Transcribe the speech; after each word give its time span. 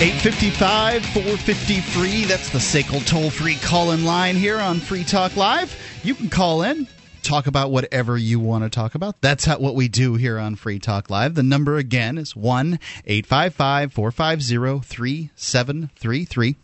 855 0.00 1.04
450 1.04 1.80
free. 1.82 2.24
That's 2.24 2.48
the 2.48 2.58
SACL 2.58 3.06
toll 3.06 3.28
free 3.28 3.56
call 3.56 3.90
in 3.90 4.06
line 4.06 4.34
here 4.34 4.58
on 4.58 4.78
Free 4.78 5.04
Talk 5.04 5.36
Live. 5.36 5.78
You 6.02 6.14
can 6.14 6.30
call 6.30 6.62
in, 6.62 6.88
talk 7.22 7.46
about 7.46 7.70
whatever 7.70 8.16
you 8.16 8.40
want 8.40 8.64
to 8.64 8.70
talk 8.70 8.94
about. 8.94 9.20
That's 9.20 9.44
how, 9.44 9.58
what 9.58 9.74
we 9.74 9.88
do 9.88 10.14
here 10.14 10.38
on 10.38 10.56
Free 10.56 10.78
Talk 10.78 11.10
Live. 11.10 11.34
The 11.34 11.42
number 11.42 11.76
again 11.76 12.16
is 12.16 12.34
1 12.34 12.78
855 13.04 13.92
450 13.92 14.78
3733. 14.88 16.56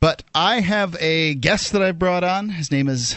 But 0.00 0.24
I 0.34 0.58
have 0.58 0.96
a 0.98 1.34
guest 1.36 1.70
that 1.74 1.82
I 1.82 1.92
brought 1.92 2.24
on. 2.24 2.48
His 2.48 2.72
name 2.72 2.88
is 2.88 3.14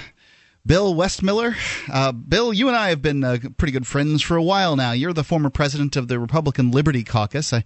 Bill 0.68 0.94
Westmiller. 0.94 1.56
Uh, 1.92 2.12
Bill, 2.12 2.54
you 2.54 2.68
and 2.68 2.76
I 2.76 2.90
have 2.90 3.02
been 3.02 3.24
uh, 3.24 3.38
pretty 3.58 3.72
good 3.72 3.88
friends 3.88 4.22
for 4.22 4.36
a 4.36 4.44
while 4.44 4.76
now. 4.76 4.92
You're 4.92 5.14
the 5.14 5.24
former 5.24 5.50
president 5.50 5.96
of 5.96 6.08
the 6.10 6.20
Republican 6.20 6.72
Liberty 6.72 7.04
Caucus. 7.04 7.54
I, 7.54 7.64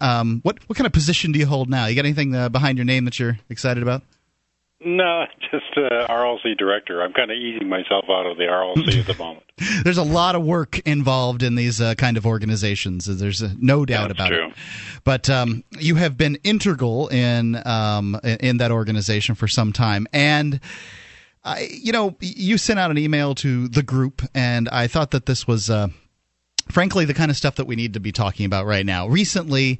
um, 0.00 0.40
what 0.42 0.58
what 0.68 0.76
kind 0.76 0.86
of 0.86 0.92
position 0.92 1.32
do 1.32 1.38
you 1.38 1.46
hold 1.46 1.68
now? 1.68 1.86
You 1.86 1.96
got 1.96 2.04
anything 2.04 2.34
uh, 2.34 2.48
behind 2.48 2.78
your 2.78 2.84
name 2.84 3.04
that 3.04 3.18
you're 3.18 3.38
excited 3.50 3.82
about? 3.82 4.02
No, 4.80 5.24
just 5.50 5.76
uh, 5.76 6.06
RLC 6.06 6.56
director. 6.56 7.02
I'm 7.02 7.12
kind 7.12 7.30
of 7.30 7.36
easing 7.36 7.68
myself 7.68 8.04
out 8.08 8.26
of 8.26 8.36
the 8.36 8.44
RLC 8.44 9.00
at 9.00 9.06
the 9.06 9.14
moment. 9.18 9.44
There's 9.82 9.98
a 9.98 10.04
lot 10.04 10.34
of 10.34 10.44
work 10.44 10.78
involved 10.80 11.42
in 11.42 11.56
these 11.56 11.80
uh, 11.80 11.94
kind 11.94 12.16
of 12.16 12.26
organizations. 12.26 13.06
There's 13.06 13.42
uh, 13.42 13.50
no 13.58 13.84
doubt 13.84 14.08
That's 14.08 14.20
about 14.20 14.28
true. 14.28 14.48
it. 14.48 14.54
But 15.02 15.30
um, 15.30 15.64
you 15.78 15.96
have 15.96 16.16
been 16.16 16.38
integral 16.44 17.08
in 17.08 17.60
um, 17.66 18.20
in 18.24 18.58
that 18.58 18.70
organization 18.70 19.34
for 19.34 19.48
some 19.48 19.72
time, 19.72 20.06
and. 20.12 20.60
I, 21.46 21.68
you 21.70 21.92
know, 21.92 22.16
you 22.20 22.58
sent 22.58 22.80
out 22.80 22.90
an 22.90 22.98
email 22.98 23.34
to 23.36 23.68
the 23.68 23.82
group, 23.82 24.22
and 24.34 24.68
I 24.68 24.88
thought 24.88 25.12
that 25.12 25.26
this 25.26 25.46
was, 25.46 25.70
uh, 25.70 25.88
frankly, 26.68 27.04
the 27.04 27.14
kind 27.14 27.30
of 27.30 27.36
stuff 27.36 27.54
that 27.54 27.66
we 27.66 27.76
need 27.76 27.94
to 27.94 28.00
be 28.00 28.10
talking 28.10 28.44
about 28.46 28.66
right 28.66 28.84
now. 28.84 29.06
Recently, 29.06 29.78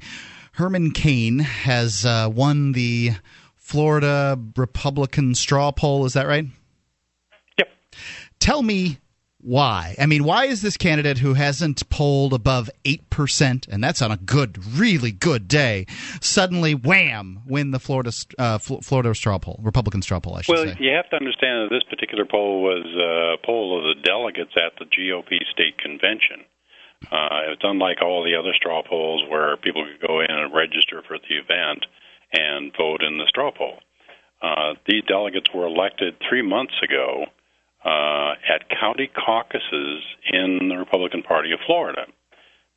Herman 0.53 0.91
Cain 0.91 1.39
has 1.39 2.05
uh, 2.05 2.29
won 2.33 2.71
the 2.71 3.11
Florida 3.57 4.39
Republican 4.55 5.35
straw 5.35 5.71
poll. 5.71 6.05
Is 6.05 6.13
that 6.13 6.25
right? 6.25 6.45
Yep. 7.57 7.69
Tell 8.39 8.61
me 8.61 8.99
why. 9.39 9.95
I 9.99 10.07
mean, 10.07 10.23
why 10.23 10.45
is 10.45 10.61
this 10.61 10.77
candidate 10.77 11.19
who 11.19 11.35
hasn't 11.35 11.87
polled 11.89 12.33
above 12.33 12.69
8%, 12.85 13.67
and 13.67 13.83
that's 13.83 14.01
on 14.01 14.11
a 14.11 14.17
good, 14.17 14.57
really 14.73 15.11
good 15.11 15.47
day, 15.47 15.85
suddenly, 16.21 16.73
wham, 16.73 17.41
win 17.45 17.71
the 17.71 17.79
Florida 17.79 18.11
uh, 18.39 18.57
Florida 18.57 19.13
straw 19.13 19.37
poll, 19.37 19.59
Republican 19.61 20.01
straw 20.01 20.19
poll, 20.19 20.35
I 20.35 20.41
should 20.41 20.55
well, 20.55 20.63
say? 20.63 20.69
Well, 20.71 20.81
you 20.81 20.95
have 20.95 21.09
to 21.11 21.17
understand 21.17 21.63
that 21.63 21.69
this 21.69 21.83
particular 21.83 22.25
poll 22.25 22.63
was 22.63 22.85
a 22.85 23.45
poll 23.45 23.77
of 23.77 23.95
the 23.95 24.01
delegates 24.01 24.53
at 24.57 24.73
the 24.79 24.85
GOP 24.85 25.37
state 25.51 25.77
convention. 25.77 26.43
Uh, 27.11 27.53
it's 27.53 27.61
unlike 27.63 28.01
all 28.01 28.23
the 28.23 28.35
other 28.35 28.53
straw 28.55 28.81
polls 28.81 29.23
where 29.29 29.55
people 29.57 29.85
could 29.85 30.07
go 30.07 30.19
in 30.19 30.31
and 30.31 30.53
register 30.53 31.03
for 31.07 31.17
the 31.19 31.35
event 31.35 31.85
and 32.33 32.73
vote 32.75 33.03
in 33.03 33.19
the 33.19 33.27
straw 33.27 33.51
poll. 33.51 33.77
Uh, 34.41 34.73
these 34.87 35.03
delegates 35.07 35.53
were 35.53 35.65
elected 35.65 36.15
three 36.27 36.41
months 36.41 36.73
ago 36.83 37.25
uh, 37.87 38.35
at 38.49 38.67
county 38.69 39.07
caucuses 39.07 40.03
in 40.29 40.67
the 40.67 40.75
Republican 40.75 41.23
Party 41.23 41.53
of 41.53 41.59
Florida. 41.65 42.05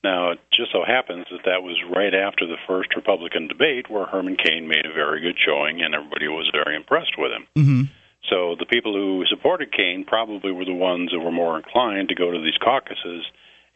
Now, 0.05 0.30
it 0.30 0.39
just 0.53 0.72
so 0.72 0.84
happens 0.86 1.27
that 1.30 1.44
that 1.44 1.62
was 1.62 1.77
right 1.94 2.14
after 2.14 2.47
the 2.47 2.56
first 2.66 2.94
Republican 2.94 3.48
debate 3.48 3.91
where 3.91 4.06
Herman 4.06 4.36
Cain 4.36 4.69
made 4.69 4.86
a 4.86 4.94
very 4.94 5.20
good 5.20 5.36
showing 5.36 5.83
and 5.83 5.94
everybody 5.94 6.28
was 6.28 6.48
very 6.53 6.77
impressed 6.77 7.19
with 7.19 7.33
him. 7.33 7.47
Mm-hmm. 7.56 7.83
So 8.31 8.55
the 8.58 8.66
people 8.66 8.94
who 8.94 9.25
supported 9.28 9.72
Cain 9.72 10.05
probably 10.06 10.53
were 10.53 10.64
the 10.64 10.72
ones 10.72 11.11
who 11.11 11.20
were 11.20 11.33
more 11.33 11.56
inclined 11.56 12.09
to 12.10 12.15
go 12.15 12.31
to 12.31 12.38
these 12.38 12.56
caucuses 12.62 13.26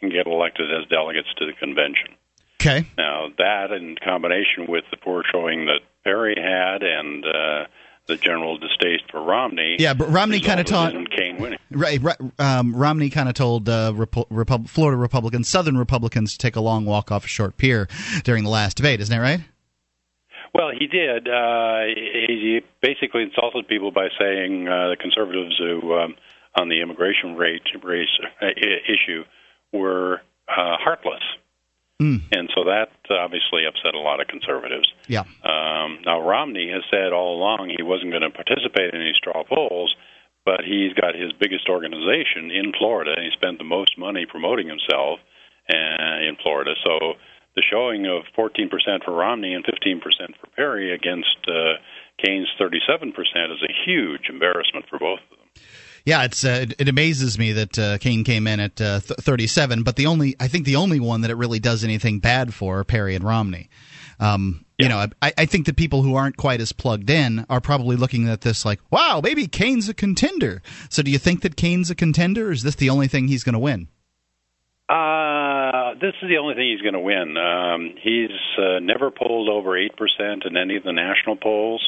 and 0.01 0.13
get 0.13 0.27
elected 0.27 0.71
as 0.71 0.89
delegates 0.89 1.29
to 1.39 1.47
the 1.47 1.53
convention. 1.53 2.15
Okay. 2.61 2.87
Now, 2.97 3.29
that 3.37 3.73
in 3.73 3.97
combination 4.03 4.67
with 4.69 4.85
the 4.91 4.97
poor 4.97 5.25
showing 5.31 5.67
that 5.67 5.81
Perry 6.05 6.37
had 6.39 6.83
and 6.83 7.25
uh, 7.25 7.65
the 8.07 8.17
general 8.17 8.59
distaste 8.59 9.05
for 9.11 9.23
Romney. 9.23 9.77
Yeah, 9.79 9.95
but 9.95 10.11
Romney 10.11 10.41
kind 10.41 10.61
of 10.61 10.67
taught 10.67 10.93
Cain 11.11 11.39
winning. 11.39 11.59
Right, 11.71 12.03
right 12.03 12.19
um, 12.39 12.77
Romney 12.77 13.11
kind 13.11 13.29
of 13.29 13.35
told 13.35 13.69
uh, 13.69 13.93
Repu- 13.95 14.29
Repu- 14.29 14.69
Florida 14.69 14.97
Republicans, 14.99 15.49
Southern 15.49 15.79
Republicans, 15.79 16.33
to 16.33 16.39
take 16.39 16.57
a 16.57 16.61
long 16.61 16.85
walk 16.85 17.11
off 17.11 17.25
a 17.25 17.29
short 17.29 17.57
pier 17.57 17.89
during 18.23 18.45
the 18.45 18.51
last 18.51 18.77
debate. 18.77 19.01
Isn't 19.01 19.15
that 19.15 19.23
right? 19.23 19.41
Well, 20.55 20.71
he 20.79 20.87
did. 20.87 21.27
Uh, 21.29 21.81
he 21.97 22.61
basically 22.81 23.23
insulted 23.23 23.67
people 23.67 23.91
by 23.91 24.09
saying 24.19 24.69
uh, 24.69 24.91
the 24.91 24.97
conservatives 25.01 25.57
who, 25.59 25.95
um, 25.95 26.15
on 26.57 26.69
the 26.69 26.81
immigration 26.81 27.35
rate 27.35 27.63
race 27.83 28.07
uh, 28.41 28.47
issue, 28.47 29.25
were 29.73 30.21
uh, 30.49 30.77
heartless. 30.79 31.23
Mm. 32.05 32.21
And 32.33 32.51
so 32.55 32.65
that 32.65 32.93
obviously 33.09 33.65
upset 33.65 33.95
a 33.95 33.99
lot 33.99 34.21
of 34.21 34.29
conservatives. 34.29 34.93
Yeah. 35.09 35.25
Um, 35.43 36.05
now 36.05 36.21
Romney 36.21 36.69
has 36.69 36.83
said 36.91 37.13
all 37.13 37.37
along 37.41 37.73
he 37.75 37.83
wasn't 37.83 38.11
going 38.11 38.29
to 38.29 38.31
participate 38.31 38.93
in 38.93 39.01
any 39.01 39.15
straw 39.17 39.43
polls, 39.43 39.97
but 40.45 40.61
he's 40.69 40.93
got 40.93 41.15
his 41.15 41.33
biggest 41.33 41.69
organization 41.71 42.51
in 42.53 42.73
Florida, 42.77 43.13
and 43.17 43.25
he 43.25 43.31
spent 43.33 43.57
the 43.57 43.65
most 43.65 43.97
money 43.97 44.27
promoting 44.29 44.69
himself 44.69 45.19
uh, 45.73 46.21
in 46.21 46.37
Florida. 46.43 46.75
So 46.85 47.17
the 47.57 47.63
showing 47.65 48.05
of 48.05 48.29
14% 48.37 48.69
for 49.05 49.15
Romney 49.15 49.55
and 49.55 49.65
15% 49.65 50.03
for 50.37 50.47
Perry 50.55 50.93
against 50.93 51.41
uh, 51.49 51.81
Cain's 52.23 52.49
37% 52.61 53.17
is 53.17 53.63
a 53.65 53.73
huge 53.87 54.29
embarrassment 54.29 54.85
for 54.91 54.99
both 54.99 55.21
of 55.33 55.39
them. 55.39 55.49
Yeah, 56.07 56.25
it's 56.25 56.45
uh, 56.45 56.61
it, 56.63 56.75
it, 56.81 56.89
amazes 56.89 57.39
me 57.39 57.53
that 57.53 57.79
uh, 57.79 57.99
Cain 57.99 58.25
came 58.25 58.47
in 58.47 58.61
at 58.61 58.79
uh, 58.79 59.01
th- 59.01 59.19
37, 59.21 59.85
but 59.85 59.97
the 59.97 60.07
only 60.07 60.37
I 60.39 60.49
think 60.49 60.67
the 60.67 60.77
only 60.77 61.01
one 61.01 61.23
that 61.23 61.31
it 61.31 61.37
really 61.37 61.59
does 61.59 61.83
anything 61.83 62.21
bad 62.21 62.53
for 62.53 62.81
are 62.81 62.85
Perry 62.85 63.15
and 63.15 63.25
Romney. 63.25 63.71
Um, 64.21 64.65
yeah. 64.79 64.85
You 64.85 64.89
know, 64.91 65.07
I, 65.23 65.33
I 65.39 65.47
think 65.47 65.67
that 65.67 65.77
people 65.77 66.03
who 66.03 66.15
aren't 66.15 66.37
quite 66.37 66.61
as 66.61 66.73
plugged 66.73 67.09
in 67.09 67.47
are 67.49 67.61
probably 67.61 67.97
looking 67.97 68.29
at 68.29 68.43
this 68.43 68.65
like, 68.65 68.81
wow, 68.91 69.21
maybe 69.23 69.47
Cain's 69.47 69.89
a 69.89 69.95
contender. 69.95 70.63
So, 70.91 71.03
do 71.03 71.11
you 71.11 71.19
think 71.19 71.43
that 71.43 71.57
Cain's 71.57 71.91
a 71.91 71.95
contender? 71.95 72.49
Or 72.49 72.53
is 72.53 72.65
this 72.65 72.75
the 72.75 72.91
only 72.91 73.09
thing 73.09 73.29
he's 73.29 73.45
going 73.45 73.55
to 73.55 73.59
win? 73.59 73.89
Uh, 74.89 75.95
this 76.01 76.13
is 76.23 76.29
the 76.29 76.37
only 76.39 76.55
thing 76.55 76.71
he's 76.71 76.83
going 76.83 76.95
to 76.95 77.01
win. 77.01 77.37
Um, 77.39 77.95
he's 78.03 78.37
uh, 78.59 78.81
never 78.81 79.11
polled 79.11 79.49
over 79.49 79.79
eight 79.79 79.97
percent 79.97 80.45
in 80.45 80.57
any 80.57 80.77
of 80.77 80.83
the 80.83 80.93
national 80.93 81.37
polls. 81.37 81.83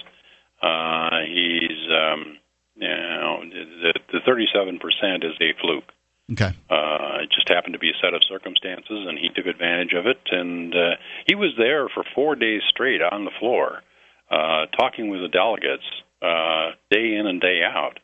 Uh, 0.62 1.21
he's 1.26 1.91
um, 1.91 2.38
know, 2.76 3.41
the 3.48 3.94
the 4.12 4.20
thirty 4.26 4.47
seven 4.53 4.78
percent 4.78 5.25
is 5.25 5.32
a 5.41 5.53
fluke. 5.60 5.84
Okay. 6.32 6.53
Uh, 6.69 7.22
it 7.22 7.31
just 7.31 7.48
happened 7.48 7.75
to 7.75 7.78
be 7.78 7.91
a 7.91 7.98
set 8.03 8.12
of 8.12 8.20
circumstances, 8.28 9.06
and 9.09 9.16
he 9.19 9.28
took 9.28 9.47
advantage 9.47 9.92
of 9.94 10.06
it. 10.06 10.19
And 10.31 10.75
uh, 10.75 10.97
he 11.26 11.34
was 11.37 11.53
there 11.56 11.88
for 11.88 12.04
four 12.14 12.34
days 12.34 12.62
straight 12.69 13.00
on 13.00 13.25
the 13.25 13.31
floor, 13.38 13.82
uh, 14.31 14.66
talking 14.76 15.09
with 15.09 15.20
the 15.20 15.28
delegates 15.28 15.84
uh, 16.20 16.72
day 16.91 17.14
in 17.14 17.26
and 17.26 17.41
day 17.41 17.62
out. 17.62 18.00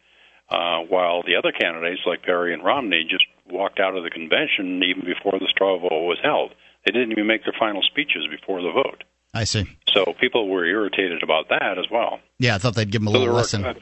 Uh, 0.49 0.85
while 0.89 1.23
the 1.23 1.35
other 1.35 1.51
candidates, 1.51 2.03
like 2.05 2.23
Perry 2.23 2.53
and 2.53 2.63
Romney, 2.63 3.05
just 3.09 3.25
walked 3.51 3.81
out 3.81 3.97
of 3.97 4.05
the 4.05 4.11
convention 4.11 4.83
even 4.85 5.03
before 5.05 5.39
the 5.41 5.49
straw 5.51 5.79
vote 5.79 6.07
was 6.07 6.19
held. 6.23 6.53
They 6.85 6.93
didn't 6.93 7.13
even 7.13 7.27
make 7.27 7.43
their 7.45 7.55
final 7.59 7.81
speeches 7.83 8.27
before 8.31 8.61
the 8.61 8.71
vote. 8.71 9.03
I 9.35 9.45
see. 9.45 9.65
So 9.95 10.13
people 10.21 10.49
were 10.51 10.65
irritated 10.67 11.23
about 11.23 11.49
that 11.49 11.79
as 11.79 11.87
well. 11.91 12.21
Yeah, 12.39 12.55
I 12.55 12.59
thought 12.59 12.75
they'd 12.75 12.91
give 12.91 13.01
them 13.01 13.09
a 13.09 13.13
So 13.13 13.19
little 13.19 13.35
were, 13.35 13.41
lesson. 13.41 13.65
uh, 13.65 13.75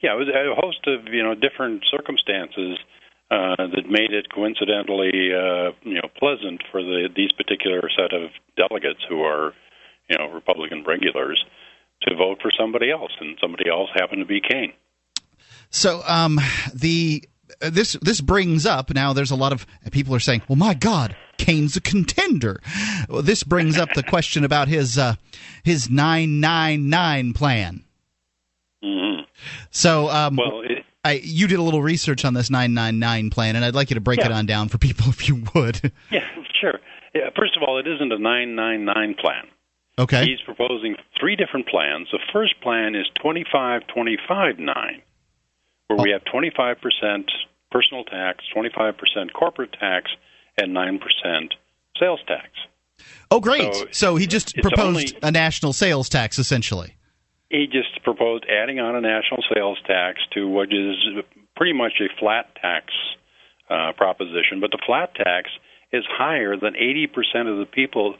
yeah, 0.00 0.14
it 0.14 0.18
was 0.18 0.28
a 0.28 0.60
host 0.60 0.86
of 0.86 1.12
you 1.12 1.22
know 1.22 1.34
different 1.34 1.84
circumstances 1.90 2.78
uh, 3.30 3.56
that 3.56 3.88
made 3.88 4.12
it 4.12 4.32
coincidentally 4.32 5.30
uh, 5.32 5.72
you 5.82 5.94
know 5.94 6.08
pleasant 6.18 6.62
for 6.70 6.82
the 6.82 7.08
these 7.14 7.32
particular 7.32 7.82
set 7.96 8.12
of 8.12 8.30
delegates 8.56 9.00
who 9.08 9.22
are 9.22 9.52
you 10.08 10.18
know 10.18 10.30
Republican 10.30 10.84
regulars 10.86 11.44
to 12.02 12.14
vote 12.14 12.38
for 12.40 12.50
somebody 12.58 12.90
else, 12.90 13.12
and 13.20 13.36
somebody 13.40 13.68
else 13.68 13.90
happened 13.94 14.20
to 14.20 14.26
be 14.26 14.40
Cain. 14.40 14.72
So 15.70 16.02
um, 16.06 16.40
the 16.74 17.28
uh, 17.62 17.70
this 17.70 17.92
this 18.00 18.20
brings 18.20 18.66
up 18.66 18.90
now. 18.94 19.12
There's 19.12 19.30
a 19.30 19.36
lot 19.36 19.52
of 19.52 19.66
people 19.92 20.14
are 20.14 20.20
saying, 20.20 20.42
"Well, 20.48 20.56
my 20.56 20.74
God, 20.74 21.16
Cain's 21.38 21.76
a 21.76 21.80
contender." 21.80 22.60
Well, 23.08 23.22
this 23.22 23.42
brings 23.42 23.78
up 23.78 23.90
the 23.94 24.02
question 24.02 24.44
about 24.44 24.68
his 24.68 24.98
uh, 24.98 25.16
his 25.62 25.90
nine 25.90 26.40
nine 26.40 26.88
nine 26.88 27.32
plan. 27.32 27.84
Mm-hmm. 28.82 29.19
So, 29.70 30.08
um, 30.08 30.36
Well, 30.36 30.62
it, 30.62 30.84
I, 31.04 31.12
you 31.22 31.46
did 31.48 31.58
a 31.58 31.62
little 31.62 31.82
research 31.82 32.24
on 32.24 32.34
this 32.34 32.50
999 32.50 33.30
plan, 33.30 33.56
and 33.56 33.64
I'd 33.64 33.74
like 33.74 33.90
you 33.90 33.94
to 33.94 34.00
break 34.00 34.20
Yeah. 34.20 34.26
it 34.26 34.32
on 34.32 34.46
down 34.46 34.68
for 34.68 34.78
people 34.78 35.06
if 35.08 35.28
you 35.28 35.42
would. 35.54 35.92
yeah, 36.10 36.26
sure. 36.60 36.80
Yeah, 37.14 37.30
first 37.36 37.56
of 37.56 37.62
all, 37.62 37.78
it 37.78 37.86
isn't 37.86 38.12
a 38.12 38.18
999 38.18 39.14
plan. 39.20 39.44
okay. 39.98 40.24
He's 40.26 40.40
proposing 40.44 40.96
three 41.18 41.36
different 41.36 41.66
plans. 41.68 42.08
The 42.12 42.20
first 42.32 42.60
plan 42.60 42.94
is 42.94 43.06
25 43.22 43.82
25 43.88 44.58
9, 44.58 45.02
where 45.88 45.98
we 45.98 46.10
have 46.10 46.22
25% 46.24 47.24
personal 47.70 48.04
tax, 48.04 48.44
25% 48.54 49.32
corporate 49.32 49.72
tax, 49.78 50.10
and 50.56 50.74
9% 50.76 50.98
sales 51.98 52.20
tax. 52.26 52.48
Oh, 53.30 53.40
great. 53.40 53.74
So, 53.74 53.86
so 53.92 54.16
he 54.16 54.26
just 54.26 54.54
proposed 54.56 54.80
only- 55.14 55.18
a 55.22 55.30
national 55.30 55.72
sales 55.72 56.08
tax, 56.08 56.38
essentially. 56.38 56.94
He 57.50 57.66
just 57.66 58.02
proposed 58.04 58.46
adding 58.48 58.78
on 58.78 58.94
a 58.96 59.00
national 59.00 59.42
sales 59.52 59.78
tax 59.86 60.20
to 60.34 60.48
what 60.48 60.72
is 60.72 60.96
pretty 61.56 61.72
much 61.72 61.94
a 62.00 62.08
flat 62.18 62.54
tax 62.60 62.86
uh, 63.68 63.92
proposition, 63.96 64.60
but 64.60 64.70
the 64.70 64.78
flat 64.86 65.14
tax 65.14 65.50
is 65.92 66.04
higher 66.08 66.56
than 66.56 66.74
80% 66.74 67.50
of 67.50 67.58
the 67.58 67.66
people 67.70 68.14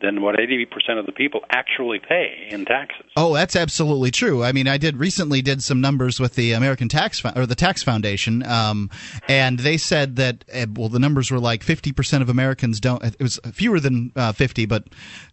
than 0.00 0.22
what 0.22 0.36
80% 0.36 0.66
of 0.98 1.06
the 1.06 1.12
people 1.12 1.40
actually 1.50 1.98
pay 1.98 2.46
in 2.50 2.64
taxes. 2.64 3.06
Oh, 3.16 3.34
that's 3.34 3.56
absolutely 3.56 4.12
true. 4.12 4.44
I 4.44 4.52
mean, 4.52 4.68
I 4.68 4.78
did 4.78 4.96
recently 4.96 5.42
did 5.42 5.62
some 5.62 5.80
numbers 5.80 6.20
with 6.20 6.34
the 6.34 6.52
American 6.52 6.88
Tax 6.88 7.24
or 7.34 7.46
the 7.46 7.56
Tax 7.56 7.82
Foundation, 7.82 8.46
um, 8.46 8.90
and 9.28 9.58
they 9.58 9.76
said 9.76 10.16
that 10.16 10.44
eh, 10.48 10.66
well, 10.72 10.88
the 10.88 11.00
numbers 11.00 11.32
were 11.32 11.40
like 11.40 11.64
50% 11.64 12.22
of 12.22 12.28
Americans 12.28 12.78
don't. 12.78 13.02
It 13.02 13.20
was 13.20 13.40
fewer 13.52 13.80
than 13.80 14.12
uh, 14.14 14.32
50, 14.32 14.66
but 14.66 14.84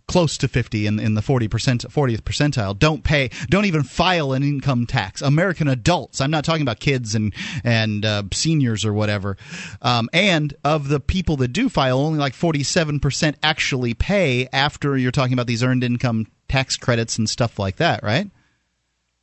close 0.07 0.38
to 0.38 0.47
50 0.47 0.85
in, 0.85 1.00
in 1.00 1.13
the 1.15 1.21
40 1.21 1.47
percent 1.47 1.85
40th 1.89 2.21
percentile. 2.21 2.77
Don't 2.77 3.03
pay 3.03 3.29
don't 3.50 3.65
even 3.65 3.83
file 3.83 4.33
an 4.33 4.44
income 4.44 4.85
tax. 4.85 5.21
American 5.21 5.67
adults 5.67 6.21
i'm 6.21 6.31
not 6.31 6.44
talking 6.44 6.61
about 6.61 6.79
kids 6.79 7.15
and 7.15 7.33
and 7.63 8.05
uh, 8.05 8.23
seniors 8.33 8.85
or 8.85 8.94
whatever. 8.94 9.38
Um, 9.81 10.09
and 10.13 10.53
of 10.63 10.89
the 10.89 11.00
people 11.00 11.38
that 11.38 11.50
do 11.50 11.69
file 11.69 12.00
only 12.00 12.19
like 12.19 12.33
47 12.33 13.00
percent 13.00 13.38
actually 13.44 13.94
pay 13.94 14.47
after 14.51 14.97
you're 14.97 15.11
talking 15.11 15.33
about 15.33 15.47
these 15.47 15.63
earned 15.63 15.83
income 15.83 16.27
tax 16.50 16.77
credits 16.77 17.17
and 17.17 17.29
stuff 17.29 17.57
like 17.57 17.77
that 17.77 18.03
right? 18.03 18.29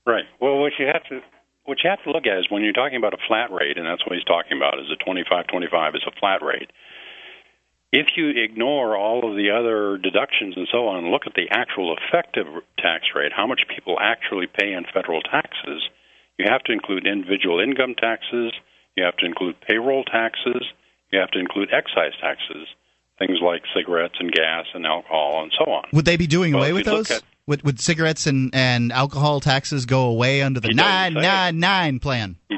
Right. 0.07 0.25
Well 0.41 0.59
what 0.59 0.73
you 0.79 0.87
have 0.87 1.05
to 1.05 1.21
what 1.65 1.79
you 1.85 1.91
have 1.91 2.03
to 2.05 2.11
look 2.11 2.27
at 2.27 2.39
is 2.39 2.51
when 2.51 2.63
you're 2.63 2.73
talking 2.73 2.97
about 2.97 3.15
a 3.15 3.19
flat 3.29 3.53
rate 3.53 3.77
and 3.77 3.87
that's 3.87 4.05
what 4.07 4.17
he's 4.17 4.25
talking 4.25 4.57
about 4.57 4.81
is 4.81 4.87
a 4.91 4.97
25 5.05 5.47
25 5.47 5.95
is 5.95 6.03
a 6.07 6.19
flat 6.19 6.43
rate 6.43 6.71
if 7.93 8.17
you 8.17 8.31
ignore 8.31 8.97
all 8.97 9.29
of 9.29 9.37
the 9.37 9.51
other 9.51 9.99
deductions 9.99 10.55
and 10.57 10.69
so 10.71 10.87
on, 10.89 11.05
and 11.05 11.11
look 11.11 11.27
at 11.27 11.35
the 11.35 11.49
actual 11.51 11.97
effective 11.97 12.47
tax 12.79 13.07
rate, 13.15 13.33
how 13.35 13.47
much 13.47 13.63
people 13.75 13.99
actually 14.01 14.47
pay 14.47 14.73
in 14.73 14.85
federal 14.95 15.21
taxes, 15.23 15.83
you 16.39 16.47
have 16.49 16.63
to 16.65 16.73
include 16.73 17.07
individual 17.07 17.61
income 17.61 17.95
taxes, 17.99 18.53
you 18.97 19.05
have 19.05 19.17
to 19.17 19.27
include 19.27 19.61
payroll 19.61 20.05
taxes, 20.05 20.63
you 21.11 21.19
have 21.19 21.31
to 21.31 21.39
include 21.39 21.71
excise 21.73 22.15
taxes, 22.21 22.69
things 23.19 23.39
like 23.43 23.63
cigarettes 23.75 24.15
and 24.21 24.31
gas 24.33 24.67
and 24.73 24.87
alcohol 24.87 25.43
and 25.43 25.53
so 25.59 25.71
on. 25.71 25.85
Would 25.93 26.05
they 26.05 26.17
be 26.17 26.29
doing 26.29 26.55
away 26.55 26.73
with 26.73 26.85
those? 26.85 27.11
At, 27.11 27.23
would, 27.47 27.63
would 27.65 27.81
cigarettes 27.81 28.29
and, 28.29 28.55
and 28.55 28.93
alcohol 28.93 29.41
taxes 29.41 29.85
go 29.85 30.05
away 30.05 30.43
under 30.43 30.61
the 30.61 30.73
999 30.73 31.99
plan? 31.99 32.37
He, 32.49 32.57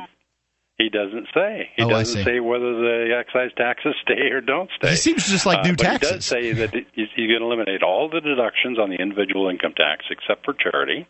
he 0.79 0.89
doesn't 0.89 1.29
say. 1.35 1.71
He 1.77 1.85
oh, 1.85 1.89
doesn't 1.89 2.25
say 2.25 2.41
whether 2.41 2.75
the 2.75 3.15
excise 3.19 3.51
taxes 3.57 3.95
stay 4.03 4.31
or 4.31 4.41
don't 4.41 4.71
stay. 4.77 4.91
He 4.91 4.97
seems 4.97 5.29
just 5.29 5.47
like 5.47 5.65
new 5.65 5.73
uh, 5.73 5.77
taxes. 5.77 6.11
He 6.11 6.17
does 6.17 6.25
say 6.25 6.53
that 6.53 6.75
he's 6.95 7.09
going 7.17 7.41
to 7.41 7.45
eliminate 7.45 7.83
all 7.83 8.09
the 8.09 8.21
deductions 8.21 8.79
on 8.79 8.91
the 8.91 8.97
individual 8.97 9.49
income 9.49 9.75
tax 9.77 10.05
except 10.11 10.45
for 10.45 10.55
charity. 10.55 11.07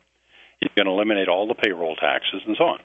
He's 0.61 0.71
going 0.77 0.87
to 0.87 0.93
eliminate 0.93 1.29
all 1.29 1.47
the 1.47 1.55
payroll 1.55 1.97
taxes 1.97 2.43
and 2.47 2.57
so 2.57 2.65
on. 2.65 2.79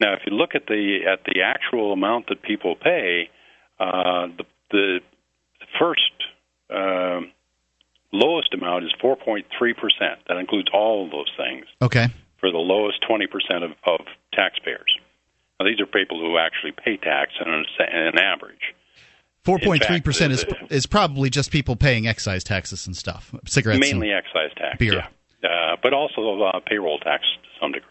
Now, 0.00 0.14
if 0.14 0.20
you 0.26 0.36
look 0.36 0.54
at 0.54 0.66
the 0.66 1.00
at 1.10 1.24
the 1.24 1.42
actual 1.42 1.92
amount 1.92 2.28
that 2.28 2.42
people 2.42 2.76
pay, 2.76 3.30
uh, 3.80 4.28
the, 4.36 4.44
the 4.70 4.98
first 5.78 6.12
uh, 6.70 7.20
lowest 8.12 8.54
amount 8.54 8.84
is 8.84 8.92
4.3 9.02 9.42
percent. 9.74 10.20
That 10.28 10.36
includes 10.36 10.68
all 10.72 11.04
of 11.04 11.10
those 11.10 11.30
things. 11.36 11.66
Okay. 11.82 12.06
For 12.38 12.52
the 12.52 12.58
lowest 12.58 12.98
20 13.08 13.26
percent 13.26 13.64
of, 13.64 13.72
of 13.84 14.06
taxpayers. 14.32 14.94
Now, 15.58 15.66
these 15.66 15.80
are 15.80 15.86
people 15.86 16.20
who 16.20 16.38
actually 16.38 16.72
pay 16.72 16.96
tax 16.96 17.32
on 17.44 17.64
an 17.78 18.18
average. 18.18 18.74
Four 19.44 19.58
point 19.58 19.82
three 19.84 20.00
percent 20.00 20.32
is 20.32 20.44
is 20.68 20.86
probably 20.86 21.30
just 21.30 21.50
people 21.50 21.74
paying 21.74 22.06
excise 22.06 22.44
taxes 22.44 22.86
and 22.86 22.94
stuff, 22.94 23.34
cigarettes, 23.46 23.80
mainly 23.80 24.12
excise 24.12 24.52
tax, 24.56 24.76
beer, 24.78 25.04
yeah, 25.42 25.48
uh, 25.48 25.76
but 25.82 25.94
also 25.94 26.42
uh, 26.42 26.60
payroll 26.66 26.98
tax 26.98 27.24
to 27.42 27.48
some 27.60 27.72
degree. 27.72 27.88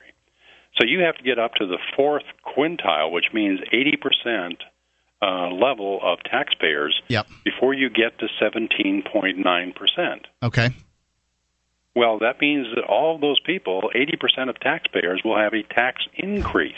So 0.77 0.85
you 0.85 0.99
have 0.99 1.15
to 1.15 1.23
get 1.23 1.39
up 1.39 1.55
to 1.55 1.65
the 1.65 1.79
fourth 1.95 2.25
quintile, 2.45 3.11
which 3.11 3.25
means 3.33 3.59
eighty 3.71 3.97
percent 3.97 4.61
uh, 5.21 5.49
level 5.49 5.99
of 6.03 6.19
taxpayers 6.29 7.01
yep. 7.07 7.27
before 7.43 7.73
you 7.73 7.89
get 7.89 8.19
to 8.19 8.27
seventeen 8.39 9.03
point 9.11 9.39
nine 9.39 9.73
percent. 9.73 10.27
Okay. 10.43 10.69
Well, 11.95 12.19
that 12.19 12.39
means 12.39 12.67
that 12.75 12.83
all 12.83 13.17
those 13.17 13.39
people, 13.39 13.89
eighty 13.95 14.15
percent 14.15 14.51
of 14.51 14.59
taxpayers, 14.59 15.21
will 15.25 15.37
have 15.37 15.53
a 15.53 15.63
tax 15.63 16.03
increase 16.13 16.75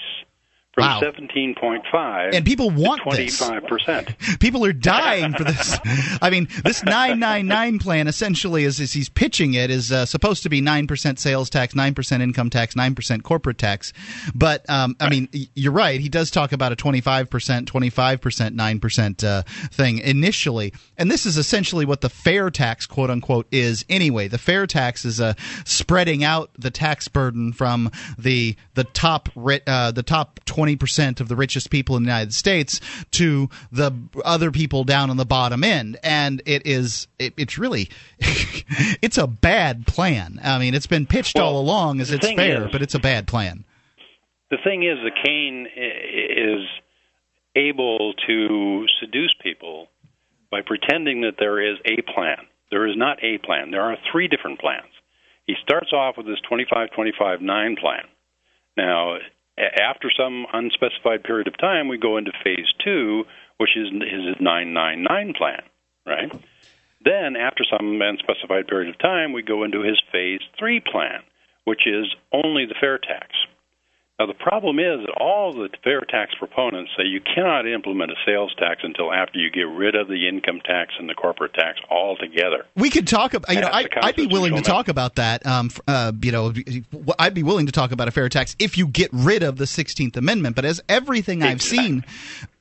from 0.74 0.84
wow. 0.84 1.02
17.5 1.02 2.36
and 2.36 2.46
people 2.46 2.70
want 2.70 3.02
25%. 3.02 4.18
This. 4.20 4.38
People 4.40 4.64
are 4.66 4.74
dying 4.74 5.34
for 5.34 5.44
this. 5.44 5.80
I 6.22 6.30
mean, 6.30 6.48
this 6.64 6.84
999 6.84 7.80
plan 7.80 8.08
essentially 8.08 8.66
is 8.66 8.80
as 8.80 8.94
he's 8.94 9.10
pitching 9.10 9.56
it 9.56 9.72
is 9.72 9.92
uh, 9.92 10.06
supposed 10.06 10.44
to 10.44 10.50
be 10.50 10.62
9% 10.62 11.18
sales 11.18 11.50
tax, 11.50 11.74
9% 11.74 12.22
income 12.22 12.52
tax, 12.52 12.76
9% 12.76 13.24
corporate 13.24 13.58
tax. 13.58 13.94
But 14.36 14.70
um, 14.70 14.96
I 15.00 15.10
mean, 15.10 15.28
you're 15.56 15.74
right. 15.74 16.00
He 16.00 16.10
does 16.10 16.30
talk 16.30 16.52
about 16.52 16.72
a 16.72 16.76
25%, 16.76 17.28
25%, 17.28 17.70
9% 17.70 19.24
uh, 19.24 19.42
thing 19.72 19.98
initially. 20.00 20.74
And 20.98 21.10
this 21.10 21.26
is 21.26 21.38
essentially 21.38 21.86
what 21.86 22.02
the 22.02 22.10
fair 22.10 22.52
tax, 22.52 22.86
quote 22.86 23.10
unquote, 23.10 23.48
is 23.52 23.86
anyway. 23.90 24.28
The 24.28 24.38
fair 24.38 24.68
tax 24.68 25.04
is 25.04 25.20
uh, 25.20 25.34
spreading 25.66 26.24
out 26.24 26.52
the 26.58 26.70
tax 26.70 27.08
burden 27.08 27.54
from 27.54 27.92
the 28.20 28.56
the 28.76 28.84
top 28.84 29.30
uh, 29.36 29.92
the 29.92 30.04
top 30.04 30.40
20 30.46 30.59
20% 30.60 31.22
of 31.22 31.28
the 31.28 31.36
richest 31.36 31.70
people 31.70 31.96
in 31.96 32.04
the 32.04 32.08
United 32.08 32.34
States 32.34 32.80
to 33.12 33.50
the 33.72 33.92
other 34.26 34.52
people 34.52 34.84
down 34.84 35.10
on 35.10 35.18
the 35.18 35.26
bottom 35.26 35.64
end. 35.64 35.98
And 36.04 36.42
it 36.46 36.66
is, 36.66 37.08
it, 37.18 37.34
it's 37.38 37.58
really, 37.58 37.90
it's 38.20 39.18
a 39.18 39.28
bad 39.28 39.88
plan. 39.88 40.40
I 40.44 40.60
mean, 40.60 40.74
it's 40.74 40.88
been 40.88 41.06
pitched 41.06 41.36
well, 41.36 41.56
all 41.56 41.62
along 41.62 42.02
as 42.02 42.12
it's 42.12 42.28
fair, 42.28 42.66
is, 42.66 42.72
but 42.72 42.82
it's 42.82 42.96
a 42.96 43.00
bad 43.00 43.28
plan. 43.28 43.66
The 44.52 44.58
thing 44.64 44.84
is, 44.84 44.98
the 45.04 45.12
Cain 45.24 45.68
is 45.76 46.68
able 47.56 48.14
to 48.28 48.86
seduce 49.00 49.34
people 49.42 49.88
by 50.52 50.62
pretending 50.66 51.22
that 51.22 51.36
there 51.38 51.62
is 51.62 51.78
a 51.86 52.02
plan. 52.14 52.38
There 52.72 52.88
is 52.88 52.96
not 52.98 53.24
a 53.24 53.38
plan. 53.38 53.72
There 53.72 53.82
are 53.82 53.98
three 54.12 54.28
different 54.28 54.60
plans. 54.60 54.92
He 55.46 55.56
starts 55.64 55.92
off 55.94 56.16
with 56.18 56.26
this 56.26 56.40
25 56.48 56.92
25 56.92 57.42
9 57.42 57.76
plan. 57.80 58.04
Now, 58.78 59.18
after 59.60 60.10
some 60.16 60.46
unspecified 60.54 61.24
period 61.24 61.48
of 61.48 61.58
time, 61.58 61.88
we 61.88 61.98
go 61.98 62.18
into 62.18 62.32
phase 62.44 62.72
two, 62.84 63.26
which 63.58 63.76
is 63.76 63.88
his 63.92 64.36
999 64.40 65.34
plan, 65.38 65.62
right? 66.06 66.32
Then, 67.04 67.36
after 67.36 67.64
some 67.64 68.02
unspecified 68.02 68.68
period 68.68 68.90
of 68.90 69.00
time, 69.00 69.34
we 69.34 69.42
go 69.42 69.64
into 69.64 69.82
his 69.82 70.02
phase 70.12 70.42
three 70.58 70.80
plan, 70.80 71.22
which 71.66 71.88
is 71.88 72.14
only 72.34 72.66
the 72.66 72.76
fair 72.80 72.98
tax. 72.98 73.28
Now, 74.20 74.26
the 74.26 74.34
problem 74.34 74.80
is 74.80 75.00
that 75.06 75.14
all 75.18 75.54
the 75.54 75.70
fair 75.82 76.02
tax 76.02 76.34
proponents 76.38 76.92
say 76.98 77.06
you 77.06 77.22
cannot 77.22 77.66
implement 77.66 78.12
a 78.12 78.16
sales 78.26 78.54
tax 78.60 78.82
until 78.84 79.14
after 79.14 79.40
you 79.40 79.50
get 79.50 79.62
rid 79.62 79.96
of 79.96 80.10
the 80.10 80.28
income 80.28 80.60
tax 80.66 80.94
and 81.00 81.08
the 81.08 81.14
corporate 81.14 81.54
tax 81.54 81.80
altogether. 81.90 82.66
We 82.76 82.90
could 82.90 83.08
talk 83.08 83.34
about, 83.34 83.56
you 83.56 83.62
know, 83.62 83.70
I, 83.72 83.88
would 84.04 84.16
be 84.18 84.28
willing 84.28 84.58
to 84.58 84.62
talk 84.62 84.90
about 84.90 85.16
that. 85.16 85.46
Um, 85.46 85.72
uh, 85.88 86.12
you 86.22 86.34
know, 86.34 86.54
I'd 87.18 87.34
be 87.34 87.44
willing 87.44 87.68
to 87.68 87.72
talk 87.72 87.94
about 87.94 88.10
a 88.10 88.12
fair 88.12 88.28
tax 88.28 88.58
if 88.60 88.78
you 88.78 88.88
get 88.88 89.10
rid 89.14 89.42
of 89.42 89.56
the 89.56 89.64
16th 89.64 90.18
Amendment. 90.18 90.58
But 90.58 90.66
as 90.66 90.82
everything 90.90 91.42
I've 91.42 91.62
seen 91.62 92.04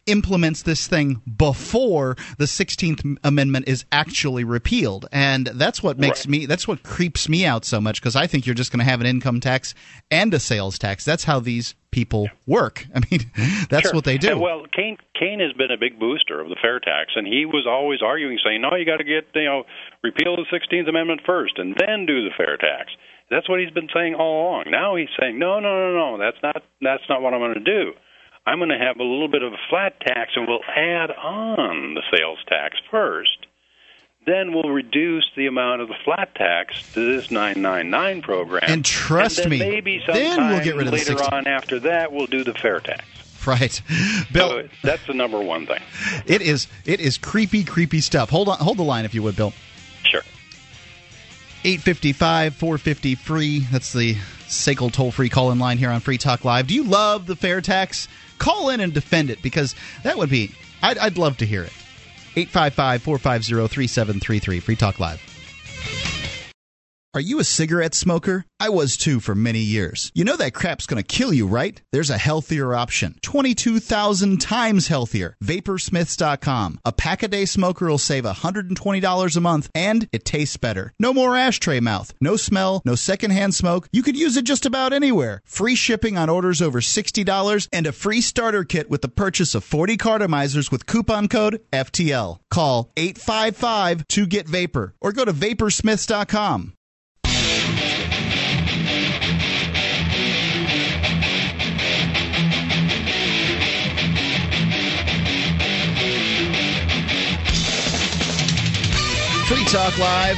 implements 0.08 0.62
this 0.62 0.88
thing 0.88 1.20
before 1.36 2.16
the 2.38 2.46
16th 2.46 3.18
amendment 3.22 3.68
is 3.68 3.84
actually 3.92 4.42
repealed. 4.42 5.06
And 5.12 5.46
that's 5.46 5.82
what 5.82 5.98
makes 5.98 6.20
right. 6.20 6.30
me 6.30 6.46
that's 6.46 6.66
what 6.66 6.82
creeps 6.82 7.28
me 7.28 7.44
out 7.44 7.64
so 7.64 7.80
much 7.80 8.00
because 8.00 8.16
i 8.16 8.26
think 8.26 8.46
you're 8.46 8.54
just 8.54 8.72
going 8.72 8.78
to 8.78 8.90
have 8.90 9.00
an 9.00 9.06
income 9.06 9.40
tax 9.40 9.74
and 10.10 10.32
a 10.32 10.40
sales 10.40 10.78
tax. 10.78 11.04
That's 11.04 11.24
how 11.24 11.40
these 11.40 11.74
people 11.90 12.28
work. 12.46 12.86
I 12.94 13.00
mean 13.10 13.30
that's 13.70 13.88
sure. 13.88 13.94
what 13.94 14.04
they 14.04 14.18
do. 14.18 14.32
And 14.32 14.40
well 14.40 14.64
Cain 14.74 14.96
Cain 15.18 15.40
has 15.40 15.52
been 15.52 15.70
a 15.70 15.78
big 15.78 15.98
booster 15.98 16.40
of 16.40 16.48
the 16.48 16.56
fair 16.60 16.80
tax 16.80 17.12
and 17.14 17.26
he 17.26 17.44
was 17.44 17.66
always 17.68 18.00
arguing 18.02 18.38
saying 18.44 18.62
no 18.62 18.74
you 18.74 18.86
got 18.86 18.98
to 18.98 19.04
get 19.04 19.26
you 19.34 19.44
know 19.44 19.64
repeal 20.02 20.36
the 20.36 20.46
16th 20.50 20.88
amendment 20.88 21.20
first 21.26 21.58
and 21.58 21.76
then 21.78 22.06
do 22.06 22.24
the 22.24 22.30
fair 22.36 22.56
tax. 22.56 22.90
That's 23.30 23.46
what 23.46 23.60
he's 23.60 23.70
been 23.70 23.90
saying 23.92 24.14
all 24.14 24.48
along. 24.48 24.64
Now 24.70 24.96
he's 24.96 25.12
saying 25.20 25.38
no 25.38 25.60
no 25.60 25.68
no 25.68 25.92
no 25.94 26.18
that's 26.18 26.42
not 26.42 26.62
that's 26.80 27.04
not 27.08 27.20
what 27.20 27.34
i'm 27.34 27.40
going 27.40 27.54
to 27.54 27.60
do 27.60 27.92
I'm 28.48 28.60
going 28.60 28.70
to 28.70 28.78
have 28.78 28.98
a 28.98 29.04
little 29.04 29.28
bit 29.28 29.42
of 29.42 29.52
a 29.52 29.58
flat 29.68 30.00
tax 30.00 30.32
and 30.34 30.48
we'll 30.48 30.64
add 30.74 31.10
on 31.10 31.92
the 31.92 32.02
sales 32.10 32.38
tax 32.48 32.78
first. 32.90 33.46
Then 34.24 34.54
we'll 34.54 34.70
reduce 34.70 35.30
the 35.36 35.46
amount 35.46 35.82
of 35.82 35.88
the 35.88 35.94
flat 36.02 36.34
tax 36.34 36.94
to 36.94 37.16
this 37.16 37.30
999 37.30 38.22
program. 38.22 38.64
And 38.66 38.82
trust 38.82 39.40
and 39.40 39.50
me, 39.50 39.58
maybe 39.58 40.02
then 40.06 40.48
we'll 40.48 40.64
get 40.64 40.76
rid 40.76 40.86
of 40.86 40.94
later 40.94 41.12
the 41.12 41.18
60. 41.18 41.30
on 41.30 41.46
after 41.46 41.78
that 41.80 42.10
we'll 42.10 42.26
do 42.26 42.42
the 42.42 42.54
fair 42.54 42.80
tax. 42.80 43.04
Right, 43.46 43.80
Bill. 44.32 44.48
So 44.48 44.68
that's 44.82 45.06
the 45.06 45.14
number 45.14 45.40
one 45.40 45.66
thing. 45.66 45.80
It 46.26 46.42
is. 46.42 46.66
It 46.84 47.00
is 47.00 47.16
creepy, 47.16 47.64
creepy 47.64 48.00
stuff. 48.00 48.28
Hold 48.28 48.48
on, 48.48 48.58
hold 48.58 48.76
the 48.76 48.82
line 48.82 49.06
if 49.06 49.14
you 49.14 49.22
would, 49.22 49.36
Bill. 49.36 49.54
Sure. 50.04 50.22
855 51.64 52.54
450 52.56 53.14
free. 53.14 53.60
That's 53.70 53.92
the 53.92 54.16
SACL 54.48 54.92
toll 54.92 55.12
free 55.12 55.28
call 55.28 55.50
in 55.52 55.58
line 55.58 55.78
here 55.78 55.90
on 55.90 56.00
Free 56.00 56.18
Talk 56.18 56.44
Live. 56.44 56.66
Do 56.66 56.74
you 56.74 56.84
love 56.84 57.26
the 57.26 57.36
fair 57.36 57.60
tax? 57.60 58.08
Call 58.38 58.70
in 58.70 58.80
and 58.80 58.92
defend 58.92 59.30
it 59.30 59.42
because 59.42 59.74
that 60.02 60.16
would 60.18 60.30
be, 60.30 60.52
I'd, 60.82 60.98
I'd 60.98 61.18
love 61.18 61.36
to 61.38 61.46
hear 61.46 61.62
it. 61.62 61.72
855 62.36 63.02
450 63.02 63.68
3733. 63.68 64.60
Free 64.60 64.76
Talk 64.76 65.00
Live. 65.00 65.37
Are 67.18 67.30
you 67.30 67.40
a 67.40 67.44
cigarette 67.44 67.96
smoker? 67.96 68.44
I 68.60 68.68
was 68.68 68.96
too 68.96 69.18
for 69.18 69.34
many 69.34 69.58
years. 69.58 70.12
You 70.14 70.22
know 70.22 70.36
that 70.36 70.54
crap's 70.54 70.86
gonna 70.86 71.02
kill 71.02 71.32
you, 71.32 71.48
right? 71.48 71.82
There's 71.90 72.10
a 72.10 72.16
healthier 72.16 72.76
option. 72.76 73.16
22,000 73.22 74.40
times 74.40 74.86
healthier. 74.86 75.36
Vaporsmiths.com. 75.42 76.78
A 76.84 76.92
pack 76.92 77.24
a 77.24 77.28
day 77.28 77.44
smoker 77.44 77.88
will 77.88 77.98
save 77.98 78.22
$120 78.22 79.36
a 79.36 79.40
month 79.40 79.68
and 79.74 80.08
it 80.12 80.24
tastes 80.24 80.56
better. 80.56 80.92
No 81.00 81.12
more 81.12 81.36
ashtray 81.36 81.80
mouth. 81.80 82.14
No 82.20 82.36
smell, 82.36 82.82
no 82.84 82.94
secondhand 82.94 83.52
smoke. 83.52 83.88
You 83.90 84.04
could 84.04 84.16
use 84.16 84.36
it 84.36 84.44
just 84.44 84.64
about 84.64 84.92
anywhere. 84.92 85.42
Free 85.44 85.74
shipping 85.74 86.16
on 86.16 86.28
orders 86.28 86.62
over 86.62 86.80
$60 86.80 87.68
and 87.72 87.88
a 87.88 87.90
free 87.90 88.20
starter 88.20 88.62
kit 88.62 88.88
with 88.88 89.02
the 89.02 89.08
purchase 89.08 89.56
of 89.56 89.64
40 89.64 89.96
cartomizers 89.96 90.70
with 90.70 90.86
coupon 90.86 91.26
code 91.26 91.62
FTL. 91.72 92.38
Call 92.48 92.92
855 92.96 94.06
to 94.06 94.24
get 94.24 94.46
vapor 94.46 94.94
or 95.00 95.10
go 95.10 95.24
to 95.24 95.32
vaporsmiths.com. 95.32 96.74
Free 109.48 109.64
Talk 109.64 109.96
Live. 109.96 110.36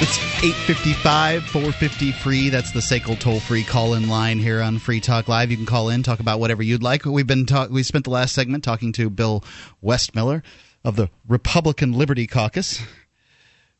It's 0.00 0.16
855 0.42 1.44
450 1.44 2.12
free. 2.12 2.48
That's 2.48 2.72
the 2.72 2.80
SACL 2.80 3.20
toll 3.20 3.40
free 3.40 3.62
call 3.62 3.92
in 3.92 4.08
line 4.08 4.38
here 4.38 4.62
on 4.62 4.78
Free 4.78 5.00
Talk 5.00 5.28
Live. 5.28 5.50
You 5.50 5.58
can 5.58 5.66
call 5.66 5.90
in, 5.90 6.02
talk 6.02 6.18
about 6.18 6.40
whatever 6.40 6.62
you'd 6.62 6.82
like. 6.82 7.04
We've 7.04 7.26
been 7.26 7.44
talk- 7.44 7.68
we 7.68 7.82
spent 7.82 8.04
the 8.04 8.10
last 8.10 8.34
segment 8.34 8.64
talking 8.64 8.92
to 8.92 9.10
Bill 9.10 9.44
Westmiller 9.84 10.42
of 10.82 10.96
the 10.96 11.10
Republican 11.28 11.92
Liberty 11.92 12.26
Caucus. 12.26 12.80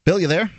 Bill, 0.05 0.21
you 0.21 0.27
there? 0.27 0.51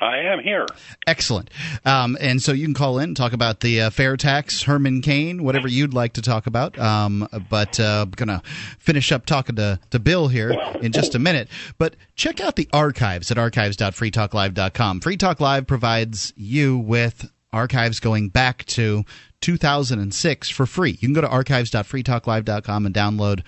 I 0.00 0.18
am 0.18 0.40
here. 0.40 0.66
Excellent. 1.06 1.50
Um, 1.84 2.16
and 2.20 2.42
so 2.42 2.52
you 2.52 2.64
can 2.66 2.74
call 2.74 2.98
in, 2.98 3.10
and 3.10 3.16
talk 3.16 3.32
about 3.32 3.60
the 3.60 3.82
uh, 3.82 3.90
fair 3.90 4.16
tax, 4.16 4.62
Herman 4.62 5.02
Cain, 5.02 5.42
whatever 5.42 5.68
you'd 5.68 5.94
like 5.94 6.14
to 6.14 6.22
talk 6.22 6.46
about. 6.46 6.78
Um, 6.78 7.28
but 7.48 7.80
uh, 7.80 8.04
I'm 8.06 8.10
going 8.10 8.28
to 8.28 8.42
finish 8.78 9.12
up 9.12 9.26
talking 9.26 9.56
to, 9.56 9.78
to 9.90 9.98
Bill 9.98 10.28
here 10.28 10.50
in 10.80 10.92
just 10.92 11.14
a 11.14 11.18
minute. 11.18 11.48
But 11.78 11.96
check 12.14 12.40
out 12.40 12.56
the 12.56 12.68
archives 12.72 13.30
at 13.30 13.38
archives.freetalklive.com. 13.38 15.00
Free 15.00 15.16
Talk 15.16 15.40
Live 15.40 15.66
provides 15.66 16.32
you 16.36 16.78
with 16.78 17.30
archives 17.52 18.00
going 18.00 18.28
back 18.28 18.64
to 18.66 19.04
2006 19.40 20.50
for 20.50 20.66
free. 20.66 20.90
You 20.92 20.98
can 21.08 21.12
go 21.12 21.20
to 21.20 21.28
archives.freetalklive.com 21.28 22.86
and 22.86 22.94
download 22.94 23.42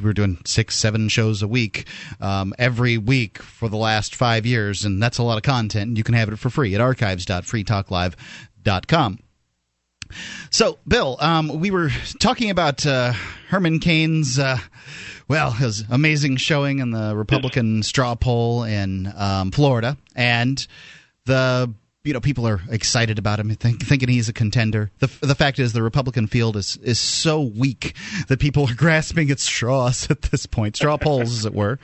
we 0.00 0.04
were 0.04 0.12
doing 0.12 0.38
six, 0.44 0.76
seven 0.76 1.08
shows 1.08 1.42
a 1.42 1.48
week 1.48 1.88
um, 2.20 2.54
every 2.58 2.98
week 2.98 3.38
for 3.38 3.68
the 3.68 3.76
last 3.76 4.14
five 4.14 4.46
years, 4.46 4.84
and 4.84 5.02
that's 5.02 5.18
a 5.18 5.22
lot 5.22 5.36
of 5.36 5.42
content. 5.42 5.88
And 5.88 5.98
you 5.98 6.04
can 6.04 6.14
have 6.14 6.28
it 6.28 6.38
for 6.38 6.50
free 6.50 6.74
at 6.74 6.80
archives.freetalklive.com. 6.80 9.18
So, 10.50 10.78
Bill, 10.86 11.16
um, 11.20 11.60
we 11.60 11.70
were 11.70 11.90
talking 12.18 12.50
about 12.50 12.86
uh, 12.86 13.12
Herman 13.48 13.78
Cain's, 13.78 14.38
uh, 14.38 14.58
well, 15.28 15.50
his 15.50 15.84
amazing 15.90 16.36
showing 16.36 16.78
in 16.78 16.90
the 16.90 17.14
Republican 17.14 17.82
straw 17.82 18.14
poll 18.14 18.64
in 18.64 19.12
um, 19.16 19.50
Florida, 19.50 19.98
and 20.16 20.66
the 21.26 21.72
you 22.08 22.14
know 22.14 22.20
people 22.20 22.48
are 22.48 22.62
excited 22.70 23.18
about 23.18 23.38
him, 23.38 23.50
think, 23.50 23.82
thinking 23.82 24.08
he's 24.08 24.30
a 24.30 24.32
contender. 24.32 24.90
The 24.98 25.08
the 25.20 25.34
fact 25.34 25.58
is 25.58 25.74
the 25.74 25.82
Republican 25.82 26.26
field 26.26 26.56
is 26.56 26.78
is 26.78 26.98
so 26.98 27.42
weak 27.42 27.94
that 28.28 28.40
people 28.40 28.66
are 28.66 28.74
grasping 28.76 29.30
at 29.30 29.38
straws 29.38 30.10
at 30.10 30.22
this 30.22 30.46
point, 30.46 30.76
straw 30.76 30.96
polls, 30.96 31.30
as 31.30 31.44
it 31.44 31.52
were. 31.52 31.78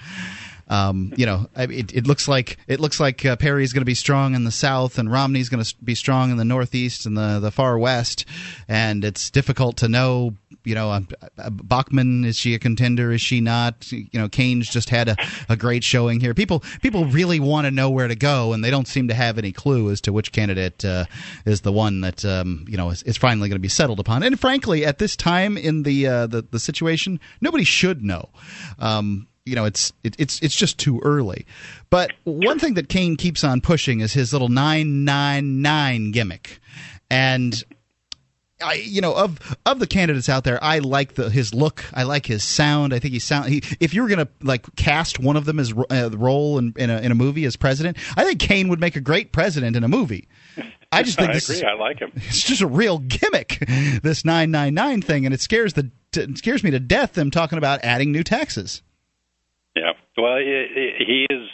Um, 0.69 1.13
you 1.17 1.27
know, 1.27 1.47
it, 1.57 1.95
it, 1.95 2.07
looks 2.07 2.27
like 2.27 2.57
it 2.67 2.81
looks 2.81 2.99
like 2.99 3.25
uh, 3.25 3.37
Perry's 3.37 3.73
going 3.73 3.83
to 3.83 3.87
be 3.87 3.95
strong 3.95 4.35
in 4.35 4.45
the 4.45 4.51
South, 4.51 4.99
and 4.99 5.13
Romney's 5.13 5.51
going 5.51 5.63
to 5.63 5.75
be 5.85 5.95
strong 5.95 6.31
in 6.31 6.39
the 6.39 6.45
Northeast 6.45 7.05
and 7.05 7.17
the 7.17 7.39
the 7.39 7.51
far 7.51 7.79
West, 7.79 8.25
and 8.67 9.05
it's 9.05 9.31
difficult 9.31 9.77
to 9.79 9.89
know. 9.89 10.35
You 10.65 10.75
know, 10.75 10.91
uh, 10.91 11.01
uh, 11.37 11.51
Bachmann 11.51 12.25
is 12.25 12.39
she 12.39 12.55
a 12.55 12.59
contender? 12.59 13.13
Is 13.13 13.21
she 13.21 13.43
not? 13.43 13.93
You 13.93 14.09
know, 14.15 14.31
Cain's 14.31 14.67
just 14.67 14.89
had 14.89 15.09
a, 15.09 15.17
a 15.51 15.57
great 15.57 15.85
showing 15.85 16.21
here. 16.21 16.33
People 16.33 16.61
people 16.81 17.05
really 17.05 17.39
want 17.39 17.67
to 17.67 17.71
know 17.71 17.91
where 17.91 18.09
to 18.09 18.15
go, 18.15 18.55
and 18.55 18.65
they 18.65 18.71
don't 18.71 18.89
seem 18.89 19.09
to 19.09 19.15
have 19.15 19.37
any 19.37 19.53
clue 19.53 19.91
as 19.91 20.01
to 20.03 20.13
which 20.13 20.33
candidate 20.33 20.83
uh, 20.83 21.05
is 21.45 21.61
the 21.61 21.73
one 21.73 22.01
that 22.01 22.25
um, 22.25 22.65
you 22.67 22.79
know 22.79 22.89
is, 22.89 23.03
is 23.03 23.19
finally 23.19 23.51
going 23.51 23.57
to 23.57 23.61
be 23.61 23.69
settled 23.69 24.01
upon. 24.01 24.23
And 24.23 24.41
frankly, 24.41 24.87
at 24.87 24.99
this 24.99 25.17
time 25.17 25.59
in 25.59 25.83
the 25.83 26.07
uh, 26.07 26.27
the, 26.27 26.41
the 26.41 26.59
situation, 26.59 27.21
nobody 27.43 27.65
should 27.65 28.03
know. 28.03 28.31
Um, 28.79 29.27
you 29.45 29.55
know 29.55 29.65
it's 29.65 29.93
it, 30.03 30.17
it's 30.19 30.41
it's 30.41 30.55
just 30.55 30.79
too 30.79 31.01
early. 31.03 31.47
But 31.91 32.13
one 32.25 32.59
thing 32.59 32.75
that 32.75 32.89
Cain 32.89 33.17
keeps 33.17 33.45
on 33.45 33.61
pushing 33.61 34.01
is 34.01 34.13
his 34.13 34.33
little 34.33 34.49
nine 34.49 35.05
nine 35.05 35.63
nine 35.63 36.11
gimmick, 36.11 36.61
and. 37.11 37.63
I, 38.63 38.75
you 38.75 39.01
know, 39.01 39.15
of 39.15 39.59
of 39.67 39.81
the 39.81 39.87
candidates 39.87 40.29
out 40.29 40.45
there, 40.45 40.63
I 40.63 40.79
like 40.79 41.17
the 41.17 41.29
his 41.29 41.53
look. 41.53 41.85
I 41.93 42.05
like 42.05 42.25
his 42.25 42.45
sound. 42.45 42.95
I 42.95 43.01
think 43.01 43.13
he 43.13 43.19
sound. 43.19 43.49
He, 43.49 43.63
if 43.81 43.93
you 43.93 44.01
were 44.01 44.09
gonna 44.09 44.29
like 44.43 44.75
cast 44.77 45.19
one 45.19 45.37
of 45.37 45.45
them 45.45 45.59
as 45.59 45.75
uh, 45.91 46.11
role 46.13 46.57
in 46.59 46.73
in 46.77 46.89
a, 46.89 46.99
in 47.01 47.11
a 47.11 47.17
movie 47.17 47.45
as 47.47 47.57
president, 47.57 47.99
I 48.17 48.25
think 48.25 48.39
Cain 48.39 48.69
would 48.69 48.81
make 48.81 48.95
a 48.95 49.01
great 49.01 49.33
president 49.33 49.75
in 49.75 49.83
a 49.83 49.89
movie. 49.89 50.29
I 50.93 51.03
just 51.03 51.19
think 51.19 51.31
I 51.31 51.35
agree. 51.35 51.57
Is, 51.57 51.63
I 51.65 51.73
like 51.73 51.99
him. 51.99 52.13
It's 52.15 52.45
just 52.45 52.63
a 52.63 52.67
real 52.69 53.01
gimmick, 53.01 53.59
this 54.03 54.25
nine 54.25 54.53
nine 54.53 54.73
nine 54.73 55.03
thing, 55.03 55.27
and 55.27 55.35
it 55.35 55.41
scares 55.41 55.75
the 55.75 55.91
it 56.17 56.39
scares 56.39 56.63
me 56.63 56.71
to 56.71 56.81
death. 56.81 57.15
Them 57.15 57.33
talking 57.33 57.59
about 57.59 57.81
adding 57.83 58.13
new 58.13 58.23
taxes. 58.23 58.83
Yeah. 59.75 59.93
Well, 60.17 60.39
he 60.39 61.27
is 61.29 61.49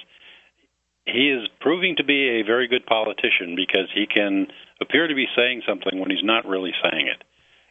he 1.07 1.31
is 1.31 1.49
proving 1.61 1.97
to 1.97 2.05
be 2.05 2.41
a 2.41 2.43
very 2.47 2.69
good 2.69 2.87
politician 2.87 3.57
because 3.57 3.89
he 3.95 4.07
can 4.07 4.47
appear 4.81 5.09
to 5.09 5.15
be 5.15 5.27
saying 5.37 5.62
something 5.67 5.99
when 5.99 6.11
he's 6.11 6.25
not 6.25 6.47
really 6.47 6.73
saying 6.83 7.09
it. 7.09 7.25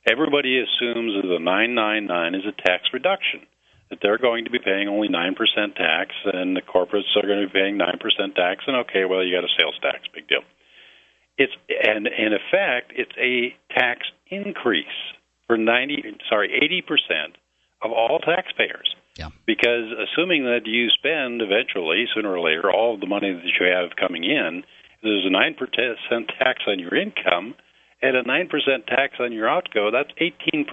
Everybody 0.09 0.59
assumes 0.59 1.13
that 1.21 1.27
the 1.27 1.39
999 1.39 2.35
is 2.35 2.45
a 2.47 2.61
tax 2.67 2.89
reduction, 2.91 3.41
that 3.89 3.99
they're 4.01 4.17
going 4.17 4.45
to 4.45 4.51
be 4.51 4.59
paying 4.59 4.87
only 4.87 5.07
9% 5.07 5.35
tax 5.75 6.11
and 6.25 6.55
the 6.55 6.61
corporates 6.61 7.15
are 7.15 7.27
going 7.27 7.41
to 7.41 7.47
be 7.47 7.59
paying 7.59 7.77
9% 7.77 8.35
tax 8.35 8.63
and 8.67 8.77
okay, 8.77 9.05
well 9.05 9.23
you 9.23 9.35
got 9.35 9.43
a 9.43 9.53
sales 9.57 9.77
tax, 9.81 10.03
big 10.13 10.27
deal. 10.27 10.43
It's 11.37 11.53
and 11.69 12.07
in 12.07 12.33
effect, 12.33 12.91
it's 12.95 13.15
a 13.17 13.55
tax 13.73 14.07
increase 14.27 14.85
for 15.47 15.57
90 15.57 16.17
sorry, 16.29 16.83
80% 16.89 17.35
of 17.81 17.91
all 17.91 18.19
taxpayers. 18.19 18.95
Yeah. 19.17 19.29
Because 19.45 19.91
assuming 20.05 20.43
that 20.45 20.61
you 20.65 20.89
spend 20.89 21.41
eventually, 21.41 22.05
sooner 22.13 22.31
or 22.31 22.39
later, 22.39 22.71
all 22.71 22.93
of 22.93 22.99
the 23.01 23.07
money 23.07 23.33
that 23.33 23.43
you 23.43 23.65
have 23.67 23.95
coming 23.99 24.23
in, 24.23 24.63
there's 25.03 25.25
a 25.25 25.29
9% 25.29 26.27
tax 26.39 26.61
on 26.67 26.79
your 26.79 26.95
income 26.95 27.55
and 28.01 28.15
a 28.15 28.23
9% 28.23 28.85
tax 28.87 29.15
on 29.19 29.33
your 29.33 29.49
outgo, 29.49 29.91
that's 29.91 30.11
18% 30.21 30.65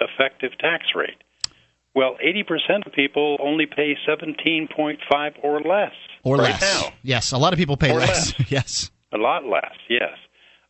effective 0.00 0.50
tax 0.58 0.84
rate. 0.94 1.16
Well, 1.94 2.16
80% 2.24 2.86
of 2.86 2.92
people 2.92 3.36
only 3.42 3.66
pay 3.66 3.96
17.5 4.06 5.32
or 5.42 5.60
less. 5.62 5.92
Or 6.22 6.36
right 6.36 6.50
less. 6.50 6.60
Now. 6.82 6.92
Yes, 7.02 7.32
a 7.32 7.38
lot 7.38 7.52
of 7.52 7.58
people 7.58 7.76
pay 7.76 7.90
Or 7.90 7.98
less. 7.98 8.38
less. 8.38 8.50
yes. 8.50 8.90
A 9.12 9.16
lot 9.18 9.44
less, 9.44 9.72
yes. 9.88 10.12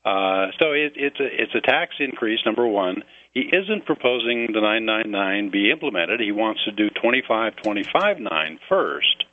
Uh, 0.05 0.47
so 0.59 0.73
it, 0.73 0.93
it's 0.97 1.21
a 1.21 1.27
it's 1.27 1.55
a 1.55 1.61
tax 1.61 1.97
increase. 2.01 2.39
Number 2.47 2.67
one, 2.67 3.03
he 3.33 3.49
isn't 3.53 3.87
proposing 3.87 4.49
the 4.53 4.61
999 4.61 5.51
be 5.51 5.71
implemented. 5.71 6.21
He 6.21 6.33
wants 6.33 6.65
to 6.65 6.73
do 6.73 6.91
25 6.91 7.57
25 7.63 8.19
9 8.19 8.59
first. 8.69 9.25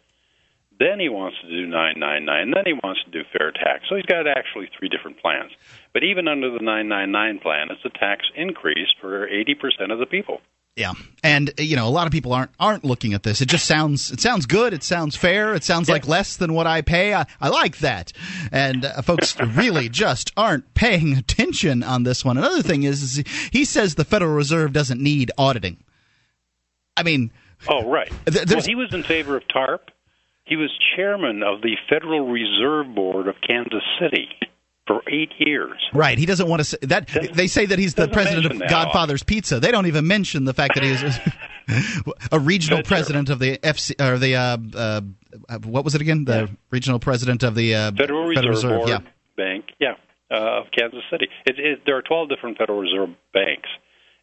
Then 0.80 1.00
he 1.00 1.10
wants 1.10 1.38
to 1.42 1.50
do 1.50 1.66
999. 1.66 2.54
Then 2.54 2.66
he 2.66 2.74
wants 2.74 3.04
to 3.06 3.10
do 3.10 3.24
fair 3.34 3.52
tax. 3.52 3.86
So 3.90 3.96
he's 3.96 4.06
got 4.06 4.28
actually 4.28 4.70
three 4.78 4.90
different 4.90 5.20
plans. 5.20 5.52
But 5.92 6.04
even 6.04 6.28
under 6.28 6.52
the 6.52 6.62
999 6.62 7.40
plan, 7.40 7.68
it's 7.72 7.84
a 7.84 7.98
tax 7.98 8.30
increase 8.36 8.94
for 9.02 9.28
80% 9.28 9.92
of 9.92 9.98
the 9.98 10.06
people. 10.06 10.42
Yeah, 10.78 10.94
and 11.24 11.52
you 11.58 11.76
know, 11.76 11.88
a 11.88 11.90
lot 11.90 12.06
of 12.06 12.14
people 12.14 12.34
aren't 12.34 12.52
aren't 12.60 12.84
looking 12.86 13.14
at 13.16 13.24
this. 13.24 13.42
It 13.42 13.48
just 13.50 13.66
sounds 13.66 14.12
it 14.12 14.22
sounds 14.22 14.46
good. 14.46 14.74
It 14.74 14.84
sounds 14.84 15.16
fair. 15.16 15.56
It 15.56 15.64
sounds 15.64 15.90
Yeah. 15.90 15.94
like 15.94 16.08
less 16.08 16.38
than 16.38 16.54
what 16.54 16.68
I 16.68 16.82
pay. 16.84 17.16
I, 17.16 17.26
I 17.42 17.50
like 17.50 17.80
that. 17.80 18.14
And 18.52 18.86
uh, 18.86 19.02
folks 19.02 19.36
really 19.40 19.90
just 20.06 20.32
aren't 20.38 20.72
paying 20.76 21.18
attention 21.18 21.82
on 21.82 22.04
this 22.04 22.24
one. 22.24 22.38
Another 22.38 22.62
thing 22.62 22.84
is, 22.84 23.02
is 23.02 23.24
he 23.52 23.66
says 23.66 23.96
the 23.96 24.06
Federal 24.06 24.36
Reserve 24.36 24.72
doesn't 24.72 25.02
need 25.02 25.32
auditing. 25.38 25.78
I 26.96 27.02
mean, 27.04 27.32
Oh, 27.68 27.90
right. 27.90 28.12
Th- 28.28 28.46
Well, 28.48 28.62
he 28.62 28.76
was 28.76 28.94
in 28.94 29.02
favor 29.02 29.36
of 29.36 29.48
TARP. 29.48 29.90
He 30.46 30.56
was 30.56 30.70
chairman 30.96 31.42
of 31.42 31.62
the 31.64 31.76
Federal 31.90 32.28
Reserve 32.30 32.94
Board 32.94 33.28
of 33.28 33.36
Kansas 33.42 33.82
City 34.00 34.30
for 34.88 35.02
eight 35.08 35.32
years. 35.38 35.78
right? 35.94 36.18
He 36.18 36.26
doesn't 36.26 36.48
want 36.48 36.62
to 36.62 36.64
say 36.64 36.78
that. 36.84 37.08
They 37.34 37.48
say 37.48 37.66
that 37.68 37.78
he's 37.78 37.94
the 37.96 38.08
president 38.08 38.46
of 38.46 38.70
Godfather's 38.70 39.22
Pizza. 39.24 39.60
They 39.60 39.72
don't 39.72 39.86
even 39.88 40.08
mention 40.08 40.46
the 40.46 40.54
fact 40.54 40.76
that 40.76 40.84
he 40.84 40.92
is 40.92 41.04
a 42.32 42.40
regional 42.40 42.78
That's 42.78 42.88
true. 42.88 42.96
president 42.96 43.30
of 43.30 43.40
the 43.40 43.58
FC 43.58 44.00
or 44.02 44.18
the 44.18 44.36
uh, 44.36 44.58
uh, 44.76 45.02
what 45.66 45.84
was 45.84 45.94
it 45.96 46.02
again? 46.02 46.26
The 46.26 46.38
Yeah. 46.50 46.56
regional 46.72 47.00
president 47.00 47.44
of 47.44 47.56
the 47.56 47.76
uh, 47.76 47.92
Federal 47.92 48.26
Reserve, 48.28 48.62
Board 48.80 48.90
Yeah. 48.90 49.00
Bank, 49.36 49.66
yeah, 49.80 49.94
uh, 50.32 50.62
of 50.62 50.66
Kansas 50.78 51.04
City. 51.12 51.28
It, 51.46 51.60
it, 51.60 51.80
there 51.86 51.98
are 51.98 52.02
12 52.02 52.30
different 52.30 52.58
Federal 52.58 52.80
Reserve 52.80 53.10
banks, 53.34 53.70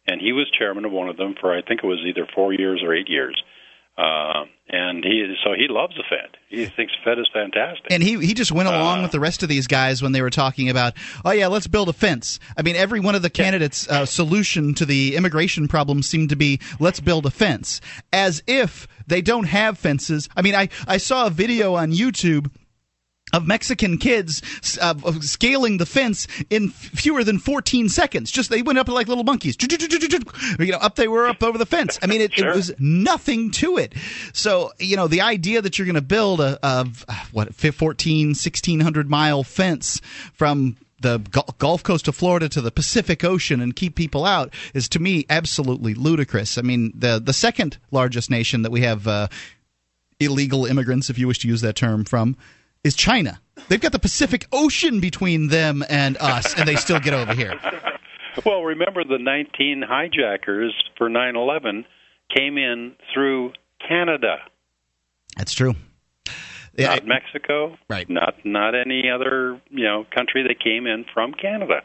and 0.07 0.19
he 0.19 0.31
was 0.33 0.49
chairman 0.57 0.83
of 0.85 0.91
one 0.91 1.09
of 1.09 1.17
them 1.17 1.35
for 1.39 1.55
I 1.55 1.61
think 1.61 1.81
it 1.83 1.87
was 1.87 1.99
either 2.07 2.27
four 2.35 2.53
years 2.53 2.81
or 2.83 2.93
eight 2.93 3.07
years. 3.09 3.41
Uh, 3.97 4.43
and 4.67 5.05
he 5.05 5.33
so 5.41 5.53
he 5.53 5.67
loves 5.69 5.95
the 5.95 6.03
Fed. 6.09 6.35
He 6.49 6.65
thinks 6.65 6.91
the 6.93 7.09
Fed 7.09 7.19
is 7.19 7.29
fantastic. 7.31 7.85
And 7.91 8.03
he 8.03 8.17
he 8.25 8.33
just 8.33 8.51
went 8.51 8.67
along 8.67 8.99
Uh, 8.99 9.01
with 9.03 9.11
the 9.11 9.21
rest 9.21 9.41
of 9.41 9.47
these 9.47 9.67
guys 9.67 10.01
when 10.01 10.11
they 10.11 10.21
were 10.21 10.29
talking 10.29 10.69
about, 10.69 10.93
oh 11.23 11.31
yeah, 11.31 11.47
let's 11.47 11.67
build 11.67 11.87
a 11.87 11.93
fence. 11.93 12.39
I 12.57 12.61
mean, 12.61 12.75
every 12.75 12.99
one 12.99 13.15
of 13.15 13.21
the 13.21 13.29
candidates' 13.29 13.87
uh, 13.87 14.05
solution 14.05 14.73
to 14.73 14.85
the 14.85 15.15
immigration 15.15 15.67
problem 15.69 16.01
seemed 16.01 16.29
to 16.29 16.35
be, 16.35 16.59
let's 16.79 16.99
build 16.99 17.25
a 17.25 17.31
fence, 17.31 17.79
as 18.11 18.43
if 18.47 18.87
they 19.07 19.21
don't 19.21 19.45
have 19.45 19.77
fences. 19.77 20.27
I 20.35 20.41
mean, 20.41 20.55
I 20.55 20.67
I 20.87 20.97
saw 20.97 21.27
a 21.27 21.29
video 21.29 21.75
on 21.75 21.93
YouTube 21.93 22.51
of 23.33 23.47
Mexican 23.47 23.97
kids 23.97 24.41
uh, 24.81 24.93
scaling 25.21 25.77
the 25.77 25.85
fence 25.85 26.27
in 26.49 26.69
f- 26.69 26.73
fewer 26.75 27.23
than 27.23 27.39
14 27.39 27.89
seconds. 27.89 28.29
Just 28.31 28.49
they 28.49 28.61
went 28.61 28.77
up 28.79 28.87
like 28.87 29.07
little 29.07 29.23
monkeys. 29.23 29.57
You 30.59 30.71
know, 30.71 30.77
up 30.77 30.95
they 30.95 31.07
were 31.07 31.27
up 31.27 31.41
over 31.43 31.57
the 31.57 31.65
fence. 31.65 31.97
I 32.01 32.07
mean, 32.07 32.21
it, 32.21 32.33
Sure. 32.33 32.49
it 32.51 32.55
was 32.55 32.71
nothing 32.79 33.51
to 33.51 33.77
it. 33.77 33.93
So, 34.33 34.71
you 34.79 34.95
know, 34.95 35.07
the 35.07 35.21
idea 35.21 35.61
that 35.61 35.77
you're 35.77 35.85
going 35.85 35.95
to 35.95 36.01
build 36.01 36.39
a, 36.39 36.59
a 36.63 36.87
what 37.31 37.53
14 37.55 38.27
1600 38.29 39.09
mile 39.09 39.43
fence 39.43 39.99
from 40.33 40.77
the 41.01 41.17
Gulf 41.57 41.83
Coast 41.83 42.07
of 42.07 42.15
Florida 42.15 42.47
to 42.49 42.61
the 42.61 42.71
Pacific 42.71 43.23
Ocean 43.23 43.59
and 43.59 43.75
keep 43.75 43.95
people 43.95 44.23
out 44.25 44.53
is 44.73 44.87
to 44.89 44.99
me 44.99 45.25
absolutely 45.29 45.93
ludicrous. 45.93 46.57
I 46.57 46.61
mean, 46.61 46.93
the 46.95 47.19
the 47.23 47.33
second 47.33 47.77
largest 47.91 48.29
nation 48.29 48.61
that 48.61 48.71
we 48.71 48.81
have 48.81 49.07
uh, 49.07 49.27
illegal 50.19 50.65
immigrants, 50.65 51.09
if 51.09 51.17
you 51.19 51.27
wish 51.27 51.39
to 51.39 51.47
use 51.47 51.61
that 51.61 51.75
term, 51.75 52.05
from 52.05 52.37
is 52.85 52.95
China. 52.95 53.41
They've 53.67 53.81
got 53.81 53.91
the 53.91 53.99
Pacific 53.99 54.47
Ocean 54.51 54.99
between 54.99 55.47
them 55.47 55.83
and 55.89 56.15
us, 56.17 56.53
and 56.57 56.67
they 56.67 56.75
still 56.75 56.99
get 56.99 57.13
over 57.13 57.33
here. 57.33 57.59
Well, 58.45 58.63
remember 58.63 59.05
the 59.05 59.17
19 59.17 59.81
hijackers 59.87 60.73
for 60.97 61.09
9/11 61.09 61.85
came 62.35 62.57
in 62.57 62.95
through 63.13 63.53
Canada, 63.87 64.39
That's 65.37 65.53
true. 65.53 65.73
Yeah, 66.77 66.95
not 66.95 67.07
Mexico, 67.07 67.77
Right. 67.89 68.09
Not 68.09 68.35
not 68.43 68.75
any 68.75 69.09
other 69.09 69.61
you 69.69 69.85
know 69.85 70.05
country 70.13 70.43
that 70.49 70.59
came 70.61 70.85
in 70.85 71.05
from 71.13 71.31
Canada. 71.33 71.81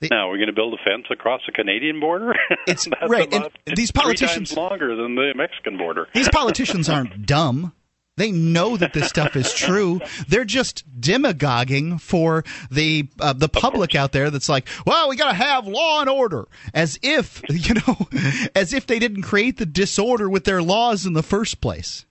The- 0.00 0.08
now 0.10 0.28
we're 0.28 0.38
going 0.38 0.48
to 0.48 0.52
build 0.52 0.74
a 0.74 0.78
fence 0.78 1.06
across 1.12 1.42
the 1.46 1.52
Canadian 1.52 2.00
border. 2.00 2.34
It's- 2.66 2.88
right, 3.08 3.32
and 3.32 3.48
these 3.76 3.92
politicians- 3.92 4.56
longer 4.56 4.96
than 4.96 5.14
the 5.14 5.32
Mexican 5.36 5.78
border. 5.78 6.08
these 6.12 6.28
politicians 6.28 6.88
aren't 6.88 7.24
dumb. 7.34 7.72
They 8.18 8.32
know 8.32 8.76
that 8.76 8.92
this 8.92 9.08
stuff 9.08 9.36
is 9.36 9.52
true. 9.52 10.00
They're 10.28 10.44
just 10.44 10.84
demagoguing 11.00 11.98
for 11.98 12.44
the 12.70 13.08
uh, 13.20 13.32
the 13.32 13.48
public 13.48 13.94
out 13.94 14.12
there. 14.12 14.30
That's 14.30 14.48
like, 14.48 14.68
well, 14.86 15.08
we 15.08 15.16
got 15.16 15.30
to 15.30 15.36
have 15.36 15.66
law 15.66 16.00
and 16.00 16.10
order, 16.10 16.46
as 16.74 16.98
if 17.02 17.42
you 17.48 17.74
know, 17.74 18.08
as 18.54 18.72
if 18.72 18.86
they 18.86 18.98
didn't 18.98 19.22
create 19.22 19.56
the 19.56 19.66
disorder 19.66 20.28
with 20.28 20.44
their 20.44 20.62
laws 20.62 21.06
in 21.06 21.12
the 21.12 21.22
first 21.22 21.60
place. 21.60 22.04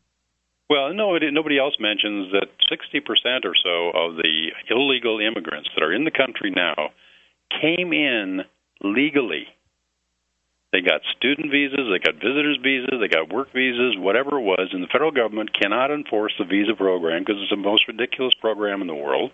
Well, 0.69 0.93
no, 0.93 1.17
nobody 1.17 1.57
else 1.57 1.75
mentions 1.79 2.33
that 2.33 2.47
60% 2.69 3.45
or 3.45 3.55
so 3.55 3.97
of 3.97 4.17
the 4.17 4.51
illegal 4.69 5.19
immigrants 5.19 5.69
that 5.73 5.83
are 5.83 5.93
in 5.93 6.03
the 6.03 6.11
country 6.11 6.51
now 6.51 6.89
came 7.61 7.93
in 7.93 8.41
legally. 8.81 9.47
They 10.73 10.81
got 10.81 10.99
student 11.15 11.49
visas, 11.49 11.87
they 11.87 11.99
got 12.03 12.19
visitors 12.19 12.59
visas, 12.61 12.99
they 12.99 13.07
got 13.07 13.31
work 13.31 13.53
visas, 13.53 13.95
whatever 13.95 14.35
it 14.35 14.43
was, 14.43 14.69
and 14.73 14.83
the 14.83 14.91
federal 14.91 15.11
government 15.11 15.55
cannot 15.55 15.91
enforce 15.91 16.33
the 16.37 16.43
visa 16.43 16.75
program 16.75 17.23
because 17.23 17.39
it's 17.39 17.51
the 17.51 17.55
most 17.55 17.87
ridiculous 17.87 18.33
program 18.41 18.81
in 18.81 18.87
the 18.87 18.95
world, 18.95 19.31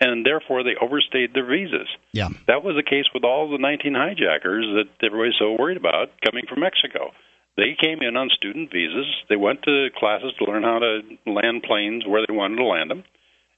and 0.00 0.26
therefore 0.26 0.62
they 0.62 0.76
overstayed 0.76 1.32
their 1.32 1.46
visas. 1.48 1.88
Yeah. 2.12 2.28
That 2.46 2.62
was 2.62 2.76
the 2.76 2.84
case 2.84 3.08
with 3.14 3.24
all 3.24 3.48
the 3.50 3.56
19 3.56 3.94
hijackers 3.94 4.66
that 4.76 4.92
everybody's 5.00 5.40
so 5.40 5.56
worried 5.58 5.78
about 5.78 6.12
coming 6.20 6.44
from 6.46 6.60
Mexico. 6.60 7.12
They 7.56 7.72
came 7.80 8.02
in 8.02 8.16
on 8.16 8.28
student 8.36 8.70
visas. 8.70 9.08
They 9.30 9.36
went 9.36 9.62
to 9.62 9.88
classes 9.96 10.34
to 10.38 10.44
learn 10.44 10.62
how 10.62 10.78
to 10.78 11.00
land 11.24 11.64
planes 11.64 12.04
where 12.06 12.20
they 12.20 12.34
wanted 12.34 12.56
to 12.56 12.64
land 12.64 12.90
them, 12.90 13.04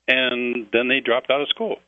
and 0.07 0.69
then 0.73 0.87
they 0.87 1.01
dropped 1.01 1.31
out 1.31 1.43
of 1.43 1.49
school. 1.49 1.79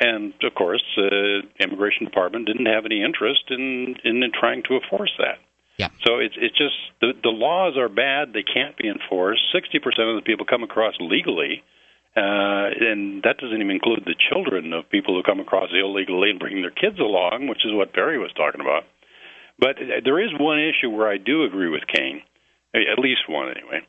And 0.00 0.32
of 0.42 0.54
course, 0.54 0.82
the 0.96 1.42
immigration 1.60 2.04
department 2.04 2.46
didn't 2.46 2.66
have 2.66 2.84
any 2.84 3.02
interest 3.02 3.44
in 3.50 3.96
in 4.04 4.22
trying 4.38 4.62
to 4.68 4.78
enforce 4.78 5.12
that. 5.18 5.38
Yeah. 5.78 5.88
So 6.06 6.18
it's 6.18 6.34
it's 6.38 6.56
just 6.56 6.74
the 7.00 7.12
the 7.22 7.30
laws 7.30 7.76
are 7.76 7.88
bad; 7.88 8.32
they 8.32 8.42
can't 8.42 8.76
be 8.76 8.88
enforced. 8.88 9.42
Sixty 9.52 9.78
percent 9.78 10.08
of 10.08 10.16
the 10.16 10.22
people 10.22 10.46
come 10.46 10.62
across 10.62 10.94
legally, 11.00 11.62
uh, 12.16 12.70
and 12.78 13.22
that 13.22 13.38
doesn't 13.38 13.58
even 13.58 13.70
include 13.70 14.02
the 14.04 14.14
children 14.30 14.72
of 14.72 14.90
people 14.90 15.14
who 15.14 15.22
come 15.22 15.40
across 15.40 15.70
illegally 15.72 16.30
and 16.30 16.38
bring 16.38 16.62
their 16.62 16.74
kids 16.74 16.98
along, 16.98 17.48
which 17.48 17.64
is 17.64 17.74
what 17.74 17.92
Barry 17.92 18.18
was 18.18 18.32
talking 18.36 18.60
about. 18.60 18.84
But 19.58 19.78
uh, 19.78 20.02
there 20.04 20.22
is 20.22 20.30
one 20.38 20.58
issue 20.58 20.90
where 20.90 21.08
I 21.08 21.18
do 21.18 21.42
agree 21.42 21.70
with 21.70 21.86
Cain, 21.86 22.22
at 22.74 22.98
least 22.98 23.28
one 23.28 23.50
anyway. 23.50 23.82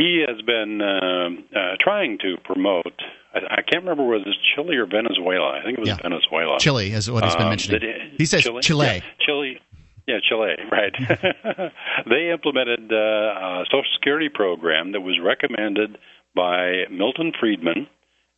He 0.00 0.24
has 0.28 0.40
been 0.42 0.80
um 0.80 1.44
uh, 1.54 1.74
trying 1.80 2.18
to 2.24 2.36
promote. 2.44 2.94
I, 3.34 3.38
I 3.58 3.62
can't 3.68 3.82
remember 3.84 4.04
whether 4.04 4.22
it 4.22 4.28
was 4.34 4.38
Chile 4.54 4.76
or 4.76 4.86
Venezuela. 4.86 5.58
I 5.58 5.62
think 5.64 5.78
it 5.78 5.80
was 5.80 5.88
Yeah. 5.88 5.98
Venezuela. 6.02 6.58
Chile 6.58 6.86
is 6.98 7.10
what 7.10 7.24
he's 7.24 7.34
been 7.34 7.42
Um, 7.44 7.50
mentioning. 7.50 7.82
he 8.16 8.26
says 8.26 8.42
Chile. 8.42 8.62
Chile. 8.62 8.86
Yeah, 8.86 9.00
Chile. 9.26 9.60
Yeah, 10.06 10.20
Chile. 10.28 10.54
Right. 10.72 10.94
they 12.12 12.30
implemented 12.30 12.90
uh, 12.92 12.96
a 12.96 13.64
Social 13.70 13.92
Security 13.98 14.28
program 14.28 14.92
that 14.92 15.00
was 15.02 15.16
recommended 15.22 15.98
by 16.34 16.84
Milton 16.90 17.32
Friedman 17.38 17.86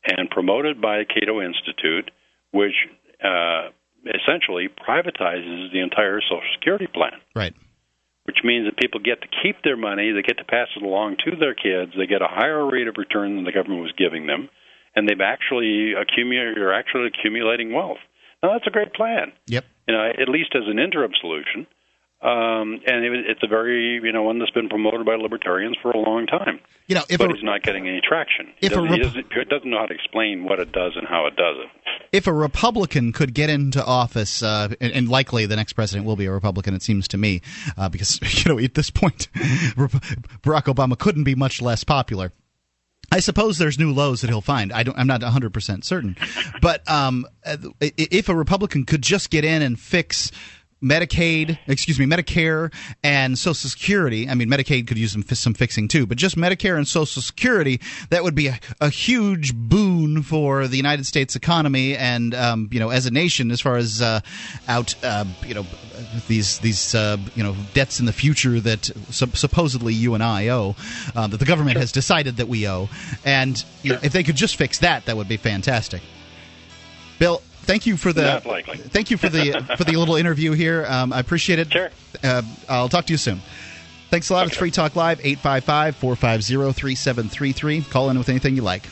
and 0.05 0.31
promoted 0.31 0.81
by 0.81 1.05
Cato 1.05 1.40
Institute, 1.40 2.11
which 2.53 2.75
uh, 3.23 3.68
essentially 4.18 4.68
privatizes 4.68 5.70
the 5.73 5.81
entire 5.81 6.20
Social 6.23 6.42
Security 6.59 6.87
plan 6.92 7.12
Right. 7.37 7.55
Which 8.31 8.45
means 8.45 8.64
that 8.64 8.79
people 8.79 9.01
get 9.01 9.21
to 9.23 9.29
keep 9.43 9.57
their 9.64 9.77
money, 9.77 10.12
they 10.12 10.23
get 10.23 10.38
to 10.38 10.45
pass 10.45 10.69
it 10.77 10.85
along 10.85 11.16
to 11.25 11.35
their 11.35 11.53
kids, 11.53 11.90
they 11.99 12.07
get 12.07 12.23
a 12.23 12.31
higher 12.31 12.64
rate 12.64 12.87
of 12.87 12.95
return 12.97 13.35
than 13.35 13.45
the 13.45 13.51
government 13.51 13.83
was 13.83 13.90
giving 13.99 14.29
them, 14.29 14.49
and 14.95 15.09
they've 15.09 15.21
actually 15.21 15.95
accumulated 15.99 16.59
are 16.59 16.73
actually 16.73 17.09
accumulating 17.11 17.73
wealth. 17.73 17.99
Now 18.40 18.53
that's 18.53 18.69
a 18.69 18.71
great 18.71 18.95
plan, 18.95 19.33
Yep. 19.49 19.64
you 19.88 19.95
know, 19.95 20.07
at 20.07 20.29
least 20.29 20.55
as 20.55 20.62
an 20.71 20.79
interim 20.79 21.11
solution. 21.21 21.66
Um, 22.23 22.81
and 22.87 23.03
it, 23.05 23.13
it's 23.31 23.43
a 23.43 23.47
very, 23.47 23.99
you 24.03 24.13
know, 24.13 24.23
one 24.23 24.39
that's 24.39 24.51
been 24.51 24.69
promoted 24.69 25.07
by 25.07 25.15
libertarians 25.15 25.77
for 25.81 25.91
a 25.91 25.97
long 25.99 26.27
time, 26.27 26.61
You 26.87 26.97
know, 26.97 27.03
if 27.09 27.17
but 27.19 27.31
a, 27.31 27.33
it's 27.33 27.43
not 27.43 27.63
getting 27.63 27.89
any 27.89 28.03
traction. 28.07 28.49
He 28.59 28.67
if 28.67 28.73
a 28.73 28.75
doesn't, 28.75 28.89
he 28.89 29.01
rep- 29.01 29.03
doesn't, 29.09 29.33
he 29.33 29.45
doesn't 29.45 29.71
know 29.71 29.79
how 29.79 29.87
to 29.87 29.95
explain 29.95 30.45
what 30.45 30.61
it 30.61 30.71
does 30.71 30.93
and 30.97 31.07
how 31.09 31.25
it 31.27 31.37
does 31.37 31.57
it. 31.65 31.71
if 32.13 32.27
a 32.27 32.33
Republican 32.33 33.13
could 33.13 33.33
get 33.33 33.49
into 33.49 33.83
office, 33.83 34.43
uh, 34.43 34.69
and, 34.83 34.93
and 34.93 35.09
likely 35.09 35.47
the 35.47 35.57
next 35.57 35.73
president 35.73 36.07
will 36.07 36.17
be 36.17 36.27
a 36.27 36.31
Republican, 36.33 36.75
it 36.75 36.83
seems 36.83 37.09
to 37.09 37.17
me, 37.17 37.41
uh, 37.79 37.89
because 37.89 38.21
you 38.45 38.53
know 38.53 38.59
at 38.63 38.75
this 38.75 38.91
point, 38.91 39.29
Barack 39.35 40.65
Obama 40.65 40.99
couldn't 40.99 41.25
be 41.25 41.35
much 41.35 41.63
less 41.63 41.85
popular. 41.85 42.33
I 43.13 43.19
suppose 43.21 43.59
there's 43.59 43.79
new 43.79 43.93
lows 43.93 44.21
that 44.21 44.29
he'll 44.29 44.41
find. 44.41 44.73
I 44.73 44.83
don't. 44.85 44.97
I'm 44.97 45.07
not 45.07 45.23
100 45.23 45.53
percent 45.53 45.85
certain, 45.85 46.17
but 46.61 46.89
um, 46.89 47.27
uh, 47.45 47.57
if 47.81 48.29
a 48.29 48.35
Republican 48.35 48.85
could 48.85 49.03
just 49.03 49.31
get 49.31 49.45
in 49.45 49.63
and 49.63 49.81
fix. 49.81 50.31
Medicaid, 50.83 51.59
excuse 51.66 51.99
me, 51.99 52.07
Medicare 52.07 52.73
and 53.03 53.38
Social 53.38 53.69
Security. 53.69 54.29
I 54.29 54.35
mean, 54.35 54.49
Medicaid 54.49 54.87
could 54.87 54.99
use 54.99 55.12
some, 55.12 55.23
some 55.23 55.55
fixing 55.55 55.88
too, 55.88 56.07
but 56.07 56.16
just 56.16 56.37
Medicare 56.37 56.77
and 56.77 56.88
Social 56.88 57.23
Security, 57.23 57.81
that 58.11 58.25
would 58.25 58.35
be 58.35 58.49
a, 58.49 58.59
a 58.81 58.88
huge 58.88 59.55
boon 59.55 60.23
for 60.23 60.66
the 60.66 60.77
United 60.77 61.07
States 61.07 61.37
economy 61.37 61.97
and, 61.97 62.35
um, 62.35 62.69
you 62.73 62.81
know, 62.81 62.90
as 62.90 63.07
a 63.07 63.11
nation, 63.11 63.51
as 63.51 63.61
far 63.61 63.77
as 63.77 64.01
uh, 64.01 64.21
out, 64.69 64.95
uh, 65.05 65.25
you 65.47 65.55
know, 65.55 65.66
these 66.29 66.59
these 66.61 66.95
uh, 66.95 67.16
you 67.35 67.43
know 67.43 67.55
debts 67.75 68.01
in 68.01 68.07
the 68.07 68.12
future 68.12 68.61
that 68.61 68.87
sup- 69.11 69.37
supposedly 69.37 69.95
you 69.95 70.14
and 70.14 70.23
I 70.23 70.49
owe, 70.49 70.77
uh, 71.14 71.27
that 71.27 71.37
the 71.38 71.45
government 71.45 71.77
has 71.77 71.93
decided 71.93 72.37
that 72.38 72.49
we 72.49 72.69
owe, 72.69 72.88
and 73.25 73.62
you 73.83 73.93
know, 73.93 73.99
if 74.03 74.12
they 74.12 74.23
could 74.23 74.37
just 74.37 74.57
fix 74.57 74.79
that, 74.79 75.07
that 75.07 75.16
would 75.16 75.29
be 75.29 75.37
fantastic. 75.37 76.03
Bill, 77.19 77.43
thank 77.71 77.87
you 77.87 77.97
for 77.97 78.13
the 78.13 78.23
Not 78.23 78.47
likely. 78.47 78.77
thank 78.79 79.11
you 79.11 79.17
for 79.17 79.29
the 79.29 79.53
for 79.77 79.85
the 79.85 79.97
little 79.97 80.17
interview 80.17 80.53
here. 80.53 80.85
Um, 80.89 81.13
I 81.13 81.21
appreciate 81.21 81.59
it. 81.59 81.73
Sure. 81.73 81.91
Uh, 82.23 82.43
I'll 82.69 82.89
talk 82.89 83.07
to 83.07 83.13
you 83.13 83.19
soon. 83.19 83.41
Thanks 84.11 84.29
a 84.29 84.35
lot. 84.35 84.49
It's 84.49 84.57
Free 84.57 84.73
Talk 84.73 84.97
Live, 84.97 85.21
855 85.21 85.95
450 85.97 86.73
3733. 86.73 87.83
Call 87.83 88.11
in 88.11 88.19
with 88.19 88.29
anything 88.29 88.57
you 88.57 88.63
like. 88.63 88.83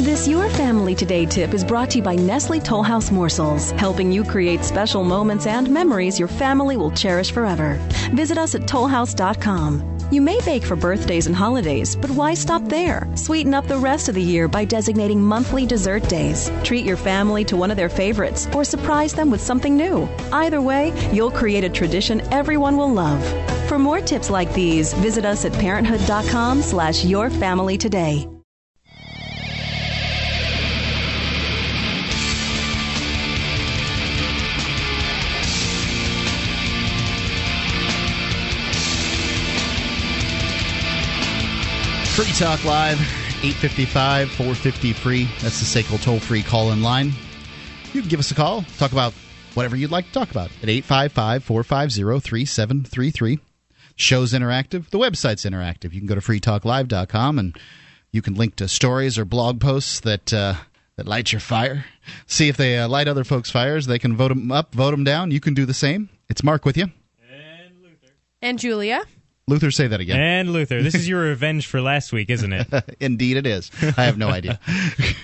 This 0.00 0.26
Your 0.26 0.48
Family 0.50 0.94
Today 0.94 1.26
tip 1.26 1.52
is 1.52 1.62
brought 1.62 1.90
to 1.90 1.98
you 1.98 2.02
by 2.02 2.14
Nestle 2.14 2.58
Tollhouse 2.58 3.12
Morsels, 3.12 3.72
helping 3.72 4.10
you 4.10 4.24
create 4.24 4.64
special 4.64 5.04
moments 5.04 5.46
and 5.46 5.68
memories 5.68 6.18
your 6.18 6.28
family 6.28 6.78
will 6.78 6.90
cherish 6.90 7.30
forever. 7.30 7.78
Visit 8.14 8.38
us 8.38 8.54
at 8.54 8.62
tollhouse.com. 8.62 10.01
You 10.10 10.20
may 10.20 10.40
bake 10.44 10.64
for 10.64 10.76
birthdays 10.76 11.26
and 11.26 11.36
holidays, 11.36 11.96
but 11.96 12.10
why 12.10 12.34
stop 12.34 12.64
there? 12.68 13.08
Sweeten 13.14 13.54
up 13.54 13.66
the 13.66 13.78
rest 13.78 14.08
of 14.08 14.14
the 14.14 14.22
year 14.22 14.48
by 14.48 14.64
designating 14.64 15.20
monthly 15.20 15.66
dessert 15.66 16.08
days. 16.08 16.50
Treat 16.64 16.84
your 16.84 16.96
family 16.96 17.44
to 17.44 17.56
one 17.56 17.70
of 17.70 17.76
their 17.76 17.88
favorites 17.88 18.48
or 18.54 18.64
surprise 18.64 19.14
them 19.14 19.30
with 19.30 19.40
something 19.40 19.76
new. 19.76 20.08
Either 20.32 20.60
way, 20.60 20.92
you'll 21.12 21.30
create 21.30 21.64
a 21.64 21.68
tradition 21.68 22.20
everyone 22.32 22.76
will 22.76 22.92
love. 22.92 23.22
For 23.68 23.78
more 23.78 24.00
tips 24.00 24.30
like 24.30 24.52
these, 24.54 24.92
visit 24.94 25.24
us 25.24 25.44
at 25.44 25.52
parenthood.com 25.52 26.62
slash 26.62 27.04
your 27.04 27.30
family 27.30 27.78
today. 27.78 28.31
Free 42.22 42.32
Talk 42.34 42.64
Live, 42.64 43.00
855 43.42 44.30
450 44.30 44.92
free. 44.92 45.24
That's 45.40 45.58
the 45.58 45.82
SACL 45.82 46.00
toll 46.00 46.20
free 46.20 46.44
call 46.44 46.70
in 46.70 46.80
line. 46.80 47.10
You 47.92 48.00
can 48.00 48.08
give 48.08 48.20
us 48.20 48.30
a 48.30 48.34
call, 48.36 48.62
talk 48.78 48.92
about 48.92 49.12
whatever 49.54 49.74
you'd 49.74 49.90
like 49.90 50.06
to 50.06 50.12
talk 50.12 50.30
about 50.30 50.52
at 50.62 50.68
855 50.68 51.42
450 51.42 52.20
3733. 52.20 53.40
Show's 53.96 54.32
interactive. 54.34 54.88
The 54.90 55.00
website's 55.00 55.44
interactive. 55.44 55.92
You 55.92 55.98
can 55.98 56.06
go 56.06 56.14
to 56.14 56.20
freetalklive.com 56.20 57.40
and 57.40 57.58
you 58.12 58.22
can 58.22 58.34
link 58.34 58.54
to 58.56 58.68
stories 58.68 59.18
or 59.18 59.24
blog 59.24 59.60
posts 59.60 59.98
that. 60.00 60.32
Uh, 60.32 60.54
that 60.96 61.08
light 61.08 61.32
your 61.32 61.40
fire. 61.40 61.86
See 62.26 62.50
if 62.50 62.58
they 62.58 62.78
uh, 62.78 62.86
light 62.86 63.08
other 63.08 63.24
folks' 63.24 63.50
fires. 63.50 63.86
They 63.86 63.98
can 63.98 64.14
vote 64.14 64.28
them 64.28 64.52
up, 64.52 64.74
vote 64.74 64.90
them 64.90 65.04
down. 65.04 65.30
You 65.30 65.40
can 65.40 65.54
do 65.54 65.64
the 65.64 65.72
same. 65.72 66.10
It's 66.28 66.44
Mark 66.44 66.66
with 66.66 66.76
you. 66.76 66.90
And 67.30 67.82
Luther. 67.82 68.12
And 68.42 68.58
Julia. 68.58 69.02
Luther, 69.48 69.70
say 69.70 69.88
that 69.88 70.00
again. 70.00 70.20
And 70.20 70.52
Luther. 70.52 70.82
This 70.82 70.94
is 70.94 71.08
your 71.08 71.22
revenge 71.28 71.66
for 71.66 71.80
last 71.80 72.12
week, 72.12 72.30
isn't 72.30 72.52
it? 72.52 72.96
Indeed, 73.00 73.38
it 73.38 73.46
is. 73.46 73.70
I 73.96 74.04
have 74.04 74.16
no 74.18 74.28
idea. 74.28 74.60
oh, 74.68 75.14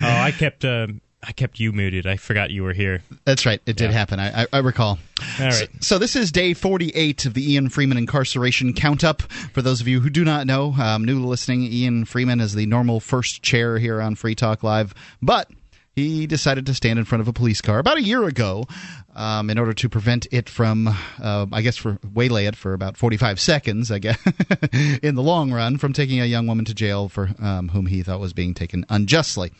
I 0.00 0.32
kept 0.32 0.64
uh, 0.64 0.86
I 1.22 1.32
kept 1.32 1.58
you 1.58 1.72
muted. 1.72 2.06
I 2.06 2.16
forgot 2.16 2.50
you 2.50 2.62
were 2.62 2.72
here. 2.72 3.02
That's 3.24 3.44
right. 3.44 3.60
It 3.66 3.76
did 3.76 3.90
happen. 3.90 4.20
I, 4.20 4.42
I, 4.42 4.46
I 4.52 4.58
recall. 4.58 4.98
All 5.40 5.50
So, 5.50 5.66
so 5.80 5.98
this 5.98 6.14
is 6.14 6.30
day 6.30 6.54
48 6.54 7.26
of 7.26 7.34
the 7.34 7.52
Ian 7.52 7.68
Freeman 7.68 7.98
incarceration 7.98 8.72
count 8.74 9.02
up. 9.02 9.22
For 9.22 9.60
those 9.60 9.80
of 9.80 9.88
you 9.88 10.00
who 10.00 10.08
do 10.08 10.24
not 10.24 10.46
know, 10.46 10.74
um, 10.78 11.04
new 11.04 11.24
listening, 11.24 11.64
Ian 11.64 12.04
Freeman 12.04 12.40
is 12.40 12.54
the 12.54 12.66
normal 12.66 13.00
first 13.00 13.42
chair 13.42 13.78
here 13.78 14.00
on 14.00 14.14
Free 14.14 14.34
Talk 14.34 14.62
Live, 14.62 14.94
but 15.20 15.50
he 15.96 16.26
decided 16.26 16.66
to 16.66 16.74
stand 16.74 16.98
in 16.98 17.04
front 17.06 17.22
of 17.22 17.28
a 17.28 17.32
police 17.32 17.62
car 17.62 17.78
about 17.78 17.96
a 17.96 18.02
year 18.02 18.24
ago 18.24 18.66
um, 19.16 19.50
in 19.50 19.58
order 19.58 19.72
to 19.72 19.88
prevent 19.88 20.26
it 20.30 20.48
from, 20.48 20.86
uh, 20.88 21.46
I 21.50 21.62
guess, 21.62 21.76
for 21.76 21.98
waylay 22.14 22.46
it 22.46 22.54
for 22.54 22.74
about 22.74 22.96
45 22.96 23.40
seconds, 23.40 23.90
I 23.90 23.98
guess, 23.98 24.18
in 25.02 25.14
the 25.16 25.22
long 25.22 25.52
run, 25.52 25.78
from 25.78 25.92
taking 25.92 26.20
a 26.20 26.26
young 26.26 26.46
woman 26.46 26.64
to 26.66 26.74
jail 26.74 27.08
for 27.08 27.30
um, 27.40 27.68
whom 27.70 27.86
he 27.86 28.02
thought 28.02 28.20
was 28.20 28.32
being 28.32 28.54
taken 28.54 28.84
unjustly. 28.88 29.52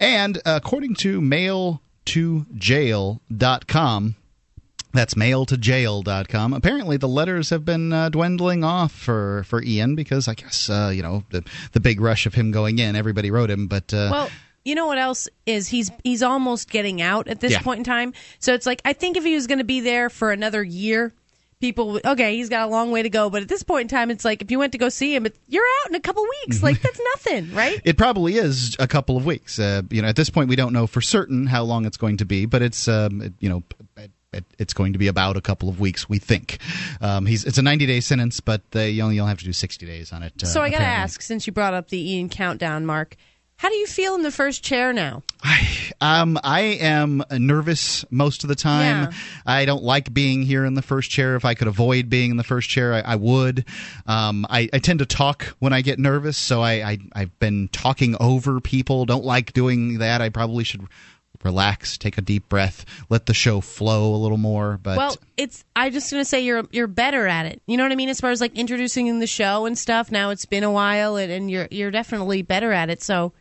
And 0.00 0.40
according 0.44 0.94
to 0.96 1.20
mail2jail.com, 1.20 4.16
that's 4.94 5.14
mail2jail.com. 5.14 6.52
Apparently, 6.52 6.96
the 6.98 7.08
letters 7.08 7.48
have 7.50 7.64
been 7.64 7.92
uh, 7.92 8.08
dwindling 8.10 8.62
off 8.62 8.92
for, 8.92 9.42
for 9.44 9.62
Ian 9.62 9.94
because 9.94 10.28
I 10.28 10.34
guess, 10.34 10.68
uh, 10.68 10.92
you 10.94 11.02
know, 11.02 11.24
the, 11.30 11.44
the 11.72 11.80
big 11.80 12.00
rush 12.00 12.26
of 12.26 12.34
him 12.34 12.50
going 12.50 12.78
in, 12.78 12.94
everybody 12.94 13.30
wrote 13.30 13.50
him, 13.50 13.68
but. 13.68 13.92
Uh, 13.94 14.08
Well, 14.10 14.30
you 14.64 14.74
know 14.74 14.86
what 14.86 14.98
else 14.98 15.28
is 15.46 15.68
he's 15.68 15.90
he's 16.04 16.22
almost 16.22 16.70
getting 16.70 17.00
out 17.02 17.28
at 17.28 17.40
this 17.40 17.52
Yeah. 17.52 17.62
point 17.62 17.78
in 17.78 17.84
time. 17.84 18.12
So 18.38 18.54
it's 18.54 18.66
like 18.66 18.80
I 18.84 18.92
think 18.92 19.16
if 19.16 19.24
he 19.24 19.34
was 19.34 19.46
going 19.46 19.58
to 19.58 19.64
be 19.64 19.80
there 19.80 20.08
for 20.10 20.30
another 20.32 20.62
year, 20.62 21.12
people 21.60 21.92
would- 21.92 22.04
okay, 22.06 22.36
he's 22.36 22.48
got 22.48 22.68
a 22.68 22.70
long 22.70 22.90
way 22.90 23.02
to 23.02 23.10
go. 23.10 23.30
But 23.30 23.42
at 23.42 23.48
this 23.48 23.62
point 23.62 23.82
in 23.82 23.88
time, 23.96 24.10
it's 24.10 24.24
like 24.24 24.42
if 24.42 24.50
you 24.50 24.58
went 24.58 24.72
to 24.72 24.78
go 24.78 24.88
see 24.88 25.14
him, 25.14 25.26
you're 25.48 25.64
out 25.82 25.90
in 25.90 25.94
a 25.96 26.00
couple 26.00 26.24
weeks. 26.44 26.62
Like 26.62 26.80
that's 26.82 27.00
nothing, 27.16 27.52
right? 27.54 27.80
It 27.84 27.96
probably 27.96 28.36
is 28.36 28.76
a 28.78 28.86
couple 28.88 29.16
of 29.16 29.24
weeks. 29.24 29.58
Uh, 29.58 29.82
you 29.90 30.02
know, 30.02 30.08
at 30.08 30.16
this 30.16 30.30
point, 30.30 30.48
we 30.48 30.56
don't 30.56 30.72
know 30.72 30.86
for 30.86 31.00
certain 31.00 31.46
how 31.46 31.62
long 31.64 31.84
it's 31.86 31.96
going 31.96 32.16
to 32.18 32.24
be, 32.24 32.46
but 32.46 32.62
it's 32.62 32.88
um, 32.88 33.34
you 33.40 33.48
know. 33.48 33.62
It, 33.96 34.10
it- 34.34 34.44
it's 34.58 34.72
going 34.72 34.94
to 34.94 34.98
be 34.98 35.08
about 35.08 35.36
a 35.36 35.42
couple 35.42 35.68
of 35.68 35.78
weeks, 35.78 36.08
we 36.08 36.18
think. 36.18 36.56
Um, 37.02 37.26
he's 37.26 37.44
it's 37.44 37.58
a 37.58 37.62
90 37.62 37.84
day 37.84 38.00
sentence, 38.00 38.40
but 38.40 38.62
uh, 38.74 38.80
you 38.80 39.02
only 39.02 39.16
you'll 39.16 39.26
have 39.26 39.36
to 39.40 39.44
do 39.44 39.52
60 39.52 39.84
days 39.84 40.10
on 40.10 40.22
it. 40.22 40.32
Uh, 40.42 40.46
so 40.46 40.62
I 40.62 40.70
got 40.70 40.78
to 40.78 40.84
ask, 40.84 41.20
since 41.20 41.46
you 41.46 41.52
brought 41.52 41.74
up 41.74 41.90
the 41.90 41.98
Ian 42.12 42.30
countdown, 42.30 42.86
Mark, 42.86 43.16
how 43.62 43.68
do 43.68 43.76
you 43.76 43.86
feel 43.86 44.16
in 44.16 44.22
the 44.22 44.32
first 44.32 44.64
chair 44.64 44.92
now? 44.92 45.22
Um, 46.00 46.36
I 46.42 46.62
am 46.80 47.22
nervous 47.30 48.04
most 48.10 48.42
of 48.42 48.48
the 48.48 48.56
time. 48.56 49.04
Yeah. 49.04 49.18
I 49.46 49.66
don't 49.66 49.84
like 49.84 50.12
being 50.12 50.42
here 50.42 50.64
in 50.64 50.74
the 50.74 50.82
first 50.82 51.12
chair. 51.12 51.36
If 51.36 51.44
I 51.44 51.54
could 51.54 51.68
avoid 51.68 52.10
being 52.10 52.32
in 52.32 52.36
the 52.36 52.42
first 52.42 52.68
chair, 52.68 52.92
I, 52.92 53.00
I 53.02 53.14
would. 53.14 53.64
Um, 54.04 54.44
I, 54.50 54.68
I 54.72 54.80
tend 54.80 54.98
to 54.98 55.06
talk 55.06 55.54
when 55.60 55.72
I 55.72 55.80
get 55.80 56.00
nervous, 56.00 56.36
so 56.36 56.60
I, 56.60 56.72
I 56.72 56.98
I've 57.14 57.38
been 57.38 57.68
talking 57.68 58.16
over 58.18 58.60
people. 58.60 59.04
Don't 59.04 59.24
like 59.24 59.52
doing 59.52 59.98
that. 59.98 60.20
I 60.20 60.28
probably 60.28 60.64
should 60.64 60.88
relax, 61.44 61.96
take 61.96 62.18
a 62.18 62.20
deep 62.20 62.48
breath, 62.48 62.84
let 63.08 63.26
the 63.26 63.34
show 63.34 63.60
flow 63.60 64.12
a 64.12 64.18
little 64.18 64.38
more. 64.38 64.80
But 64.82 64.96
Well, 64.96 65.16
it's 65.36 65.64
I'm 65.76 65.92
just 65.92 66.10
gonna 66.10 66.24
say 66.24 66.40
you're 66.40 66.64
you're 66.72 66.88
better 66.88 67.28
at 67.28 67.46
it. 67.46 67.62
You 67.66 67.76
know 67.76 67.84
what 67.84 67.92
I 67.92 67.96
mean? 67.96 68.08
As 68.08 68.20
far 68.20 68.32
as 68.32 68.40
like 68.40 68.58
introducing 68.58 69.06
in 69.06 69.20
the 69.20 69.28
show 69.28 69.66
and 69.66 69.78
stuff. 69.78 70.10
Now 70.10 70.30
it's 70.30 70.46
been 70.46 70.64
a 70.64 70.72
while, 70.72 71.14
and, 71.14 71.30
and 71.30 71.48
you're 71.48 71.68
you're 71.70 71.92
definitely 71.92 72.42
better 72.42 72.72
at 72.72 72.90
it. 72.90 73.04
So 73.04 73.32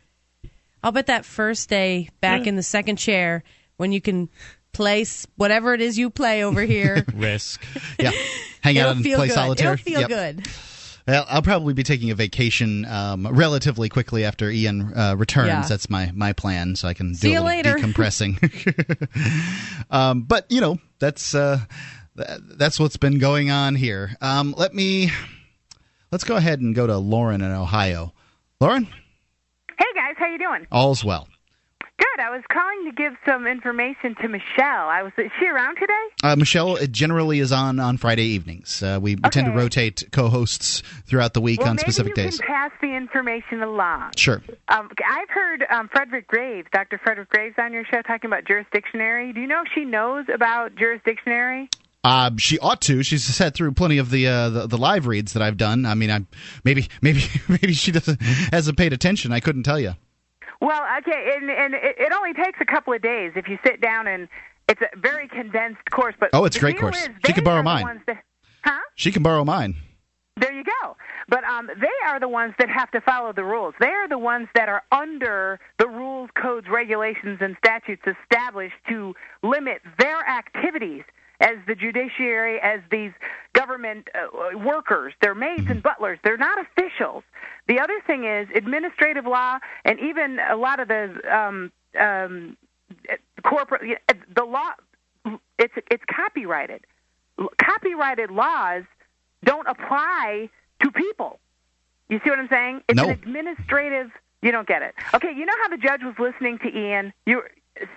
I'll 0.84 0.92
bet 0.92 1.08
that 1.08 1.26
first 1.26 1.70
day 1.70 2.10
back 2.22 2.48
in 2.48 2.56
the 2.56 2.64
second 2.64 2.98
chair 2.98 3.44
when 3.78 3.92
you 3.92 4.02
can 4.02 4.30
place 4.74 5.28
whatever 5.36 5.74
it 5.74 5.82
is 5.82 5.98
you 5.98 6.10
play 6.10 6.44
over 6.44 6.62
here. 6.62 7.06
Risk. 7.14 7.64
yeah, 8.00 8.12
hang 8.62 8.78
out 8.80 8.92
It'll 8.92 8.98
and 8.98 9.04
play 9.04 9.28
good. 9.28 9.32
solitaire. 9.34 9.74
It'll 9.74 9.84
feel 9.84 10.00
Yep. 10.02 10.10
good. 10.10 10.48
Well, 11.08 11.26
I'll 11.28 11.42
probably 11.42 11.74
be 11.74 11.82
taking 11.84 12.12
a 12.12 12.16
vacation 12.16 12.86
um, 12.86 13.26
relatively 13.28 13.90
quickly 13.90 14.24
after 14.24 14.50
Ian 14.52 14.94
uh, 14.96 15.16
returns. 15.18 15.48
Yeah. 15.48 15.66
That's 15.68 15.90
my, 15.90 16.12
my 16.14 16.32
plan, 16.34 16.76
so 16.76 16.88
I 16.88 16.94
can 16.94 17.16
See 17.16 17.28
do 17.28 17.32
a 17.32 17.34
you 17.34 17.42
little 17.42 17.74
later. 17.74 17.76
decompressing. 17.76 19.86
um, 19.90 20.22
but 20.24 20.46
you 20.52 20.62
know, 20.62 20.78
that's 21.00 21.34
uh, 21.36 21.60
that's 22.16 22.80
what's 22.80 22.98
been 22.98 23.18
going 23.20 23.50
on 23.52 23.76
here. 23.76 24.16
Um, 24.22 24.54
let 24.58 24.74
me 24.76 25.12
let's 26.12 26.24
go 26.24 26.36
ahead 26.36 26.60
and 26.62 26.76
go 26.76 26.88
to 26.88 26.98
Lauren 26.98 27.42
in 27.42 27.52
Ohio. 27.52 28.14
Lauren, 28.60 28.86
Hey 28.86 28.92
guys, 28.92 29.01
how 30.22 30.28
you 30.28 30.38
doing? 30.38 30.68
all's 30.72 31.04
well. 31.04 31.28
Good. 31.98 32.24
I 32.24 32.32
was 32.32 32.42
calling 32.52 32.86
to 32.86 32.92
give 32.94 33.14
some 33.28 33.46
information 33.46 34.16
to 34.22 34.28
Michelle. 34.28 34.90
I 34.90 35.04
was 35.04 35.12
is 35.18 35.30
she 35.40 35.48
around 35.48 35.76
today? 35.76 36.06
Uh, 36.24 36.36
Michelle 36.36 36.78
generally 36.88 37.40
is 37.40 37.52
on 37.52 37.80
on 37.80 37.98
Friday 37.98 38.24
evenings. 38.24 38.82
Uh, 38.82 39.00
we, 39.02 39.16
we 39.16 39.30
tend 39.30 39.46
to 39.46 39.52
rotate 39.52 40.04
co-hosts 40.12 40.82
throughout 41.06 41.34
the 41.34 41.42
week 41.42 41.60
well, 41.60 41.70
on 41.70 41.78
specific 41.78 42.16
days. 42.16 42.40
can 42.40 42.48
pass 42.48 42.72
the 42.82 42.96
information 42.96 43.62
along. 43.62 44.12
Sure. 44.18 44.42
Um, 44.70 44.90
I've 45.08 45.30
heard 45.30 45.66
um, 45.70 45.90
Frederick 45.90 46.28
Graves, 46.28 46.68
Dr. 46.72 46.98
Frederick 46.98 47.30
Graves, 47.30 47.56
on 47.60 47.72
your 47.72 47.86
show 47.86 48.02
talking 48.02 48.30
about 48.30 48.46
jurisdictionary. 48.46 49.34
Do 49.34 49.42
you 49.42 49.48
know 49.48 49.62
if 49.62 49.68
she 49.76 49.86
knows 49.86 50.26
about 50.34 50.76
jurisdictionary? 50.76 51.70
Uh, 52.04 52.32
she 52.38 52.58
ought 52.60 52.82
to. 52.82 53.04
She's 53.04 53.24
sat 53.24 53.54
through 53.54 53.74
plenty 53.74 54.00
of 54.00 54.10
the, 54.10 54.28
uh, 54.28 54.50
the 54.50 54.68
the 54.68 54.78
live 54.78 55.06
reads 55.06 55.34
that 55.34 55.44
I've 55.44 55.58
done. 55.58 55.86
I 55.86 55.94
mean, 55.94 56.10
I 56.10 56.26
maybe 56.64 56.88
maybe 57.02 57.22
maybe 57.48 57.74
she 57.74 57.92
doesn't 57.92 58.20
hasn't 58.52 58.78
paid 58.78 58.92
attention. 58.94 59.32
I 59.32 59.40
couldn't 59.40 59.64
tell 59.64 59.80
you. 59.80 59.94
Well, 60.62 60.84
okay, 61.00 61.34
and, 61.36 61.50
and 61.50 61.74
it, 61.74 61.96
it 61.98 62.14
only 62.14 62.34
takes 62.34 62.60
a 62.62 62.66
couple 62.66 62.94
of 62.94 63.02
days 63.02 63.32
if 63.36 63.48
you 63.50 63.58
sit 63.66 63.82
down 63.82 64.08
and 64.08 64.28
it's 64.70 64.82
a 64.82 64.98
very 64.98 65.28
condensed 65.28 65.82
course. 65.92 66.16
But 66.20 66.30
Oh, 66.34 66.46
it's 66.46 66.56
a 66.58 66.60
great 66.60 66.78
course. 66.80 66.96
Is 67.02 67.10
She 67.26 67.34
could 67.34 67.44
borrow 67.44 67.64
mine. 67.64 68.02
that- 68.08 68.24
huh? 68.64 68.80
She 68.96 69.12
can 69.12 69.24
borrow 69.24 69.44
mine. 69.44 69.76
There 70.38 70.54
you 70.54 70.64
go. 70.64 70.96
But 71.28 71.44
um, 71.44 71.68
they 71.68 72.08
are 72.08 72.20
the 72.20 72.28
ones 72.30 72.54
that 72.60 72.70
have 72.70 72.90
to 72.92 73.02
follow 73.02 73.34
the 73.34 73.44
rules. 73.44 73.74
They 73.80 73.88
are 73.90 74.08
the 74.08 74.18
ones 74.18 74.48
that 74.56 74.70
are 74.70 74.82
under 74.92 75.60
the 75.78 75.88
rules, 75.88 76.30
codes, 76.42 76.68
regulations, 76.70 77.40
and 77.42 77.56
statutes 77.64 78.04
established 78.08 78.76
to 78.90 79.14
limit 79.44 79.82
their 80.00 80.20
activities 80.28 81.04
as 81.42 81.58
the 81.68 81.76
judiciary, 81.76 82.60
as 82.62 82.80
these 82.92 83.12
government 83.54 84.08
uh, 84.16 84.58
workers. 84.58 85.14
They're 85.22 85.36
maids 85.36 85.70
and 85.70 85.84
butlers. 85.84 86.20
They're 86.24 86.38
not 86.38 86.58
officials. 86.60 87.24
The 87.68 87.80
other 87.80 88.00
thing 88.08 88.24
is 88.26 88.48
administrative 88.56 89.26
law, 89.26 89.60
and 89.84 90.00
even 90.00 90.40
a 90.40 90.56
lot 90.56 90.80
of 90.80 90.88
the 90.88 91.20
um, 91.36 91.72
um, 92.00 92.58
corporate 93.44 94.00
the 94.34 94.44
law. 94.46 94.72
It's 95.60 95.74
it's 95.90 96.04
copyrighted. 96.10 96.82
Copyrighted 97.62 98.32
laws 98.32 98.84
don't 99.44 99.68
apply 99.68 100.50
to 100.82 100.92
people. 100.92 101.40
You 102.10 102.20
see 102.24 102.30
what 102.30 102.40
I'm 102.40 102.50
saying? 102.50 102.82
It's 102.88 102.98
No. 102.98 103.06
an 103.06 103.12
administrative. 103.12 104.12
You 104.42 104.52
don't 104.52 104.68
get 104.68 104.82
it. 104.82 104.96
Okay, 105.14 105.32
you 105.36 105.46
know 105.46 105.54
how 105.62 105.70
the 105.70 105.78
judge 105.78 106.02
was 106.04 106.16
listening 106.18 106.58
to 106.60 106.68
Ian? 106.76 107.14
You 107.28 107.44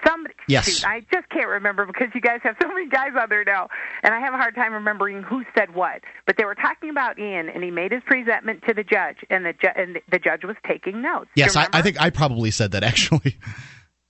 some 0.06 0.26
Yes. 0.48 0.68
shoot, 0.68 0.86
I 0.86 1.00
just 1.12 1.28
can't 1.30 1.48
remember 1.48 1.86
because 1.86 2.08
you 2.14 2.20
guys 2.20 2.40
have 2.42 2.56
so 2.62 2.68
many 2.68 2.88
guys 2.88 3.10
on 3.20 3.28
there 3.28 3.44
now, 3.44 3.68
and 4.02 4.14
I 4.14 4.20
have 4.20 4.34
a 4.34 4.36
hard 4.36 4.54
time 4.54 4.72
remembering 4.72 5.22
who 5.22 5.44
said 5.56 5.74
what. 5.74 6.02
But 6.26 6.36
they 6.36 6.44
were 6.44 6.54
talking 6.54 6.90
about 6.90 7.18
Ian, 7.18 7.48
and 7.48 7.62
he 7.64 7.70
made 7.70 7.92
his 7.92 8.02
presentment 8.06 8.62
to 8.68 8.74
the 8.74 8.84
judge, 8.84 9.16
and 9.30 9.44
the 9.44 9.52
ju- 9.52 9.74
and 9.74 9.98
the 10.10 10.18
judge 10.18 10.44
was 10.44 10.56
taking 10.66 11.02
notes. 11.02 11.30
Yes, 11.34 11.56
I, 11.56 11.68
I 11.72 11.82
think 11.82 12.00
I 12.00 12.10
probably 12.10 12.50
said 12.50 12.72
that 12.72 12.84
actually. 12.84 13.36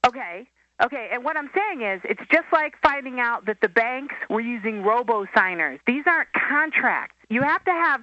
Okay. 0.07 0.47
Okay, 0.85 1.09
and 1.13 1.25
what 1.25 1.37
I'm 1.37 1.49
saying 1.55 1.89
is, 1.89 2.01
it's 2.05 2.21
just 2.33 2.47
like 2.53 2.75
finding 2.83 3.21
out 3.21 3.47
that 3.47 3.59
the 3.63 3.69
banks 3.69 4.15
were 4.29 4.41
using 4.41 4.83
robo 4.83 5.25
signers. 5.35 5.79
These 5.87 6.03
aren't 6.07 6.29
contracts. 6.33 7.15
You 7.31 7.43
have 7.43 7.65
to 7.65 7.71
have 7.71 8.03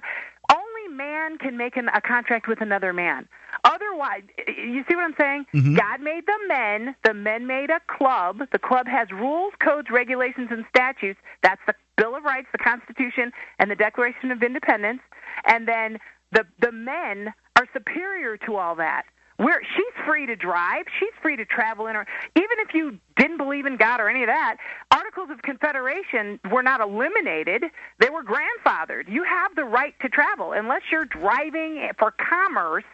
man 0.92 1.38
can 1.38 1.56
make 1.56 1.76
an, 1.76 1.88
a 1.94 2.00
contract 2.00 2.46
with 2.48 2.60
another 2.60 2.92
man. 2.92 3.28
Otherwise, 3.64 4.22
you 4.46 4.84
see 4.88 4.94
what 4.94 5.04
I'm 5.04 5.14
saying? 5.18 5.46
Mm-hmm. 5.54 5.74
God 5.74 6.00
made 6.00 6.24
the 6.26 6.38
men. 6.46 6.94
The 7.04 7.14
men 7.14 7.46
made 7.46 7.70
a 7.70 7.80
club. 7.86 8.40
The 8.52 8.58
club 8.58 8.86
has 8.86 9.10
rules, 9.10 9.52
codes, 9.58 9.88
regulations, 9.90 10.48
and 10.50 10.64
statutes. 10.68 11.18
That's 11.42 11.60
the 11.66 11.74
Bill 11.96 12.16
of 12.16 12.24
Rights, 12.24 12.48
the 12.52 12.58
Constitution, 12.58 13.32
and 13.58 13.70
the 13.70 13.76
Declaration 13.76 14.30
of 14.30 14.42
Independence. 14.42 15.00
And 15.46 15.66
then 15.68 15.98
the 16.32 16.44
the 16.60 16.72
men 16.72 17.32
are 17.56 17.68
superior 17.72 18.36
to 18.38 18.56
all 18.56 18.74
that. 18.76 19.04
We're, 19.42 19.60
she's 19.76 20.06
free 20.06 20.26
to 20.26 20.36
drive. 20.36 20.84
She's 21.00 21.12
free 21.20 21.36
to 21.36 21.44
travel 21.44 21.88
in 21.88 21.96
her. 21.96 22.06
Even 22.36 22.58
if 22.60 22.74
you 22.74 22.98
didn't 23.16 23.38
believe 23.38 23.66
in 23.66 23.76
God 23.76 24.00
or 24.00 24.08
any 24.08 24.22
of 24.22 24.28
that, 24.28 24.58
Articles 24.92 25.30
of 25.30 25.42
Confederation 25.42 26.38
were 26.50 26.62
not 26.62 26.80
eliminated. 26.80 27.64
They 27.98 28.08
were 28.08 28.22
grandfathered. 28.22 29.08
You 29.10 29.24
have 29.24 29.56
the 29.56 29.64
right 29.64 29.94
to 30.00 30.08
travel 30.08 30.52
unless 30.52 30.82
you're 30.92 31.06
driving 31.06 31.90
for 31.98 32.12
commerce, 32.12 32.84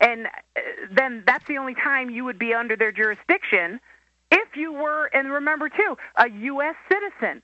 and 0.00 0.26
uh, 0.26 0.60
then 0.90 1.22
that's 1.26 1.46
the 1.46 1.58
only 1.58 1.74
time 1.74 2.08
you 2.08 2.24
would 2.24 2.38
be 2.38 2.54
under 2.54 2.76
their 2.76 2.92
jurisdiction. 2.92 3.78
If 4.30 4.56
you 4.56 4.72
were, 4.72 5.10
and 5.12 5.30
remember 5.30 5.68
too, 5.68 5.96
a 6.16 6.30
U.S. 6.30 6.76
citizen 6.90 7.42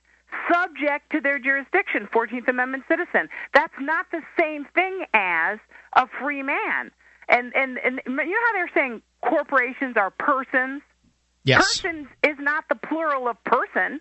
subject 0.51 1.11
to 1.11 1.21
their 1.21 1.37
jurisdiction, 1.37 2.07
14th 2.13 2.47
Amendment 2.47 2.85
citizen. 2.87 3.29
That's 3.53 3.73
not 3.79 4.07
the 4.11 4.21
same 4.39 4.65
thing 4.73 5.05
as 5.13 5.59
a 5.93 6.07
free 6.19 6.41
man. 6.41 6.91
And 7.29 7.53
and 7.55 7.77
and 7.77 8.01
you 8.05 8.15
know 8.15 8.37
how 8.47 8.53
they're 8.53 8.71
saying 8.73 9.01
corporations 9.21 9.97
are 9.97 10.11
persons. 10.11 10.81
Yes. 11.43 11.57
Persons 11.81 12.07
is 12.23 12.35
not 12.39 12.65
the 12.69 12.75
plural 12.75 13.27
of 13.27 13.41
person. 13.43 13.99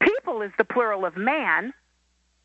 People 0.00 0.42
is 0.42 0.50
the 0.58 0.64
plural 0.64 1.04
of 1.04 1.16
man. 1.16 1.72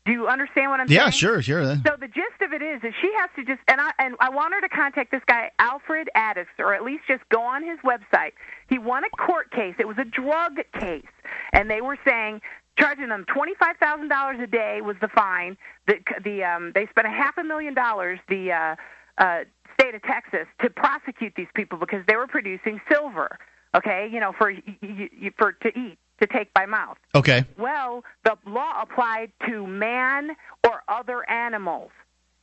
Do 0.04 0.10
you 0.12 0.26
understand 0.26 0.70
what 0.70 0.80
I'm 0.80 0.86
Yeah, 0.88 1.02
saying? 1.02 1.06
Yeah, 1.06 1.10
sure, 1.10 1.42
sure. 1.42 1.64
So 1.86 1.96
the 2.00 2.08
gist 2.08 2.40
of 2.40 2.52
it 2.52 2.60
is, 2.62 2.82
is 2.82 2.92
she 3.00 3.12
has 3.18 3.30
to 3.36 3.44
just 3.44 3.60
and 3.68 3.80
I 3.80 3.90
and 4.00 4.16
I 4.18 4.30
want 4.30 4.52
her 4.54 4.60
to 4.60 4.68
contact 4.68 5.12
this 5.12 5.22
guy 5.26 5.50
Alfred 5.60 6.08
Addis, 6.16 6.48
or 6.58 6.74
at 6.74 6.82
least 6.82 7.04
just 7.06 7.22
go 7.28 7.40
on 7.42 7.62
his 7.62 7.78
website. 7.84 8.32
He 8.68 8.78
won 8.78 9.04
a 9.04 9.10
court 9.10 9.52
case. 9.52 9.74
It 9.78 9.86
was 9.86 9.98
a 9.98 10.04
drug 10.04 10.58
case, 10.80 11.06
and 11.52 11.70
they 11.70 11.80
were 11.80 11.98
saying 12.04 12.40
charging 12.78 13.10
them 13.10 13.24
twenty 13.32 13.54
five 13.60 13.76
thousand 13.76 14.08
dollars 14.08 14.38
a 14.42 14.46
day 14.48 14.80
was 14.80 14.96
the 15.00 15.08
fine. 15.08 15.56
The 15.86 15.98
the 16.24 16.42
um, 16.42 16.72
they 16.74 16.86
spent 16.88 17.06
a 17.06 17.10
half 17.10 17.38
a 17.38 17.44
million 17.44 17.74
dollars. 17.74 18.18
The 18.28 18.50
uh, 18.52 18.76
uh, 19.22 19.44
state 19.78 19.94
of 19.94 20.02
Texas 20.02 20.46
to 20.62 20.68
prosecute 20.70 21.32
these 21.36 21.46
people 21.54 21.78
because 21.78 22.02
they 22.08 22.16
were 22.16 22.26
producing 22.26 22.80
silver. 22.90 23.38
Okay, 23.74 24.08
you 24.12 24.20
know 24.20 24.32
for 24.36 24.50
y- 24.52 24.62
y- 24.82 25.30
for 25.38 25.52
to 25.52 25.68
eat 25.68 25.96
to 26.20 26.26
take 26.26 26.52
by 26.54 26.66
mouth. 26.66 26.98
Okay. 27.14 27.44
Well, 27.58 28.04
the 28.24 28.36
law 28.46 28.82
applied 28.82 29.32
to 29.48 29.66
man 29.66 30.30
or 30.68 30.82
other 30.88 31.28
animals. 31.30 31.90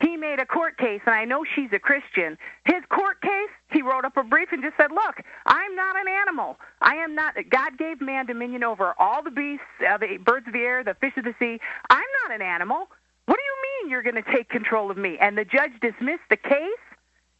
He 0.01 0.15
made 0.15 0.39
a 0.39 0.45
court 0.45 0.77
case, 0.77 1.01
and 1.05 1.13
I 1.13 1.25
know 1.25 1.43
she's 1.55 1.69
a 1.73 1.79
Christian. 1.79 2.37
His 2.65 2.81
court 2.89 3.21
case, 3.21 3.51
he 3.71 3.81
wrote 3.81 4.05
up 4.05 4.15
a 4.15 4.23
brief 4.23 4.47
and 4.53 4.63
just 4.63 4.77
said, 4.77 4.91
Look, 4.91 5.15
I'm 5.45 5.75
not 5.75 5.95
an 5.99 6.07
animal. 6.07 6.57
I 6.81 6.95
am 6.95 7.15
not. 7.15 7.35
God 7.49 7.77
gave 7.77 7.99
man 8.01 8.25
dominion 8.25 8.63
over 8.63 8.93
all 8.97 9.21
the 9.23 9.31
beasts, 9.31 9.65
uh, 9.87 9.97
the 9.97 10.17
birds 10.17 10.47
of 10.47 10.53
the 10.53 10.59
air, 10.59 10.83
the 10.85 10.95
fish 11.01 11.13
of 11.17 11.25
the 11.25 11.35
sea. 11.37 11.59
I'm 11.89 12.09
not 12.23 12.33
an 12.33 12.41
animal. 12.41 12.87
What 13.25 13.37
do 13.37 13.43
you 13.43 13.57
mean 13.61 13.68
you're 13.89 14.03
going 14.03 14.15
to 14.15 14.31
take 14.31 14.49
control 14.49 14.91
of 14.91 14.97
me? 14.97 15.17
And 15.19 15.37
the 15.37 15.45
judge 15.45 15.71
dismissed 15.81 16.27
the 16.29 16.37
case. 16.37 16.83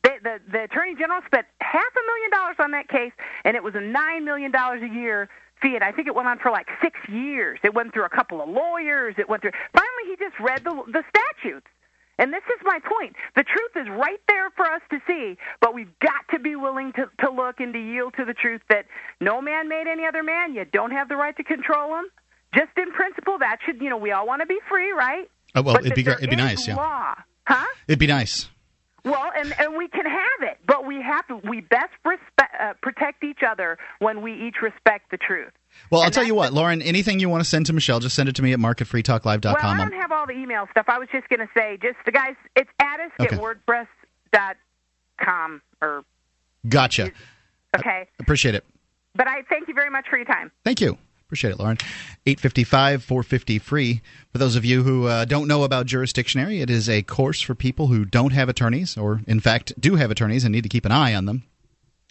The, 0.04 0.12
the, 0.24 0.40
the 0.52 0.64
attorney 0.64 0.96
general 0.96 1.22
spent 1.26 1.46
half 1.62 1.92
a 1.94 2.04
million 2.06 2.32
dollars 2.32 2.56
on 2.60 2.72
that 2.72 2.88
case, 2.88 3.12
and 3.44 3.56
it 3.56 3.64
was 3.64 3.76
a 3.76 3.82
nine 3.82 4.24
million 4.26 4.52
dollars 4.52 4.82
a 4.82 4.88
year 4.88 5.30
fee. 5.62 5.76
And 5.76 5.84
I 5.84 5.92
think 5.92 6.08
it 6.08 6.16
went 6.16 6.28
on 6.28 6.40
for 6.40 6.52
like 6.52 6.68
six 6.82 6.98
years. 7.10 7.60
It 7.64 7.74
went 7.74 7.94
through 7.94 8.06
a 8.06 8.10
couple 8.10 8.42
of 8.42 8.50
lawyers. 8.50 9.16
It 9.18 9.28
went 9.28 9.42
through. 9.42 9.52
Finally, 9.74 10.06
he 10.08 10.16
just 10.16 10.40
read 10.40 10.64
the 10.64 10.84
the 10.92 11.04
statutes. 11.10 11.68
And 12.20 12.34
this 12.34 12.44
is 12.54 12.60
my 12.66 12.80
point. 12.80 13.16
The 13.38 13.44
truth 13.44 13.72
is 13.78 13.88
right 13.90 14.20
there 14.28 14.50
for 14.52 14.66
us 14.66 14.82
to 14.92 15.00
see, 15.08 15.38
but 15.62 15.74
we've 15.74 15.98
got 16.00 16.28
to 16.32 16.40
be 16.40 16.58
willing 16.58 16.92
to, 16.94 17.10
to 17.24 17.32
look 17.32 17.62
and 17.62 17.72
to 17.72 17.80
yield 17.80 18.14
to 18.18 18.26
the 18.26 18.34
truth 18.34 18.62
that 18.70 18.88
no 19.22 19.42
man 19.42 19.70
made 19.70 19.88
any 19.88 20.06
other 20.06 20.22
man. 20.22 20.54
You 20.54 20.66
don't 20.66 20.92
have 20.92 21.08
the 21.08 21.16
right 21.16 21.36
to 21.38 21.46
control 21.46 21.98
him. 21.98 22.06
Just 22.54 22.72
in 22.78 22.92
principle, 22.92 23.38
that 23.40 23.60
should, 23.66 23.82
you 23.82 23.90
know, 23.90 23.98
we 23.98 24.12
all 24.12 24.28
want 24.28 24.42
to 24.42 24.46
be 24.46 24.60
free, 24.68 24.92
right? 24.92 25.30
Oh, 25.56 25.62
well, 25.62 25.76
But 25.76 25.86
it'd 25.86 25.96
be 25.96 26.04
great. 26.04 26.18
It'd 26.18 26.30
be 26.30 26.36
nice, 26.36 26.68
yeah. 26.68 26.76
Law, 26.76 27.16
huh? 27.48 27.66
It'd 27.88 28.00
be 28.00 28.08
nice. 28.08 28.50
Well, 29.06 29.32
and 29.36 29.54
and 29.60 29.78
we 29.78 29.88
can 29.88 30.06
have 30.06 30.42
it, 30.52 30.58
but 30.68 30.86
we 30.86 31.02
have 31.02 31.26
to. 31.28 31.38
We 31.38 31.62
best 31.62 31.94
respect, 32.04 32.54
uh, 32.60 32.74
protect 32.82 33.24
each 33.24 33.40
other 33.50 33.78
when 34.00 34.22
we 34.22 34.34
each 34.34 34.58
respect 34.62 35.10
the 35.10 35.18
truth. 35.18 35.52
Well, 35.90 36.02
I'll 36.02 36.06
And 36.08 36.14
tell 36.14 36.26
you 36.26 36.36
what, 36.36 36.52
Lauren. 36.52 36.82
Anything 36.82 37.20
you 37.20 37.30
want 37.30 37.42
to 37.44 37.50
send 37.50 37.66
to 37.68 37.74
Michelle, 37.74 38.00
just 38.02 38.16
send 38.16 38.28
it 38.28 38.36
to 38.36 38.42
me 38.44 38.52
at 38.52 38.60
Well, 38.60 38.74
marketfreetalklive.com. 38.74 39.56
I 39.66 39.68
I'm- 39.70 39.78
don't 39.90 39.94
have 40.02 40.12
all 40.12 40.28
the 40.28 40.34
email 40.34 40.68
stuff. 40.72 40.86
I 40.90 41.00
was 41.00 41.08
just 41.14 41.30
going 41.30 41.40
to 41.40 41.48
say, 41.58 41.78
just 41.82 41.96
the 42.06 42.12
guys, 42.12 42.36
it's 42.56 42.70
Addis 42.80 43.12
Okay. 43.22 43.36
at 43.36 43.42
WordPress 43.42 43.88
dot 44.34 44.58
com 45.20 45.62
or 45.82 46.04
Gotcha. 46.68 47.12
okay. 47.78 48.08
Appreciate 48.20 48.56
it. 48.56 48.66
But 49.16 49.28
I 49.28 49.44
thank 49.50 49.68
you 49.70 49.74
very 49.74 49.90
much 49.90 50.08
for 50.10 50.18
your 50.18 50.26
time. 50.26 50.52
Thank 50.66 50.82
you. 50.82 50.98
Appreciate 51.30 51.52
it, 51.52 51.60
Lauren. 51.60 51.78
855 52.26 53.04
450 53.04 53.60
free. 53.60 54.02
For 54.32 54.40
those 54.40 54.56
of 54.56 54.66
you 54.66 54.82
who 54.82 55.06
uh, 55.06 55.26
don't 55.26 55.48
know 55.48 55.64
about 55.64 55.86
Jurisdictionary, 55.86 56.60
it 56.60 56.72
is 56.72 56.90
a 56.90 57.04
course 57.04 57.40
for 57.40 57.54
people 57.54 57.86
who 57.86 58.04
don't 58.04 58.34
have 58.34 58.50
attorneys, 58.50 58.98
or 58.98 59.22
in 59.28 59.40
fact 59.40 59.80
do 59.80 59.96
have 59.96 60.10
attorneys 60.10 60.44
and 60.44 60.52
need 60.52 60.64
to 60.64 60.70
keep 60.70 60.86
an 60.86 60.92
eye 60.92 61.14
on 61.14 61.26
them. 61.26 61.44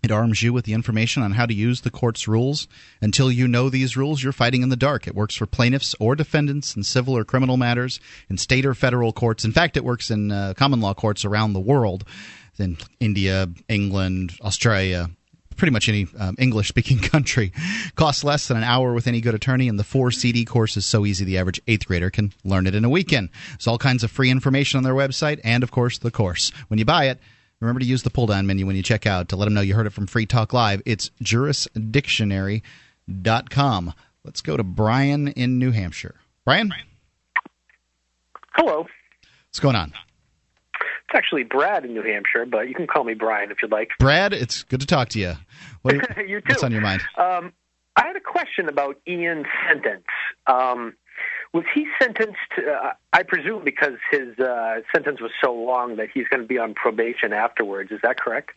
It 0.04 0.12
arms 0.12 0.40
you 0.40 0.52
with 0.52 0.66
the 0.66 0.72
information 0.72 1.24
on 1.24 1.32
how 1.32 1.46
to 1.46 1.52
use 1.52 1.80
the 1.80 1.90
court's 1.90 2.28
rules. 2.28 2.68
Until 3.02 3.32
you 3.32 3.48
know 3.48 3.68
these 3.68 3.96
rules, 3.96 4.22
you're 4.22 4.32
fighting 4.32 4.62
in 4.62 4.68
the 4.68 4.76
dark. 4.76 5.08
It 5.08 5.16
works 5.16 5.34
for 5.34 5.46
plaintiffs 5.46 5.96
or 5.98 6.14
defendants 6.14 6.76
in 6.76 6.84
civil 6.84 7.16
or 7.16 7.24
criminal 7.24 7.56
matters, 7.56 7.98
in 8.30 8.38
state 8.38 8.64
or 8.64 8.74
federal 8.74 9.12
courts. 9.12 9.44
In 9.44 9.50
fact, 9.50 9.76
it 9.76 9.82
works 9.82 10.12
in 10.12 10.30
uh, 10.30 10.54
common 10.56 10.80
law 10.80 10.94
courts 10.94 11.24
around 11.24 11.54
the 11.54 11.60
world, 11.60 12.04
in 12.56 12.78
India, 13.00 13.48
England, 13.68 14.38
Australia, 14.42 15.10
pretty 15.58 15.72
much 15.72 15.88
any 15.88 16.06
um, 16.18 16.34
English 16.38 16.68
speaking 16.68 16.98
country. 17.00 17.52
Costs 17.96 18.24
less 18.24 18.48
than 18.48 18.56
an 18.56 18.64
hour 18.64 18.94
with 18.94 19.06
any 19.06 19.20
good 19.20 19.34
attorney, 19.34 19.68
and 19.68 19.78
the 19.78 19.84
four 19.84 20.10
CD 20.10 20.46
course 20.46 20.78
is 20.78 20.86
so 20.86 21.04
easy 21.04 21.26
the 21.26 21.36
average 21.36 21.60
eighth 21.66 21.86
grader 21.86 22.08
can 22.10 22.32
learn 22.44 22.66
it 22.66 22.74
in 22.74 22.82
a 22.84 22.88
weekend. 22.88 23.28
There's 23.50 23.66
all 23.66 23.76
kinds 23.76 24.02
of 24.02 24.10
free 24.10 24.30
information 24.30 24.78
on 24.78 24.84
their 24.84 24.94
website, 24.94 25.38
and 25.44 25.62
of 25.62 25.70
course, 25.70 25.98
the 25.98 26.10
course. 26.10 26.50
When 26.68 26.78
you 26.78 26.86
buy 26.86 27.08
it, 27.08 27.18
remember 27.60 27.80
to 27.80 27.86
use 27.86 28.04
the 28.04 28.10
pull 28.10 28.26
down 28.26 28.46
menu 28.46 28.64
when 28.66 28.76
you 28.76 28.82
check 28.82 29.06
out 29.06 29.28
to 29.28 29.36
let 29.36 29.44
them 29.44 29.52
know 29.54 29.60
you 29.60 29.74
heard 29.74 29.86
it 29.86 29.92
from 29.92 30.06
Free 30.06 30.24
Talk 30.26 30.54
Live. 30.54 30.80
It's 30.86 31.10
jurisdictionary.com. 31.22 33.92
Let's 34.24 34.40
go 34.40 34.56
to 34.56 34.62
Brian 34.62 35.28
in 35.28 35.58
New 35.58 35.72
Hampshire. 35.72 36.14
Brian, 36.44 36.72
Hello. 38.54 38.86
what's 39.48 39.60
going 39.60 39.76
on? 39.76 39.92
It's 41.08 41.16
actually 41.16 41.44
Brad 41.44 41.84
in 41.84 41.94
New 41.94 42.02
Hampshire, 42.02 42.44
but 42.44 42.68
you 42.68 42.74
can 42.74 42.86
call 42.86 43.04
me 43.04 43.14
Brian 43.14 43.50
if 43.50 43.58
you'd 43.62 43.72
like. 43.72 43.90
Brad, 43.98 44.32
it's 44.32 44.62
good 44.64 44.80
to 44.80 44.86
talk 44.86 45.08
to 45.10 45.18
you. 45.18 45.34
What, 45.82 45.94
You 46.28 46.40
too. 46.40 46.46
What's 46.48 46.62
on 46.62 46.72
your 46.72 46.82
mind? 46.82 47.02
Um, 47.16 47.52
I 47.96 48.06
had 48.06 48.16
a 48.16 48.20
question 48.20 48.68
about 48.68 49.00
Ian's 49.08 49.46
sentence. 49.66 50.04
Um, 50.46 50.94
was 51.52 51.64
he 51.74 51.86
sentenced, 52.00 52.36
uh, 52.58 52.90
I 53.12 53.22
presume, 53.22 53.64
because 53.64 53.94
his 54.10 54.38
uh, 54.38 54.82
sentence 54.94 55.20
was 55.20 55.30
so 55.42 55.54
long 55.54 55.96
that 55.96 56.08
he's 56.12 56.28
going 56.28 56.42
to 56.42 56.46
be 56.46 56.58
on 56.58 56.74
probation 56.74 57.32
afterwards? 57.32 57.90
Is 57.90 58.00
that 58.02 58.20
correct? 58.20 58.50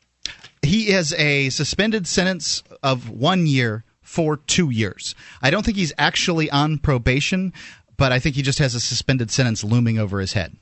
he 0.63 0.91
has 0.91 1.13
a 1.13 1.49
suspended 1.49 2.07
sentence 2.07 2.63
of 2.83 3.09
one 3.09 3.47
year 3.47 3.83
for 4.01 4.37
two 4.37 4.69
years. 4.69 5.15
I 5.41 5.49
don't 5.49 5.65
think 5.65 5.77
he's 5.77 5.93
actually 5.97 6.49
on 6.49 6.77
probation, 6.77 7.53
but 7.97 8.11
I 8.11 8.19
think 8.19 8.35
he 8.35 8.41
just 8.41 8.59
has 8.59 8.75
a 8.75 8.79
suspended 8.79 9.31
sentence 9.31 9.63
looming 9.63 9.97
over 9.97 10.19
his 10.19 10.33
head. 10.33 10.55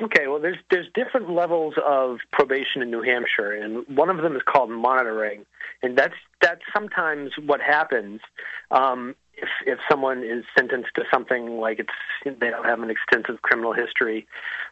Okay, 0.00 0.26
well, 0.26 0.40
there's 0.40 0.56
there's 0.70 0.86
different 0.94 1.30
levels 1.30 1.74
of 1.84 2.18
probation 2.32 2.80
in 2.80 2.90
New 2.90 3.02
Hampshire, 3.02 3.52
and 3.52 3.86
one 3.94 4.08
of 4.08 4.18
them 4.18 4.34
is 4.34 4.42
called 4.42 4.70
monitoring, 4.70 5.44
and 5.82 5.96
that's 5.98 6.14
that's 6.40 6.62
sometimes 6.72 7.32
what 7.44 7.60
happens 7.60 8.20
um, 8.70 9.14
if 9.36 9.48
if 9.66 9.78
someone 9.90 10.24
is 10.24 10.44
sentenced 10.56 10.94
to 10.94 11.02
something 11.12 11.58
like 11.58 11.78
it's 11.78 12.38
they 12.40 12.48
don't 12.48 12.64
have 12.64 12.80
an 12.80 12.90
extensive 12.90 13.42
criminal 13.42 13.74
history. 13.74 14.26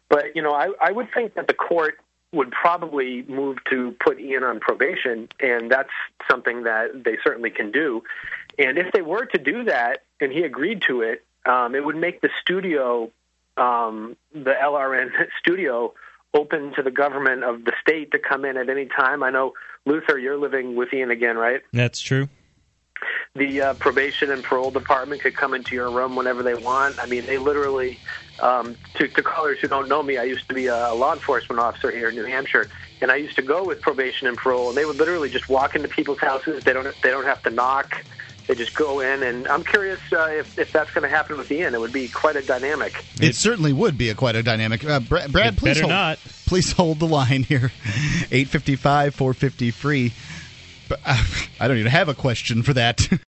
But 0.09 0.35
you 0.35 0.41
know, 0.41 0.53
I 0.53 0.69
I 0.81 0.91
would 0.91 1.07
think 1.13 1.35
that 1.35 1.47
the 1.47 1.53
court 1.53 1.99
would 2.33 2.49
probably 2.51 3.23
move 3.23 3.57
to 3.69 3.95
put 4.03 4.19
Ian 4.19 4.43
on 4.43 4.59
probation, 4.59 5.27
and 5.39 5.69
that's 5.69 5.89
something 6.29 6.63
that 6.63 7.03
they 7.03 7.17
certainly 7.23 7.51
can 7.51 7.71
do. 7.71 8.03
And 8.57 8.79
if 8.79 8.91
they 8.91 9.01
were 9.01 9.25
to 9.25 9.37
do 9.37 9.65
that, 9.65 10.03
and 10.19 10.31
he 10.31 10.43
agreed 10.43 10.81
to 10.87 11.01
it, 11.01 11.23
um, 11.45 11.75
it 11.75 11.85
would 11.85 11.95
make 11.95 12.21
the 12.21 12.29
studio 12.41 13.11
um, 13.61 14.17
the 14.33 14.53
LRN 14.61 15.09
studio 15.39 15.93
open 16.33 16.73
to 16.75 16.81
the 16.81 16.91
government 16.91 17.43
of 17.43 17.65
the 17.65 17.73
state 17.81 18.11
to 18.11 18.19
come 18.19 18.45
in 18.45 18.57
at 18.57 18.69
any 18.69 18.85
time. 18.85 19.21
I 19.21 19.29
know 19.29 19.53
Luther, 19.85 20.17
you're 20.17 20.37
living 20.37 20.75
with 20.75 20.93
Ian 20.93 21.11
again, 21.11 21.37
right? 21.37 21.61
That's 21.73 21.99
true. 21.99 22.29
The 23.35 23.61
uh, 23.61 23.73
probation 23.75 24.31
and 24.31 24.43
parole 24.43 24.71
department 24.71 25.21
could 25.21 25.35
come 25.35 25.53
into 25.53 25.75
your 25.75 25.89
room 25.89 26.15
whenever 26.15 26.43
they 26.43 26.53
want. 26.53 26.99
I 26.99 27.05
mean, 27.05 27.25
they 27.25 27.37
literally. 27.37 27.99
Um, 28.39 28.75
to, 28.95 29.07
to 29.07 29.21
callers 29.21 29.59
who 29.59 29.67
don't 29.67 29.87
know 29.87 30.01
me, 30.01 30.17
I 30.17 30.23
used 30.23 30.47
to 30.47 30.55
be 30.55 30.65
a 30.65 30.93
law 30.93 31.13
enforcement 31.13 31.59
officer 31.59 31.91
here 31.91 32.09
in 32.09 32.15
New 32.15 32.25
Hampshire, 32.25 32.69
and 32.99 33.11
I 33.11 33.17
used 33.17 33.35
to 33.35 33.43
go 33.43 33.63
with 33.63 33.81
probation 33.81 34.27
and 34.27 34.35
parole, 34.35 34.69
and 34.69 34.77
they 34.77 34.85
would 34.85 34.95
literally 34.95 35.29
just 35.29 35.47
walk 35.47 35.75
into 35.75 35.87
people's 35.87 36.19
houses. 36.19 36.63
They 36.63 36.73
don't 36.73 36.87
they 37.03 37.11
don't 37.11 37.25
have 37.25 37.43
to 37.43 37.51
knock. 37.51 38.03
They 38.47 38.55
just 38.55 38.75
go 38.75 38.99
in, 38.99 39.23
and 39.23 39.47
I'm 39.47 39.63
curious 39.63 39.99
uh, 40.11 40.27
if, 40.31 40.57
if 40.59 40.71
that's 40.71 40.91
going 40.91 41.03
to 41.03 41.09
happen 41.09 41.37
with 41.37 41.51
Ian. 41.51 41.73
It 41.73 41.79
would 41.79 41.93
be 41.93 42.07
quite 42.07 42.35
a 42.35 42.41
dynamic. 42.41 42.93
It, 43.21 43.35
certainly 43.35 43.71
would 43.71 43.97
be 43.97 44.09
a 44.09 44.15
quite 44.15 44.35
a 44.35 44.43
dynamic. 44.43 44.83
Uh, 44.83 44.99
Bra- 44.99 45.27
Brad, 45.27 45.57
please 45.57 45.79
hold, 45.79 45.89
not. 45.89 46.17
Please 46.47 46.71
hold 46.73 46.99
the 46.99 47.07
line 47.07 47.43
here. 47.43 47.71
Eight 48.31 48.47
fifty 48.49 48.75
five, 48.75 49.15
four 49.15 49.33
fifty 49.33 49.71
free. 49.71 50.13
But, 50.89 50.99
uh, 51.05 51.23
I 51.59 51.67
don't 51.67 51.77
even 51.77 51.91
have 51.91 52.09
a 52.09 52.13
question 52.15 52.63
for 52.63 52.73
that. 52.73 53.07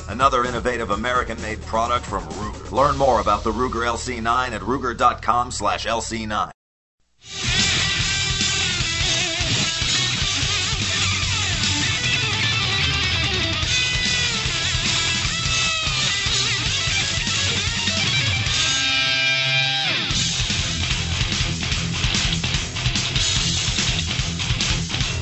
another 0.11 0.45
innovative 0.45 0.91
American-made 0.91 1.61
product 1.63 2.05
from 2.05 2.23
Ruger. 2.23 2.71
Learn 2.71 2.97
more 2.97 3.21
about 3.21 3.43
the 3.43 3.51
Ruger 3.51 3.85
LC9 3.85 4.49
at 4.51 4.61
ruger.com/lc9. 4.61 6.51
Eight 6.51 6.60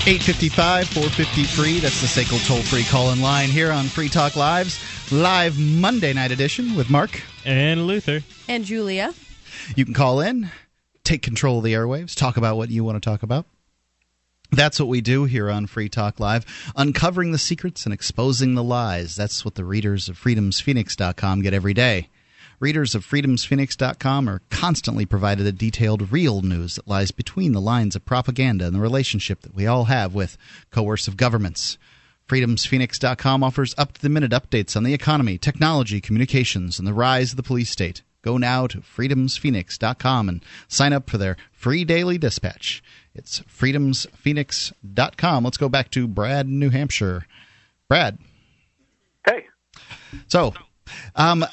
fifty-five, 0.03 0.87
four 0.87 1.09
fifty-three. 1.09 1.79
That's 1.79 2.01
the 2.01 2.07
SACL 2.07 2.45
toll-free 2.47 2.85
call-in 2.85 3.21
line 3.21 3.49
here 3.49 3.71
on 3.71 3.85
Free 3.85 4.09
Talk 4.09 4.35
Live's 4.35 4.79
live 5.11 5.59
Monday 5.59 6.13
night 6.13 6.31
edition 6.31 6.75
with 6.75 6.89
Mark 6.89 7.21
and 7.45 7.85
Luther 7.85 8.21
and 8.47 8.63
Julia. 8.65 9.13
You 9.75 9.85
can 9.85 9.93
call 9.93 10.21
in, 10.21 10.49
take 11.03 11.21
control 11.21 11.59
of 11.59 11.63
the 11.63 11.73
airwaves, 11.73 12.15
talk 12.15 12.37
about 12.37 12.57
what 12.57 12.69
you 12.69 12.83
want 12.83 12.95
to 12.95 13.07
talk 13.07 13.23
about. 13.23 13.45
That's 14.51 14.79
what 14.79 14.89
we 14.89 15.01
do 15.01 15.25
here 15.25 15.49
on 15.49 15.67
Free 15.67 15.89
Talk 15.89 16.19
Live, 16.19 16.43
uncovering 16.75 17.31
the 17.31 17.37
secrets 17.37 17.85
and 17.85 17.93
exposing 17.93 18.55
the 18.55 18.63
lies. 18.63 19.15
That's 19.15 19.45
what 19.45 19.53
the 19.55 19.65
readers 19.65 20.09
of 20.09 20.19
freedomsphoenix.com 20.19 21.41
get 21.41 21.53
every 21.53 21.75
day. 21.75 22.09
Readers 22.59 22.93
of 22.93 23.05
freedomsphoenix.com 23.05 24.29
are 24.29 24.41
constantly 24.49 25.05
provided 25.05 25.47
a 25.47 25.53
detailed 25.53 26.11
real 26.11 26.41
news 26.41 26.75
that 26.75 26.89
lies 26.89 27.11
between 27.11 27.53
the 27.53 27.61
lines 27.61 27.95
of 27.95 28.03
propaganda 28.03 28.65
and 28.65 28.75
the 28.75 28.81
relationship 28.81 29.43
that 29.43 29.55
we 29.55 29.65
all 29.65 29.85
have 29.85 30.13
with 30.13 30.37
coercive 30.69 31.15
governments. 31.15 31.77
Freedomsphoenix.com 32.27 33.43
offers 33.43 33.73
up 33.77 33.93
to 33.93 34.01
the 34.01 34.09
minute 34.09 34.31
updates 34.31 34.75
on 34.75 34.83
the 34.83 34.93
economy, 34.93 35.37
technology, 35.37 36.01
communications, 36.01 36.77
and 36.77 36.85
the 36.85 36.93
rise 36.93 37.31
of 37.31 37.37
the 37.37 37.43
police 37.43 37.69
state. 37.69 38.01
Go 38.21 38.37
now 38.37 38.67
to 38.67 38.79
freedomsphoenix.com 38.79 40.27
and 40.27 40.43
sign 40.67 40.91
up 40.91 41.09
for 41.09 41.17
their 41.17 41.37
free 41.53 41.85
daily 41.85 42.17
dispatch. 42.17 42.83
It's 43.15 43.39
freedomsphoenix.com. 43.39 45.43
Let's 45.45 45.57
go 45.57 45.69
back 45.69 45.91
to 45.91 46.09
Brad, 46.09 46.49
New 46.49 46.71
Hampshire. 46.71 47.25
Brad. 47.87 48.17
Hey. 49.25 49.45
So, 50.27 50.53
um, 51.15 51.45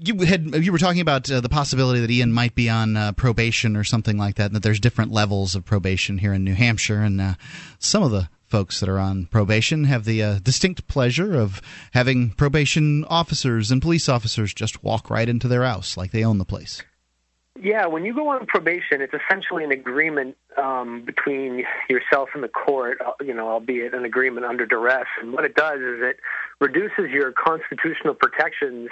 you 0.00 0.18
had 0.20 0.64
you 0.64 0.72
were 0.72 0.78
talking 0.78 1.00
about 1.00 1.30
uh, 1.30 1.40
the 1.40 1.48
possibility 1.48 2.00
that 2.00 2.10
Ian 2.10 2.32
might 2.32 2.54
be 2.54 2.68
on 2.68 2.96
uh, 2.96 3.12
probation 3.12 3.76
or 3.76 3.84
something 3.84 4.16
like 4.18 4.36
that, 4.36 4.46
and 4.46 4.56
that 4.56 4.62
there's 4.62 4.80
different 4.80 5.12
levels 5.12 5.54
of 5.54 5.64
probation 5.64 6.18
here 6.18 6.32
in 6.32 6.44
New 6.44 6.54
Hampshire, 6.54 7.00
and 7.00 7.20
uh, 7.20 7.34
some 7.78 8.02
of 8.02 8.10
the 8.10 8.28
folks 8.46 8.80
that 8.80 8.88
are 8.88 8.98
on 8.98 9.26
probation 9.26 9.84
have 9.84 10.04
the 10.04 10.22
uh, 10.22 10.38
distinct 10.42 10.86
pleasure 10.86 11.34
of 11.34 11.60
having 11.92 12.30
probation 12.30 13.04
officers 13.06 13.70
and 13.70 13.82
police 13.82 14.08
officers 14.08 14.54
just 14.54 14.84
walk 14.84 15.10
right 15.10 15.28
into 15.28 15.48
their 15.48 15.64
house 15.64 15.96
like 15.96 16.12
they 16.12 16.24
own 16.24 16.38
the 16.38 16.44
place. 16.44 16.82
Yeah, 17.60 17.86
when 17.86 18.04
you 18.04 18.14
go 18.14 18.28
on 18.28 18.46
probation, 18.46 19.00
it's 19.00 19.14
essentially 19.14 19.64
an 19.64 19.72
agreement 19.72 20.36
um, 20.56 21.02
between 21.04 21.64
yourself 21.88 22.30
and 22.34 22.42
the 22.42 22.48
court, 22.48 22.98
uh, 23.04 23.12
you 23.24 23.34
know, 23.34 23.48
albeit 23.48 23.94
an 23.94 24.04
agreement 24.04 24.46
under 24.46 24.66
duress. 24.66 25.06
And 25.20 25.32
what 25.32 25.44
it 25.44 25.54
does 25.54 25.80
is 25.80 26.00
it 26.02 26.18
reduces 26.60 27.10
your 27.10 27.32
constitutional 27.32 28.14
protections 28.14 28.90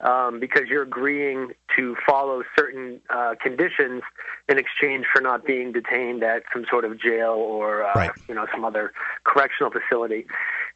um, 0.00 0.40
because 0.40 0.64
you're 0.68 0.82
agreeing 0.82 1.52
to 1.76 1.96
follow 2.06 2.42
certain 2.56 3.00
uh, 3.10 3.34
conditions 3.40 4.02
in 4.48 4.58
exchange 4.58 5.06
for 5.12 5.20
not 5.20 5.46
being 5.46 5.72
detained 5.72 6.22
at 6.22 6.42
some 6.52 6.66
sort 6.70 6.84
of 6.84 7.00
jail 7.00 7.32
or 7.32 7.82
uh, 7.82 7.92
right. 7.94 8.10
you 8.28 8.34
know 8.34 8.46
some 8.52 8.64
other 8.64 8.92
correctional 9.24 9.70
facility. 9.70 10.26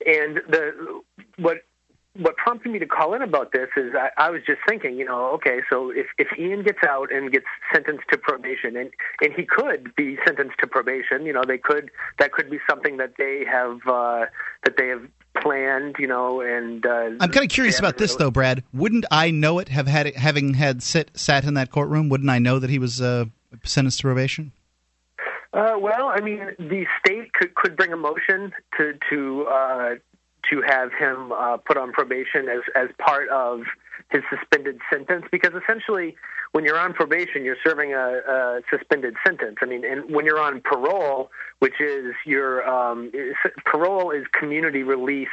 And 0.06 0.36
the 0.48 1.02
what 1.36 1.58
what 2.16 2.36
prompted 2.36 2.72
me 2.72 2.78
to 2.78 2.86
call 2.86 3.14
in 3.14 3.22
about 3.22 3.52
this 3.52 3.68
is 3.76 3.92
I, 3.94 4.10
I 4.16 4.30
was 4.30 4.42
just 4.44 4.58
thinking, 4.68 4.96
you 4.96 5.04
know, 5.04 5.26
okay, 5.34 5.60
so 5.70 5.90
if, 5.90 6.06
if 6.18 6.26
Ian 6.38 6.64
gets 6.64 6.80
out 6.86 7.12
and 7.12 7.30
gets 7.30 7.46
sentenced 7.72 8.04
to 8.10 8.18
probation, 8.18 8.76
and 8.76 8.90
and 9.22 9.32
he 9.34 9.44
could 9.44 9.94
be 9.94 10.18
sentenced 10.26 10.58
to 10.60 10.66
probation, 10.66 11.24
you 11.24 11.32
know, 11.32 11.42
they 11.46 11.58
could 11.58 11.90
that 12.18 12.32
could 12.32 12.50
be 12.50 12.58
something 12.68 12.96
that 12.96 13.14
they 13.16 13.44
have 13.50 13.78
uh, 13.86 14.26
that 14.64 14.76
they 14.76 14.88
have 14.88 15.02
planned, 15.40 15.96
you 15.98 16.08
know, 16.08 16.40
and 16.40 16.84
uh, 16.84 17.10
I'm 17.20 17.30
kind 17.30 17.44
of 17.44 17.50
curious 17.50 17.78
about 17.78 17.96
this 17.96 18.16
though, 18.16 18.30
Brad. 18.30 18.64
Wouldn't 18.74 19.06
I 19.10 19.30
know 19.30 19.60
it? 19.60 19.68
Have 19.68 19.86
had 19.86 20.08
it, 20.08 20.16
having 20.16 20.54
had 20.54 20.82
sit 20.82 21.12
sat 21.14 21.44
in 21.44 21.54
that 21.54 21.70
courtroom, 21.70 22.08
wouldn't 22.08 22.30
I 22.30 22.40
know 22.40 22.58
that 22.58 22.70
he 22.70 22.80
was 22.80 23.00
uh, 23.00 23.26
sentenced 23.64 24.00
to 24.00 24.08
probation? 24.08 24.52
Uh, 25.52 25.74
well, 25.80 26.06
I 26.06 26.20
mean, 26.20 26.40
the 26.58 26.86
state 26.98 27.32
could 27.32 27.54
could 27.54 27.76
bring 27.76 27.92
a 27.92 27.96
motion 27.96 28.52
to 28.78 28.94
to 29.10 29.46
uh, 29.46 29.94
to 30.50 30.62
have 30.62 30.92
him 30.92 31.32
uh, 31.32 31.56
put 31.56 31.76
on 31.76 31.92
probation 31.92 32.48
as 32.48 32.60
as 32.74 32.88
part 32.98 33.28
of 33.28 33.62
his 34.10 34.22
suspended 34.28 34.78
sentence 34.92 35.24
because 35.30 35.52
essentially 35.62 36.16
when 36.52 36.64
you're 36.64 36.78
on 36.78 36.92
probation 36.92 37.44
you're 37.44 37.56
serving 37.64 37.94
a, 37.94 38.20
a 38.28 38.60
suspended 38.70 39.14
sentence. 39.24 39.56
I 39.62 39.66
mean 39.66 39.84
and 39.84 40.12
when 40.14 40.24
you're 40.24 40.40
on 40.40 40.60
parole 40.60 41.30
which 41.60 41.80
is 41.80 42.14
your 42.26 42.68
um, 42.68 43.12
parole 43.64 44.10
is 44.10 44.24
community 44.38 44.82
release 44.82 45.28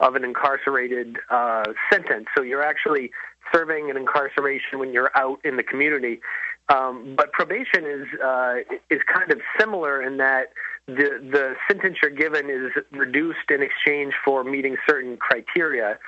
of 0.00 0.16
an 0.16 0.24
incarcerated 0.24 1.18
uh, 1.30 1.64
sentence. 1.90 2.26
So 2.36 2.42
you're 2.42 2.62
actually 2.62 3.10
serving 3.52 3.90
an 3.90 3.96
incarceration 3.96 4.78
when 4.78 4.92
you're 4.92 5.10
out 5.14 5.38
in 5.44 5.56
the 5.56 5.62
community 5.62 6.20
um, 6.68 7.14
but 7.16 7.32
probation 7.32 7.84
is 7.84 8.06
uh, 8.20 8.56
is 8.90 9.00
kind 9.12 9.30
of 9.30 9.40
similar 9.58 10.02
in 10.02 10.16
that 10.18 10.52
the 10.86 11.20
the 11.30 11.54
sentence 11.68 11.98
you're 12.02 12.10
given 12.10 12.48
is 12.48 12.70
reduced 12.92 13.50
in 13.50 13.62
exchange 13.62 14.14
for 14.24 14.44
meeting 14.44 14.76
certain 14.88 15.16
criteria. 15.16 15.98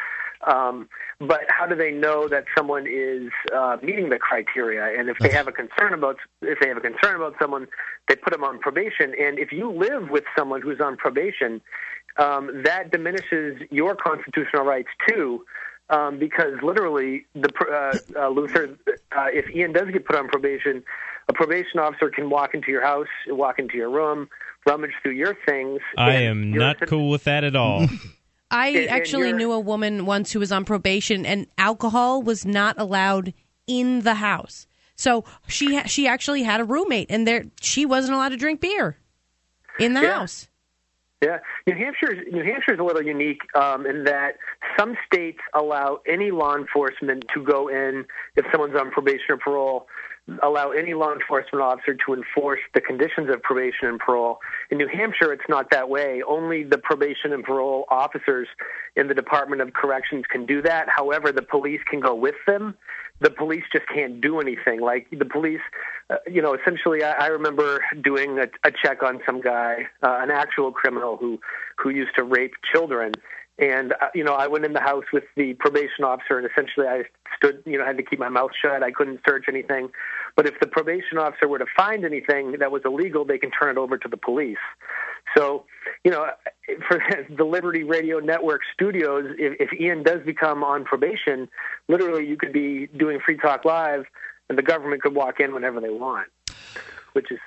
Um, 0.46 0.88
but 1.18 1.42
how 1.48 1.66
do 1.66 1.74
they 1.74 1.90
know 1.90 2.28
that 2.28 2.44
someone 2.56 2.86
is 2.86 3.30
uh, 3.54 3.78
meeting 3.82 4.10
the 4.10 4.18
criteria? 4.18 4.98
And 4.98 5.08
if 5.08 5.18
they 5.18 5.30
have 5.30 5.48
a 5.48 5.52
concern 5.52 5.92
about 5.94 6.16
if 6.42 6.60
they 6.60 6.68
have 6.68 6.76
a 6.76 6.80
concern 6.82 7.16
about 7.16 7.34
someone, 7.40 7.66
they 8.08 8.16
put 8.16 8.32
them 8.32 8.44
on 8.44 8.58
probation. 8.58 9.14
And 9.18 9.38
if 9.38 9.52
you 9.52 9.70
live 9.70 10.10
with 10.10 10.24
someone 10.36 10.62
who's 10.62 10.80
on 10.80 10.96
probation, 10.96 11.60
um, 12.18 12.62
that 12.64 12.90
diminishes 12.92 13.60
your 13.70 13.94
constitutional 13.94 14.64
rights 14.64 14.88
too. 15.08 15.44
Um, 15.88 16.18
because 16.18 16.54
literally, 16.62 17.26
the 17.34 17.48
uh, 17.70 18.20
uh, 18.24 18.28
Luther, 18.28 18.76
uh, 19.16 19.26
if 19.32 19.48
Ian 19.54 19.72
does 19.72 19.88
get 19.92 20.04
put 20.04 20.16
on 20.16 20.26
probation, 20.28 20.82
a 21.28 21.32
probation 21.32 21.78
officer 21.78 22.10
can 22.10 22.28
walk 22.28 22.54
into 22.54 22.72
your 22.72 22.82
house, 22.82 23.06
walk 23.28 23.58
into 23.60 23.76
your 23.76 23.90
room, 23.90 24.28
rummage 24.66 24.90
through 25.02 25.12
your 25.12 25.36
things. 25.46 25.80
I 25.96 26.14
am 26.14 26.50
not 26.52 26.80
cool 26.88 27.08
with 27.10 27.24
that 27.24 27.44
at 27.44 27.54
all. 27.54 27.86
I 28.50 28.68
And- 28.68 28.76
and 28.78 28.88
actually 28.90 29.28
you're- 29.28 29.38
knew 29.38 29.52
a 29.52 29.60
woman 29.60 30.06
once 30.06 30.32
who 30.32 30.40
was 30.40 30.50
on 30.50 30.64
probation, 30.64 31.24
and 31.24 31.46
alcohol 31.56 32.20
was 32.22 32.44
not 32.44 32.74
allowed 32.80 33.32
in 33.68 34.00
the 34.00 34.14
house. 34.14 34.66
So 34.96 35.24
she 35.46 35.76
ha- 35.76 35.86
she 35.86 36.08
actually 36.08 36.42
had 36.42 36.60
a 36.60 36.64
roommate, 36.64 37.10
and 37.10 37.28
there 37.28 37.44
she 37.60 37.86
wasn't 37.86 38.14
allowed 38.16 38.30
to 38.30 38.36
drink 38.36 38.60
beer 38.60 38.96
in 39.78 39.94
the 39.94 40.00
Yeah. 40.02 40.14
house. 40.14 40.48
Yeah, 41.22 41.38
New 41.66 41.74
Hampshire 41.74 42.24
New 42.30 42.44
Hampshire 42.44 42.74
is 42.74 42.78
a 42.78 42.82
little 42.82 43.02
unique 43.02 43.40
um, 43.54 43.86
in 43.86 44.04
that 44.04 44.36
some 44.78 44.96
states 45.10 45.38
allow 45.54 46.00
any 46.06 46.30
law 46.30 46.54
enforcement 46.54 47.24
to 47.32 47.42
go 47.42 47.68
in 47.68 48.04
if 48.36 48.44
someone's 48.52 48.76
on 48.76 48.90
probation 48.90 49.24
or 49.30 49.38
parole. 49.38 49.86
Allow 50.42 50.72
any 50.72 50.92
law 50.92 51.14
enforcement 51.14 51.62
officer 51.62 51.96
to 52.04 52.12
enforce 52.12 52.58
the 52.74 52.80
conditions 52.80 53.30
of 53.30 53.40
probation 53.42 53.88
and 53.88 53.98
parole. 53.98 54.40
In 54.70 54.76
New 54.76 54.88
Hampshire, 54.88 55.32
it's 55.32 55.48
not 55.48 55.70
that 55.70 55.88
way. 55.88 56.20
Only 56.26 56.64
the 56.64 56.78
probation 56.78 57.32
and 57.32 57.44
parole 57.44 57.86
officers 57.90 58.48
in 58.96 59.06
the 59.06 59.14
Department 59.14 59.62
of 59.62 59.72
Corrections 59.72 60.24
can 60.28 60.44
do 60.44 60.60
that. 60.62 60.88
However, 60.88 61.30
the 61.30 61.42
police 61.42 61.80
can 61.88 62.00
go 62.00 62.12
with 62.12 62.34
them. 62.46 62.74
The 63.20 63.30
police 63.30 63.64
just 63.72 63.86
can't 63.88 64.20
do 64.20 64.40
anything. 64.40 64.80
Like 64.80 65.06
the 65.10 65.24
police, 65.24 65.60
uh, 66.10 66.16
you 66.26 66.42
know, 66.42 66.54
essentially, 66.54 67.02
I, 67.02 67.12
I 67.12 67.26
remember 67.28 67.82
doing 68.02 68.38
a, 68.38 68.46
a 68.62 68.70
check 68.70 69.02
on 69.02 69.20
some 69.24 69.40
guy, 69.40 69.86
uh, 70.02 70.18
an 70.20 70.30
actual 70.30 70.70
criminal 70.70 71.16
who 71.16 71.40
who 71.76 71.90
used 71.90 72.14
to 72.16 72.24
rape 72.24 72.52
children, 72.72 73.12
and 73.58 73.92
uh, 73.94 74.08
you 74.14 74.22
know, 74.22 74.34
I 74.34 74.48
went 74.48 74.66
in 74.66 74.74
the 74.74 74.80
house 74.80 75.04
with 75.12 75.24
the 75.36 75.54
probation 75.54 76.04
officer, 76.04 76.38
and 76.38 76.46
essentially, 76.46 76.86
I 76.86 77.04
stood, 77.36 77.62
you 77.64 77.78
know, 77.78 77.86
had 77.86 77.96
to 77.96 78.02
keep 78.02 78.18
my 78.18 78.28
mouth 78.28 78.50
shut. 78.60 78.82
I 78.82 78.90
couldn't 78.90 79.20
search 79.26 79.46
anything. 79.48 79.88
But 80.36 80.46
if 80.46 80.60
the 80.60 80.66
probation 80.66 81.16
officer 81.16 81.48
were 81.48 81.58
to 81.58 81.66
find 81.76 82.04
anything 82.04 82.56
that 82.58 82.70
was 82.70 82.82
illegal, 82.84 83.24
they 83.24 83.38
can 83.38 83.50
turn 83.50 83.70
it 83.70 83.78
over 83.78 83.96
to 83.96 84.08
the 84.08 84.18
police. 84.18 84.58
So, 85.36 85.64
you 86.04 86.10
know, 86.10 86.26
for 86.88 87.00
the 87.36 87.44
Liberty 87.44 87.84
Radio 87.84 88.18
Network 88.18 88.60
studios, 88.72 89.34
if, 89.38 89.60
if 89.60 89.80
Ian 89.80 90.02
does 90.02 90.22
become 90.24 90.62
on 90.62 90.84
probation, 90.84 91.48
literally 91.88 92.26
you 92.26 92.36
could 92.36 92.52
be 92.52 92.86
doing 92.96 93.18
Free 93.24 93.36
Talk 93.36 93.64
Live, 93.64 94.04
and 94.48 94.56
the 94.56 94.62
government 94.62 95.02
could 95.02 95.14
walk 95.14 95.40
in 95.40 95.52
whenever 95.54 95.80
they 95.80 95.90
want. 95.90 96.28
which 97.12 97.30
is 97.30 97.38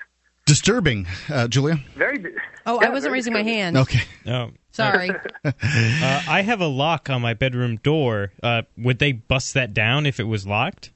Disturbing, 0.45 1.05
uh, 1.29 1.47
Julia. 1.47 1.77
very. 1.95 2.17
Oh, 2.65 2.79
yeah, 2.81 2.87
I 2.87 2.89
wasn't 2.89 3.11
very 3.11 3.13
raising 3.13 3.33
my 3.33 3.43
hand. 3.43 3.77
Okay. 3.77 4.01
Oh, 4.25 4.49
Sorry. 4.71 5.11
uh, 5.45 5.51
I 5.63 6.41
have 6.41 6.59
a 6.59 6.67
lock 6.67 7.07
on 7.07 7.21
my 7.21 7.35
bedroom 7.35 7.77
door. 7.77 8.31
Uh, 8.41 8.63
would 8.75 8.97
they 8.97 9.11
bust 9.11 9.53
that 9.53 9.75
down 9.75 10.07
if 10.07 10.19
it 10.19 10.23
was 10.23 10.47
locked? 10.47 10.91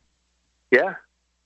Yeah. 0.71 0.95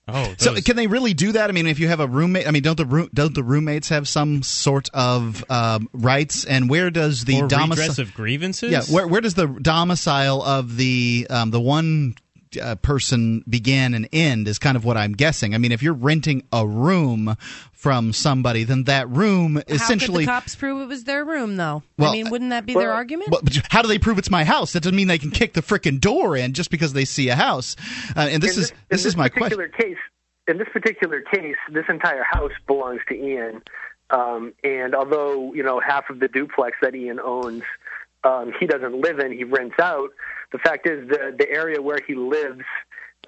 Oh, 0.08 0.34
So 0.38 0.54
can 0.56 0.76
they 0.76 0.86
really 0.86 1.12
do 1.12 1.32
that? 1.32 1.50
I 1.50 1.52
mean, 1.52 1.66
if 1.66 1.78
you 1.78 1.88
have 1.88 2.00
a 2.00 2.06
roommate, 2.06 2.48
I 2.48 2.50
mean, 2.50 2.62
don't 2.62 2.76
the 2.76 2.86
room, 2.86 3.10
don't 3.12 3.34
the 3.34 3.42
roommates 3.42 3.90
have 3.90 4.08
some 4.08 4.42
sort 4.42 4.88
of 4.94 5.44
um, 5.50 5.88
rights? 5.92 6.44
And 6.44 6.70
where 6.70 6.90
does 6.90 7.24
the 7.24 7.42
redress 7.42 7.60
domicile? 7.60 8.02
of 8.02 8.14
grievances? 8.14 8.70
Yeah, 8.72 8.82
where 8.94 9.06
where 9.06 9.20
does 9.20 9.34
the 9.34 9.46
domicile 9.46 10.42
of 10.42 10.76
the 10.76 11.26
um, 11.28 11.50
the 11.50 11.60
one 11.60 12.14
uh, 12.60 12.76
person 12.76 13.44
begin 13.48 13.94
and 13.94 14.08
end 14.12 14.48
is 14.48 14.58
kind 14.58 14.76
of 14.76 14.84
what 14.84 14.96
I'm 14.96 15.12
guessing. 15.12 15.54
I 15.54 15.58
mean, 15.58 15.72
if 15.72 15.82
you're 15.82 15.94
renting 15.94 16.42
a 16.52 16.66
room 16.66 17.36
from 17.72 18.12
somebody, 18.12 18.64
then 18.64 18.84
that 18.84 19.08
room 19.08 19.62
essentially. 19.68 20.24
How 20.24 20.40
could 20.40 20.42
the 20.42 20.46
cops 20.46 20.56
prove 20.56 20.82
it 20.82 20.86
was 20.86 21.04
their 21.04 21.24
room, 21.24 21.56
though? 21.56 21.82
Well, 21.96 22.10
I 22.10 22.12
mean, 22.12 22.30
wouldn't 22.30 22.50
that 22.50 22.66
be 22.66 22.74
their 22.74 22.92
argument? 22.92 23.30
But, 23.30 23.44
but 23.44 23.60
how 23.70 23.82
do 23.82 23.88
they 23.88 23.98
prove 23.98 24.18
it's 24.18 24.30
my 24.30 24.44
house? 24.44 24.72
That 24.72 24.82
doesn't 24.82 24.96
mean 24.96 25.08
they 25.08 25.18
can 25.18 25.30
kick 25.30 25.52
the 25.52 25.62
frickin' 25.62 26.00
door 26.00 26.36
in 26.36 26.54
just 26.54 26.70
because 26.70 26.92
they 26.92 27.04
see 27.04 27.28
a 27.28 27.36
house. 27.36 27.76
Uh, 28.16 28.28
and 28.30 28.42
this 28.42 28.56
in 28.56 28.62
is 28.64 28.70
in 28.70 28.76
this 28.90 29.04
is 29.04 29.16
my 29.16 29.28
question. 29.28 29.58
particular 29.58 29.68
case. 29.68 30.02
In 30.48 30.56
this 30.56 30.68
particular 30.72 31.20
case, 31.20 31.56
this 31.70 31.84
entire 31.88 32.24
house 32.24 32.52
belongs 32.66 33.00
to 33.08 33.14
Ian, 33.14 33.62
um, 34.10 34.54
and 34.64 34.94
although 34.94 35.52
you 35.52 35.62
know 35.62 35.78
half 35.78 36.08
of 36.10 36.20
the 36.20 36.28
duplex 36.28 36.78
that 36.80 36.94
Ian 36.94 37.20
owns, 37.20 37.62
um, 38.24 38.52
he 38.58 38.66
doesn't 38.66 39.00
live 39.00 39.18
in. 39.18 39.32
He 39.32 39.44
rents 39.44 39.76
out. 39.80 40.10
The 40.52 40.58
fact 40.58 40.88
is, 40.88 41.08
the 41.08 41.34
the 41.38 41.50
area 41.50 41.80
where 41.80 41.98
he 42.06 42.14
lives. 42.14 42.64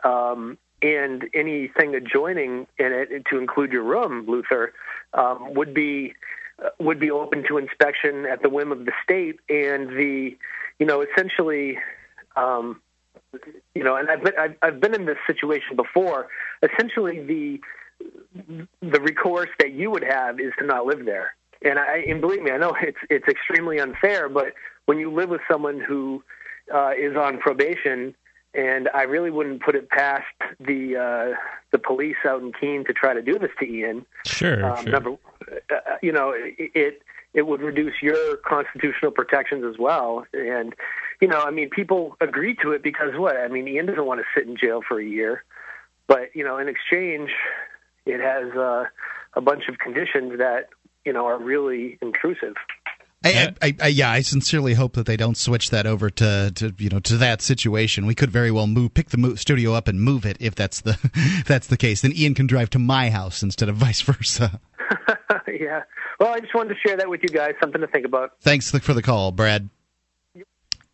Um, 0.02 0.58
and 0.82 1.28
anything 1.34 1.94
adjoining 1.94 2.66
in 2.78 2.92
it, 2.92 3.26
to 3.26 3.38
include 3.38 3.70
your 3.70 3.82
room, 3.82 4.24
Luther, 4.26 4.72
um, 5.12 5.52
would 5.54 5.74
be 5.74 6.14
uh, 6.62 6.70
would 6.78 6.98
be 6.98 7.10
open 7.10 7.44
to 7.48 7.58
inspection 7.58 8.26
at 8.26 8.42
the 8.42 8.48
whim 8.48 8.72
of 8.72 8.84
the 8.84 8.92
state. 9.02 9.40
And 9.48 9.88
the, 9.90 10.36
you 10.78 10.86
know, 10.86 11.02
essentially, 11.02 11.78
um, 12.36 12.80
you 13.74 13.84
know, 13.84 13.96
and 13.96 14.10
I've 14.10 14.24
been 14.24 14.34
I've, 14.38 14.56
I've 14.62 14.80
been 14.80 14.94
in 14.94 15.06
this 15.06 15.18
situation 15.26 15.76
before. 15.76 16.28
Essentially, 16.62 17.22
the 17.22 17.60
the 18.80 19.00
recourse 19.00 19.50
that 19.58 19.72
you 19.72 19.90
would 19.90 20.04
have 20.04 20.40
is 20.40 20.52
to 20.58 20.66
not 20.66 20.86
live 20.86 21.04
there. 21.04 21.34
And 21.62 21.78
I 21.78 22.04
and 22.08 22.20
believe 22.20 22.42
me, 22.42 22.50
I 22.50 22.56
know 22.56 22.74
it's 22.82 22.98
it's 23.08 23.28
extremely 23.28 23.78
unfair, 23.78 24.28
but 24.28 24.54
when 24.86 24.98
you 24.98 25.12
live 25.12 25.28
with 25.28 25.40
someone 25.50 25.80
who 25.80 26.22
uh, 26.72 26.92
is 26.98 27.16
on 27.16 27.38
probation, 27.38 28.14
and 28.54 28.88
I 28.94 29.02
really 29.02 29.30
wouldn't 29.30 29.62
put 29.62 29.74
it 29.74 29.88
past 29.90 30.24
the 30.58 30.96
uh, 30.96 31.36
the 31.70 31.78
police 31.78 32.16
out 32.26 32.42
in 32.42 32.52
Keene 32.52 32.84
to 32.86 32.92
try 32.92 33.14
to 33.14 33.22
do 33.22 33.38
this 33.38 33.50
to 33.60 33.66
Ian. 33.66 34.06
Sure, 34.26 34.64
Um, 34.64 34.82
sure. 34.82 34.92
Number, 34.92 35.10
uh, 35.70 35.96
you 36.02 36.12
know, 36.12 36.32
it, 36.34 36.70
it 36.74 37.02
it 37.32 37.46
would 37.46 37.60
reduce 37.60 38.02
your 38.02 38.36
constitutional 38.38 39.12
protections 39.12 39.64
as 39.64 39.78
well. 39.78 40.26
And 40.32 40.74
you 41.20 41.28
know, 41.28 41.40
I 41.40 41.50
mean, 41.50 41.70
people 41.70 42.16
agree 42.20 42.56
to 42.62 42.72
it 42.72 42.82
because 42.82 43.16
what? 43.16 43.36
I 43.36 43.48
mean, 43.48 43.68
Ian 43.68 43.86
doesn't 43.86 44.06
want 44.06 44.20
to 44.20 44.26
sit 44.34 44.48
in 44.48 44.56
jail 44.56 44.80
for 44.86 44.98
a 44.98 45.04
year, 45.04 45.44
but 46.06 46.34
you 46.34 46.42
know, 46.44 46.58
in 46.58 46.68
exchange, 46.68 47.30
it 48.06 48.20
has 48.20 48.52
uh, 48.56 48.84
a 49.34 49.40
bunch 49.40 49.68
of 49.68 49.78
conditions 49.78 50.38
that 50.38 50.70
you 51.04 51.12
know 51.12 51.26
are 51.26 51.38
really 51.38 51.98
intrusive. 52.02 52.54
I, 53.22 53.54
I, 53.60 53.76
I, 53.82 53.88
yeah, 53.88 54.10
I 54.10 54.22
sincerely 54.22 54.72
hope 54.72 54.94
that 54.94 55.04
they 55.04 55.18
don't 55.18 55.36
switch 55.36 55.68
that 55.70 55.84
over 55.86 56.08
to, 56.08 56.52
to 56.54 56.74
you 56.78 56.88
know 56.88 57.00
to 57.00 57.18
that 57.18 57.42
situation. 57.42 58.06
We 58.06 58.14
could 58.14 58.30
very 58.30 58.50
well 58.50 58.66
move, 58.66 58.94
pick 58.94 59.10
the 59.10 59.36
studio 59.36 59.74
up 59.74 59.88
and 59.88 60.00
move 60.00 60.24
it 60.24 60.38
if 60.40 60.54
that's 60.54 60.80
the 60.80 60.98
if 61.14 61.44
that's 61.46 61.66
the 61.66 61.76
case. 61.76 62.00
Then 62.00 62.12
Ian 62.14 62.34
can 62.34 62.46
drive 62.46 62.70
to 62.70 62.78
my 62.78 63.10
house 63.10 63.42
instead 63.42 63.68
of 63.68 63.76
vice 63.76 64.00
versa. 64.00 64.60
yeah. 65.48 65.82
Well, 66.18 66.32
I 66.32 66.40
just 66.40 66.54
wanted 66.54 66.74
to 66.74 66.80
share 66.86 66.96
that 66.96 67.08
with 67.08 67.22
you 67.22 67.28
guys. 67.28 67.54
Something 67.60 67.80
to 67.80 67.86
think 67.86 68.06
about. 68.06 68.32
Thanks 68.40 68.70
for 68.70 68.94
the 68.94 69.02
call, 69.02 69.32
Brad. 69.32 69.68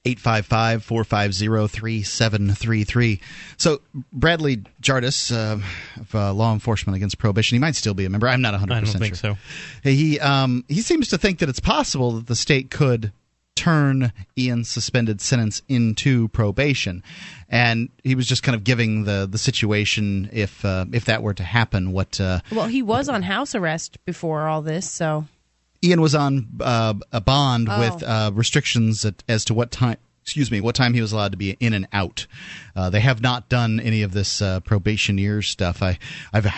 855 0.07 0.85
450 0.85 1.69
3733. 1.69 3.21
So, 3.57 3.81
Bradley 4.13 4.63
Jardis 4.81 5.33
uh, 5.33 5.59
of 6.01 6.15
uh, 6.15 6.33
Law 6.33 6.53
Enforcement 6.53 6.97
Against 6.97 7.19
Prohibition, 7.19 7.57
he 7.57 7.61
might 7.61 7.75
still 7.75 7.95
be 7.95 8.05
a 8.05 8.11
member. 8.11 8.29
I'm 8.29 8.43
not 8.43 8.55
100% 8.55 8.73
I 8.73 8.81
don't 8.81 8.87
sure. 8.87 9.15
so. 9.15 9.37
He, 9.83 10.21
um, 10.21 10.65
he 10.69 10.81
seems 10.81 11.09
to 11.09 11.19
think 11.19 11.41
that 11.41 11.49
it's 11.49 11.61
possible 11.61 12.13
that 12.13 12.27
the 12.27 12.37
state 12.37 12.71
could 12.71 13.13
turn 13.57 14.13
Ian's 14.39 14.69
suspended 14.69 15.21
sentence 15.21 15.63
into 15.69 16.29
probation. 16.29 17.03
And 17.49 17.89
he 18.05 18.15
was 18.15 18.27
just 18.27 18.43
kind 18.43 18.55
of 18.55 18.63
giving 18.63 19.05
the, 19.05 19.27
the 19.29 19.39
situation 19.39 20.29
if 20.33 20.65
uh, 20.65 20.85
if 20.93 21.07
that 21.07 21.23
were 21.23 21.35
to 21.35 21.43
happen, 21.43 21.93
what. 21.93 22.21
Uh, 22.21 22.41
well, 22.53 22.67
he 22.67 22.83
was 22.83 23.09
on 23.09 23.23
house 23.23 23.55
arrest 23.55 24.05
before 24.05 24.47
all 24.47 24.63
this, 24.63 24.89
so 24.89 25.27
Ian 25.85 26.01
was 26.01 26.15
on 26.15 26.49
uh, 26.61 26.95
a 27.13 27.21
bond 27.21 27.69
Oh. 27.71 27.79
with 27.81 28.03
uh, 28.03 28.31
restrictions 28.35 29.05
at, 29.05 29.23
as 29.29 29.45
to 29.47 29.55
what 29.55 29.71
time. 29.71 29.99
Excuse 30.23 30.51
me, 30.51 30.61
what 30.61 30.75
time 30.75 30.93
he 30.95 31.01
was 31.01 31.13
allowed 31.13 31.31
to 31.33 31.39
be 31.39 31.51
in 31.61 31.73
and 31.73 31.87
out. 31.93 32.27
Uh, 32.75 32.91
they 32.91 32.99
have 33.01 33.23
not 33.23 33.49
done 33.49 33.79
any 33.79 34.03
of 34.03 34.13
this 34.13 34.43
uh, 34.43 34.59
probation 34.61 35.19
years 35.19 35.49
stuff. 35.49 35.83
I, 35.85 35.99
I've, 36.33 36.47
I 36.47 36.53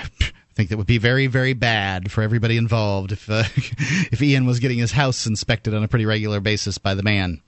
think 0.55 0.71
that 0.71 0.79
would 0.79 0.87
be 0.87 0.97
very, 0.97 1.27
very 1.27 1.53
bad 1.53 2.11
for 2.11 2.23
everybody 2.23 2.57
involved 2.57 3.13
if 3.13 3.29
uh, 3.29 3.45
if 3.57 4.23
Ian 4.23 4.47
was 4.47 4.59
getting 4.59 4.79
his 4.79 4.93
house 4.93 5.27
inspected 5.27 5.75
on 5.75 5.83
a 5.85 5.89
pretty 5.89 6.07
regular 6.07 6.41
basis 6.41 6.79
by 6.79 6.95
the 6.95 7.03
man. 7.03 7.43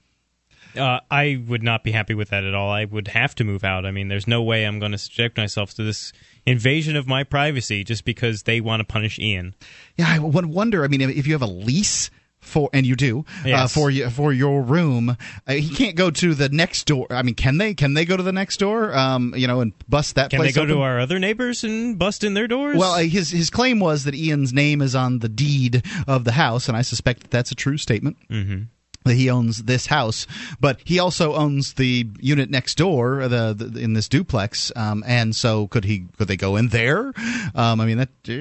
Uh, 0.76 1.00
I 1.10 1.42
would 1.48 1.62
not 1.64 1.82
be 1.84 1.90
happy 1.90 2.14
with 2.14 2.28
that 2.28 2.44
at 2.44 2.54
all. 2.54 2.70
I 2.70 2.84
would 2.84 3.08
have 3.08 3.34
to 3.36 3.44
move 3.44 3.64
out. 3.64 3.84
I 3.86 3.90
mean, 3.90 4.08
there's 4.08 4.28
no 4.28 4.42
way 4.42 4.64
I'm 4.64 4.78
going 4.78 4.92
to 4.92 4.98
subject 4.98 5.36
myself 5.36 5.74
to 5.74 5.82
this 5.82 6.12
invasion 6.46 6.96
of 6.96 7.06
my 7.06 7.24
privacy 7.24 7.84
just 7.84 8.04
because 8.04 8.42
they 8.44 8.60
want 8.60 8.80
to 8.80 8.84
punish 8.84 9.18
Ian. 9.18 9.54
Yeah, 9.96 10.06
I 10.08 10.18
would 10.18 10.46
wonder. 10.46 10.84
I 10.84 10.88
mean, 10.88 11.00
if 11.02 11.26
you 11.26 11.32
have 11.34 11.42
a 11.42 11.46
lease 11.46 12.10
for, 12.40 12.70
and 12.72 12.86
you 12.86 12.96
do 12.96 13.26
uh, 13.44 13.68
for 13.68 13.90
y- 13.90 14.08
for 14.08 14.32
your 14.32 14.62
room, 14.62 15.10
uh, 15.46 15.52
he 15.52 15.68
can't 15.74 15.94
go 15.94 16.10
to 16.10 16.34
the 16.34 16.48
next 16.48 16.84
door. 16.86 17.06
I 17.10 17.22
mean, 17.22 17.34
can 17.34 17.58
they? 17.58 17.74
Can 17.74 17.92
they 17.92 18.06
go 18.06 18.16
to 18.16 18.22
the 18.22 18.32
next 18.32 18.56
door? 18.58 18.94
Um, 18.96 19.34
you 19.36 19.46
know, 19.46 19.60
and 19.60 19.74
bust 19.90 20.14
that 20.14 20.30
place? 20.30 20.38
Can 20.38 20.46
they 20.46 20.52
go 20.52 20.62
open? 20.62 20.76
to 20.76 20.80
our 20.82 20.98
other 21.00 21.18
neighbors 21.18 21.64
and 21.64 21.98
bust 21.98 22.24
in 22.24 22.32
their 22.32 22.48
doors? 22.48 22.78
Well, 22.78 22.92
uh, 22.94 23.00
his 23.02 23.30
his 23.30 23.50
claim 23.50 23.78
was 23.78 24.04
that 24.04 24.14
Ian's 24.14 24.54
name 24.54 24.80
is 24.80 24.94
on 24.94 25.18
the 25.18 25.28
deed 25.28 25.84
of 26.08 26.24
the 26.24 26.32
house, 26.32 26.66
and 26.66 26.76
I 26.78 26.82
suspect 26.82 27.20
that 27.22 27.30
that's 27.30 27.50
a 27.50 27.54
true 27.54 27.76
statement. 27.76 28.16
Mm-hmm. 28.30 28.62
That 29.06 29.14
he 29.14 29.30
owns 29.30 29.62
this 29.62 29.86
house, 29.86 30.26
but 30.60 30.78
he 30.84 30.98
also 30.98 31.32
owns 31.34 31.72
the 31.72 32.06
unit 32.20 32.50
next 32.50 32.74
door, 32.76 33.26
the, 33.28 33.54
the 33.54 33.80
in 33.80 33.94
this 33.94 34.08
duplex, 34.10 34.70
um, 34.76 35.02
and 35.06 35.34
so 35.34 35.68
could 35.68 35.84
he? 35.86 36.04
Could 36.18 36.28
they 36.28 36.36
go 36.36 36.56
in 36.56 36.68
there? 36.68 37.10
Um, 37.54 37.80
I 37.80 37.86
mean, 37.86 37.96
that 37.96 38.10
uh, 38.28 38.32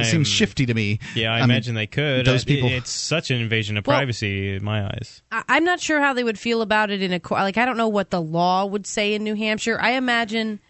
it 0.00 0.04
seems 0.04 0.28
shifty 0.28 0.66
to 0.66 0.74
me. 0.74 0.98
yeah, 1.14 1.32
I, 1.32 1.40
mean, 1.40 1.44
imagine 1.50 1.74
they 1.74 1.86
could. 1.86 2.26
Those 2.26 2.42
Uh, 2.42 2.46
people. 2.46 2.68
it's 2.68 2.90
such 2.90 3.30
an 3.30 3.40
invasion 3.40 3.78
of 3.78 3.86
Well- 3.86 3.96
privacy 3.96 4.54
in 4.56 4.62
my 4.62 4.84
eyes. 4.84 5.22
I- 5.32 5.44
I'm 5.48 5.64
not 5.64 5.80
sure 5.80 6.00
how 6.02 6.12
they 6.12 6.22
would 6.22 6.38
feel 6.38 6.60
about 6.60 6.90
it 6.90 7.00
in 7.00 7.12
a 7.14 7.18
court. 7.18 7.40
Like, 7.40 7.56
I 7.56 7.64
don't 7.64 7.78
know 7.78 7.88
what 7.88 8.10
the 8.10 8.20
law 8.20 8.66
would 8.66 8.86
say 8.86 9.14
in 9.14 9.24
New 9.24 9.34
Hampshire. 9.36 9.78
I 9.80 9.92
imagine. 9.92 10.60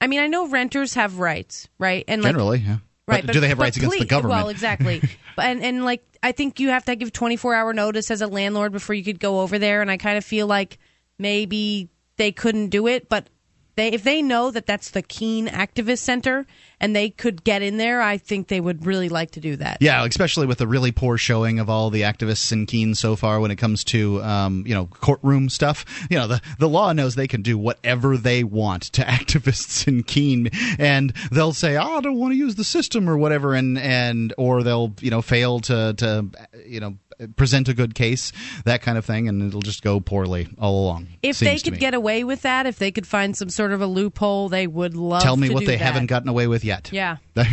I 0.00 0.08
mean, 0.08 0.20
I 0.20 0.26
know 0.26 0.46
renters 0.46 0.92
have 0.92 1.18
rights, 1.18 1.68
right? 1.78 2.04
And 2.06 2.22
like, 2.22 2.32
generally, 2.32 2.58
yeah. 2.58 2.76
Right, 3.08 3.24
but, 3.24 3.32
do 3.32 3.40
they 3.40 3.48
have 3.48 3.56
but 3.56 3.64
rights 3.64 3.76
against 3.78 3.98
the 3.98 4.04
government? 4.04 4.38
Well, 4.38 4.48
exactly. 4.50 5.02
and, 5.38 5.62
and 5.62 5.84
like 5.84 6.04
I 6.22 6.32
think 6.32 6.60
you 6.60 6.68
have 6.68 6.84
to 6.84 6.94
give 6.94 7.12
24 7.12 7.54
hour 7.54 7.72
notice 7.72 8.10
as 8.10 8.20
a 8.20 8.26
landlord 8.26 8.70
before 8.70 8.94
you 8.94 9.02
could 9.02 9.18
go 9.18 9.40
over 9.40 9.58
there. 9.58 9.80
And 9.80 9.90
I 9.90 9.96
kind 9.96 10.18
of 10.18 10.24
feel 10.24 10.46
like 10.46 10.78
maybe 11.18 11.88
they 12.16 12.32
couldn't 12.32 12.68
do 12.68 12.86
it, 12.86 13.08
but 13.08 13.28
they 13.76 13.88
if 13.88 14.02
they 14.02 14.20
know 14.20 14.50
that 14.50 14.66
that's 14.66 14.90
the 14.90 15.02
Keene 15.02 15.46
Activist 15.48 16.00
Center 16.00 16.46
and 16.80 16.94
they 16.94 17.10
could 17.10 17.44
get 17.44 17.62
in 17.62 17.76
there, 17.76 18.00
I 18.00 18.18
think 18.18 18.48
they 18.48 18.60
would 18.60 18.86
really 18.86 19.08
like 19.08 19.32
to 19.32 19.40
do 19.40 19.56
that. 19.56 19.78
Yeah, 19.80 20.04
especially 20.04 20.46
with 20.46 20.58
the 20.58 20.66
really 20.66 20.92
poor 20.92 21.18
showing 21.18 21.58
of 21.58 21.68
all 21.68 21.90
the 21.90 22.02
activists 22.02 22.52
in 22.52 22.66
Keene 22.66 22.94
so 22.94 23.16
far 23.16 23.40
when 23.40 23.50
it 23.50 23.56
comes 23.56 23.84
to 23.84 24.22
um, 24.22 24.64
you 24.66 24.74
know 24.74 24.86
courtroom 24.86 25.48
stuff. 25.48 25.84
You 26.10 26.16
know 26.16 26.26
the 26.26 26.40
the 26.58 26.68
law 26.68 26.92
knows 26.92 27.16
they 27.16 27.28
can 27.28 27.42
do 27.42 27.58
whatever 27.58 28.16
they 28.16 28.42
want 28.42 28.84
to 28.94 29.02
activists 29.18 29.86
in 29.86 30.04
Keene, 30.04 30.48
and 30.78 31.12
they'll 31.30 31.52
say, 31.52 31.76
"Oh, 31.76 31.98
I 31.98 32.00
don't 32.00 32.16
want 32.16 32.32
to 32.32 32.36
use 32.36 32.54
the 32.54 32.64
system" 32.64 33.10
or 33.10 33.18
whatever, 33.18 33.54
and 33.54 33.78
and 33.78 34.32
or 34.38 34.62
they'll 34.62 34.94
you 35.00 35.10
know 35.10 35.20
fail 35.20 35.60
to 35.60 35.92
to 35.94 36.26
you 36.66 36.80
know 36.80 36.96
present 37.36 37.68
a 37.68 37.74
good 37.74 37.94
case, 37.94 38.32
that 38.64 38.82
kind 38.82 38.96
of 38.98 39.04
thing, 39.04 39.28
and 39.28 39.42
it'll 39.42 39.60
just 39.62 39.82
go 39.82 40.00
poorly 40.00 40.48
all 40.58 40.84
along. 40.84 41.08
If 41.22 41.38
they 41.38 41.58
could 41.58 41.78
get 41.78 41.94
away 41.94 42.24
with 42.24 42.42
that, 42.42 42.66
if 42.66 42.78
they 42.78 42.90
could 42.90 43.06
find 43.06 43.36
some 43.36 43.50
sort 43.50 43.72
of 43.72 43.80
a 43.82 43.86
loophole, 43.86 44.48
they 44.48 44.66
would 44.66 44.94
love. 44.94 45.22
tell 45.22 45.36
me 45.36 45.48
to 45.48 45.54
what 45.54 45.60
do 45.60 45.66
they 45.66 45.76
that. 45.76 45.84
haven't 45.84 46.06
gotten 46.06 46.28
away 46.28 46.46
with 46.46 46.64
yet. 46.64 46.90
Yeah. 46.92 47.16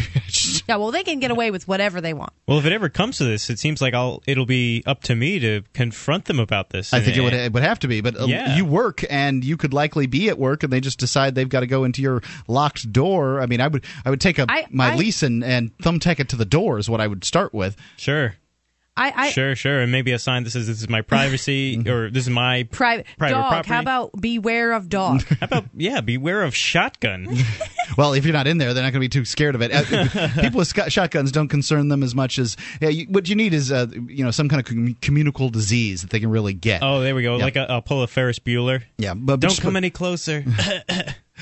Yeah. 0.68 0.78
Well, 0.78 0.91
they 0.91 1.03
can 1.03 1.20
get 1.20 1.30
away 1.32 1.51
with 1.51 1.68
whatever 1.68 2.01
they 2.01 2.13
want. 2.13 2.34
Well, 2.47 2.57
if 2.57 2.66
it 2.66 2.74
ever 2.74 2.89
comes 2.89 3.18
to 3.20 3.24
this, 3.24 3.49
it 3.51 3.59
seems 3.59 3.82
like 3.82 3.93
I'll 3.93 4.24
it'll 4.26 4.45
be 4.47 4.84
up 4.86 5.03
to 5.03 5.16
me 5.16 5.38
to 5.39 5.61
confront 5.74 6.26
them 6.26 6.39
about 6.39 6.72
this. 6.72 6.91
I 6.93 7.01
think 7.01 7.18
it 7.18 7.22
would 7.22 7.34
it 7.34 7.53
would 7.53 7.61
have 7.63 7.80
to 7.80 7.88
be, 7.88 8.01
but 8.01 8.20
uh, 8.20 8.26
Yeah. 8.26 8.55
you 8.57 8.66
work 8.66 9.03
and 9.09 9.43
you 9.43 9.57
could 9.57 9.74
likely 9.74 10.07
be 10.07 10.30
at 10.30 10.39
work, 10.39 10.63
and 10.63 10.74
they 10.74 10.80
just 10.82 10.97
decide 10.99 11.36
they've 11.36 11.47
got 11.47 11.59
to 11.61 11.68
go 11.68 11.84
into 11.84 12.01
your 12.01 12.22
locked 12.47 12.91
door. 12.91 13.41
I 13.41 13.45
mean, 13.45 13.61
I 13.61 13.68
would 13.68 13.86
I 14.05 14.09
would 14.09 14.22
take 14.22 14.39
a 14.39 14.45
I- 14.49 14.66
my 14.72 14.93
I- 14.93 14.95
lease 14.95 15.22
and 15.24 15.43
and 15.43 15.76
thumbtack 15.78 16.20
it 16.20 16.30
to 16.30 16.36
the 16.36 16.45
door 16.45 16.80
is 16.80 16.89
what 16.89 16.99
I 17.01 17.07
would 17.07 17.24
start 17.24 17.53
with. 17.53 17.76
Sure. 17.97 18.36
I, 18.97 19.13
I 19.15 19.29
sure, 19.31 19.55
sure, 19.55 19.81
and 19.81 19.91
maybe 19.91 20.13
a 20.13 20.19
sign 20.19 20.45
that 20.45 20.51
says 20.51 20.67
this 20.67 20.81
is 20.81 20.87
my 20.87 21.01
privacy 21.15 21.77
or 21.87 22.09
this 22.09 22.23
is 22.23 22.29
my 22.29 22.63
private 22.63 23.05
private 23.17 23.33
dog. 23.35 23.51
property. 23.51 23.73
How 23.73 23.79
about 23.81 24.11
beware 24.21 24.71
of 24.71 24.87
dog? 24.87 25.23
How 25.39 25.45
about 25.45 25.65
yeah, 25.75 26.01
beware 26.01 26.43
of 26.43 26.55
shotgun. 26.55 27.27
Well, 27.97 28.13
if 28.13 28.25
you're 28.25 28.33
not 28.33 28.47
in 28.47 28.57
there, 28.57 28.73
they're 28.73 28.83
not 28.83 28.91
going 28.91 28.99
to 29.01 29.07
be 29.07 29.09
too 29.09 29.23
scared 29.25 29.55
of 29.55 29.61
it. 29.61 29.71
Uh, 29.71 30.41
people 30.41 30.57
with 30.57 30.67
sc- 30.67 30.89
shotguns 30.89 31.31
don't 31.31 31.47
concern 31.47 31.87
them 31.87 32.03
as 32.03 32.15
much 32.15 32.39
as 32.39 32.57
yeah, 32.81 32.89
you, 32.89 33.05
what 33.05 33.29
you 33.29 33.35
need 33.35 33.53
is 33.53 33.71
uh, 33.71 33.85
you 34.07 34.23
know 34.25 34.31
some 34.31 34.49
kind 34.49 34.59
of 34.59 34.65
com- 34.65 34.97
communicable 35.01 35.49
disease 35.49 36.01
that 36.01 36.09
they 36.09 36.19
can 36.19 36.29
really 36.29 36.53
get. 36.53 36.81
Oh, 36.83 37.01
there 37.01 37.15
we 37.15 37.21
go. 37.21 37.37
Yeah. 37.37 37.43
Like 37.43 37.55
a, 37.55 37.67
a 37.69 37.81
pull 37.83 38.01
a 38.01 38.07
Ferris 38.07 38.39
Bueller. 38.39 38.83
Yeah, 38.97 39.13
but 39.13 39.39
Don't 39.39 39.51
just 39.51 39.61
come 39.61 39.73
put, 39.73 39.77
any 39.77 39.91
closer. 39.91 40.43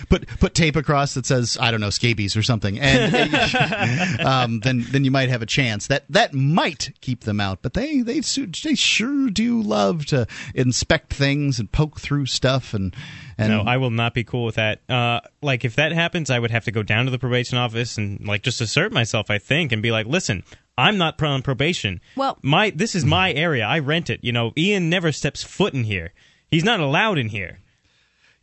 Put 0.10 0.28
put 0.28 0.54
tape 0.54 0.76
across 0.76 1.14
that 1.14 1.26
says 1.26 1.58
I 1.60 1.72
don't 1.72 1.82
know 1.82 1.90
scabies 1.90 2.36
or 2.36 2.44
something, 2.44 2.80
and 2.80 4.20
um, 4.26 4.60
then 4.60 4.86
then 4.90 5.04
you 5.04 5.12
might 5.12 5.30
have 5.30 5.42
a 5.42 5.46
chance. 5.46 5.88
That 5.88 6.06
that 6.10 6.34
might 6.34 6.92
keep 7.02 7.22
them 7.22 7.40
out, 7.40 7.60
but 7.62 7.74
they 7.74 8.02
they 8.02 8.20
they 8.20 8.76
sure 8.76 9.30
do 9.30 9.62
love 9.62 10.06
to 10.08 10.28
inspect 10.54 11.14
things 11.14 11.60
and 11.60 11.72
poke 11.72 12.00
through 12.00 12.26
stuff 12.28 12.74
and 12.74 12.96
and 13.38 13.50
no, 13.52 13.62
I 13.62 13.78
will 13.78 13.90
not 13.90 14.14
be 14.14 14.24
cool 14.24 14.46
with 14.46 14.56
that. 14.56 14.82
Uh, 14.90 15.22
like 15.42 15.66
if 15.66 15.76
that 15.76 15.92
happens, 15.92 16.30
I 16.30 16.40
would 16.40 16.52
have 16.52 16.66
to 16.66 16.72
go 16.72 16.84
down 16.84 17.06
to 17.06 17.12
the 17.12 17.20
probation 17.20 17.58
office 17.58 17.98
and 17.98 18.26
like 18.26 18.44
just 18.44 18.62
assert 18.62 18.92
myself. 18.92 19.30
I 19.30 19.38
think 19.38 19.72
and 19.72 19.82
be 19.82 19.92
like, 19.92 20.06
listen. 20.06 20.44
I'm 20.76 20.98
not 20.98 21.22
on 21.22 21.44
probation. 21.44 22.02
Well- 22.16 22.40
my 22.42 22.72
this 22.72 22.96
is 22.96 23.06
my 23.06 23.32
area. 23.32 23.64
I 23.64 23.78
rent 23.78 24.10
it. 24.10 24.22
You 24.24 24.32
know, 24.32 24.54
Ian 24.58 24.90
never 24.90 25.12
steps 25.12 25.44
foot 25.44 25.76
in 25.76 25.84
here. 25.84 26.14
He's 26.50 26.64
not 26.64 26.80
allowed 26.80 27.20
in 27.20 27.30
here. 27.30 27.60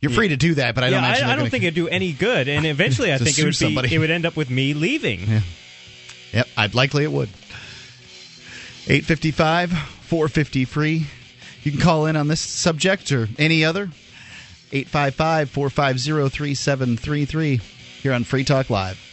You're 0.01 0.11
free 0.11 0.29
to 0.29 0.37
do 0.37 0.55
that. 0.55 0.75
But 0.75 0.83
I 0.83 0.89
don't. 0.89 1.01
yeah, 1.01 1.09
imagine 1.09 1.29
I, 1.29 1.33
I 1.33 1.35
don't 1.35 1.49
think 1.49 1.63
it'd 1.63 1.75
do 1.75 1.87
any 1.87 2.11
good. 2.11 2.47
And 2.47 2.65
eventually, 2.65 3.13
I 3.13 3.17
think 3.17 3.37
it 3.37 3.43
would 3.43 3.49
be 3.49 3.53
somebody. 3.53 3.95
it 3.95 3.99
would 3.99 4.11
end 4.11 4.25
up 4.25 4.35
with 4.35 4.49
me 4.49 4.73
leaving. 4.73 5.41
Yep, 6.33 6.47
I'd 6.57 6.75
likely 6.75 7.03
it 7.03 7.11
would. 7.11 7.29
855 8.87 9.71
450 9.71 10.65
free. 10.65 11.05
You 11.63 11.71
can 11.71 11.79
call 11.79 12.07
in 12.07 12.15
on 12.15 12.27
this 12.27 12.41
subject 12.41 13.11
or 13.11 13.29
any 13.37 13.63
other. 13.63 13.89
855 14.71 15.49
450 15.49 16.29
3733 16.29 17.57
here 18.01 18.13
on 18.13 18.23
Free 18.23 18.43
Talk 18.43 18.69
Live. 18.69 19.10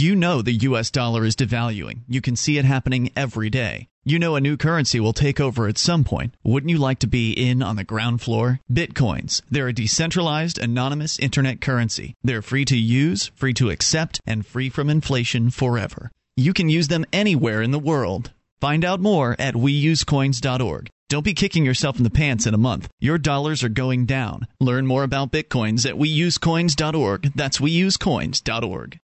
You 0.00 0.14
know 0.14 0.42
the 0.42 0.52
US 0.52 0.92
dollar 0.92 1.24
is 1.24 1.34
devaluing. 1.34 2.02
You 2.06 2.20
can 2.20 2.36
see 2.36 2.56
it 2.56 2.64
happening 2.64 3.10
every 3.16 3.50
day. 3.50 3.88
You 4.04 4.20
know 4.20 4.36
a 4.36 4.40
new 4.40 4.56
currency 4.56 5.00
will 5.00 5.12
take 5.12 5.40
over 5.40 5.66
at 5.66 5.76
some 5.76 6.04
point. 6.04 6.36
Wouldn't 6.44 6.70
you 6.70 6.78
like 6.78 7.00
to 7.00 7.08
be 7.08 7.32
in 7.32 7.64
on 7.64 7.74
the 7.74 7.82
ground 7.82 8.20
floor? 8.20 8.60
Bitcoins. 8.72 9.42
They're 9.50 9.66
a 9.66 9.72
decentralized, 9.72 10.56
anonymous 10.56 11.18
internet 11.18 11.60
currency. 11.60 12.14
They're 12.22 12.42
free 12.42 12.64
to 12.66 12.76
use, 12.76 13.32
free 13.34 13.52
to 13.54 13.70
accept, 13.70 14.20
and 14.24 14.46
free 14.46 14.68
from 14.68 14.88
inflation 14.88 15.50
forever. 15.50 16.12
You 16.36 16.52
can 16.52 16.68
use 16.68 16.86
them 16.86 17.04
anywhere 17.12 17.60
in 17.60 17.72
the 17.72 17.80
world. 17.80 18.30
Find 18.60 18.84
out 18.84 19.00
more 19.00 19.34
at 19.40 19.54
weusecoins.org. 19.54 20.90
Don't 21.08 21.24
be 21.24 21.34
kicking 21.34 21.64
yourself 21.64 21.96
in 21.96 22.04
the 22.04 22.10
pants 22.10 22.46
in 22.46 22.54
a 22.54 22.58
month. 22.58 22.88
Your 23.00 23.18
dollars 23.18 23.64
are 23.64 23.68
going 23.68 24.06
down. 24.06 24.46
Learn 24.60 24.86
more 24.86 25.02
about 25.02 25.32
bitcoins 25.32 25.84
at 25.84 25.96
weusecoins.org. 25.96 27.32
That's 27.34 27.58
weusecoins.org. 27.58 29.00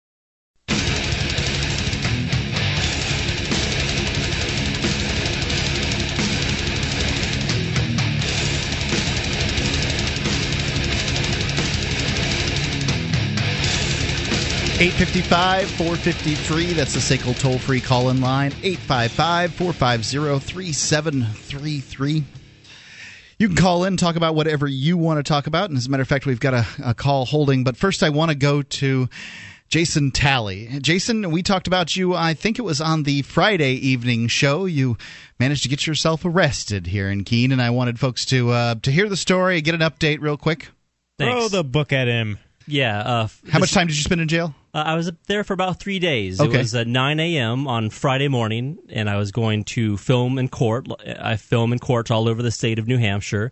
Eight 14.83 14.91
fifty 14.91 15.21
five 15.21 15.71
four 15.71 15.95
fifty 15.95 16.35
three. 16.35 16.73
That's 16.73 16.93
the 16.93 16.99
SACL 16.99 17.39
toll 17.39 17.57
free 17.57 17.79
call 17.79 18.09
in 18.09 18.19
line. 18.19 18.51
855 18.63 19.53
450 19.53 20.39
3733. 20.39 22.23
You 23.39 23.47
can 23.47 23.55
call 23.55 23.85
in, 23.85 23.95
talk 23.95 24.17
about 24.17 24.35
whatever 24.35 24.67
you 24.67 24.97
want 24.97 25.19
to 25.19 25.23
talk 25.23 25.47
about. 25.47 25.69
And 25.69 25.77
as 25.77 25.85
a 25.85 25.89
matter 25.89 26.01
of 26.01 26.09
fact, 26.09 26.25
we've 26.25 26.41
got 26.41 26.53
a, 26.53 26.67
a 26.83 26.93
call 26.93 27.23
holding. 27.23 27.63
But 27.63 27.77
first, 27.77 28.03
I 28.03 28.09
want 28.09 28.31
to 28.31 28.35
go 28.35 28.61
to 28.61 29.07
Jason 29.69 30.11
Talley. 30.11 30.67
Jason, 30.81 31.31
we 31.31 31.43
talked 31.43 31.67
about 31.67 31.95
you, 31.95 32.13
I 32.13 32.33
think 32.33 32.59
it 32.59 32.63
was 32.63 32.81
on 32.81 33.03
the 33.03 33.21
Friday 33.21 33.75
evening 33.75 34.27
show. 34.27 34.65
You 34.65 34.97
managed 35.39 35.63
to 35.63 35.69
get 35.69 35.87
yourself 35.87 36.25
arrested 36.25 36.87
here 36.87 37.09
in 37.09 37.23
Keene, 37.23 37.53
and 37.53 37.61
I 37.61 37.69
wanted 37.69 38.01
folks 38.01 38.25
to 38.25 38.51
uh, 38.51 38.75
to 38.81 38.91
hear 38.91 39.07
the 39.07 39.15
story, 39.15 39.61
get 39.61 39.75
an 39.75 39.79
update 39.79 40.19
real 40.19 40.35
quick. 40.35 40.67
Throw 41.19 41.47
the 41.47 41.63
book 41.63 41.93
at 41.93 42.09
him. 42.09 42.37
Yeah. 42.67 42.99
Uh, 42.99 43.27
How 43.49 43.59
much 43.59 43.71
time 43.71 43.87
did 43.87 43.95
you 43.95 44.03
spend 44.03 44.19
in 44.19 44.27
jail? 44.27 44.53
Uh, 44.73 44.83
I 44.87 44.95
was 44.95 45.11
there 45.27 45.43
for 45.43 45.53
about 45.53 45.79
three 45.79 45.99
days. 45.99 46.41
Okay. 46.41 46.55
It 46.55 46.57
was 46.57 46.73
at 46.75 46.87
9 46.87 47.19
a.m. 47.19 47.67
on 47.67 47.89
Friday 47.91 48.27
morning, 48.27 48.79
and 48.89 49.09
I 49.09 49.17
was 49.17 49.31
going 49.31 49.65
to 49.65 49.97
film 49.97 50.39
in 50.39 50.49
court. 50.49 50.87
I 51.05 51.35
film 51.35 51.73
in 51.73 51.79
courts 51.79 52.09
all 52.09 52.27
over 52.27 52.41
the 52.41 52.51
state 52.51 52.79
of 52.79 52.87
New 52.87 52.97
Hampshire. 52.97 53.51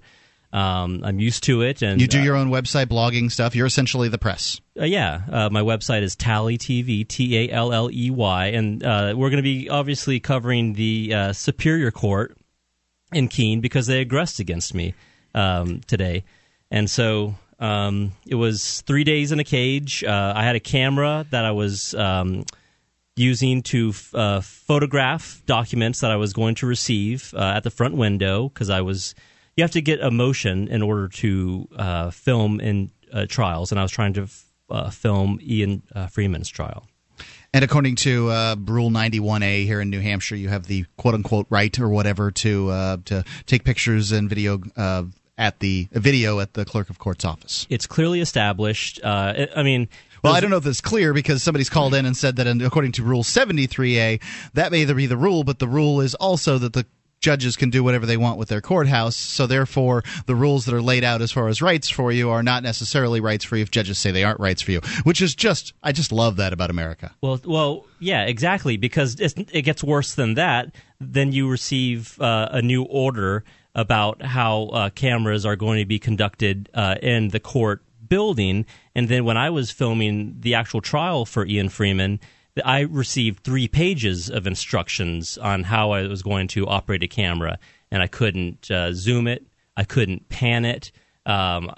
Um, 0.53 1.01
I'm 1.05 1.19
used 1.19 1.43
to 1.43 1.61
it, 1.61 1.81
and 1.81 2.01
You 2.01 2.07
do 2.07 2.19
uh, 2.19 2.23
your 2.23 2.35
own 2.35 2.49
website, 2.49 2.87
blogging 2.87 3.31
stuff. 3.31 3.55
You're 3.55 3.67
essentially 3.67 4.09
the 4.09 4.17
press. 4.17 4.59
Uh, 4.77 4.83
yeah, 4.83 5.21
uh, 5.31 5.49
my 5.49 5.61
website 5.61 6.01
is 6.01 6.15
Talley 6.15 6.57
TV, 6.57 7.07
T 7.07 7.37
A 7.37 7.51
L 7.51 7.71
L 7.71 7.89
E 7.89 8.09
Y, 8.09 8.45
and 8.47 8.83
uh, 8.83 9.13
we're 9.15 9.29
going 9.29 9.37
to 9.37 9.43
be 9.43 9.69
obviously 9.69 10.19
covering 10.19 10.73
the 10.73 11.13
uh, 11.13 11.33
Superior 11.33 11.89
Court 11.91 12.35
in 13.13 13.29
Keene 13.29 13.61
because 13.61 13.87
they 13.87 14.01
aggressed 14.01 14.39
against 14.39 14.73
me 14.73 14.93
um, 15.33 15.79
today, 15.87 16.25
and 16.69 16.89
so 16.89 17.35
um, 17.61 18.13
it 18.25 18.35
was 18.35 18.81
three 18.81 19.03
days 19.03 19.31
in 19.31 19.39
a 19.39 19.43
cage. 19.43 20.03
Uh, 20.03 20.33
I 20.35 20.43
had 20.43 20.55
a 20.55 20.59
camera 20.59 21.25
that 21.29 21.45
I 21.45 21.51
was 21.51 21.93
um, 21.93 22.43
using 23.15 23.61
to 23.63 23.89
f- 23.89 24.15
uh, 24.15 24.41
photograph 24.41 25.41
documents 25.45 25.99
that 26.01 26.11
I 26.11 26.15
was 26.15 26.33
going 26.33 26.55
to 26.55 26.65
receive 26.65 27.33
uh, 27.37 27.53
at 27.55 27.63
the 27.63 27.69
front 27.69 27.95
window 27.95 28.49
because 28.49 28.69
I 28.69 28.81
was. 28.81 29.15
You 29.55 29.63
have 29.63 29.71
to 29.71 29.81
get 29.81 30.01
a 30.01 30.09
motion 30.09 30.69
in 30.69 30.81
order 30.81 31.07
to 31.09 31.67
uh, 31.75 32.09
film 32.09 32.59
in 32.59 32.89
uh, 33.13 33.25
trials, 33.27 33.71
and 33.71 33.79
I 33.79 33.83
was 33.83 33.91
trying 33.91 34.13
to 34.13 34.23
f- 34.23 34.45
uh, 34.69 34.89
film 34.89 35.39
Ian 35.41 35.83
Freeman's 36.09 36.49
trial. 36.49 36.87
And 37.53 37.65
according 37.65 37.97
to 37.97 38.29
uh, 38.29 38.55
Rule 38.57 38.89
91A 38.89 39.65
here 39.65 39.81
in 39.81 39.89
New 39.89 39.99
Hampshire, 39.99 40.35
you 40.35 40.47
have 40.47 40.67
the 40.67 40.85
quote 40.95 41.15
unquote 41.15 41.47
right 41.49 41.77
or 41.79 41.89
whatever 41.89 42.31
to 42.31 42.69
uh, 42.69 42.97
to 43.05 43.25
take 43.45 43.65
pictures 43.65 44.13
and 44.13 44.29
video 44.29 44.61
uh, 44.77 45.03
at 45.41 45.59
the 45.59 45.87
video 45.91 46.39
at 46.39 46.53
the 46.53 46.63
clerk 46.63 46.91
of 46.91 46.99
court's 46.99 47.25
office. 47.25 47.65
It's 47.67 47.87
clearly 47.87 48.21
established. 48.21 48.99
Uh, 49.03 49.47
I- 49.55 49.63
mean, 49.63 49.89
Well, 50.23 50.33
I 50.33 50.39
don't 50.39 50.51
know 50.51 50.57
if 50.57 50.63
that's 50.63 50.81
clear 50.81 51.13
because 51.13 51.41
somebody's 51.41 51.69
called 51.69 51.95
in 51.95 52.05
and 52.05 52.15
said 52.15 52.35
that 52.35 52.45
according 52.61 52.91
to 52.93 53.03
Rule 53.03 53.23
73A, 53.23 54.21
that 54.53 54.71
may 54.71 54.81
either 54.81 54.93
be 54.93 55.07
the 55.07 55.17
rule, 55.17 55.43
but 55.43 55.57
the 55.57 55.67
rule 55.67 55.99
is 55.99 56.13
also 56.13 56.59
that 56.59 56.73
the 56.73 56.85
judges 57.21 57.55
can 57.55 57.71
do 57.71 57.83
whatever 57.83 58.05
they 58.05 58.17
want 58.17 58.37
with 58.37 58.49
their 58.49 58.61
courthouse. 58.61 59.15
So 59.15 59.47
therefore, 59.47 60.03
the 60.27 60.35
rules 60.35 60.65
that 60.65 60.75
are 60.75 60.81
laid 60.81 61.03
out 61.03 61.23
as 61.23 61.31
far 61.31 61.47
as 61.47 61.59
rights 61.59 61.89
for 61.89 62.11
you 62.11 62.29
are 62.29 62.43
not 62.43 62.61
necessarily 62.61 63.19
rights 63.19 63.43
for 63.43 63.57
you 63.57 63.63
if 63.63 63.71
judges 63.71 63.97
say 63.97 64.11
they 64.11 64.23
aren't 64.23 64.39
rights 64.39 64.61
for 64.61 64.71
you. 64.71 64.81
Which 65.03 65.21
is 65.21 65.33
just, 65.33 65.73
I 65.81 65.91
just 65.91 66.11
love 66.11 66.35
that 66.35 66.53
about 66.53 66.69
America. 66.69 67.15
Well, 67.21 67.39
well, 67.45 67.85
yeah, 67.99 68.25
exactly. 68.25 68.77
Because 68.77 69.15
it 69.19 69.63
gets 69.63 69.83
worse 69.83 70.13
than 70.13 70.35
that. 70.35 70.75
Then 70.99 71.31
you 71.31 71.49
receive 71.49 72.19
uh, 72.21 72.49
a 72.51 72.61
new 72.61 72.83
order 72.83 73.43
about 73.75 74.21
how 74.21 74.63
uh, 74.65 74.89
cameras 74.89 75.45
are 75.45 75.55
going 75.55 75.79
to 75.79 75.85
be 75.85 75.99
conducted 75.99 76.69
uh, 76.73 76.95
in 77.01 77.29
the 77.29 77.39
court 77.39 77.83
building. 78.07 78.65
And 78.93 79.07
then 79.07 79.23
when 79.23 79.37
I 79.37 79.49
was 79.49 79.71
filming 79.71 80.35
the 80.39 80.55
actual 80.55 80.81
trial 80.81 81.25
for 81.25 81.45
Ian 81.45 81.69
Freeman, 81.69 82.19
I 82.65 82.81
received 82.81 83.43
three 83.43 83.67
pages 83.67 84.29
of 84.29 84.45
instructions 84.45 85.37
on 85.37 85.63
how 85.63 85.91
I 85.91 86.07
was 86.07 86.21
going 86.21 86.47
to 86.49 86.67
operate 86.67 87.03
a 87.03 87.07
camera, 87.07 87.57
and 87.89 88.03
I 88.03 88.07
couldn't 88.07 88.69
uh, 88.69 88.93
zoom 88.93 89.27
it, 89.27 89.45
I 89.77 89.85
couldn't 89.85 90.27
pan 90.27 90.65
it. 90.65 90.91
Um, 91.25 91.71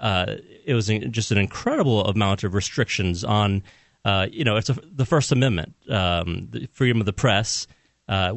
uh, 0.00 0.36
it 0.64 0.74
was 0.74 0.86
just 0.86 1.32
an 1.32 1.38
incredible 1.38 2.04
amount 2.04 2.44
of 2.44 2.54
restrictions 2.54 3.24
on, 3.24 3.62
uh, 4.04 4.28
you 4.30 4.44
know, 4.44 4.56
it's 4.56 4.70
a, 4.70 4.78
the 4.92 5.04
First 5.04 5.32
Amendment, 5.32 5.74
um, 5.90 6.48
the 6.50 6.68
freedom 6.72 7.00
of 7.00 7.06
the 7.06 7.12
press. 7.12 7.66
Uh, 8.08 8.34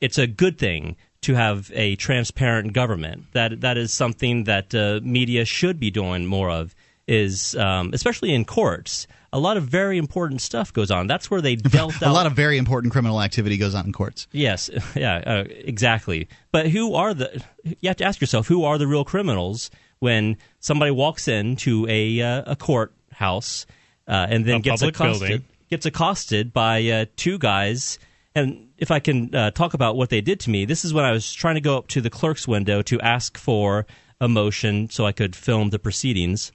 it's 0.00 0.18
a 0.18 0.26
good 0.26 0.58
thing 0.58 0.96
to 1.24 1.34
have 1.34 1.70
a 1.74 1.96
transparent 1.96 2.72
government. 2.72 3.24
That 3.32 3.60
that 3.60 3.76
is 3.76 3.92
something 3.92 4.44
that 4.44 4.74
uh, 4.74 5.00
media 5.02 5.44
should 5.44 5.78
be 5.78 5.90
doing 5.90 6.26
more 6.26 6.50
of. 6.50 6.74
Is 7.06 7.54
um, 7.56 7.90
especially 7.92 8.32
in 8.32 8.46
courts, 8.46 9.06
a 9.30 9.38
lot 9.38 9.58
of 9.58 9.64
very 9.64 9.98
important 9.98 10.40
stuff 10.40 10.72
goes 10.72 10.90
on. 10.90 11.06
That's 11.06 11.30
where 11.30 11.42
they 11.42 11.54
dealt 11.76 12.00
A 12.00 12.06
out 12.06 12.14
lot 12.14 12.26
of 12.26 12.32
very 12.32 12.56
important 12.56 12.92
criminal 12.94 13.20
activity 13.20 13.58
goes 13.58 13.74
on 13.74 13.84
in 13.84 13.92
courts. 13.92 14.26
Yes, 14.32 14.70
yeah, 14.96 15.16
uh, 15.16 15.44
exactly. 15.48 16.28
But 16.50 16.68
who 16.68 16.94
are 16.94 17.12
the? 17.12 17.42
You 17.62 17.88
have 17.88 17.98
to 17.98 18.04
ask 18.04 18.20
yourself 18.22 18.46
who 18.48 18.64
are 18.64 18.78
the 18.78 18.86
real 18.86 19.04
criminals 19.04 19.70
when 19.98 20.38
somebody 20.60 20.92
walks 20.92 21.28
into 21.28 21.86
a 21.90 22.22
uh, 22.22 22.52
a 22.52 22.56
courthouse 22.56 23.66
uh, 24.08 24.26
and 24.30 24.46
then 24.46 24.56
A 24.56 24.60
gets 24.60 24.80
accosted 24.82 25.20
building. 25.28 25.44
gets 25.68 25.84
accosted 25.86 26.52
by 26.52 26.82
uh, 26.88 27.04
two 27.16 27.38
guys. 27.38 27.98
And 28.34 28.70
if 28.78 28.90
I 28.90 28.98
can 28.98 29.34
uh, 29.34 29.50
talk 29.52 29.74
about 29.74 29.96
what 29.96 30.10
they 30.10 30.20
did 30.20 30.40
to 30.40 30.50
me, 30.50 30.64
this 30.64 30.84
is 30.84 30.92
when 30.92 31.04
I 31.04 31.12
was 31.12 31.32
trying 31.32 31.54
to 31.54 31.60
go 31.60 31.78
up 31.78 31.86
to 31.88 32.00
the 32.00 32.10
clerk's 32.10 32.48
window 32.48 32.82
to 32.82 33.00
ask 33.00 33.38
for 33.38 33.86
a 34.20 34.28
motion 34.28 34.90
so 34.90 35.06
I 35.06 35.12
could 35.12 35.36
film 35.36 35.70
the 35.70 35.78
proceedings 35.78 36.50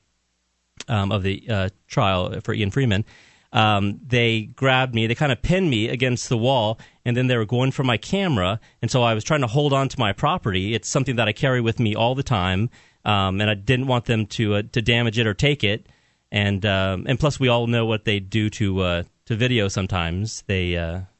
um, 0.88 1.12
of 1.12 1.24
the 1.24 1.44
uh, 1.50 1.70
trial 1.88 2.42
for 2.42 2.54
Ian 2.54 2.72
Freeman. 2.72 3.06
um, 3.52 4.00
they 4.06 4.42
grabbed 4.42 4.94
me, 4.94 5.08
they 5.08 5.16
kind 5.16 5.32
of 5.32 5.42
pinned 5.42 5.70
me 5.70 5.90
against 5.90 6.30
the 6.30 6.38
wall, 6.38 6.80
and 7.04 7.18
then 7.18 7.28
they 7.28 7.38
were 7.38 7.46
going 7.46 7.72
for 7.72 7.84
my 7.84 7.98
camera. 7.98 8.60
And 8.82 8.92
so 8.92 9.02
I 9.02 9.14
was 9.14 9.24
trying 9.24 9.42
to 9.42 9.48
hold 9.48 9.74
on 9.74 9.90
to 9.90 10.00
my 10.00 10.14
property. 10.14 10.74
It's 10.76 10.88
something 10.88 11.16
that 11.16 11.28
I 11.28 11.34
carry 11.34 11.62
with 11.62 11.80
me 11.80 11.96
all 11.96 12.16
the 12.16 12.24
time, 12.24 12.70
um, 13.06 13.42
and 13.42 13.50
I 13.50 13.56
didn't 13.56 13.88
want 13.88 14.06
them 14.06 14.26
to 14.28 14.56
uh, 14.56 14.64
to 14.74 14.82
damage 14.82 15.18
it 15.18 15.26
or 15.26 15.34
take 15.34 15.64
it. 15.64 15.88
And 16.32 16.64
um, 16.66 17.06
and 17.08 17.20
plus, 17.20 17.40
we 17.40 17.48
all 17.48 17.66
know 17.66 17.86
what 17.86 18.06
they 18.06 18.20
do 18.20 18.50
to 18.52 18.82
uh, 18.82 19.04
to 19.26 19.36
video. 19.36 19.68
Sometimes 19.68 20.44
they 20.46 20.78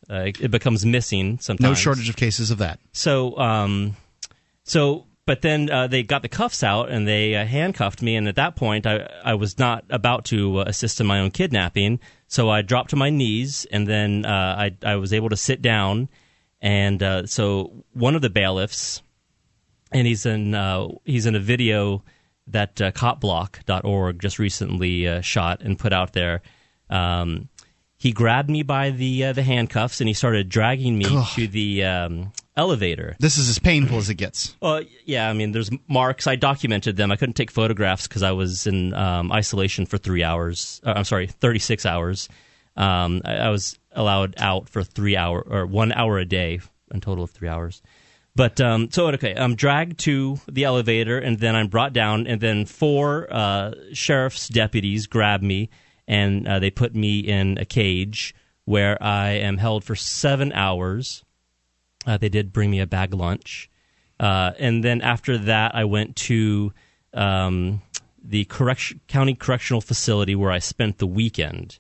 uh, 0.10 0.32
it 0.40 0.52
becomes 0.52 0.86
missing. 0.86 1.38
Sometimes 1.40 1.64
No 1.64 1.74
shortage 1.74 2.10
of 2.10 2.16
cases 2.16 2.52
of 2.52 2.58
that. 2.60 2.80
so, 2.92 3.38
um, 3.38 3.96
so, 4.64 5.06
but 5.26 5.42
then 5.42 5.70
uh, 5.70 5.88
they 5.88 6.02
got 6.04 6.24
the 6.24 6.30
cuffs 6.30 6.64
out 6.64 6.90
and 6.90 7.08
they 7.08 7.36
uh, 7.36 7.46
handcuffed 7.46 8.02
me. 8.02 8.16
And 8.16 8.28
at 8.28 8.36
that 8.38 8.56
point, 8.56 8.88
I, 8.88 9.08
I 9.24 9.36
was 9.36 9.60
not 9.60 9.86
about 9.90 10.26
to 10.26 10.60
uh, 10.60 10.64
assist 10.66 11.00
in 11.00 11.06
my 11.08 11.20
own 11.20 11.30
kidnapping. 11.32 12.00
So 12.28 12.50
I 12.50 12.62
dropped 12.64 12.92
to 12.92 12.96
my 12.96 13.10
knees 13.10 13.66
and 13.72 13.88
then 13.88 14.26
uh, 14.26 14.56
I, 14.58 14.76
I 14.84 14.96
was 14.96 15.14
able 15.14 15.30
to 15.30 15.38
sit 15.38 15.62
down. 15.62 16.10
And 16.62 17.02
uh, 17.04 17.28
so 17.28 17.84
one 17.94 18.16
of 18.16 18.22
the 18.22 18.30
bailiffs, 18.30 19.02
and 19.92 20.06
he's 20.06 20.26
in 20.26 20.54
uh, 20.54 20.88
he's 21.06 21.26
in 21.26 21.36
a 21.36 21.40
video 21.40 22.04
that 22.48 22.82
uh, 22.82 22.92
copblock.org 22.92 24.20
just 24.20 24.40
recently 24.40 25.08
uh, 25.08 25.22
shot 25.22 25.62
and 25.62 25.78
put 25.80 25.94
out 25.94 26.14
there. 26.14 26.42
Um, 26.90 27.50
he 28.00 28.14
grabbed 28.14 28.50
me 28.50 28.64
by 28.64 28.90
the 28.92 29.26
uh, 29.26 29.34
the 29.34 29.44
handcuffs 29.44 30.00
and 30.00 30.08
he 30.08 30.14
started 30.14 30.48
dragging 30.50 30.98
me 30.98 31.06
Ugh. 31.08 31.28
to 31.36 31.48
the 31.48 31.84
um, 31.84 32.32
elevator. 32.56 33.18
This 33.20 33.38
is 33.38 33.50
as 33.50 33.60
painful 33.60 33.98
as 33.98 34.10
it 34.10 34.16
gets. 34.16 34.56
Well, 34.62 34.84
yeah, 35.06 35.30
I 35.30 35.34
mean, 35.34 35.52
there's 35.52 35.70
marks. 35.88 36.26
I 36.26 36.38
documented 36.38 36.96
them. 36.96 37.12
I 37.12 37.18
couldn't 37.18 37.36
take 37.36 37.52
photographs 37.52 38.08
because 38.08 38.24
I 38.24 38.32
was 38.32 38.66
in 38.66 38.94
um, 38.94 39.32
isolation 39.34 39.86
for 39.86 39.98
three 39.98 40.24
hours. 40.24 40.80
Uh, 40.86 40.94
I'm 40.96 41.04
sorry, 41.04 41.28
36 41.28 41.86
hours. 41.86 42.30
Um, 42.78 43.22
I, 43.26 43.36
I 43.36 43.50
was 43.50 43.78
allowed 43.92 44.36
out 44.38 44.70
for 44.70 44.84
three 44.84 45.18
hour 45.18 45.42
or 45.42 45.66
one 45.66 45.92
hour 45.92 46.18
a 46.18 46.26
day, 46.26 46.62
a 46.92 47.00
total 47.02 47.26
of 47.26 47.32
three 47.32 47.50
hours. 47.50 47.82
But 48.34 48.62
um, 48.62 48.90
so 48.92 49.08
okay, 49.08 49.36
I'm 49.36 49.56
dragged 49.56 50.00
to 50.02 50.40
the 50.48 50.64
elevator, 50.64 51.20
and 51.20 51.38
then 51.38 51.58
I'm 51.58 51.68
brought 51.68 51.92
down, 51.92 52.28
and 52.28 52.40
then 52.40 52.66
four 52.66 53.28
uh, 53.30 53.74
sheriff's 53.92 54.48
deputies 54.48 55.08
grab 55.08 55.42
me, 55.42 55.70
and 56.10 56.46
uh, 56.48 56.60
they 56.60 56.72
put 56.72 56.94
me 56.94 57.20
in 57.20 57.58
a 57.58 57.66
cage 57.66 58.36
where 58.66 59.02
I 59.02 59.30
am 59.30 59.58
held 59.58 59.86
for 59.86 59.96
seven 59.96 60.52
hours. 60.52 61.24
Uh, 62.06 62.18
they 62.18 62.30
did 62.30 62.52
bring 62.52 62.70
me 62.72 62.82
a 62.82 62.88
bag 62.88 63.14
lunch, 63.14 63.70
uh, 64.20 64.52
and 64.60 64.84
then 64.84 65.02
after 65.02 65.38
that, 65.38 65.76
I 65.76 65.86
went 65.86 66.18
to 66.18 66.74
um, 67.14 67.82
the 68.22 68.46
correction, 68.46 69.00
county 69.08 69.36
correctional 69.36 69.82
facility 69.82 70.36
where 70.36 70.52
I 70.52 70.60
spent 70.60 70.98
the 70.98 71.08
weekend. 71.08 71.80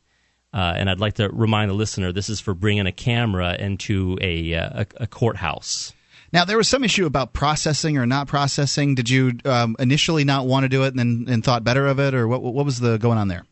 Uh, 0.51 0.73
and 0.75 0.89
I'd 0.89 0.99
like 0.99 1.13
to 1.15 1.29
remind 1.29 1.69
the 1.69 1.75
listener 1.75 2.11
this 2.11 2.27
is 2.27 2.39
for 2.39 2.55
bringing 2.55 2.87
a 2.87 2.91
camera 2.91 3.55
into 3.59 4.17
a, 4.19 4.55
uh, 4.55 4.81
a, 4.81 5.03
a 5.03 5.07
courthouse. 5.07 5.93
Now 6.33 6.45
there 6.45 6.57
was 6.57 6.67
some 6.67 6.83
issue 6.83 7.05
about 7.05 7.33
processing 7.33 7.97
or 7.97 8.05
not 8.05 8.27
processing. 8.27 8.95
Did 8.95 9.09
you 9.09 9.33
um, 9.45 9.75
initially 9.79 10.23
not 10.23 10.47
want 10.47 10.63
to 10.63 10.69
do 10.69 10.83
it 10.83 10.87
and 10.87 10.99
then 10.99 11.25
and 11.27 11.43
thought 11.43 11.63
better 11.63 11.87
of 11.87 11.99
it, 11.99 12.13
or 12.13 12.27
what? 12.27 12.41
What 12.41 12.65
was 12.65 12.79
the 12.79 12.97
going 12.97 13.17
on 13.17 13.27
there? 13.27 13.45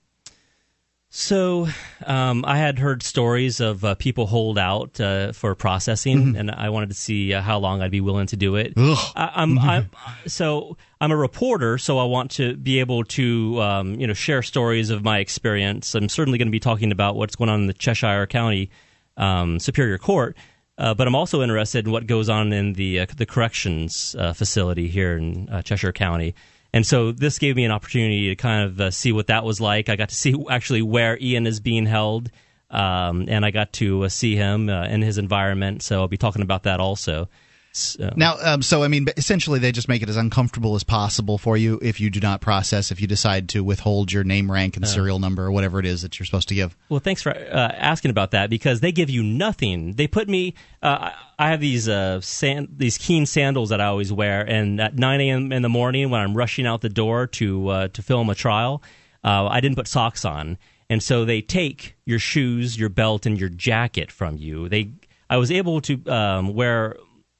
So 1.19 1.67
um, 2.05 2.45
I 2.45 2.59
had 2.59 2.77
heard 2.77 3.01
stories 3.01 3.59
of 3.59 3.83
uh, 3.83 3.95
people 3.95 4.27
hold 4.27 4.59
out 4.59 5.01
uh, 5.01 5.31
for 5.31 5.55
processing, 5.55 6.35
and 6.37 6.51
I 6.51 6.69
wanted 6.69 6.89
to 6.89 6.95
see 6.95 7.33
uh, 7.33 7.41
how 7.41 7.57
long 7.57 7.81
I'd 7.81 7.89
be 7.89 8.01
willing 8.01 8.27
to 8.27 8.37
do 8.37 8.55
it. 8.55 8.73
I, 8.77 9.31
I'm, 9.33 9.57
I'm 9.57 9.89
so 10.27 10.77
I'm 11.01 11.11
a 11.11 11.17
reporter, 11.17 11.79
so 11.79 11.97
I 11.97 12.03
want 12.03 12.29
to 12.33 12.55
be 12.55 12.79
able 12.81 13.03
to 13.05 13.59
um, 13.63 13.99
you 13.99 14.05
know 14.05 14.13
share 14.13 14.43
stories 14.43 14.91
of 14.91 15.03
my 15.03 15.17
experience. 15.17 15.95
I'm 15.95 16.07
certainly 16.07 16.37
going 16.37 16.49
to 16.49 16.51
be 16.51 16.59
talking 16.59 16.91
about 16.91 17.15
what's 17.15 17.35
going 17.35 17.49
on 17.49 17.61
in 17.61 17.67
the 17.67 17.73
Cheshire 17.73 18.27
County 18.27 18.69
um, 19.17 19.59
Superior 19.59 19.97
Court. 19.97 20.37
Uh, 20.77 20.93
but 20.93 21.07
I'm 21.07 21.15
also 21.15 21.41
interested 21.41 21.87
in 21.87 21.91
what 21.91 22.05
goes 22.05 22.29
on 22.29 22.53
in 22.53 22.73
the 22.73 22.99
uh, 22.99 23.05
the 23.17 23.25
corrections 23.25 24.15
uh, 24.19 24.33
facility 24.33 24.87
here 24.87 25.17
in 25.17 25.49
uh, 25.49 25.63
Cheshire 25.63 25.93
County. 25.93 26.35
And 26.77 26.85
so 26.85 27.11
this 27.11 27.39
gave 27.39 27.55
me 27.55 27.65
an 27.65 27.71
opportunity 27.71 28.29
to 28.29 28.35
kind 28.35 28.63
of 28.63 28.79
uh, 28.79 28.91
see 28.91 29.11
what 29.11 29.25
that 29.27 29.43
was 29.43 29.59
like. 29.59 29.89
I 29.89 29.95
got 29.95 30.09
to 30.09 30.15
see 30.15 30.35
actually 30.47 30.83
where 30.83 31.17
Ian 31.19 31.47
is 31.47 31.59
being 31.59 31.87
held, 31.87 32.29
um, 32.69 33.25
and 33.27 33.43
I 33.43 33.49
got 33.49 33.73
to 33.73 34.03
uh, 34.03 34.09
see 34.09 34.35
him 34.35 34.69
uh, 34.69 34.85
in 34.85 35.01
his 35.01 35.17
environment. 35.17 35.81
So 35.81 36.01
I'll 36.01 36.07
be 36.07 36.17
talking 36.17 36.43
about 36.43 36.61
that 36.63 36.79
also. 36.79 37.29
So, 37.77 38.13
Now, 38.15 38.37
um, 38.41 38.61
so 38.61 38.83
I 38.83 38.87
mean, 38.87 39.07
essentially, 39.17 39.59
they 39.59 39.71
just 39.71 39.87
make 39.87 40.01
it 40.01 40.09
as 40.09 40.17
uncomfortable 40.17 40.75
as 40.75 40.83
possible 40.83 41.37
for 41.37 41.57
you 41.57 41.79
if 41.81 41.99
you 41.99 42.09
do 42.09 42.19
not 42.19 42.41
process. 42.41 42.91
If 42.91 43.01
you 43.01 43.07
decide 43.07 43.49
to 43.49 43.63
withhold 43.63 44.11
your 44.11 44.23
name, 44.23 44.51
rank, 44.51 44.77
and 44.77 44.87
serial 44.87 45.19
number, 45.19 45.45
or 45.45 45.51
whatever 45.51 45.79
it 45.79 45.85
is 45.85 46.01
that 46.01 46.19
you're 46.19 46.25
supposed 46.25 46.49
to 46.49 46.55
give. 46.55 46.75
Well, 46.89 46.99
thanks 46.99 47.21
for 47.21 47.31
uh, 47.31 47.71
asking 47.75 48.11
about 48.11 48.31
that 48.31 48.49
because 48.49 48.79
they 48.79 48.91
give 48.91 49.09
you 49.09 49.23
nothing. 49.23 49.93
They 49.93 50.07
put 50.07 50.27
me. 50.27 50.55
Uh, 50.81 51.11
I 51.39 51.49
have 51.49 51.59
these 51.59 51.87
uh, 51.87 52.21
sand, 52.21 52.75
these 52.77 52.97
Keen 52.97 53.25
sandals 53.25 53.69
that 53.69 53.79
I 53.79 53.85
always 53.85 54.11
wear, 54.11 54.41
and 54.41 54.79
at 54.81 54.95
9 54.95 55.21
a.m. 55.21 55.51
in 55.51 55.61
the 55.61 55.69
morning 55.69 56.09
when 56.09 56.21
I'm 56.21 56.35
rushing 56.35 56.65
out 56.65 56.81
the 56.81 56.89
door 56.89 57.27
to 57.27 57.67
uh, 57.69 57.87
to 57.89 58.01
film 58.01 58.29
a 58.29 58.35
trial, 58.35 58.81
uh, 59.23 59.47
I 59.47 59.59
didn't 59.61 59.75
put 59.75 59.87
socks 59.87 60.25
on, 60.25 60.57
and 60.89 61.01
so 61.01 61.25
they 61.25 61.41
take 61.41 61.95
your 62.05 62.19
shoes, 62.19 62.77
your 62.77 62.89
belt, 62.89 63.25
and 63.25 63.39
your 63.39 63.49
jacket 63.49 64.11
from 64.11 64.37
you. 64.37 64.69
They 64.69 64.91
I 65.29 65.37
was 65.37 65.51
able 65.51 65.81
to 65.81 66.01
um, 66.07 66.53
wear 66.53 66.95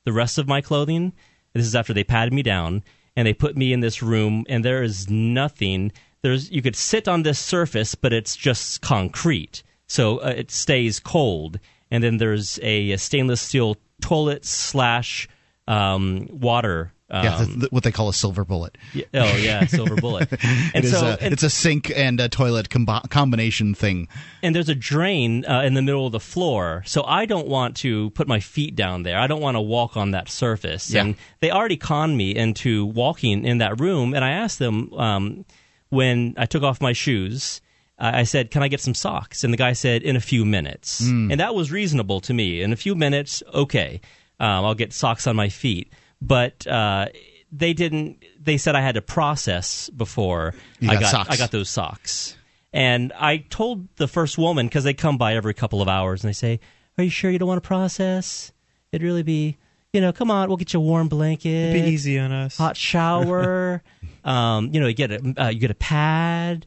the 0.07 0.13
rest 0.13 0.37
of 0.37 0.47
my 0.47 0.61
clothing. 0.61 1.11
This 1.51 1.65
is 1.65 1.75
after 1.75 1.93
they 1.93 2.05
patted 2.05 2.31
me 2.31 2.41
down 2.41 2.81
and 3.17 3.27
they 3.27 3.33
put 3.33 3.57
me 3.57 3.73
in 3.73 3.81
this 3.81 4.01
room, 4.01 4.45
and 4.47 4.63
there 4.63 4.81
is 4.81 5.09
nothing. 5.09 5.91
There's 6.21 6.49
you 6.49 6.61
could 6.61 6.77
sit 6.77 7.09
on 7.09 7.23
this 7.23 7.39
surface, 7.39 7.93
but 7.93 8.13
it's 8.13 8.37
just 8.37 8.79
concrete, 8.79 9.63
so 9.85 10.19
uh, 10.19 10.33
it 10.37 10.49
stays 10.49 11.01
cold. 11.01 11.59
And 11.91 12.01
then 12.03 12.17
there's 12.17 12.57
a, 12.63 12.91
a 12.91 12.97
stainless 12.97 13.41
steel 13.41 13.75
toilet 14.01 14.45
slash 14.45 15.27
um, 15.67 16.29
water. 16.31 16.93
Um, 17.09 17.23
yeah, 17.23 17.37
th- 17.37 17.59
th- 17.59 17.71
what 17.71 17.83
they 17.83 17.91
call 17.93 18.09
a 18.09 18.13
silver 18.13 18.43
bullet. 18.43 18.77
yeah, 18.93 19.05
oh 19.13 19.37
yeah, 19.37 19.65
silver 19.67 19.95
bullet. 19.95 20.29
And 20.73 20.83
It 20.83 20.89
so 20.89 21.07
a, 21.07 21.17
and, 21.21 21.31
it's 21.31 21.43
a 21.43 21.49
sink 21.49 21.89
and 21.95 22.19
a 22.19 22.27
toilet 22.27 22.67
combi- 22.69 23.09
combination 23.09 23.73
thing. 23.73 24.09
and 24.43 24.53
there's 24.53 24.67
a 24.67 24.75
drain 24.75 25.45
uh, 25.45 25.61
in 25.61 25.73
the 25.73 25.81
middle 25.81 26.05
of 26.05 26.11
the 26.11 26.19
floor. 26.19 26.83
So 26.85 27.03
I 27.05 27.25
don't 27.25 27.47
want 27.47 27.77
to 27.77 28.09
put 28.09 28.27
my 28.27 28.41
feet 28.41 28.75
down 28.75 29.03
there. 29.03 29.17
I 29.17 29.27
don't 29.27 29.39
want 29.39 29.55
to 29.55 29.61
walk 29.61 29.95
on 29.95 30.11
that 30.11 30.27
surface. 30.27 30.91
Yeah. 30.91 31.01
And 31.01 31.15
they 31.39 31.49
already 31.49 31.77
conned 31.77 32.17
me 32.17 32.35
into 32.35 32.85
walking 32.85 33.45
in 33.45 33.59
that 33.59 33.79
room. 33.79 34.13
And 34.13 34.25
I 34.25 34.31
asked 34.31 34.59
them 34.59 34.91
um, 34.95 35.45
when 35.89 36.33
I 36.37 36.45
took 36.45 36.63
off 36.63 36.81
my 36.81 36.91
shoes. 36.93 37.61
I 37.97 38.19
I 38.19 38.23
said, 38.23 38.51
"Can 38.51 38.63
I 38.63 38.67
get 38.67 38.81
some 38.81 38.93
socks?" 38.93 39.43
And 39.45 39.53
the 39.53 39.57
guy 39.57 39.73
said, 39.73 40.03
"In 40.03 40.15
a 40.17 40.21
few 40.21 40.43
minutes." 40.45 40.99
And 40.99 41.39
that 41.39 41.55
was 41.55 41.71
reasonable 41.71 42.19
to 42.21 42.33
me. 42.33 42.61
In 42.61 42.73
a 42.73 42.75
few 42.75 42.95
minutes, 42.95 43.41
okay, 43.53 44.01
um, 44.41 44.65
I'll 44.65 44.75
get 44.75 44.91
socks 44.93 45.25
on 45.25 45.35
my 45.37 45.47
feet. 45.49 45.91
But 46.21 46.65
uh, 46.67 47.07
they 47.51 47.73
didn't. 47.73 48.23
They 48.41 48.57
said 48.57 48.75
I 48.75 48.81
had 48.81 48.95
to 48.95 49.01
process 49.01 49.89
before 49.89 50.53
You 50.79 50.89
I 50.89 50.93
got 50.93 51.01
got 51.01 51.11
socks. 51.11 51.29
I 51.29 51.37
got 51.37 51.51
those 51.51 51.69
socks. 51.69 52.35
And 52.73 53.13
I 53.13 53.37
told 53.37 53.87
the 53.95 54.07
first 54.07 54.37
woman 54.37 54.67
because 54.67 54.83
they 54.83 54.93
come 54.93 55.17
by 55.17 55.35
every 55.35 55.53
couple 55.53 55.81
of 55.81 55.87
hours 55.87 56.23
and 56.23 56.29
they 56.29 56.33
say, 56.33 56.59
"Are 56.97 57.03
you 57.03 57.09
sure 57.09 57.31
you 57.31 57.39
don't 57.39 57.47
want 57.47 57.61
to 57.63 57.67
process? 57.67 58.51
It'd 58.91 59.03
really 59.03 59.23
be, 59.23 59.57
you 59.93 60.01
know, 60.01 60.11
come 60.11 60.29
on, 60.31 60.47
we'll 60.47 60.57
get 60.57 60.73
you 60.73 60.79
a 60.79 60.83
warm 60.83 61.07
blanket, 61.07 61.49
It'd 61.75 61.83
Be 61.85 61.89
easy 61.91 62.19
on 62.19 62.31
us. 62.31 62.57
hot 62.57 62.77
shower. 62.77 63.83
um, 64.23 64.69
you 64.73 64.79
know, 64.79 64.87
you 64.87 64.93
get 64.93 65.11
a 65.11 65.43
uh, 65.45 65.49
you 65.49 65.59
get 65.59 65.71
a 65.71 65.75
pad. 65.75 66.65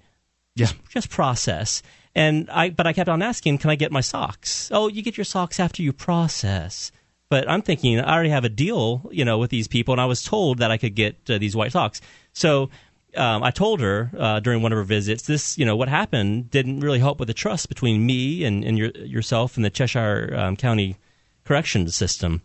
Yeah. 0.56 0.66
Just, 0.66 0.76
just 0.88 1.10
process." 1.10 1.82
And 2.12 2.50
I, 2.50 2.70
but 2.70 2.88
I 2.88 2.92
kept 2.92 3.08
on 3.08 3.22
asking, 3.22 3.58
"Can 3.58 3.70
I 3.70 3.76
get 3.76 3.92
my 3.92 4.00
socks?" 4.00 4.68
Oh, 4.72 4.88
you 4.88 5.02
get 5.02 5.16
your 5.16 5.24
socks 5.24 5.60
after 5.60 5.82
you 5.82 5.92
process. 5.92 6.90
But 7.30 7.48
I'm 7.48 7.62
thinking 7.62 8.00
I 8.00 8.12
already 8.12 8.30
have 8.30 8.44
a 8.44 8.48
deal, 8.48 9.08
you 9.12 9.24
know, 9.24 9.38
with 9.38 9.50
these 9.50 9.68
people, 9.68 9.94
and 9.94 10.00
I 10.00 10.06
was 10.06 10.22
told 10.22 10.58
that 10.58 10.72
I 10.72 10.76
could 10.76 10.96
get 10.96 11.16
uh, 11.30 11.38
these 11.38 11.54
white 11.54 11.72
socks. 11.72 12.00
So 12.32 12.70
um, 13.16 13.44
I 13.44 13.52
told 13.52 13.80
her 13.80 14.10
uh, 14.18 14.40
during 14.40 14.62
one 14.62 14.72
of 14.72 14.76
her 14.76 14.84
visits, 14.84 15.22
this, 15.22 15.56
you 15.56 15.64
know, 15.64 15.76
what 15.76 15.88
happened 15.88 16.50
didn't 16.50 16.80
really 16.80 16.98
help 16.98 17.20
with 17.20 17.28
the 17.28 17.34
trust 17.34 17.68
between 17.68 18.04
me 18.04 18.44
and, 18.44 18.64
and 18.64 18.76
your, 18.76 18.90
yourself 18.90 19.56
and 19.56 19.64
the 19.64 19.70
Cheshire 19.70 20.34
um, 20.36 20.56
County 20.56 20.96
Corrections 21.44 21.94
System. 21.94 22.42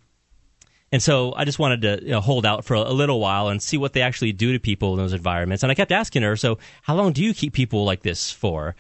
And 0.92 1.02
so 1.02 1.34
I 1.36 1.46
just 1.46 1.58
wanted 1.58 1.82
to 1.82 2.00
you 2.04 2.12
know, 2.12 2.22
hold 2.22 2.46
out 2.46 2.64
for 2.64 2.76
a, 2.76 2.82
a 2.82 2.94
little 2.94 3.20
while 3.20 3.48
and 3.48 3.62
see 3.62 3.78
what 3.78 3.94
they 3.94 4.02
actually 4.02 4.34
do 4.34 4.54
to 4.54 4.60
people 4.60 4.94
in 4.94 4.98
those 4.98 5.14
environments. 5.14 5.64
And 5.64 5.72
I 5.72 5.76
kept 5.76 5.92
asking 5.92 6.22
her, 6.22 6.36
so 6.36 6.60
how 6.84 6.96
long 6.96 7.12
do 7.12 7.24
you 7.24 7.34
keep 7.34 7.54
people 7.54 7.86
like 7.86 8.04
this 8.04 8.32
for? 8.32 8.76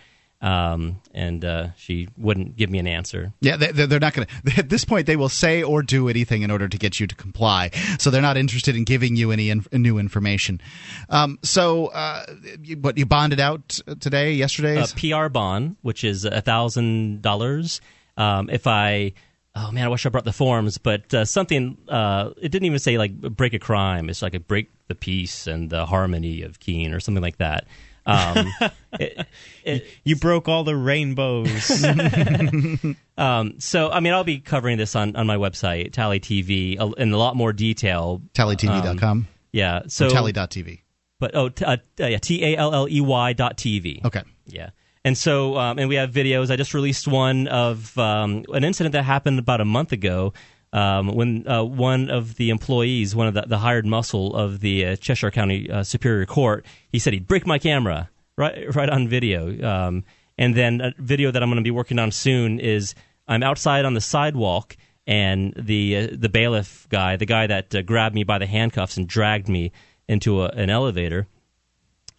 Um, 0.45 1.01
and 1.11 1.43
uh, 1.43 1.69
she 1.75 2.07
wouldn't 2.17 2.55
give 2.55 2.69
me 2.69 2.77
an 2.77 2.85
answer. 2.85 3.33
Yeah, 3.41 3.57
they, 3.57 3.71
they're 3.71 3.99
not 3.99 4.13
going 4.13 4.27
to. 4.45 4.57
At 4.59 4.69
this 4.69 4.85
point, 4.85 5.07
they 5.07 5.15
will 5.15 5.27
say 5.27 5.63
or 5.63 5.81
do 5.81 6.07
anything 6.07 6.43
in 6.43 6.51
order 6.51 6.67
to 6.67 6.77
get 6.77 6.99
you 6.99 7.07
to 7.07 7.15
comply. 7.15 7.71
So 7.97 8.11
they're 8.11 8.21
not 8.21 8.37
interested 8.37 8.75
in 8.75 8.83
giving 8.83 9.15
you 9.15 9.31
any 9.31 9.49
in, 9.49 9.65
new 9.71 9.97
information. 9.97 10.61
Um, 11.09 11.39
so, 11.41 11.87
uh, 11.87 12.25
you, 12.61 12.77
what 12.77 12.95
you 12.95 13.07
bonded 13.07 13.39
out 13.39 13.79
today, 13.99 14.33
yesterday? 14.33 14.79
a 14.79 14.85
PR 14.85 15.29
bond, 15.29 15.77
which 15.81 16.03
is 16.03 16.25
a 16.25 16.41
thousand 16.41 17.23
dollars. 17.23 17.81
Um, 18.15 18.47
if 18.51 18.67
I, 18.67 19.13
oh 19.55 19.71
man, 19.71 19.85
I 19.85 19.87
wish 19.87 20.05
I 20.05 20.09
brought 20.09 20.25
the 20.25 20.33
forms, 20.33 20.77
but 20.77 21.11
uh, 21.11 21.25
something. 21.25 21.75
Uh, 21.89 22.31
it 22.37 22.49
didn't 22.49 22.65
even 22.65 22.77
say 22.77 22.99
like 22.99 23.19
break 23.19 23.55
a 23.55 23.59
crime. 23.59 24.11
It's 24.11 24.21
like 24.21 24.35
a 24.35 24.39
break 24.39 24.69
the 24.89 24.95
peace 24.95 25.47
and 25.47 25.71
the 25.71 25.87
harmony 25.87 26.43
of 26.43 26.59
Keene 26.59 26.93
or 26.93 26.99
something 26.99 27.23
like 27.23 27.37
that. 27.37 27.65
Um, 28.05 28.51
it, 28.99 29.27
it, 29.63 29.87
you 30.03 30.15
broke 30.15 30.47
all 30.47 30.63
the 30.63 30.75
rainbows. 30.75 31.83
um, 33.17 33.59
so, 33.59 33.89
I 33.91 33.99
mean, 33.99 34.13
I'll 34.13 34.23
be 34.23 34.39
covering 34.39 34.77
this 34.77 34.95
on, 34.95 35.15
on 35.15 35.27
my 35.27 35.37
website, 35.37 35.91
Talley 35.91 36.19
TV, 36.19 36.79
uh, 36.79 36.89
in 36.91 37.11
a 37.11 37.17
lot 37.17 37.35
more 37.35 37.53
detail. 37.53 38.21
TalleyTV.com. 38.33 39.03
Um, 39.03 39.27
yeah. 39.51 39.83
So 39.87 40.09
Talley.tv. 40.09 40.81
But 41.19 41.31
oh, 41.33 41.49
t- 41.49 41.63
uh, 41.63 41.77
yeah, 41.97 42.17
T 42.17 42.43
A 42.43 42.57
L 42.57 42.73
L 42.73 42.89
E 42.89 42.99
Y 42.99 43.33
dot 43.33 43.57
TV. 43.57 44.03
Okay. 44.03 44.21
Yeah. 44.45 44.71
And 45.05 45.17
so, 45.17 45.57
um, 45.57 45.77
and 45.77 45.87
we 45.87 45.95
have 45.95 46.11
videos. 46.11 46.51
I 46.51 46.55
just 46.55 46.73
released 46.73 47.07
one 47.07 47.47
of 47.47 47.95
um, 47.97 48.43
an 48.51 48.63
incident 48.63 48.93
that 48.93 49.03
happened 49.03 49.39
about 49.39 49.61
a 49.61 49.65
month 49.65 49.91
ago 49.91 50.33
um, 50.75 51.07
when 51.15 51.47
uh, 51.47 51.63
one 51.63 52.09
of 52.09 52.35
the 52.35 52.49
employees, 52.49 53.15
one 53.15 53.27
of 53.27 53.33
the, 53.33 53.43
the 53.47 53.59
hired 53.59 53.85
muscle 53.85 54.35
of 54.35 54.59
the 54.59 54.85
uh, 54.85 54.95
Cheshire 54.97 55.31
County 55.31 55.71
uh, 55.71 55.83
Superior 55.83 56.25
Court, 56.25 56.65
he 56.91 56.99
said 56.99 57.13
he'd 57.13 57.27
break 57.27 57.47
my 57.47 57.57
camera 57.57 58.09
right, 58.37 58.75
right 58.75 58.89
on 58.89 59.07
video. 59.07 59.65
Um, 59.65 60.03
and 60.37 60.53
then 60.53 60.81
a 60.81 60.93
video 60.97 61.31
that 61.31 61.41
I'm 61.41 61.49
going 61.49 61.63
to 61.63 61.63
be 61.63 61.71
working 61.71 61.97
on 61.97 62.11
soon 62.11 62.59
is 62.59 62.93
I'm 63.25 63.41
outside 63.41 63.85
on 63.85 63.93
the 63.93 64.01
sidewalk, 64.01 64.75
and 65.07 65.53
the 65.55 65.97
uh, 65.97 66.07
the 66.11 66.29
bailiff 66.29 66.87
guy, 66.89 67.15
the 67.15 67.25
guy 67.25 67.47
that 67.47 67.73
uh, 67.73 67.81
grabbed 67.81 68.13
me 68.13 68.25
by 68.25 68.37
the 68.37 68.47
handcuffs 68.47 68.97
and 68.97 69.07
dragged 69.07 69.47
me 69.47 69.71
into 70.09 70.41
a, 70.41 70.49
an 70.49 70.69
elevator, 70.69 71.27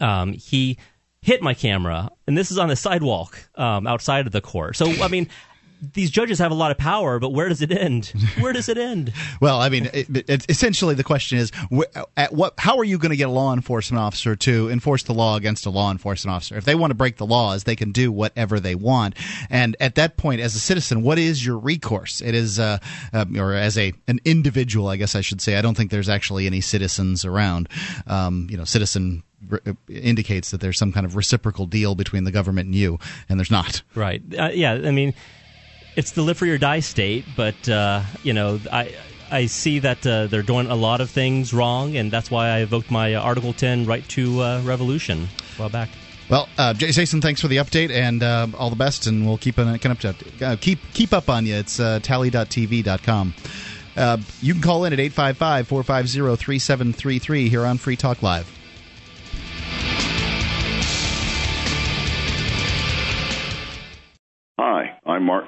um, 0.01 0.33
he 0.33 0.79
hit 1.21 1.43
my 1.43 1.53
camera, 1.53 2.09
and 2.27 2.39
this 2.39 2.51
is 2.53 2.59
on 2.59 2.69
the 2.69 2.77
sidewalk 2.77 3.51
um, 3.57 3.87
outside 3.87 4.27
of 4.27 4.33
the 4.33 4.41
court. 4.41 4.77
So, 4.77 4.89
I 5.03 5.09
mean, 5.09 5.29
these 5.81 6.11
judges 6.11 6.39
have 6.39 6.51
a 6.51 6.55
lot 6.55 6.71
of 6.71 6.79
power, 6.79 7.19
but 7.19 7.31
where 7.31 7.49
does 7.49 7.63
it 7.63 7.71
end? 7.71 8.13
Where 8.41 8.53
does 8.53 8.69
it 8.69 8.79
end? 8.79 9.13
well, 9.41 9.61
I 9.61 9.69
mean, 9.69 9.89
it, 9.93 10.29
it, 10.29 10.47
essentially 10.49 10.95
the 10.95 11.05
question 11.05 11.39
is, 11.39 11.51
at 12.17 12.33
what? 12.33 12.55
How 12.59 12.79
are 12.79 12.85
you 12.85 12.99
going 12.99 13.11
to 13.11 13.17
get 13.17 13.29
a 13.29 13.33
law 13.33 13.53
enforcement 13.53 14.01
officer 14.01 14.37
to 14.37 14.71
enforce 14.71 15.03
the 15.03 15.15
law 15.15 15.37
against 15.37 15.67
a 15.67 15.71
law 15.71 15.91
enforcement 15.91 16.35
officer? 16.35 16.57
If 16.57 16.65
they 16.65 16.75
want 16.75 16.91
to 16.91 16.95
break 16.95 17.17
the 17.17 17.27
laws, 17.27 17.65
they 17.65 17.77
can 17.77 17.93
do 17.93 18.11
whatever 18.13 18.61
they 18.61 18.75
want. 18.75 19.15
And 19.51 19.77
at 19.81 19.95
that 19.97 20.17
point, 20.17 20.41
as 20.41 20.55
a 20.55 20.61
citizen, 20.61 21.03
what 21.03 21.19
is 21.19 21.45
your 21.45 21.59
recourse? 21.59 22.21
It 22.21 22.35
is, 22.35 22.59
uh, 22.59 22.79
uh, 23.13 23.25
or 23.37 23.55
as 23.55 23.77
a 23.79 23.93
an 24.09 24.21
individual, 24.25 24.89
I 24.89 24.97
guess 24.97 25.15
I 25.15 25.21
should 25.21 25.41
say. 25.41 25.57
I 25.57 25.63
don't 25.63 25.77
think 25.77 25.91
there's 25.91 26.09
actually 26.09 26.47
any 26.47 26.61
citizens 26.61 27.25
around. 27.25 27.69
Um, 28.07 28.47
you 28.51 28.57
know, 28.57 28.65
citizen 28.65 29.23
indicates 29.89 30.51
that 30.51 30.61
there's 30.61 30.79
some 30.79 30.93
kind 30.93 31.07
of 31.07 31.17
reciprocal 31.17 31.67
deal 31.67 31.95
between 31.95 32.25
the 32.25 32.33
government 32.33 32.67
and 32.67 32.75
you, 32.75 32.99
and 33.29 33.39
there's 33.39 33.51
not. 33.51 33.83
Right. 33.95 34.23
Uh, 34.37 34.51
yeah. 34.53 34.73
I 34.73 34.91
mean, 34.91 35.15
it's 35.97 36.13
the 36.13 36.23
live 36.23 36.39
free 36.39 36.51
or 36.51 36.59
die 36.59 36.81
state, 36.81 37.25
but 37.37 37.69
uh, 37.69 38.03
you 38.23 38.33
know, 38.33 38.61
I 38.71 38.95
I 39.31 39.47
see 39.47 39.81
that 39.81 40.07
uh, 40.07 40.27
they're 40.27 40.43
doing 40.43 40.69
a 40.69 40.77
lot 40.77 41.01
of 41.01 41.11
things 41.11 41.53
wrong, 41.53 41.97
and 41.97 42.11
that's 42.13 42.31
why 42.31 42.49
I 42.49 42.59
evoked 42.61 42.91
my 42.91 43.15
Article 43.17 43.53
10 43.53 43.87
right 43.87 44.07
to 44.11 44.41
uh, 44.41 44.63
revolution 44.63 45.29
a 45.57 45.61
while 45.61 45.69
back. 45.69 45.89
Well, 46.29 46.49
uh, 46.59 46.75
Jason, 46.75 47.21
thanks 47.21 47.41
for 47.41 47.49
the 47.49 47.59
update 47.59 47.91
and 47.91 48.23
uh, 48.23 48.49
all 48.59 48.71
the 48.71 48.77
best, 48.77 49.07
and 49.07 49.27
we'll 49.27 49.39
keep 49.39 49.59
an, 49.59 49.69
up 49.69 49.99
to, 50.01 50.15
uh, 50.43 50.57
keep 50.61 50.81
keep 50.93 51.13
up 51.13 51.31
on 51.31 51.47
you. 51.47 51.55
It's 51.55 51.79
uh, 51.79 52.01
talley.tv.com. 52.03 53.35
Uh, 53.97 54.19
you 54.43 54.53
can 54.53 54.63
call 54.63 54.85
in 54.85 54.93
at 54.93 55.01
855 55.01 55.69
450 55.69 56.37
3733 56.37 57.49
here 57.49 57.65
on 57.65 57.79
Free 57.79 57.97
Talk 57.97 58.23
Live. 58.23 58.56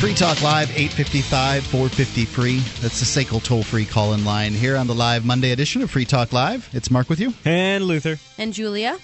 Free 0.00 0.14
Talk 0.14 0.40
Live, 0.40 0.70
855 0.70 1.64
450 1.64 2.24
free. 2.24 2.60
That's 2.80 3.00
the 3.00 3.04
SACL 3.04 3.42
toll 3.44 3.62
free 3.62 3.84
call 3.84 4.14
in 4.14 4.24
line 4.24 4.54
here 4.54 4.78
on 4.78 4.86
the 4.86 4.94
live 4.94 5.26
Monday 5.26 5.50
edition 5.50 5.82
of 5.82 5.90
Free 5.90 6.06
Talk 6.06 6.32
Live. 6.32 6.70
It's 6.72 6.90
Mark 6.90 7.10
with 7.10 7.20
you. 7.20 7.34
And 7.44 7.84
Luther. 7.84 8.18
And 8.38 8.54
Julia. 8.54 8.96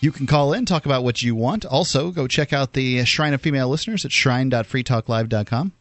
You 0.00 0.12
can 0.12 0.26
call 0.26 0.52
in, 0.52 0.66
talk 0.66 0.84
about 0.84 1.04
what 1.04 1.22
you 1.22 1.34
want. 1.34 1.64
Also, 1.64 2.10
go 2.10 2.26
check 2.26 2.52
out 2.52 2.74
the 2.74 3.02
Shrine 3.06 3.32
of 3.32 3.40
Female 3.40 3.70
Listeners 3.70 4.04
at 4.04 4.12
shrine.freetalklive.com. 4.12 5.72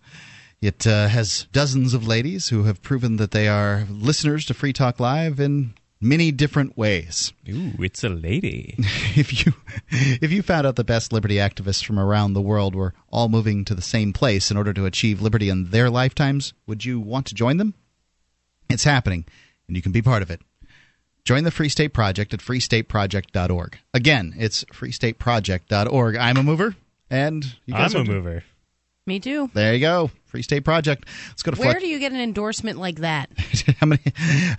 It 0.62 0.88
uh, 0.88 1.10
has 1.10 1.48
dozens 1.52 1.94
of 1.94 2.08
ladies 2.08 2.48
who 2.48 2.64
have 2.64 2.82
proven 2.82 3.18
that 3.18 3.32
they 3.32 3.50
are 3.50 3.88
listeners 3.90 4.46
to 4.46 4.54
Free 4.54 4.72
Talk 4.72 5.02
Live 5.02 5.42
in 5.42 5.74
many 6.02 6.32
different 6.32 6.78
ways. 6.78 7.34
Ooh, 7.50 7.74
it's 7.80 8.04
a 8.04 8.10
lady. 8.10 8.76
if 9.16 9.46
you 9.46 9.54
if 9.92 10.32
you 10.32 10.42
found 10.42 10.66
out 10.66 10.76
the 10.76 10.84
best 10.84 11.12
liberty 11.12 11.36
activists 11.36 11.84
from 11.84 12.00
around 12.00 12.34
the 12.34 12.42
world 12.42 12.76
were 12.76 12.94
all 13.10 13.30
moving 13.30 13.66
to 13.66 13.76
the 13.76 13.82
same 13.82 14.14
place 14.14 14.52
in 14.52 14.58
order 14.58 14.74
to 14.74 14.86
achieve 14.86 15.22
liberty 15.22 15.50
in 15.50 15.72
their 15.72 15.90
lifetimes, 15.90 16.54
would 16.68 16.86
you 16.86 17.00
want 17.00 17.26
to 17.28 17.36
join 17.36 17.58
them? 17.58 17.74
It's 18.70 18.84
happening, 18.84 19.26
and 19.68 19.76
you 19.76 19.82
can 19.82 19.92
be 19.92 20.02
part 20.02 20.22
of 20.22 20.30
it. 20.30 20.42
Join 21.26 21.44
the 21.44 21.52
Free 21.52 21.70
State 21.70 21.94
Project 21.94 22.34
at 22.34 22.40
freestateproject.org. 22.40 23.78
Again, 23.94 24.34
it's 24.38 24.64
freestateproject.org. 24.66 26.16
I'm 26.16 26.38
a 26.38 26.44
mover, 26.44 26.76
and 27.10 27.46
you 27.66 27.74
guys 27.74 27.94
I'm 27.94 28.02
a 28.02 28.06
mover. 28.06 28.44
Me 29.10 29.20
too. 29.20 29.50
There 29.56 29.74
you 29.74 29.80
go. 29.80 30.12
Free 30.26 30.44
State 30.44 30.64
Project. 30.64 31.08
Let's 31.30 31.42
go 31.42 31.50
to 31.50 31.60
Where 31.60 31.72
Fletcher. 31.72 31.80
do 31.80 31.88
you 31.88 31.98
get 31.98 32.12
an 32.12 32.20
endorsement 32.20 32.78
like 32.78 32.98
that? 32.98 33.28
how 33.80 33.88
many 33.88 34.02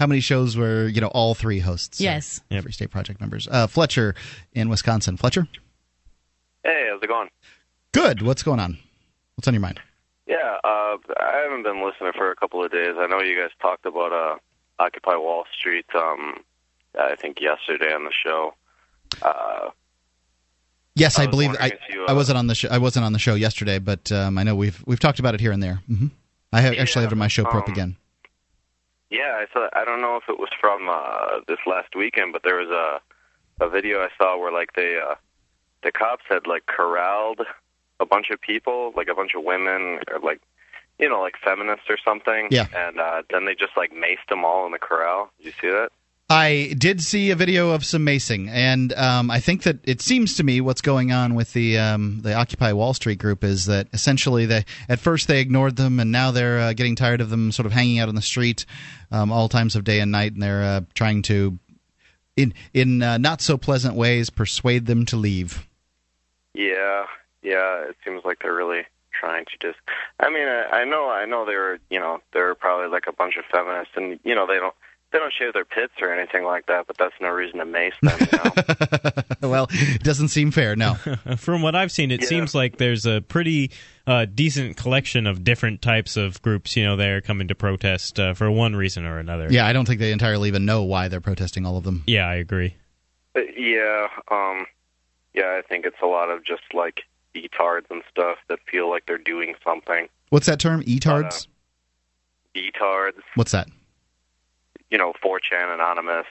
how 0.00 0.08
many 0.08 0.20
shows 0.20 0.56
were 0.56 0.88
you 0.88 1.00
know 1.00 1.06
all 1.06 1.36
three 1.36 1.60
hosts? 1.60 2.00
are 2.00 2.02
Yes. 2.02 2.40
Free 2.50 2.72
State 2.72 2.90
Project 2.90 3.20
members. 3.20 3.46
Uh, 3.48 3.68
Fletcher 3.68 4.16
in 4.52 4.68
Wisconsin. 4.68 5.16
Fletcher. 5.16 5.46
Hey, 6.64 6.88
how's 6.90 7.00
it 7.00 7.06
going? 7.06 7.28
Good. 7.92 8.22
What's 8.22 8.42
going 8.42 8.58
on? 8.58 8.78
What's 9.36 9.46
on 9.46 9.54
your 9.54 9.60
mind? 9.60 9.78
Yeah, 10.26 10.56
uh, 10.64 10.96
I 11.20 11.42
haven't 11.44 11.62
been 11.62 11.84
listening 11.84 12.10
for 12.16 12.32
a 12.32 12.34
couple 12.34 12.64
of 12.64 12.72
days. 12.72 12.96
I 12.98 13.06
know 13.06 13.20
you 13.20 13.40
guys 13.40 13.50
talked 13.62 13.86
about 13.86 14.12
uh, 14.12 14.38
Occupy 14.80 15.14
Wall 15.14 15.44
Street. 15.56 15.86
Um, 15.94 16.38
I 17.00 17.14
think 17.14 17.40
yesterday 17.40 17.92
on 17.94 18.02
the 18.02 18.12
show. 18.12 18.54
Uh, 19.22 19.70
Yes, 21.00 21.18
I 21.18 21.22
I, 21.22 21.26
believe 21.26 21.56
I, 21.58 21.72
you, 21.88 22.04
I 22.06 22.12
uh, 22.12 22.14
wasn't 22.14 22.38
on 22.38 22.46
the 22.46 22.54
show. 22.54 22.68
I 22.68 22.78
wasn't 22.78 23.06
on 23.06 23.12
the 23.12 23.18
show 23.18 23.34
yesterday, 23.34 23.78
but 23.78 24.12
um, 24.12 24.36
I 24.36 24.42
know 24.42 24.54
we've 24.54 24.82
we've 24.86 25.00
talked 25.00 25.18
about 25.18 25.34
it 25.34 25.40
here 25.40 25.52
and 25.52 25.62
there. 25.62 25.80
hmm 25.86 26.08
I 26.52 26.60
have, 26.60 26.74
actually 26.74 27.02
have 27.02 27.12
it 27.12 27.14
in 27.14 27.18
my 27.18 27.28
show 27.28 27.44
prep 27.44 27.68
um, 27.68 27.72
again. 27.72 27.96
yeah, 29.08 29.38
I 29.38 29.46
saw. 29.52 29.68
I 29.72 29.84
don't 29.84 30.00
know 30.00 30.16
if 30.16 30.24
it 30.28 30.38
was 30.38 30.50
from 30.60 30.88
uh, 30.88 31.40
this 31.46 31.58
last 31.66 31.94
weekend, 31.94 32.32
but 32.32 32.42
there 32.42 32.56
was 32.56 32.68
a 32.68 33.64
a 33.64 33.68
video 33.68 34.00
I 34.00 34.08
saw 34.18 34.38
where 34.38 34.52
like 34.52 34.74
they 34.74 34.98
uh, 34.98 35.14
the 35.82 35.92
cops 35.92 36.24
had 36.28 36.46
like 36.46 36.66
corralled 36.66 37.40
a 38.00 38.06
bunch 38.06 38.30
of 38.30 38.40
people, 38.40 38.92
like 38.96 39.08
a 39.08 39.14
bunch 39.14 39.32
of 39.34 39.44
women, 39.44 40.00
or 40.10 40.18
like 40.22 40.40
you 40.98 41.08
know, 41.08 41.20
like 41.20 41.36
feminists 41.42 41.86
or 41.88 41.96
something. 42.04 42.48
Yeah. 42.50 42.66
And 42.74 43.00
uh, 43.00 43.22
then 43.30 43.46
they 43.46 43.54
just 43.54 43.76
like 43.76 43.92
maced 43.92 44.28
them 44.28 44.44
all 44.44 44.66
in 44.66 44.72
the 44.72 44.78
corral. 44.78 45.30
Did 45.38 45.46
you 45.46 45.52
see 45.60 45.68
that? 45.68 45.90
I 46.32 46.74
did 46.78 47.02
see 47.02 47.32
a 47.32 47.34
video 47.34 47.70
of 47.70 47.84
some 47.84 48.06
macing, 48.06 48.48
and 48.50 48.92
um, 48.92 49.32
I 49.32 49.40
think 49.40 49.64
that 49.64 49.78
it 49.82 50.00
seems 50.00 50.36
to 50.36 50.44
me 50.44 50.60
what's 50.60 50.80
going 50.80 51.10
on 51.10 51.34
with 51.34 51.52
the 51.54 51.76
um, 51.76 52.20
the 52.22 52.34
Occupy 52.34 52.72
Wall 52.72 52.94
Street 52.94 53.18
group 53.18 53.42
is 53.42 53.66
that 53.66 53.88
essentially 53.92 54.46
they 54.46 54.64
at 54.88 55.00
first 55.00 55.26
they 55.26 55.40
ignored 55.40 55.74
them, 55.74 55.98
and 55.98 56.12
now 56.12 56.30
they're 56.30 56.60
uh, 56.60 56.72
getting 56.72 56.94
tired 56.94 57.20
of 57.20 57.30
them 57.30 57.50
sort 57.50 57.66
of 57.66 57.72
hanging 57.72 57.98
out 57.98 58.08
on 58.08 58.14
the 58.14 58.22
street 58.22 58.64
um, 59.10 59.32
all 59.32 59.48
times 59.48 59.74
of 59.74 59.82
day 59.82 59.98
and 59.98 60.12
night, 60.12 60.32
and 60.32 60.40
they're 60.40 60.62
uh, 60.62 60.80
trying 60.94 61.22
to, 61.22 61.58
in 62.36 62.54
in 62.72 63.02
uh, 63.02 63.18
not 63.18 63.40
so 63.40 63.58
pleasant 63.58 63.96
ways, 63.96 64.30
persuade 64.30 64.86
them 64.86 65.04
to 65.06 65.16
leave. 65.16 65.66
Yeah, 66.54 67.06
yeah. 67.42 67.88
It 67.88 67.96
seems 68.04 68.24
like 68.24 68.38
they're 68.40 68.54
really 68.54 68.82
trying 69.18 69.46
to 69.46 69.58
just. 69.60 69.80
I 70.20 70.30
mean, 70.30 70.46
I, 70.46 70.82
I 70.82 70.84
know, 70.84 71.10
I 71.10 71.24
know 71.24 71.44
they 71.44 71.56
were, 71.56 71.80
you 71.90 71.98
know, 71.98 72.20
they're 72.32 72.54
probably 72.54 72.86
like 72.86 73.08
a 73.08 73.12
bunch 73.12 73.34
of 73.36 73.44
feminists, 73.50 73.94
and 73.96 74.20
you 74.22 74.36
know, 74.36 74.46
they 74.46 74.60
don't, 74.60 74.76
they 75.12 75.18
don't 75.18 75.32
shave 75.36 75.52
their 75.52 75.64
pits 75.64 75.92
or 76.00 76.12
anything 76.14 76.44
like 76.44 76.66
that. 76.66 76.86
But 76.86 76.96
that's 76.98 77.14
no 77.20 77.28
reason 77.30 77.58
to 77.58 77.64
mace 77.64 77.94
them. 78.02 78.16
You 78.20 78.38
know? 79.42 79.48
well, 79.50 79.66
it 79.70 80.02
doesn't 80.02 80.28
seem 80.28 80.50
fair. 80.50 80.76
No. 80.76 80.94
From 81.36 81.62
what 81.62 81.74
I've 81.74 81.90
seen, 81.90 82.10
it 82.10 82.22
Yeah. 82.22 82.28
seems 82.28 82.54
like 82.54 82.76
there's 82.78 83.06
a 83.06 83.20
pretty 83.20 83.72
uh, 84.06 84.26
decent 84.32 84.76
collection 84.76 85.26
of 85.26 85.42
different 85.42 85.82
types 85.82 86.16
of 86.16 86.40
groups, 86.42 86.76
you 86.76 86.84
know, 86.84 86.96
there 86.96 87.20
coming 87.20 87.48
to 87.48 87.54
protest 87.54 88.20
uh, 88.20 88.34
for 88.34 88.50
one 88.50 88.76
reason 88.76 89.04
or 89.04 89.18
another. 89.18 89.48
Yeah, 89.50 89.66
I 89.66 89.72
don't 89.72 89.84
think 89.86 89.98
they 90.00 90.12
entirely 90.12 90.48
even 90.48 90.64
know 90.64 90.82
why 90.84 91.08
they're 91.08 91.20
protesting 91.20 91.66
all 91.66 91.76
of 91.76 91.84
them. 91.84 92.04
Yeah, 92.06 92.26
I 92.28 92.34
agree. 92.36 92.76
But 93.32 93.58
yeah, 93.58 94.06
um, 94.30 94.66
yeah. 95.34 95.58
I 95.58 95.62
think 95.68 95.86
it's 95.86 96.00
a 96.02 96.06
lot 96.06 96.30
of 96.30 96.44
just 96.44 96.62
like 96.74 97.00
betards 97.34 97.84
and 97.90 98.02
stuff 98.10 98.38
that 98.48 98.58
feel 98.70 98.88
like 98.90 99.06
they're 99.06 99.18
doing 99.18 99.54
something. 99.64 100.08
What's 100.30 100.46
that 100.46 100.58
term? 100.60 100.82
Etards? 100.84 101.46
Betards, 102.54 103.20
What's 103.36 103.52
that? 103.52 103.68
You 104.90 104.98
know, 104.98 105.12
4chan 105.24 105.74
Anonymous, 105.74 106.26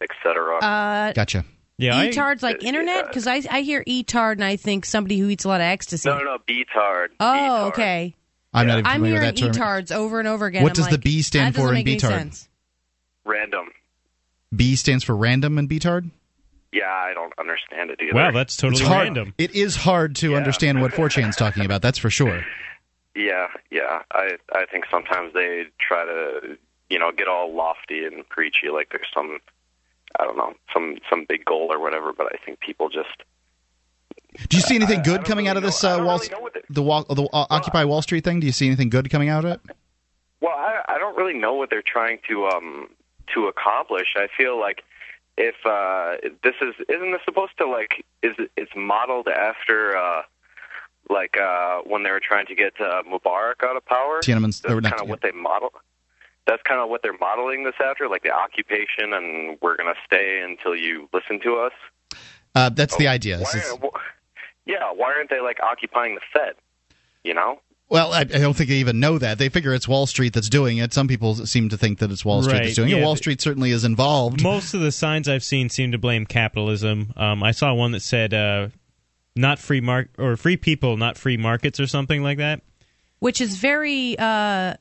etc. 0.00 0.56
Uh, 0.58 1.12
Gotcha. 1.12 1.44
Yeah, 1.76 1.96
I- 1.96 2.06
E-tard's 2.08 2.42
like 2.42 2.62
internet? 2.62 3.08
Because 3.08 3.26
I, 3.26 3.42
I 3.50 3.62
hear 3.62 3.82
e-tard 3.86 4.38
and 4.38 4.44
I 4.44 4.56
think 4.56 4.84
somebody 4.84 5.18
who 5.18 5.28
eats 5.28 5.44
a 5.44 5.48
lot 5.48 5.60
of 5.60 5.64
ecstasy. 5.66 6.08
No, 6.08 6.18
no, 6.18 6.24
no 6.24 6.38
B-tard. 6.46 7.12
Oh, 7.18 7.66
okay. 7.68 8.14
I'm 8.52 8.66
not 8.68 8.74
even 8.78 8.86
I'm 8.86 8.92
familiar 9.00 9.14
hearing 9.20 9.26
with 9.26 9.34
that 9.36 9.40
term. 9.40 9.50
e-tards 9.50 9.90
over 9.92 10.18
and 10.20 10.28
over 10.28 10.46
again. 10.46 10.62
What 10.62 10.70
I'm 10.70 10.84
does 10.84 10.88
the 10.88 10.98
B 10.98 11.22
stand 11.22 11.56
for 11.56 11.74
in 11.74 11.84
B-tard? 11.84 12.30
Random. 13.24 13.70
B 14.54 14.76
stands 14.76 15.02
for 15.02 15.16
random 15.16 15.58
and 15.58 15.68
betard? 15.68 16.08
Yeah, 16.72 16.84
I 16.90 17.12
don't 17.14 17.32
understand 17.38 17.90
it 17.90 18.00
either. 18.02 18.14
Wow, 18.14 18.30
that's 18.32 18.56
totally 18.56 18.80
it's 18.80 18.88
hard. 18.88 19.04
random. 19.04 19.34
It 19.38 19.54
is 19.54 19.74
hard 19.76 20.16
to 20.16 20.36
understand 20.36 20.80
what 20.80 20.92
4chan's 20.92 21.34
talking 21.36 21.64
about, 21.64 21.82
that's 21.82 21.98
for 21.98 22.10
sure. 22.10 22.44
Yeah, 23.16 23.46
yeah. 23.70 24.00
I 24.10 24.38
I 24.52 24.64
think 24.72 24.86
sometimes 24.90 25.34
they 25.34 25.66
try 25.78 26.04
to, 26.04 26.58
you 26.94 27.00
know, 27.00 27.10
get 27.10 27.26
all 27.26 27.52
lofty 27.52 28.04
and 28.04 28.26
preachy, 28.28 28.68
like 28.72 28.90
there's 28.90 29.08
some, 29.12 29.38
I 30.20 30.24
don't 30.24 30.36
know, 30.36 30.54
some 30.72 30.98
some 31.10 31.26
big 31.28 31.44
goal 31.44 31.72
or 31.72 31.80
whatever. 31.80 32.12
But 32.12 32.26
I 32.32 32.36
think 32.44 32.60
people 32.60 32.88
just 32.88 33.16
Do 34.48 34.56
you 34.56 34.62
see 34.62 34.76
anything 34.76 35.02
good 35.02 35.24
coming 35.24 35.48
out 35.48 35.56
of 35.56 35.64
this 35.64 35.82
uh, 35.82 35.98
Wall, 36.00 36.20
the, 36.70 36.82
wall, 36.82 37.02
the 37.02 37.24
uh, 37.32 37.46
Occupy 37.50 37.82
Wall 37.82 38.00
Street 38.00 38.22
thing? 38.22 38.38
Do 38.38 38.46
you 38.46 38.52
see 38.52 38.66
anything 38.68 38.90
good 38.90 39.10
coming 39.10 39.28
out 39.28 39.44
of 39.44 39.50
it? 39.50 39.60
Well, 40.40 40.52
I, 40.56 40.82
I 40.86 40.98
don't 40.98 41.16
really 41.16 41.36
know 41.36 41.54
what 41.54 41.68
they're 41.68 41.82
trying 41.82 42.20
to 42.28 42.46
um 42.46 42.88
to 43.34 43.48
accomplish. 43.48 44.14
I 44.16 44.28
feel 44.36 44.60
like 44.60 44.84
if 45.36 45.56
uh 45.66 46.16
this 46.44 46.54
is 46.62 46.74
isn't 46.88 47.10
this 47.10 47.22
supposed 47.24 47.58
to 47.58 47.66
like 47.66 48.04
is 48.22 48.36
it's 48.56 48.70
modeled 48.76 49.26
after 49.26 49.96
uh 49.96 50.22
like 51.10 51.36
uh 51.38 51.78
when 51.86 52.04
they 52.04 52.10
were 52.12 52.20
trying 52.20 52.46
to 52.46 52.54
get 52.54 52.74
uh, 52.80 53.02
Mubarak 53.10 53.64
out 53.64 53.76
of 53.76 53.84
power. 53.84 54.20
Tiananmen- 54.22 54.62
That's 54.62 54.90
kind 54.90 55.02
of 55.02 55.08
what 55.08 55.22
they 55.22 55.32
model. 55.32 55.72
That's 56.46 56.62
kind 56.62 56.80
of 56.80 56.90
what 56.90 57.02
they're 57.02 57.16
modeling 57.18 57.64
this 57.64 57.74
after, 57.82 58.08
like 58.08 58.22
the 58.22 58.30
occupation, 58.32 59.12
and 59.14 59.56
we're 59.62 59.76
gonna 59.76 59.94
stay 60.06 60.42
until 60.44 60.76
you 60.76 61.08
listen 61.12 61.40
to 61.40 61.56
us. 61.56 61.72
Uh, 62.54 62.68
that's 62.68 62.96
the 62.96 63.08
idea. 63.08 63.38
Why, 63.38 63.50
This 63.52 63.66
is- 63.66 63.78
yeah, 64.66 64.92
why 64.94 65.12
aren't 65.14 65.30
they 65.30 65.40
like 65.40 65.58
occupying 65.60 66.14
the 66.14 66.20
Fed? 66.32 66.54
You 67.22 67.34
know? 67.34 67.60
well, 67.88 68.12
I, 68.12 68.20
I 68.20 68.24
don't 68.24 68.54
think 68.56 68.70
they 68.70 68.76
even 68.76 68.98
know 69.00 69.18
that. 69.18 69.38
They 69.38 69.48
figure 69.48 69.72
it's 69.74 69.86
Wall 69.88 70.06
Street 70.06 70.32
that's 70.34 70.48
doing 70.48 70.78
it. 70.78 70.92
Some 70.92 71.06
people 71.08 71.34
seem 71.46 71.68
to 71.70 71.76
think 71.76 71.98
that 72.00 72.10
it's 72.10 72.24
Wall 72.24 72.42
Street 72.42 72.52
Right, 72.54 72.64
that's 72.64 72.76
doing 72.76 72.90
it. 72.90 73.02
Wall 73.02 73.14
Street 73.16 73.40
certainly 73.40 73.70
is 73.70 73.84
involved. 73.84 74.42
Most 74.42 74.74
of 74.74 74.80
the 74.80 74.90
signs 74.92 75.28
I've 75.28 75.44
seen 75.44 75.68
seem 75.68 75.92
to 75.92 75.98
blame 75.98 76.26
capitalism. 76.26 77.12
Um, 77.16 77.42
I 77.42 77.52
saw 77.52 77.72
one 77.74 77.92
that 77.92 78.00
said 78.00 78.34
uh, 78.34 78.68
"not 79.36 79.58
free 79.58 79.80
mark" 79.80 80.08
or 80.18 80.36
"free 80.36 80.56
people, 80.56 80.96
not 80.96 81.16
free 81.18 81.36
markets" 81.36 81.78
or 81.80 81.86
something 81.86 82.22
like 82.22 82.38
that. 82.38 82.60
Which 83.20 83.40
is 83.40 83.56
very, 83.56 84.18
uh, 84.18 84.74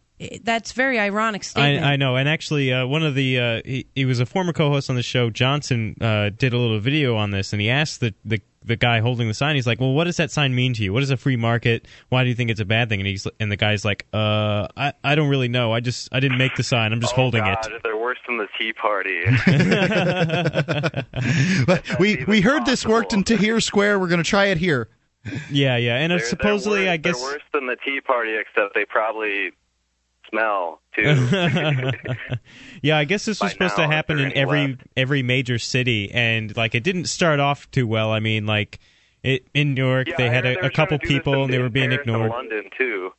that's 0.44 0.72
very 0.74 1.00
ironic 1.00 1.44
statement. 1.44 1.84
I, 1.86 1.94
I 1.94 1.96
know, 1.96 2.16
and 2.16 2.30
actually, 2.30 2.72
uh, 2.72 2.86
one 2.86 3.04
of 3.04 3.16
the 3.16 3.40
uh, 3.40 3.62
he, 3.66 3.86
he 3.96 4.06
was 4.06 4.20
a 4.20 4.26
former 4.26 4.54
co-host 4.54 4.90
on 4.90 4.96
the 4.96 5.04
show. 5.04 5.30
Johnson 5.30 5.96
uh, 6.00 6.30
did 6.30 6.54
a 6.54 6.58
little 6.58 6.80
video 6.80 7.16
on 7.16 7.32
this, 7.32 7.52
and 7.54 7.62
he 7.62 7.70
asked 7.70 8.00
the, 8.00 8.14
the 8.24 8.40
the 8.64 8.76
guy 8.76 9.00
holding 9.02 9.28
the 9.28 9.34
sign. 9.34 9.56
He's 9.56 9.68
like, 9.68 9.82
"Well, 9.82 9.94
what 9.94 10.06
does 10.06 10.18
that 10.18 10.32
sign 10.32 10.56
mean 10.56 10.74
to 10.76 10.84
you? 10.84 10.94
What 10.94 11.04
is 11.04 11.10
a 11.10 11.18
free 11.18 11.36
market? 11.36 11.88
Why 12.10 12.24
do 12.24 12.30
you 12.30 12.36
think 12.36 12.52
it's 12.52 12.62
a 12.62 12.66
bad 12.66 12.90
thing?" 12.90 13.00
And 13.02 13.08
he's 13.08 13.28
and 13.40 13.52
the 13.52 13.58
guy's 13.58 13.84
like, 13.84 14.06
"Uh, 14.14 14.68
I, 14.78 14.94
I 15.04 15.16
don't 15.16 15.30
really 15.30 15.50
know. 15.50 15.74
I 15.74 15.80
just 15.80 16.10
I 16.12 16.20
didn't 16.20 16.38
make 16.38 16.56
the 16.56 16.64
sign. 16.64 16.94
I'm 16.94 17.02
just 17.02 17.14
oh 17.14 17.18
holding 17.18 17.44
God, 17.44 17.66
it." 17.66 17.82
they're 17.84 17.98
worse 17.98 18.20
than 18.28 18.38
the 18.38 18.48
Tea 18.58 18.74
Party. 18.74 19.24
But 21.66 22.00
we 22.00 22.24
we 22.28 22.42
heard 22.42 22.66
this 22.66 22.86
worked 22.86 23.14
in 23.14 23.24
Tahrir 23.24 23.62
Square. 23.62 24.00
We're 24.00 24.08
going 24.08 24.24
to 24.24 24.30
try 24.30 24.46
it 24.46 24.58
here. 24.58 24.90
Yeah, 25.50 25.78
yeah, 25.78 25.96
and 25.98 26.12
They're- 26.12 26.20
supposedly, 26.20 26.82
they're 26.84 26.88
worse, 26.90 26.94
I 26.94 26.98
guess 26.98 27.22
they're 27.22 27.32
worse 27.32 27.42
than 27.54 27.68
the 27.68 27.78
Tea 27.78 28.02
Party, 28.02 28.36
except 28.36 28.74
they 28.76 28.84
probably 28.86 29.52
smell 30.34 30.82
too. 30.96 31.92
yeah, 32.82 32.98
I 32.98 33.06
guess 33.06 33.26
this 33.26 33.40
was 33.40 33.52
By 33.52 33.54
supposed 33.54 33.78
now, 33.78 33.88
to 33.88 33.94
happen 33.94 34.20
in 34.20 34.26
are 34.26 34.28
any 34.28 34.36
every 34.36 34.78
every 34.98 35.24
major 35.24 35.60
city, 35.60 36.12
and 36.12 36.56
like 36.58 36.76
it 36.76 36.84
didn't 36.84 37.06
start 37.06 37.40
off 37.40 37.70
too 37.72 37.88
well. 37.88 38.12
I 38.12 38.20
mean, 38.20 38.46
like 38.46 38.80
it 39.24 39.48
in 39.54 39.74
New 39.74 39.88
York, 39.88 40.08
yeah, 40.08 40.16
they 40.18 40.30
I 40.30 40.34
had 40.34 40.46
a, 40.46 40.54
they 40.62 40.68
a 40.68 40.70
couple 40.70 41.00
to 41.00 41.06
do 41.06 41.08
this 41.08 41.18
people, 41.18 41.44
and 41.44 41.54
they 41.54 41.60
were 41.60 41.70
being 41.70 41.90
Paris 41.90 42.02
ignored. 42.02 42.32
London 42.32 42.64
too. 42.78 43.14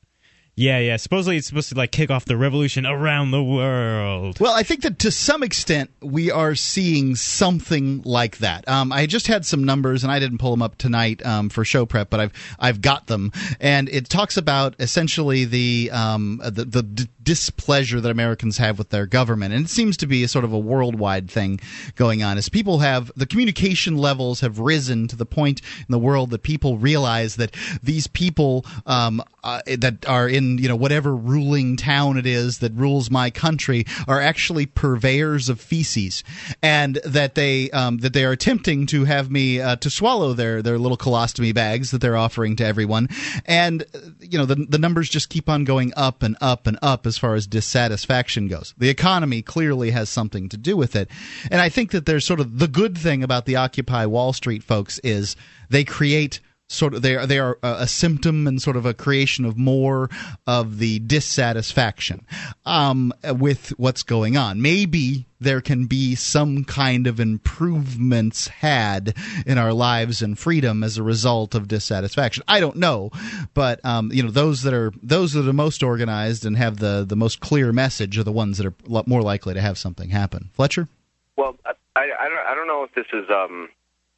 Yeah, 0.57 0.79
yeah. 0.79 0.97
Supposedly, 0.99 1.37
it's 1.37 1.49
supposed 1.49 1.71
to 1.71 1.75
like 1.75 1.91
kick 1.91 2.11
off 2.11 2.27
the 2.27 2.37
revolution 2.37 2.87
around 2.87 3.33
the 3.33 3.43
world. 3.43 4.39
Well, 4.39 4.55
I 4.55 4.63
think 4.63 4.83
that 4.83 5.01
to 5.01 5.11
some 5.11 5.43
extent 5.43 5.91
we 6.01 6.31
are 6.31 6.55
seeing 6.55 7.17
something 7.17 8.03
like 8.05 8.39
that. 8.39 8.69
Um, 8.69 8.93
I 8.93 9.07
just 9.07 9.27
had 9.27 9.45
some 9.45 9.65
numbers, 9.65 10.05
and 10.05 10.13
I 10.13 10.21
didn't 10.21 10.39
pull 10.39 10.53
them 10.53 10.63
up 10.63 10.79
tonight 10.79 11.25
um, 11.27 11.49
for 11.49 11.65
show 11.65 11.87
prep, 11.87 12.09
but 12.09 12.21
I've 12.21 12.33
I've 12.61 12.81
got 12.81 13.09
them, 13.09 13.33
and 13.59 13.89
it 13.89 14.09
talks 14.09 14.37
about 14.37 14.77
essentially 14.79 15.45
the 15.45 15.91
um, 15.93 16.41
the, 16.45 16.65
the 16.65 16.83
d- 16.85 17.09
displeasure 17.21 18.01
that 18.01 18.11
Americans 18.11 18.59
have 18.59 18.79
with 18.79 18.91
their 18.91 19.07
government, 19.07 19.55
and 19.55 19.65
it 19.65 19.71
seems 19.71 19.97
to 19.97 20.07
be 20.07 20.23
a 20.23 20.29
sort 20.29 20.45
of 20.45 20.53
a 20.53 20.59
worldwide 20.59 21.29
thing 21.29 21.59
going 21.97 22.23
on. 22.23 22.39
As 22.39 22.49
people 22.49 22.79
have 22.79 23.11
the 23.17 23.27
communication 23.27 23.99
levels 23.99 24.41
have 24.41 24.61
risen 24.61 25.09
to 25.09 25.17
the 25.17 25.27
point 25.27 25.63
in 25.81 25.87
the 25.89 25.99
world 25.99 26.31
that 26.31 26.45
people 26.45 26.79
realize 26.79 27.37
that 27.37 27.57
these 27.83 28.07
people 28.07 28.65
um, 28.87 29.21
uh, 29.43 29.61
that 29.67 30.07
are 30.09 30.29
in 30.29 30.44
you 30.59 30.69
know 30.69 30.77
whatever 30.77 31.15
ruling 31.15 31.77
town 31.77 32.17
it 32.17 32.27
is 32.27 32.59
that 32.59 32.73
rules 32.73 33.11
my 33.11 33.31
country 33.31 33.85
are 34.07 34.21
actually 34.21 34.67
purveyors 34.67 35.49
of 35.49 35.61
feces, 35.61 36.23
and 36.63 36.97
that 37.05 37.35
they 37.35 37.71
um, 37.71 37.99
that 37.99 38.13
they 38.13 38.25
are 38.25 38.33
attempting 38.33 38.87
to 38.87 39.05
have 39.05 39.31
me 39.31 39.61
uh, 39.61 39.77
to 39.77 39.91
swallow 39.91 40.33
their 40.33 40.63
their 40.63 40.79
little 40.79 40.99
colostomy 40.99 41.55
bags 41.55 41.91
that 41.91 42.01
they're 42.01 42.17
offering 42.17 42.57
to 42.57 42.65
everyone, 42.65 43.09
and 43.47 43.83
uh, 43.95 43.99
you 44.21 44.39
know 44.39 44.47
the 44.47 44.57
the 44.57 44.79
numbers 44.79 45.09
just 45.09 45.29
keep 45.29 45.49
on 45.49 45.65
going 45.65 45.93
up 45.97 46.23
and 46.23 46.37
up 46.41 46.67
and 46.67 46.79
up 46.83 47.07
as 47.07 47.19
far 47.19 47.35
as 47.35 47.47
dissatisfaction 47.47 48.49
goes. 48.49 48.75
The 48.79 48.89
economy 48.89 49.43
clearly 49.43 49.91
has 49.91 50.09
something 50.09 50.49
to 50.51 50.57
do 50.57 50.77
with 50.77 50.97
it, 50.97 51.09
and 51.51 51.61
I 51.61 51.69
think 51.69 51.91
that 51.93 52.07
there's 52.07 52.25
sort 52.25 52.41
of 52.41 52.59
the 52.59 52.69
good 52.69 52.97
thing 52.97 53.23
about 53.23 53.47
the 53.47 53.57
Occupy 53.57 54.07
Wall 54.07 54.33
Street 54.33 54.63
folks 54.63 54.99
is 55.01 55.37
they 55.71 55.85
create 55.85 56.41
sort 56.75 56.95
of 56.95 57.03
they 57.03 57.17
are 57.17 57.27
they 57.27 57.39
are 57.39 57.59
a 57.63 57.87
symptom 57.87 58.47
and 58.47 58.61
sort 58.61 58.77
of 58.77 58.87
a 58.87 58.95
creation 58.95 59.45
of 59.45 59.57
more 59.57 60.11
of 60.47 60.79
the 60.79 60.99
dissatisfaction 61.01 62.27
um, 62.67 63.13
with 63.25 63.71
what's 63.79 64.03
going 64.03 64.37
on. 64.37 64.61
Maybe 64.61 65.27
there 65.41 65.61
can 65.61 65.87
be 65.87 66.15
some 66.15 66.65
kind 66.65 67.07
of 67.07 67.21
improvements 67.21 68.49
had 68.49 69.15
in 69.47 69.59
our 69.59 69.73
lives 69.73 70.23
and 70.23 70.39
freedom 70.39 70.83
as 70.83 70.99
a 70.99 71.03
result 71.03 71.55
of 71.55 71.69
dissatisfaction. 71.69 72.43
I 72.49 72.61
don't 72.61 72.77
know, 72.77 73.11
but 73.53 73.85
um, 73.85 74.11
you 74.13 74.23
know 74.23 74.31
those 74.31 74.63
that 74.63 74.75
are 74.75 74.93
those 75.03 75.33
that 75.33 75.49
are 75.49 75.53
most 75.53 75.83
organized 75.83 76.45
and 76.45 76.57
have 76.57 76.79
the 76.79 77.05
the 77.07 77.17
most 77.17 77.41
clear 77.41 77.73
message 77.73 78.19
are 78.19 78.25
the 78.25 78.33
ones 78.33 78.59
that 78.59 78.67
are 78.67 79.05
more 79.07 79.23
likely 79.23 79.55
to 79.55 79.61
have 79.61 79.79
something 79.79 80.11
happen. 80.11 80.51
Fletcher. 80.55 80.89
Well, 81.37 81.57
I, 81.65 81.73
I 81.97 82.29
don't 82.29 82.47
I 82.47 82.55
don't 82.55 82.67
know 82.67 82.85
if 82.85 82.95
this 82.95 83.07
is 83.13 83.29
um 83.31 83.69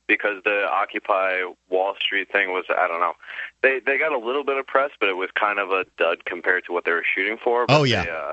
because 0.09 0.42
the 0.44 0.66
Occupy 0.70 1.42
Wall 1.68 1.94
Street 2.00 2.30
thing 2.32 2.50
was 2.50 2.64
I 2.68 2.86
don't 2.88 3.00
know. 3.00 3.14
They 3.62 3.80
they 3.84 3.98
got 3.98 4.12
a 4.12 4.18
little 4.18 4.44
bit 4.44 4.57
of 4.57 4.66
press, 4.66 4.90
but 5.00 5.09
it 5.09 5.16
was 5.16 5.30
kind 5.38 5.59
of 5.59 5.70
a 5.70 5.84
dud 5.98 6.24
compared 6.24 6.64
to 6.66 6.72
what 6.72 6.84
they 6.84 6.92
were 6.92 7.04
shooting 7.14 7.36
for. 7.42 7.66
But 7.66 7.80
Oh, 7.80 7.84
yeah. 7.84 8.04
They, 8.04 8.11
uh, 8.11 8.32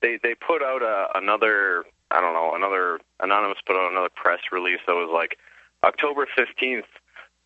they 0.00 0.18
they 0.22 0.34
put 0.34 0.62
out 0.62 0.82
a, 0.82 1.18
another 1.18 1.84
I 2.10 2.20
don't 2.20 2.34
know 2.34 2.52
another 2.54 2.98
anonymous 3.20 3.58
put 3.66 3.76
out 3.76 3.90
another 3.90 4.10
press 4.14 4.40
release 4.52 4.80
that 4.86 4.94
was 4.94 5.10
like 5.12 5.38
October 5.84 6.26
fifteenth, 6.36 6.86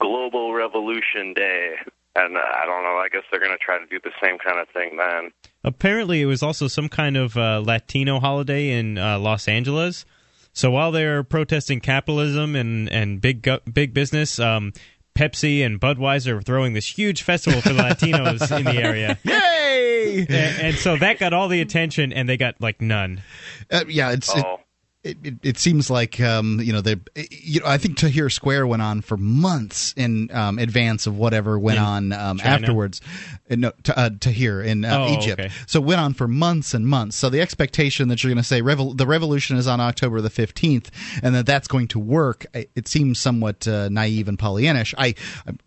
Global 0.00 0.52
Revolution 0.52 1.34
Day. 1.34 1.76
And 2.14 2.36
uh, 2.36 2.40
I 2.40 2.66
don't 2.66 2.82
know. 2.82 2.98
I 2.98 3.08
guess 3.10 3.22
they're 3.30 3.40
going 3.40 3.52
to 3.52 3.56
try 3.56 3.78
to 3.78 3.86
do 3.86 3.98
the 4.04 4.10
same 4.22 4.36
kind 4.36 4.58
of 4.58 4.68
thing 4.68 4.98
then. 4.98 5.30
Apparently, 5.64 6.20
it 6.20 6.26
was 6.26 6.42
also 6.42 6.68
some 6.68 6.90
kind 6.90 7.16
of 7.16 7.38
uh, 7.38 7.62
Latino 7.64 8.20
holiday 8.20 8.68
in 8.78 8.98
uh, 8.98 9.18
Los 9.18 9.48
Angeles. 9.48 10.04
So 10.52 10.70
while 10.70 10.92
they're 10.92 11.22
protesting 11.22 11.80
capitalism 11.80 12.54
and 12.54 12.88
and 12.90 13.20
big 13.20 13.48
big 13.72 13.94
business, 13.94 14.38
um, 14.38 14.72
Pepsi 15.14 15.64
and 15.64 15.80
Budweiser 15.80 16.34
were 16.34 16.42
throwing 16.42 16.72
this 16.72 16.86
huge 16.86 17.22
festival 17.22 17.60
for 17.60 17.72
the 17.72 17.82
Latinos 17.82 18.56
in 18.56 18.64
the 18.64 18.76
area. 18.76 19.18
Yay! 19.24 20.26
And, 20.28 20.30
and 20.30 20.76
so 20.76 20.96
that 20.96 21.18
got 21.18 21.32
all 21.32 21.48
the 21.48 21.60
attention, 21.60 22.12
and 22.12 22.28
they 22.28 22.36
got 22.36 22.60
like 22.60 22.80
none. 22.80 23.22
Uh, 23.70 23.84
yeah, 23.88 24.12
it's. 24.12 24.34
Oh. 24.34 24.60
It, 25.04 25.18
it, 25.24 25.34
it 25.42 25.58
seems 25.58 25.90
like 25.90 26.20
um, 26.20 26.60
you 26.62 26.72
know 26.72 26.80
they 26.80 26.94
you 27.28 27.58
know 27.58 27.66
I 27.66 27.76
think 27.76 27.98
Tahrir 27.98 28.30
Square 28.30 28.68
went 28.68 28.82
on 28.82 29.00
for 29.02 29.16
months 29.16 29.92
in 29.96 30.30
um, 30.32 30.60
advance 30.60 31.08
of 31.08 31.16
whatever 31.16 31.58
went 31.58 31.78
In 31.78 31.84
on 31.84 32.12
um, 32.12 32.40
afterwards. 32.40 33.00
Uh, 33.50 33.56
no, 33.56 33.72
t- 33.82 33.92
uh, 33.96 34.10
Tahrir 34.10 34.64
in 34.64 34.84
uh, 34.84 34.96
Oh, 35.00 35.18
Egypt. 35.18 35.40
okay. 35.40 35.50
So 35.66 35.80
it 35.80 35.86
went 35.86 36.00
on 36.00 36.14
for 36.14 36.28
months 36.28 36.72
and 36.72 36.86
months. 36.86 37.16
So 37.16 37.30
the 37.30 37.40
expectation 37.40 38.06
that 38.08 38.22
you're 38.22 38.30
going 38.32 38.40
to 38.42 38.48
say 38.48 38.62
revol- 38.62 38.96
the 38.96 39.06
revolution 39.08 39.56
is 39.56 39.66
on 39.66 39.80
October 39.80 40.20
the 40.20 40.30
15th 40.30 40.88
and 41.20 41.34
that 41.34 41.46
that's 41.46 41.66
going 41.66 41.88
to 41.88 41.98
work, 41.98 42.46
I- 42.54 42.68
it 42.76 42.86
seems 42.86 43.18
somewhat 43.18 43.66
uh, 43.66 43.88
naive 43.88 44.28
and 44.28 44.38
Pollyannish. 44.38 44.94
I, 44.96 45.16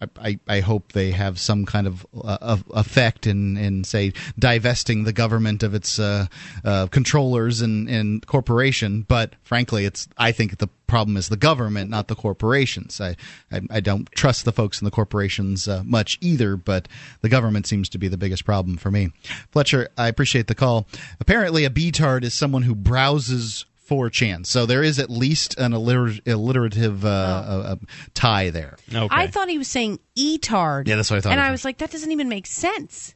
I 0.01 0.07
I 0.17 0.39
I 0.47 0.59
hope 0.61 0.93
they 0.93 1.11
have 1.11 1.39
some 1.39 1.65
kind 1.65 1.87
of, 1.87 2.05
uh, 2.15 2.37
of 2.39 2.63
effect 2.73 3.27
in 3.27 3.57
in 3.57 3.83
say 3.83 4.13
divesting 4.39 5.03
the 5.03 5.11
government 5.13 5.61
of 5.61 5.73
its 5.73 5.99
uh, 5.99 6.27
uh, 6.63 6.87
controllers 6.87 7.59
and, 7.59 7.89
and 7.89 8.25
corporation, 8.25 9.01
but 9.01 9.24
but 9.31 9.39
frankly, 9.43 9.85
it's 9.85 10.07
I 10.17 10.31
think 10.31 10.57
the 10.57 10.67
problem 10.87 11.17
is 11.17 11.29
the 11.29 11.37
government, 11.37 11.89
not 11.89 12.07
the 12.07 12.15
corporations. 12.15 13.01
I 13.01 13.15
I, 13.51 13.61
I 13.69 13.79
don't 13.79 14.09
trust 14.11 14.45
the 14.45 14.51
folks 14.51 14.79
in 14.81 14.85
the 14.85 14.91
corporations 14.91 15.67
uh, 15.67 15.81
much 15.83 16.17
either, 16.21 16.55
but 16.55 16.87
the 17.21 17.29
government 17.29 17.65
seems 17.67 17.89
to 17.89 17.97
be 17.97 18.07
the 18.07 18.17
biggest 18.17 18.45
problem 18.45 18.77
for 18.77 18.91
me. 18.91 19.11
Fletcher, 19.51 19.89
I 19.97 20.07
appreciate 20.07 20.47
the 20.47 20.55
call. 20.55 20.87
Apparently, 21.19 21.65
a 21.65 21.69
beatard 21.69 22.23
is 22.23 22.33
someone 22.33 22.63
who 22.63 22.75
browses 22.75 23.65
4chan. 23.89 24.45
So 24.45 24.65
there 24.65 24.81
is 24.83 24.97
at 24.99 25.09
least 25.11 25.57
an 25.59 25.71
alliter- 25.71 26.19
alliterative 26.25 27.05
uh, 27.05 27.07
uh, 27.07 27.75
tie 28.15 28.49
there. 28.49 28.77
Okay. 28.91 29.07
I 29.15 29.27
thought 29.27 29.47
he 29.47 29.59
was 29.59 29.67
saying 29.67 29.99
etard. 30.17 30.87
Yeah, 30.87 30.95
that's 30.95 31.11
what 31.11 31.17
I 31.17 31.21
thought 31.21 31.31
And 31.33 31.41
I 31.41 31.51
was. 31.51 31.59
was 31.59 31.65
like, 31.65 31.77
that 31.79 31.91
doesn't 31.91 32.11
even 32.11 32.27
make 32.27 32.47
sense. 32.47 33.13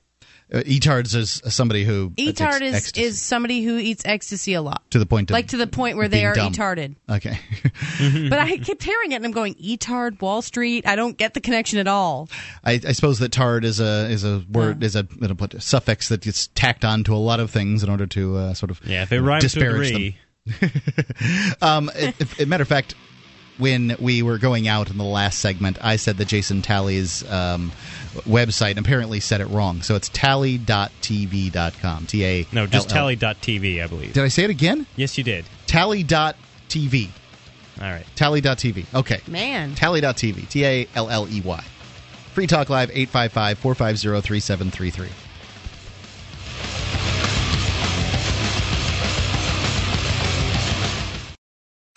Uh, 0.51 0.61
etards 0.61 1.15
is 1.15 1.41
somebody 1.53 1.83
who 1.83 2.07
uh, 2.17 2.21
Etard 2.21 2.61
is, 2.61 2.73
ecstasy 2.73 3.03
is 3.03 3.21
somebody 3.21 3.61
who 3.63 3.77
eats 3.77 4.03
ecstasy 4.05 4.55
a 4.55 4.61
lot. 4.63 4.81
to 4.89 4.97
the 4.97 5.05
point 5.05 5.29
of 5.29 5.33
Like 5.35 5.49
to 5.49 5.57
the 5.57 5.67
point 5.67 5.95
where 5.95 6.07
they 6.07 6.25
are 6.25 6.33
dumb. 6.33 6.51
etarded. 6.53 6.95
Okay. 7.07 7.37
But 8.29 8.39
I 8.39 8.57
kept 8.63 8.81
hearing 8.83 9.11
it 9.11 9.15
and 9.17 9.25
I'm 9.25 9.31
going, 9.31 9.53
etard, 9.55 10.19
Wall 10.21 10.41
Street. 10.41 10.87
I 10.87 10.95
don't 10.95 11.17
get 11.17 11.33
the 11.33 11.41
connection 11.41 11.77
at 11.77 11.87
all. 11.87 12.29
I, 12.63 12.79
I 12.87 12.93
suppose 12.93 13.19
that 13.19 13.31
tard 13.31 13.63
is 13.63 13.79
a 13.79 14.09
is 14.09 14.23
a 14.23 14.43
word 14.49 14.83
is 14.83 14.95
a, 14.95 15.03
what 15.03 15.51
do 15.51 15.59
suffix 15.59 16.09
that 16.09 16.21
gets 16.21 16.47
tacked 16.47 16.83
on 16.83 17.03
to 17.03 17.13
a 17.13 17.17
lot 17.17 17.39
of 17.39 17.51
things 17.51 17.83
in 17.83 17.89
order 17.89 18.07
to 18.07 18.37
uh, 18.37 18.53
sort 18.55 18.71
of 18.71 18.81
Yeah, 18.85 19.03
if 19.03 19.11
it 19.11 19.21
rhymes 19.21 19.43
to 19.43 19.49
disparage 19.49 19.91
agree. 19.91 20.17
them. 20.45 20.71
um, 21.61 21.91
if, 21.95 22.39
if, 22.39 22.47
matter 22.47 22.63
of 22.63 22.67
fact, 22.67 22.95
when 23.59 23.95
we 23.99 24.23
were 24.23 24.37
going 24.37 24.67
out 24.67 24.89
in 24.89 24.97
the 24.97 25.03
last 25.03 25.39
segment, 25.39 25.77
I 25.81 25.97
said 25.97 26.17
that 26.17 26.27
Jason 26.27 26.61
Talley's 26.61 27.29
um, 27.29 27.71
website 28.21 28.77
apparently 28.77 29.19
said 29.19 29.41
it 29.41 29.47
wrong. 29.47 29.81
So 29.81 29.95
it's 29.95 30.09
talley.tv.com. 30.09 32.05
T 32.07 32.25
A 32.25 32.47
No, 32.51 32.65
just 32.65 32.89
talley.tv, 32.89 33.83
I 33.83 33.87
believe. 33.87 34.13
Did 34.13 34.23
I 34.23 34.29
say 34.29 34.45
it 34.45 34.49
again? 34.49 34.87
Yes, 34.95 35.17
you 35.17 35.23
did. 35.23 35.45
Talley.tv. 35.67 37.09
All 37.81 37.87
right. 37.87 38.05
Talley.tv. 38.15 38.85
Okay. 38.95 39.21
Man. 39.27 39.75
Talley.tv. 39.75 40.49
T 40.49 40.65
A 40.65 40.87
L 40.95 41.09
L 41.09 41.27
E 41.29 41.41
Y. 41.41 41.63
Free 42.33 42.47
Talk 42.47 42.69
Live 42.69 42.89
855 42.91 43.59
450 43.59 44.21
3733. 44.27 45.28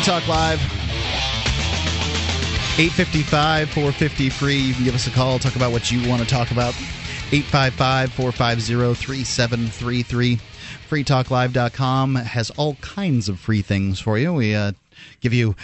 Free 0.00 0.12
Talk 0.12 0.28
Live. 0.28 0.60
855 2.78 3.68
450 3.68 4.30
free. 4.30 4.56
You 4.56 4.72
can 4.72 4.84
give 4.84 4.94
us 4.94 5.06
a 5.06 5.10
call, 5.10 5.38
talk 5.38 5.56
about 5.56 5.72
what 5.72 5.90
you 5.90 6.08
want 6.08 6.22
to 6.22 6.28
talk 6.28 6.50
about. 6.50 6.74
855 7.32 8.10
450 8.10 8.94
3733. 8.94 10.40
FreeTalkLive.com 10.88 12.14
has 12.14 12.48
all 12.52 12.76
kinds 12.76 13.28
of 13.28 13.38
free 13.38 13.60
things 13.60 14.00
for 14.00 14.16
you. 14.16 14.32
We 14.32 14.54
uh, 14.54 14.72
give 15.20 15.34
you 15.34 15.54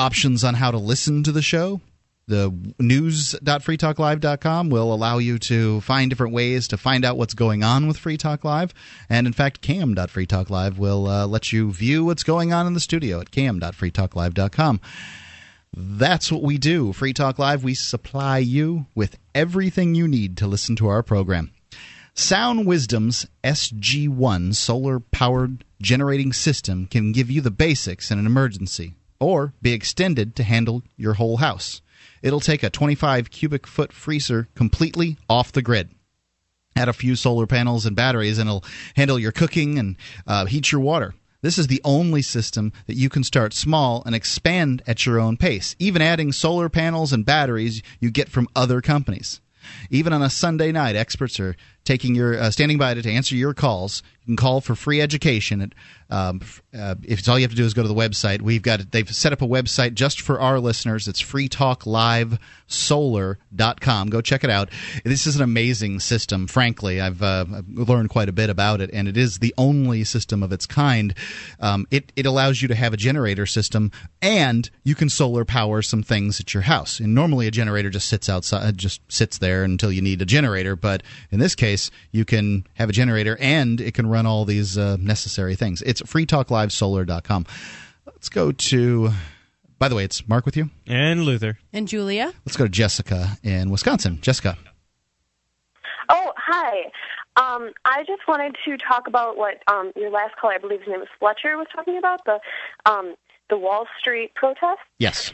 options 0.00 0.42
on 0.42 0.54
how 0.54 0.72
to 0.72 0.78
listen 0.78 1.22
to 1.22 1.30
the 1.30 1.42
show. 1.42 1.80
The 2.28 2.52
news.freetalklive.com 2.80 4.68
will 4.68 4.92
allow 4.92 5.18
you 5.18 5.38
to 5.38 5.80
find 5.82 6.10
different 6.10 6.32
ways 6.32 6.66
to 6.68 6.76
find 6.76 7.04
out 7.04 7.16
what's 7.16 7.34
going 7.34 7.62
on 7.62 7.86
with 7.86 7.98
Free 7.98 8.16
Talk 8.16 8.42
Live. 8.42 8.74
And 9.08 9.28
in 9.28 9.32
fact, 9.32 9.60
cam.freetalklive 9.60 10.76
will 10.76 11.06
uh, 11.06 11.28
let 11.28 11.52
you 11.52 11.72
view 11.72 12.04
what's 12.04 12.24
going 12.24 12.52
on 12.52 12.66
in 12.66 12.74
the 12.74 12.80
studio 12.80 13.20
at 13.20 13.30
cam.freetalklive.com. 13.30 14.80
That's 15.76 16.32
what 16.32 16.42
we 16.42 16.58
do. 16.58 16.92
Free 16.92 17.12
Talk 17.12 17.38
Live, 17.38 17.62
we 17.62 17.74
supply 17.74 18.38
you 18.38 18.86
with 18.96 19.18
everything 19.32 19.94
you 19.94 20.08
need 20.08 20.36
to 20.38 20.48
listen 20.48 20.74
to 20.76 20.88
our 20.88 21.04
program. 21.04 21.52
Sound 22.12 22.66
Wisdom's 22.66 23.26
SG1 23.44 24.56
solar 24.56 24.98
powered 24.98 25.64
generating 25.80 26.32
system 26.32 26.86
can 26.86 27.12
give 27.12 27.30
you 27.30 27.40
the 27.40 27.52
basics 27.52 28.10
in 28.10 28.18
an 28.18 28.26
emergency 28.26 28.94
or 29.20 29.52
be 29.62 29.72
extended 29.72 30.34
to 30.34 30.42
handle 30.42 30.82
your 30.96 31.14
whole 31.14 31.36
house. 31.36 31.82
It'll 32.26 32.40
take 32.40 32.64
a 32.64 32.70
25 32.70 33.30
cubic 33.30 33.68
foot 33.68 33.92
freezer 33.92 34.48
completely 34.56 35.16
off 35.30 35.52
the 35.52 35.62
grid. 35.62 35.90
Add 36.74 36.88
a 36.88 36.92
few 36.92 37.14
solar 37.14 37.46
panels 37.46 37.86
and 37.86 37.94
batteries, 37.94 38.38
and 38.38 38.48
it'll 38.48 38.64
handle 38.96 39.16
your 39.16 39.30
cooking 39.30 39.78
and 39.78 39.96
uh, 40.26 40.46
heat 40.46 40.72
your 40.72 40.80
water. 40.80 41.14
This 41.42 41.56
is 41.56 41.68
the 41.68 41.80
only 41.84 42.22
system 42.22 42.72
that 42.88 42.96
you 42.96 43.08
can 43.08 43.22
start 43.22 43.54
small 43.54 44.02
and 44.04 44.12
expand 44.12 44.82
at 44.88 45.06
your 45.06 45.20
own 45.20 45.36
pace, 45.36 45.76
even 45.78 46.02
adding 46.02 46.32
solar 46.32 46.68
panels 46.68 47.12
and 47.12 47.24
batteries 47.24 47.80
you 48.00 48.10
get 48.10 48.28
from 48.28 48.48
other 48.56 48.80
companies. 48.80 49.40
Even 49.88 50.12
on 50.12 50.20
a 50.20 50.28
Sunday 50.28 50.72
night, 50.72 50.96
experts 50.96 51.38
are 51.38 51.54
taking 51.86 52.14
your 52.14 52.38
uh, 52.38 52.50
standing 52.50 52.76
by 52.76 52.92
to, 52.94 53.10
answer 53.10 53.34
your 53.34 53.54
calls. 53.54 54.02
You 54.22 54.26
can 54.32 54.36
call 54.36 54.60
for 54.60 54.74
free 54.74 55.00
education. 55.00 55.62
At, 55.62 55.72
um, 56.10 56.42
uh, 56.76 56.96
if 57.04 57.20
it's 57.20 57.28
all 57.28 57.38
you 57.38 57.44
have 57.44 57.52
to 57.52 57.56
do 57.56 57.64
is 57.64 57.72
go 57.74 57.82
to 57.82 57.88
the 57.88 57.94
website, 57.94 58.42
we've 58.42 58.62
got 58.62 58.90
they've 58.90 59.08
set 59.08 59.32
up 59.32 59.40
a 59.40 59.46
website 59.46 59.94
just 59.94 60.20
for 60.20 60.40
our 60.40 60.58
listeners. 60.58 61.06
It's 61.08 61.22
freetalklivesolar.com. 61.22 64.10
Go 64.10 64.20
check 64.20 64.42
it 64.44 64.50
out. 64.50 64.70
This 65.04 65.28
is 65.28 65.36
an 65.36 65.42
amazing 65.42 66.00
system. 66.00 66.48
Frankly, 66.48 67.00
I've, 67.00 67.22
uh, 67.22 67.44
learned 67.68 68.10
quite 68.10 68.28
a 68.28 68.32
bit 68.32 68.50
about 68.50 68.80
it, 68.80 68.90
and 68.92 69.06
it 69.06 69.16
is 69.16 69.38
the 69.38 69.54
only 69.56 70.02
system 70.04 70.42
of 70.42 70.50
its 70.52 70.66
kind. 70.66 71.14
Um, 71.60 71.86
it 71.90 72.12
it 72.16 72.26
allows 72.26 72.60
you 72.62 72.68
to 72.68 72.74
have 72.74 72.92
a 72.92 72.96
generator 72.96 73.46
system, 73.46 73.92
and 74.20 74.68
you 74.82 74.96
can 74.96 75.08
solar 75.08 75.44
power 75.44 75.82
some 75.82 76.02
things 76.02 76.40
at 76.40 76.52
your 76.52 76.64
house. 76.64 76.98
And 76.98 77.14
normally, 77.14 77.46
a 77.46 77.52
generator 77.52 77.90
just 77.90 78.08
sits 78.08 78.28
outside, 78.28 78.76
just 78.76 79.00
sits 79.08 79.38
there 79.38 79.62
until 79.62 79.92
you 79.92 80.02
need 80.02 80.20
a 80.20 80.26
generator. 80.26 80.74
But 80.74 81.04
in 81.30 81.38
this 81.38 81.54
case, 81.54 81.75
you 82.10 82.24
can 82.24 82.66
have 82.74 82.88
a 82.88 82.92
generator, 82.92 83.36
and 83.40 83.80
it 83.80 83.94
can 83.94 84.06
run 84.06 84.26
all 84.26 84.44
these 84.44 84.76
uh, 84.76 84.96
necessary 84.98 85.54
things. 85.54 85.82
It's 85.82 86.02
freetalklivesolar.com. 86.02 87.46
Let's 88.06 88.28
go 88.28 88.52
to. 88.52 89.10
By 89.78 89.88
the 89.88 89.94
way, 89.94 90.04
it's 90.04 90.26
Mark 90.26 90.46
with 90.46 90.56
you. 90.56 90.70
And 90.86 91.24
Luther. 91.24 91.58
And 91.72 91.86
Julia? 91.86 92.32
Let's 92.46 92.56
go 92.56 92.64
to 92.64 92.70
Jessica 92.70 93.36
in 93.42 93.70
Wisconsin. 93.70 94.18
Jessica. 94.22 94.56
Oh, 96.08 96.32
hi. 96.36 96.90
Um, 97.36 97.72
I 97.84 98.02
just 98.06 98.26
wanted 98.26 98.56
to 98.64 98.78
talk 98.78 99.06
about 99.06 99.36
what 99.36 99.62
um, 99.68 99.92
your 99.94 100.10
last 100.10 100.36
caller, 100.40 100.54
I 100.54 100.58
believe 100.58 100.80
his 100.80 100.88
name 100.88 101.00
was 101.00 101.08
Fletcher, 101.18 101.56
was 101.58 101.66
talking 101.74 101.98
about 101.98 102.24
the 102.24 102.40
um, 102.86 103.14
the 103.50 103.58
Wall 103.58 103.86
Street 104.00 104.34
protest. 104.34 104.80
Yes. 104.98 105.32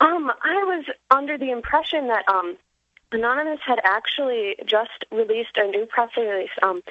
Um, 0.00 0.30
I 0.42 0.62
was 0.64 0.84
under 1.10 1.38
the 1.38 1.50
impression 1.50 2.08
that 2.08 2.24
um, 2.28 2.56
Anonymous 3.12 3.60
had 3.64 3.78
actually 3.84 4.56
just 4.66 5.04
released 5.10 5.56
a 5.56 5.66
new 5.66 5.86
press 5.86 6.10
release 6.16 6.50
um, 6.62 6.82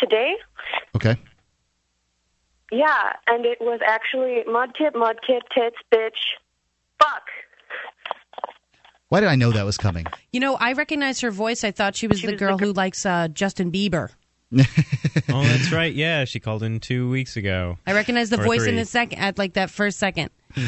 today. 0.00 0.36
Okay. 0.94 1.16
Yeah, 2.70 3.12
and 3.26 3.44
it 3.44 3.60
was 3.60 3.80
actually 3.86 4.42
Mudkip, 4.48 4.92
Mudkip, 4.94 5.42
Tits, 5.54 5.76
Bitch, 5.92 6.18
Fuck. 7.00 7.22
Why 9.08 9.20
did 9.20 9.28
I 9.28 9.36
know 9.36 9.52
that 9.52 9.64
was 9.64 9.76
coming? 9.76 10.06
You 10.32 10.40
know, 10.40 10.56
I 10.56 10.72
recognized 10.72 11.20
her 11.20 11.30
voice. 11.30 11.62
I 11.62 11.70
thought 11.70 11.94
she 11.94 12.08
was 12.08 12.22
the 12.22 12.36
girl 12.36 12.58
who 12.58 12.72
likes 12.72 13.04
uh, 13.06 13.28
Justin 13.28 13.70
Bieber. 13.70 14.10
oh, 14.56 15.42
that's 15.44 15.70
right. 15.72 15.92
Yeah, 15.92 16.24
she 16.24 16.40
called 16.40 16.62
in 16.62 16.80
two 16.80 17.10
weeks 17.10 17.36
ago. 17.36 17.78
I 17.86 17.92
recognized 17.92 18.32
the 18.32 18.40
Or 18.40 18.44
voice 18.44 18.66
in 18.66 18.76
the 18.76 18.84
second, 18.84 19.18
at 19.18 19.38
like 19.38 19.54
that 19.54 19.70
first 19.70 19.98
second. 19.98 20.30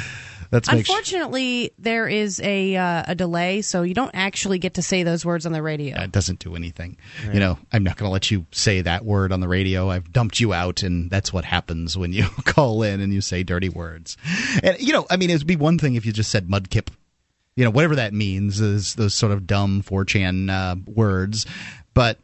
That's 0.51 0.68
Unfortunately, 0.68 1.72
there 1.78 2.09
is 2.09 2.40
a 2.40 2.76
uh, 2.76 3.05
a 3.09 3.14
delay, 3.14 3.62
so 3.62 3.82
you 3.82 3.94
don't 3.94 4.11
actually 4.14 4.59
get 4.59 4.74
to 4.74 4.82
say 4.82 5.03
those 5.03 5.24
words 5.24 5.47
on 5.47 5.53
the 5.53 5.62
radio. 5.62 6.01
It 6.01 6.12
doesn't 6.12 6.38
do 6.38 6.55
anything. 6.57 6.97
You 7.32 7.40
know, 7.40 7.59
I'm 7.72 7.82
not 7.82 7.97
going 7.97 8.09
to 8.09 8.12
let 8.12 8.30
you 8.30 8.47
say 8.53 8.80
that 8.82 9.05
word 9.05 9.32
on 9.32 9.40
the 9.40 9.49
radio. 9.49 9.90
I've 9.90 10.12
dumped 10.12 10.38
you 10.40 10.53
out, 10.53 10.82
and 10.82 11.11
that's 11.11 11.32
what 11.32 11.44
happens 11.44 11.97
when 11.99 12.12
you 12.12 12.24
call 12.44 12.82
in 12.82 13.01
and 13.01 13.12
you 13.12 13.20
say 13.20 13.42
dirty 13.42 13.68
words. 13.68 14.16
And 14.62 14.78
you 14.80 14.92
know, 14.92 15.07
I 15.11 15.16
mean, 15.16 15.30
it'd 15.30 15.47
be 15.47 15.57
one 15.57 15.78
thing 15.78 15.94
if 15.97 16.07
you 16.07 16.12
just 16.12 16.30
said 16.30 16.49
mudkip. 16.49 16.88
You 17.57 17.64
know, 17.64 17.70
whatever 17.70 17.97
that 17.97 18.12
means 18.12 18.61
is 18.61 18.94
those 18.97 19.14
sort 19.14 19.32
of 19.32 19.47
dumb 19.47 19.82
4chan 19.82 20.51
uh, 20.51 20.76
words. 20.86 21.47
But 21.94 22.18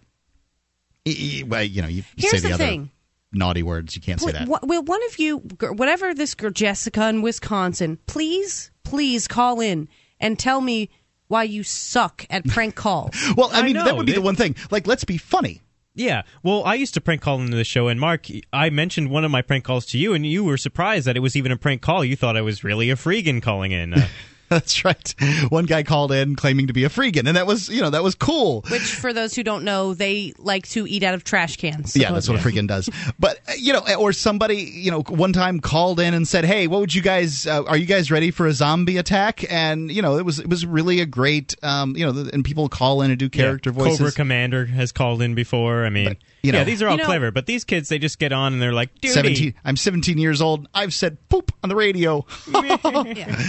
y- 1.06 1.14
y- 1.18 1.42
well, 1.46 1.62
you 1.62 1.80
know, 1.80 1.88
you, 1.88 2.02
you 2.16 2.28
Here's 2.28 2.32
say 2.32 2.38
the, 2.40 2.48
the 2.48 2.54
other. 2.54 2.64
thing. 2.64 2.90
Naughty 3.32 3.62
words. 3.62 3.96
You 3.96 4.02
can't 4.02 4.20
say 4.20 4.32
that. 4.32 4.48
Wh- 4.48 4.62
Will 4.62 4.82
one 4.82 5.00
of 5.08 5.18
you, 5.18 5.38
whatever 5.38 6.14
this 6.14 6.34
girl, 6.34 6.50
Jessica 6.50 7.08
in 7.08 7.22
Wisconsin, 7.22 7.98
please, 8.06 8.70
please 8.84 9.26
call 9.28 9.60
in 9.60 9.88
and 10.20 10.38
tell 10.38 10.60
me 10.60 10.90
why 11.28 11.44
you 11.44 11.62
suck 11.62 12.26
at 12.30 12.44
prank 12.46 12.74
calls. 12.74 13.16
Well, 13.36 13.50
I, 13.52 13.60
I 13.60 13.62
mean, 13.62 13.74
that 13.74 13.96
would 13.96 14.06
be 14.06 14.12
the 14.12 14.20
one 14.20 14.36
thing. 14.36 14.54
Like, 14.70 14.86
let's 14.86 15.04
be 15.04 15.16
funny. 15.18 15.62
Yeah. 15.94 16.22
Well, 16.42 16.62
I 16.64 16.74
used 16.74 16.94
to 16.94 17.00
prank 17.00 17.20
call 17.22 17.40
into 17.40 17.56
the 17.56 17.64
show, 17.64 17.88
and 17.88 17.98
Mark, 18.00 18.26
I 18.52 18.70
mentioned 18.70 19.10
one 19.10 19.24
of 19.24 19.30
my 19.30 19.42
prank 19.42 19.64
calls 19.64 19.84
to 19.86 19.98
you, 19.98 20.14
and 20.14 20.24
you 20.26 20.44
were 20.44 20.56
surprised 20.56 21.06
that 21.06 21.16
it 21.16 21.20
was 21.20 21.36
even 21.36 21.52
a 21.52 21.56
prank 21.56 21.82
call. 21.82 22.04
You 22.04 22.16
thought 22.16 22.36
I 22.36 22.40
was 22.42 22.64
really 22.64 22.90
a 22.90 22.96
freegan 22.96 23.42
calling 23.42 23.72
in. 23.72 23.94
Uh, 23.94 24.06
That's 24.62 24.84
right. 24.84 25.14
One 25.48 25.64
guy 25.64 25.82
called 25.82 26.12
in 26.12 26.36
claiming 26.36 26.66
to 26.66 26.74
be 26.74 26.84
a 26.84 26.90
freegan, 26.90 27.26
and 27.26 27.38
that 27.38 27.46
was, 27.46 27.70
you 27.70 27.80
know, 27.80 27.88
that 27.88 28.02
was 28.02 28.14
cool. 28.14 28.60
Which, 28.68 28.82
for 28.82 29.14
those 29.14 29.34
who 29.34 29.42
don't 29.42 29.64
know, 29.64 29.94
they 29.94 30.34
like 30.36 30.68
to 30.70 30.86
eat 30.86 31.02
out 31.02 31.14
of 31.14 31.24
trash 31.24 31.56
cans. 31.56 31.96
Yeah, 31.96 32.12
that's 32.12 32.28
what 32.28 32.36
a 32.36 32.38
supposedly. 32.38 32.62
freegan 32.62 32.68
does. 32.68 32.90
But 33.18 33.40
uh, 33.48 33.52
you 33.56 33.72
know, 33.72 33.82
or 33.98 34.12
somebody, 34.12 34.56
you 34.56 34.90
know, 34.90 35.00
one 35.08 35.32
time 35.32 35.60
called 35.60 36.00
in 36.00 36.12
and 36.12 36.28
said, 36.28 36.44
"Hey, 36.44 36.66
what 36.66 36.80
would 36.80 36.94
you 36.94 37.00
guys? 37.00 37.46
Uh, 37.46 37.64
are 37.64 37.78
you 37.78 37.86
guys 37.86 38.10
ready 38.10 38.30
for 38.30 38.46
a 38.46 38.52
zombie 38.52 38.98
attack?" 38.98 39.50
And 39.50 39.90
you 39.90 40.02
know, 40.02 40.18
it 40.18 40.26
was 40.26 40.38
it 40.38 40.50
was 40.50 40.66
really 40.66 41.00
a 41.00 41.06
great, 41.06 41.54
um, 41.62 41.96
you 41.96 42.04
know, 42.04 42.28
and 42.30 42.44
people 42.44 42.68
call 42.68 43.00
in 43.00 43.10
and 43.10 43.18
do 43.18 43.30
character 43.30 43.70
yeah, 43.70 43.84
voices. 43.84 44.00
Cobra 44.00 44.12
Commander 44.12 44.66
has 44.66 44.92
called 44.92 45.22
in 45.22 45.34
before. 45.34 45.86
I 45.86 45.88
mean, 45.88 46.18
you 46.42 46.52
know- 46.52 46.58
yeah, 46.58 46.64
these 46.64 46.82
are 46.82 46.86
all 46.88 46.92
You 46.94 46.98
know- 46.98 47.04
clever, 47.04 47.30
but 47.30 47.46
these 47.46 47.64
kids, 47.64 47.88
they 47.88 47.98
just 47.98 48.18
get 48.18 48.32
on 48.32 48.52
and 48.52 48.60
they're 48.60 48.72
like, 48.72 48.94
duty. 49.00 49.14
Seventeen. 49.14 49.54
I'm 49.64 49.76
17 49.76 50.18
years 50.18 50.40
old. 50.42 50.68
I've 50.74 50.92
said 50.92 51.18
poop 51.28 51.52
on 51.62 51.68
the 51.68 51.76
radio. 51.76 52.26
Yeah. 52.52 52.76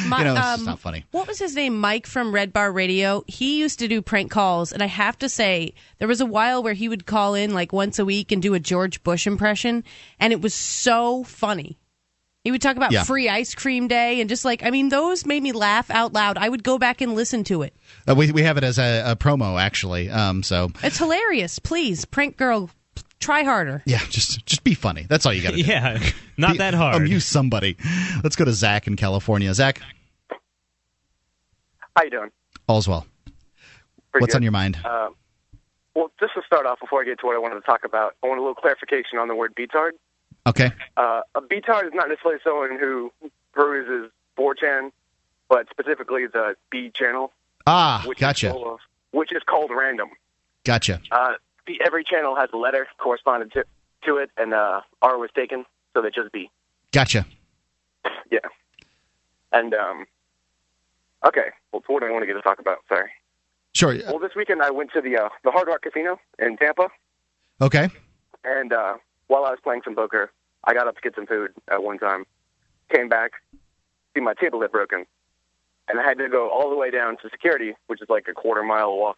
My- 0.08 0.20
you 0.20 0.24
know, 0.26 0.34
it's 0.34 0.40
um, 0.46 0.56
just 0.58 0.66
not 0.66 0.80
funny. 0.80 1.06
What 1.12 1.28
was 1.28 1.40
his 1.40 1.56
name? 1.56 1.80
Mike 1.80 2.06
from 2.08 2.34
Red 2.34 2.54
Bar 2.54 2.72
Radio. 2.72 3.24
He 3.28 3.60
used 3.60 3.80
to 3.80 3.88
do 3.88 4.02
prank 4.02 4.32
calls, 4.32 4.72
and 4.72 4.82
I 4.84 4.88
have 4.88 5.18
to 5.20 5.30
say, 5.30 5.74
there 6.00 6.08
was 6.08 6.22
a 6.22 6.26
while 6.26 6.62
where 6.64 6.74
he 6.74 6.88
would 6.90 7.06
call 7.06 7.34
in 7.36 7.54
like 7.54 7.74
once 7.74 8.00
a 8.00 8.06
week 8.06 8.32
and 8.32 8.42
do 8.42 8.54
a 8.54 8.60
George 8.60 9.04
Bush 9.04 9.26
impression, 9.28 9.84
and 10.20 10.32
it 10.34 10.42
was 10.42 10.54
so 10.54 11.24
funny. 11.24 11.78
He 12.44 12.52
would 12.52 12.62
talk 12.62 12.76
about 12.76 12.92
Yeah. 12.92 13.04
free 13.06 13.30
ice 13.30 13.56
cream 13.56 13.88
day 13.88 14.20
and 14.20 14.30
just 14.30 14.44
like, 14.44 14.64
I 14.66 14.70
mean, 14.70 14.90
those 14.90 15.26
made 15.26 15.42
me 15.42 15.54
laugh 15.54 15.90
out 15.90 16.12
loud. 16.12 16.38
I 16.38 16.50
would 16.50 16.62
go 16.64 16.78
back 16.78 17.00
and 17.00 17.16
listen 17.16 17.46
to 17.46 17.62
it. 17.62 17.74
Uh, 18.08 18.16
we 18.16 18.32
we 18.34 18.44
have 18.44 18.58
it 18.58 18.66
as 18.66 18.78
a, 18.80 19.04
a 19.12 19.16
promo 19.16 19.62
actually. 19.62 20.10
Um, 20.10 20.44
so 20.44 20.70
It's 20.84 20.98
hilarious. 20.98 21.60
Please, 21.60 22.04
prank 22.04 22.36
girl, 22.36 22.70
try 23.24 23.44
harder. 23.44 23.82
yeah, 23.86 24.00
just 24.10 24.46
just 24.46 24.64
be 24.64 24.74
funny. 24.74 25.06
That's 25.10 25.26
all 25.26 25.34
you 25.34 25.42
got 25.42 25.52
to 25.52 25.58
do. 25.58 25.64
Yeah, 25.64 25.98
not 26.38 26.54
Be- 26.54 26.58
that 26.60 26.74
hard. 26.74 26.96
Amuse 26.98 27.26
somebody. 27.26 27.78
Let's 28.24 28.36
go 28.36 28.46
to 28.46 28.54
Zach 28.54 28.88
in 28.88 28.96
California. 28.96 29.54
Zach, 29.54 29.80
How 31.96 32.04
you 32.04 32.10
doing? 32.10 32.32
all's 32.68 32.88
well. 32.88 33.06
Pretty 34.12 34.24
What's 34.24 34.34
good. 34.34 34.38
on 34.40 34.44
your 34.44 34.52
mind? 34.52 34.78
Uh, 34.84 35.10
well, 35.96 36.12
just 36.20 36.34
to 36.36 36.42
start 36.46 36.66
off, 36.66 36.80
before 36.80 37.02
I 37.02 37.06
get 37.06 37.20
to 37.20 37.26
what 37.26 37.36
I 37.36 37.40
wanted 37.40 37.56
to 37.56 37.62
talk 37.62 37.84
about, 37.84 38.16
I 38.24 38.28
want 38.28 38.40
a 38.40 38.42
little 38.42 38.56
clarification 38.56 39.20
on 39.20 39.28
the 39.28 39.36
word 39.36 39.54
beatard. 39.56 39.92
Okay. 40.48 40.72
Uh, 40.98 41.22
a 41.36 41.42
beatard 41.42 41.86
is 41.86 41.92
not 41.94 42.10
necessarily 42.10 42.40
someone 42.44 42.78
who 42.80 43.12
peruses 43.54 44.12
4chan, 44.38 44.92
but 45.50 45.68
specifically 45.70 46.26
the 46.28 46.56
B 46.72 46.92
channel, 46.94 47.32
Ah, 47.68 48.04
which 48.06 48.18
is 48.18 48.22
gotcha, 48.22 48.52
full 48.52 48.74
of, 48.74 48.80
which 49.12 49.32
is 49.32 49.42
called 49.48 49.72
random. 49.76 50.10
gotcha. 50.66 51.00
Uh, 51.12 51.34
the, 51.68 51.80
every 51.86 52.04
channel 52.04 52.36
has 52.36 52.50
a 52.54 52.58
letter 52.58 52.88
corresponding 52.98 53.50
to, 53.52 53.64
to 54.06 54.18
it, 54.18 54.30
and 54.38 54.54
uh, 54.54 54.82
R 55.02 55.18
was 55.18 55.30
taken, 55.36 55.66
so 55.94 56.02
they 56.02 56.10
just 56.10 56.32
B. 56.32 56.50
Gotcha. 56.92 57.26
Yeah. 58.32 58.40
And 59.52 59.74
um, 59.74 60.06
okay, 61.26 61.48
well, 61.72 61.84
what 61.88 62.02
do 62.02 62.08
I 62.08 62.12
want 62.12 62.24
to 62.24 62.28
get 62.28 62.34
to 62.34 62.42
talk 62.42 62.60
about? 62.60 62.80
Sorry. 62.90 63.10
Sure. 63.74 63.96
Well, 64.08 64.20
this 64.20 64.36
weekend 64.36 64.62
I 64.62 64.70
went 64.72 64.92
to 64.94 65.02
the 65.02 65.18
uh, 65.18 65.30
the 65.44 65.52
Hard 65.52 65.68
Rock 65.68 65.82
Casino 65.82 66.20
in 66.40 66.58
Tampa, 66.58 66.90
Okay. 67.62 67.90
and 68.44 68.72
uh, 68.74 68.96
while 69.28 69.46
I 69.46 69.50
was 69.50 69.60
playing 69.64 69.82
some 69.84 69.96
poker, 69.96 70.32
I 70.64 70.74
got 70.74 70.88
up 70.88 70.96
to 70.96 71.02
get 71.02 71.16
some 71.16 71.26
food 71.26 71.52
at 71.72 71.82
one 71.84 71.98
time. 71.98 72.26
Came 72.94 73.10
back, 73.10 73.32
see 74.14 74.22
my 74.22 74.34
table 74.36 74.62
had 74.62 74.72
broken, 74.72 75.06
and 75.88 76.00
I 76.00 76.04
had 76.04 76.18
to 76.20 76.30
go 76.30 76.50
all 76.52 76.70
the 76.70 76.76
way 76.76 76.92
down 76.92 77.18
to 77.24 77.30
security, 77.32 77.74
which 77.88 78.02
is 78.02 78.10
like 78.10 78.28
a 78.30 78.34
quarter 78.34 78.62
mile 78.62 78.96
walk 78.96 79.18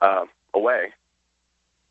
uh, 0.00 0.24
away. 0.52 0.92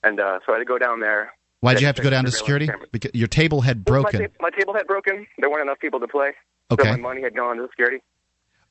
And 0.04 0.20
uh, 0.20 0.40
so 0.46 0.52
I 0.54 0.56
had 0.56 0.60
to 0.60 0.66
go 0.66 0.78
down 0.78 1.00
there. 1.00 1.34
Why'd 1.62 1.80
you 1.80 1.86
have 1.88 1.96
to 1.96 2.02
go 2.02 2.10
down 2.10 2.26
to 2.26 2.32
security? 2.32 2.68
camera. 2.68 2.88
Because 2.92 3.12
your 3.14 3.28
table 3.30 3.62
had 3.62 3.86
broken. 3.86 4.20
My, 4.22 4.28
ta- 4.28 4.34
my 4.42 4.50
table 4.50 4.74
had 4.74 4.86
broken. 4.86 5.26
There 5.38 5.50
weren't 5.50 5.64
enough 5.64 5.80
people 5.80 6.00
to 6.02 6.08
play. 6.08 6.34
Okay. 6.72 6.84
So 6.84 6.90
my 6.92 6.98
money 6.98 7.22
had 7.22 7.36
gone 7.36 7.58
to 7.58 7.68
security. 7.70 8.02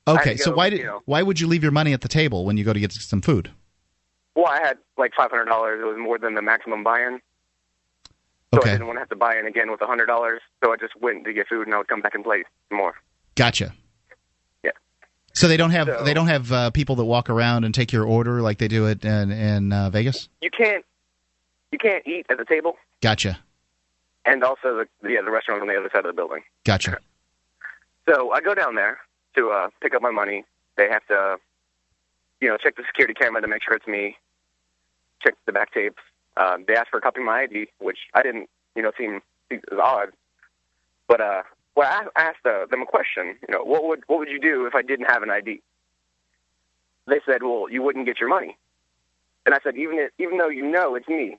Okay, 0.07 0.37
so 0.37 0.51
go, 0.51 0.57
why 0.57 0.69
did 0.69 0.81
you 0.81 0.87
know- 0.87 1.03
why 1.07 1.23
would 1.23 1.41
you 1.41 1.47
leave 1.47 1.63
your 1.63 1.73
money 1.73 1.93
at 1.93 2.01
the 2.03 2.09
table 2.09 2.45
when 2.45 2.57
you 2.57 2.65
go 2.65 2.73
to 2.73 2.81
get 2.81 2.93
some 2.93 3.23
food? 3.23 3.51
Well, 4.35 4.47
I 4.47 4.59
had 4.63 4.79
like 4.99 5.13
five 5.17 5.31
hundred 5.31 5.45
dollars. 5.47 5.81
It 5.81 5.87
was 5.87 5.97
more 5.97 6.19
than 6.19 6.35
the 6.35 6.43
maximum 6.43 6.83
buy-in. 6.83 7.21
So 8.55 8.61
I 8.63 8.73
didn't 8.73 8.87
want 8.87 8.97
to 8.97 9.01
have 9.01 9.09
to 9.09 9.17
buy 9.17 9.37
in 9.39 9.47
again 9.47 9.71
with 9.71 9.81
a 9.81 9.87
hundred 9.87 10.07
dollars. 10.07 10.41
So 10.63 10.73
I 10.73 10.77
just 10.77 10.95
went 11.01 11.25
to 11.25 11.33
get 11.33 11.49
food, 11.49 11.67
and 11.67 11.75
I 11.75 11.79
would 11.79 11.89
come 11.89 12.01
back 12.03 12.15
and 12.15 12.23
play 12.25 12.45
some 12.69 12.79
more. 12.79 12.95
gotcha. 13.37 13.73
Yeah. 14.63 14.73
So 15.33 15.49
they 15.49 15.57
don't 15.57 15.71
have 15.71 15.87
So- 15.87 16.05
they 16.05 16.13
don't 16.15 16.27
have 16.29 16.53
uh, 16.53 16.71
people 16.73 16.97
that 16.97 17.05
walk 17.05 17.31
around 17.31 17.65
and 17.65 17.75
take 17.75 17.93
your 17.93 18.05
order 18.05 18.43
like 18.43 18.59
they 18.59 18.69
do 18.69 18.87
it 18.87 19.05
in 19.05 19.31
in 19.31 19.73
uh, 19.73 19.89
Vegas. 19.91 20.29
You 20.43 20.51
can't 20.51 20.85
you 21.73 21.79
can't 21.79 22.07
eat 22.07 22.27
at 22.31 22.39
the 22.39 22.45
table, 22.45 22.77
Gotcha, 23.01 23.39
and 24.25 24.45
also 24.45 24.85
the 25.03 25.09
yeah 25.09 25.23
the 25.25 25.31
restaurant's 25.31 25.63
on 25.63 25.69
the 25.69 25.77
other 25.77 25.91
side 25.93 26.05
of 26.05 26.15
the 26.15 26.21
building. 26.21 26.43
gotcha. 26.65 26.99
So 28.09 28.33
I 28.33 28.41
go 28.41 28.55
down 28.55 28.75
there 28.75 28.99
to 29.37 29.51
uh, 29.51 29.69
pick 29.81 29.95
up 29.95 30.03
my 30.03 30.11
money. 30.11 30.45
They 30.77 30.89
have 30.91 31.07
to, 31.07 31.37
you 32.41 32.49
know, 32.49 32.57
check 32.57 32.77
the 32.77 32.83
security 32.87 33.15
camera 33.15 33.41
to 33.41 33.47
make 33.49 33.63
sure 33.63 33.75
it's 33.75 33.87
me. 33.87 34.17
Check 35.23 35.35
the 35.47 35.53
back 35.53 35.73
tapes. 35.73 36.03
Um, 36.37 36.65
they 36.67 36.75
asked 36.75 36.91
for 36.91 36.99
a 36.99 37.01
copy 37.01 37.21
of 37.21 37.27
my 37.27 37.43
ID, 37.43 37.69
which 37.79 37.99
I 38.15 38.23
didn't, 38.23 38.49
you 38.75 38.83
know, 38.83 38.91
seem 38.99 39.21
seem 39.49 39.61
as 39.71 39.79
odd. 39.79 40.09
But 41.07 41.21
uh, 41.21 41.43
well, 41.75 41.89
I 42.17 42.21
asked 42.21 42.45
uh, 42.45 42.67
them 42.67 42.83
a 42.83 42.87
question. 42.87 43.37
You 43.47 43.53
know, 43.55 43.65
what 43.65 43.85
would 43.85 44.03
what 44.09 44.19
would 44.19 44.29
you 44.29 44.41
do 44.41 44.67
if 44.67 44.75
I 44.75 44.83
didn't 44.83 45.07
have 45.07 45.23
an 45.23 45.31
ID? 45.31 45.61
They 47.07 47.21
said, 47.27 47.43
well, 47.43 47.67
you 47.71 47.83
wouldn't 47.83 48.07
get 48.07 48.21
your 48.21 48.29
money. 48.29 48.57
And 49.45 49.55
I 49.55 49.59
said, 49.65 49.77
even 49.77 49.99
if, 49.99 50.13
even 50.19 50.39
though 50.39 50.49
you 50.49 50.65
know 50.65 50.95
it's 50.95 51.09
me, 51.09 51.37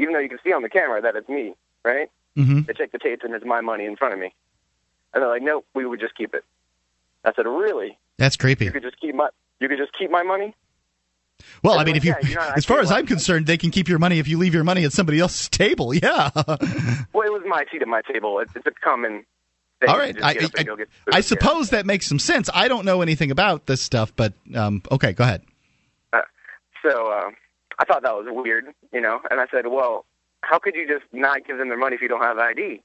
even 0.00 0.14
though 0.14 0.20
you 0.20 0.28
can 0.28 0.38
see 0.42 0.52
on 0.52 0.62
the 0.62 0.68
camera 0.68 1.00
that 1.02 1.14
it's 1.16 1.28
me, 1.28 1.54
right? 1.84 2.10
Mm-hmm. 2.36 2.62
They 2.62 2.72
check 2.72 2.92
the 2.92 2.98
tapes 2.98 3.24
and 3.24 3.34
it's 3.34 3.44
my 3.44 3.60
money 3.60 3.84
in 3.84 3.96
front 3.96 4.14
of 4.14 4.20
me. 4.20 4.34
And 5.12 5.22
they're 5.22 5.28
like, 5.28 5.42
nope, 5.42 5.66
we 5.74 5.84
would 5.84 6.00
just 6.00 6.16
keep 6.16 6.34
it. 6.34 6.44
I 7.24 7.32
said, 7.34 7.46
really? 7.46 7.98
That's 8.16 8.36
creepy. 8.36 8.66
You 8.66 8.72
could 8.72 8.82
just 8.82 9.00
keep 9.00 9.14
my 9.14 9.28
you 9.60 9.68
could 9.68 9.78
just 9.78 9.92
keep 9.98 10.10
my 10.10 10.22
money? 10.22 10.54
Well, 11.62 11.78
I 11.78 11.84
mean, 11.84 11.96
if 11.96 12.04
you, 12.04 12.14
yeah, 12.22 12.34
not 12.34 12.58
as 12.58 12.64
far 12.64 12.80
as 12.80 12.90
I'm 12.90 13.06
concerned, 13.06 13.46
they 13.46 13.56
can 13.56 13.70
keep 13.70 13.88
your 13.88 13.98
money 13.98 14.18
if 14.18 14.28
you 14.28 14.38
leave 14.38 14.54
your 14.54 14.64
money 14.64 14.84
at 14.84 14.92
somebody 14.92 15.20
else's 15.20 15.48
table. 15.48 15.94
Yeah. 16.00 16.30
Well, 16.34 17.26
it 17.26 17.32
was 17.32 17.42
my 17.46 17.64
seat 17.70 17.82
at 17.82 17.88
my 17.88 18.02
table. 18.02 18.38
It's, 18.38 18.54
it's 18.56 18.66
a 18.66 18.70
common 18.70 19.24
thing. 19.80 19.88
All 19.88 19.96
to 19.96 20.24
I, 20.24 20.30
I, 20.30 20.36
and 20.56 20.66
go 20.66 20.76
get 20.76 20.88
food. 21.04 21.14
I 21.14 21.20
suppose 21.20 21.70
that 21.70 21.84
makes 21.84 22.06
some 22.06 22.18
sense. 22.18 22.48
I 22.52 22.68
don't 22.68 22.84
know 22.84 23.02
anything 23.02 23.30
about 23.30 23.66
this 23.66 23.82
stuff, 23.82 24.12
but 24.16 24.32
um, 24.54 24.82
okay, 24.90 25.12
go 25.12 25.24
ahead. 25.24 25.42
Uh, 26.12 26.22
so 26.82 27.12
uh, 27.12 27.30
I 27.80 27.84
thought 27.86 28.02
that 28.02 28.14
was 28.14 28.26
weird, 28.28 28.66
you 28.92 29.00
know. 29.00 29.20
And 29.30 29.40
I 29.40 29.46
said, 29.50 29.66
well, 29.66 30.04
how 30.42 30.58
could 30.58 30.74
you 30.74 30.86
just 30.86 31.04
not 31.12 31.46
give 31.46 31.58
them 31.58 31.68
their 31.68 31.78
money 31.78 31.96
if 31.96 32.02
you 32.02 32.08
don't 32.08 32.22
have 32.22 32.38
ID? 32.38 32.82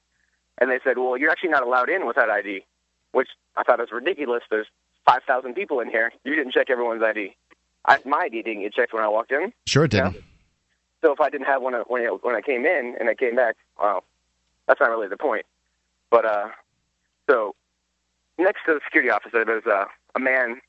And 0.58 0.70
they 0.70 0.80
said, 0.82 0.96
well, 0.96 1.18
you're 1.18 1.30
actually 1.30 1.50
not 1.50 1.62
allowed 1.62 1.90
in 1.90 2.06
without 2.06 2.30
ID, 2.30 2.64
which 3.12 3.28
I 3.56 3.62
thought 3.62 3.78
was 3.78 3.92
ridiculous. 3.92 4.42
There's 4.50 4.66
5,000 5.04 5.54
people 5.54 5.80
in 5.80 5.90
here. 5.90 6.12
You 6.24 6.34
didn't 6.34 6.52
check 6.52 6.70
everyone's 6.70 7.02
ID. 7.02 7.36
I, 7.84 7.98
my 8.06 8.22
ID 8.24 8.42
didn't 8.42 8.62
get 8.62 8.72
checked 8.72 8.94
when 8.94 9.02
I 9.04 9.08
walked 9.08 9.32
in. 9.32 9.52
Sure, 9.66 9.84
it 9.84 9.90
didn't. 9.90 10.16
So 11.02 11.12
if 11.12 11.20
I 11.20 11.28
didn't 11.28 11.46
have 11.46 11.62
one 11.62 11.74
uh, 11.74 11.84
when 11.86 12.02
I, 12.02 12.06
when 12.06 12.34
I 12.34 12.40
came 12.40 12.64
in 12.64 12.96
and 12.98 13.08
I 13.08 13.14
came 13.14 13.36
back, 13.36 13.56
well, 13.78 14.02
that's 14.66 14.80
not 14.80 14.90
really 14.90 15.08
the 15.08 15.16
point. 15.16 15.44
But 16.10 16.24
uh, 16.24 16.48
so 17.28 17.54
next 18.38 18.60
to 18.66 18.74
the 18.74 18.80
security 18.84 19.10
officer, 19.10 19.44
there's 19.44 19.66
uh, 19.66 19.84
a 20.14 20.18
man 20.18 20.60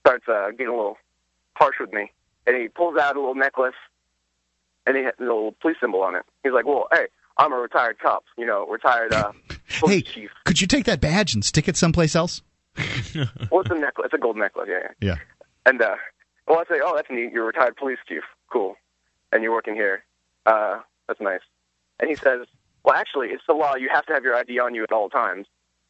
starts 0.00 0.28
uh, 0.28 0.50
getting 0.50 0.68
a 0.68 0.76
little 0.76 0.98
harsh 1.54 1.76
with 1.80 1.92
me, 1.92 2.10
and 2.46 2.56
he 2.56 2.68
pulls 2.68 2.98
out 2.98 3.16
a 3.16 3.20
little 3.20 3.34
necklace, 3.34 3.74
and 4.86 4.96
he 4.96 5.04
has 5.04 5.14
a 5.18 5.22
little 5.22 5.52
police 5.60 5.76
symbol 5.80 6.02
on 6.02 6.14
it. 6.14 6.22
He's 6.42 6.52
like, 6.52 6.66
"Well, 6.66 6.88
hey, 6.92 7.06
I'm 7.38 7.52
a 7.52 7.56
retired 7.56 7.98
cop, 7.98 8.24
you 8.36 8.46
know, 8.46 8.66
retired 8.66 9.12
uh, 9.12 9.32
Hey, 9.86 10.02
could 10.44 10.60
you 10.60 10.66
take 10.66 10.84
that 10.84 11.00
badge 11.00 11.34
and 11.34 11.44
stick 11.44 11.68
it 11.68 11.76
someplace 11.76 12.14
else? 12.14 12.42
well, 13.50 13.60
it's 13.60 13.70
a 13.70 13.74
necklace, 13.74 14.06
it's 14.06 14.14
a 14.14 14.18
gold 14.18 14.36
necklace, 14.36 14.68
yeah." 14.68 14.88
yeah. 15.00 15.08
Yeah. 15.08 15.16
And 15.66 15.80
uh, 15.80 15.96
well, 16.46 16.58
I 16.58 16.64
say, 16.64 16.80
"Oh, 16.84 16.94
that's 16.94 17.10
neat. 17.10 17.32
You're 17.32 17.44
a 17.44 17.46
retired 17.46 17.76
police 17.76 17.98
chief. 18.06 18.22
Cool. 18.50 18.76
And 19.32 19.42
you're 19.42 19.52
working 19.52 19.74
here. 19.74 20.04
Uh, 20.46 20.80
that's 21.08 21.20
nice." 21.20 21.40
And 22.00 22.10
he 22.10 22.16
says, 22.16 22.46
"Well, 22.84 22.94
actually, 22.94 23.28
it's 23.28 23.44
the 23.46 23.54
law. 23.54 23.74
You 23.76 23.88
have 23.92 24.06
to 24.06 24.12
have 24.12 24.24
your 24.24 24.36
ID 24.36 24.58
on 24.58 24.74
you 24.74 24.82
at 24.82 24.92
all 24.92 25.08
times." 25.08 25.46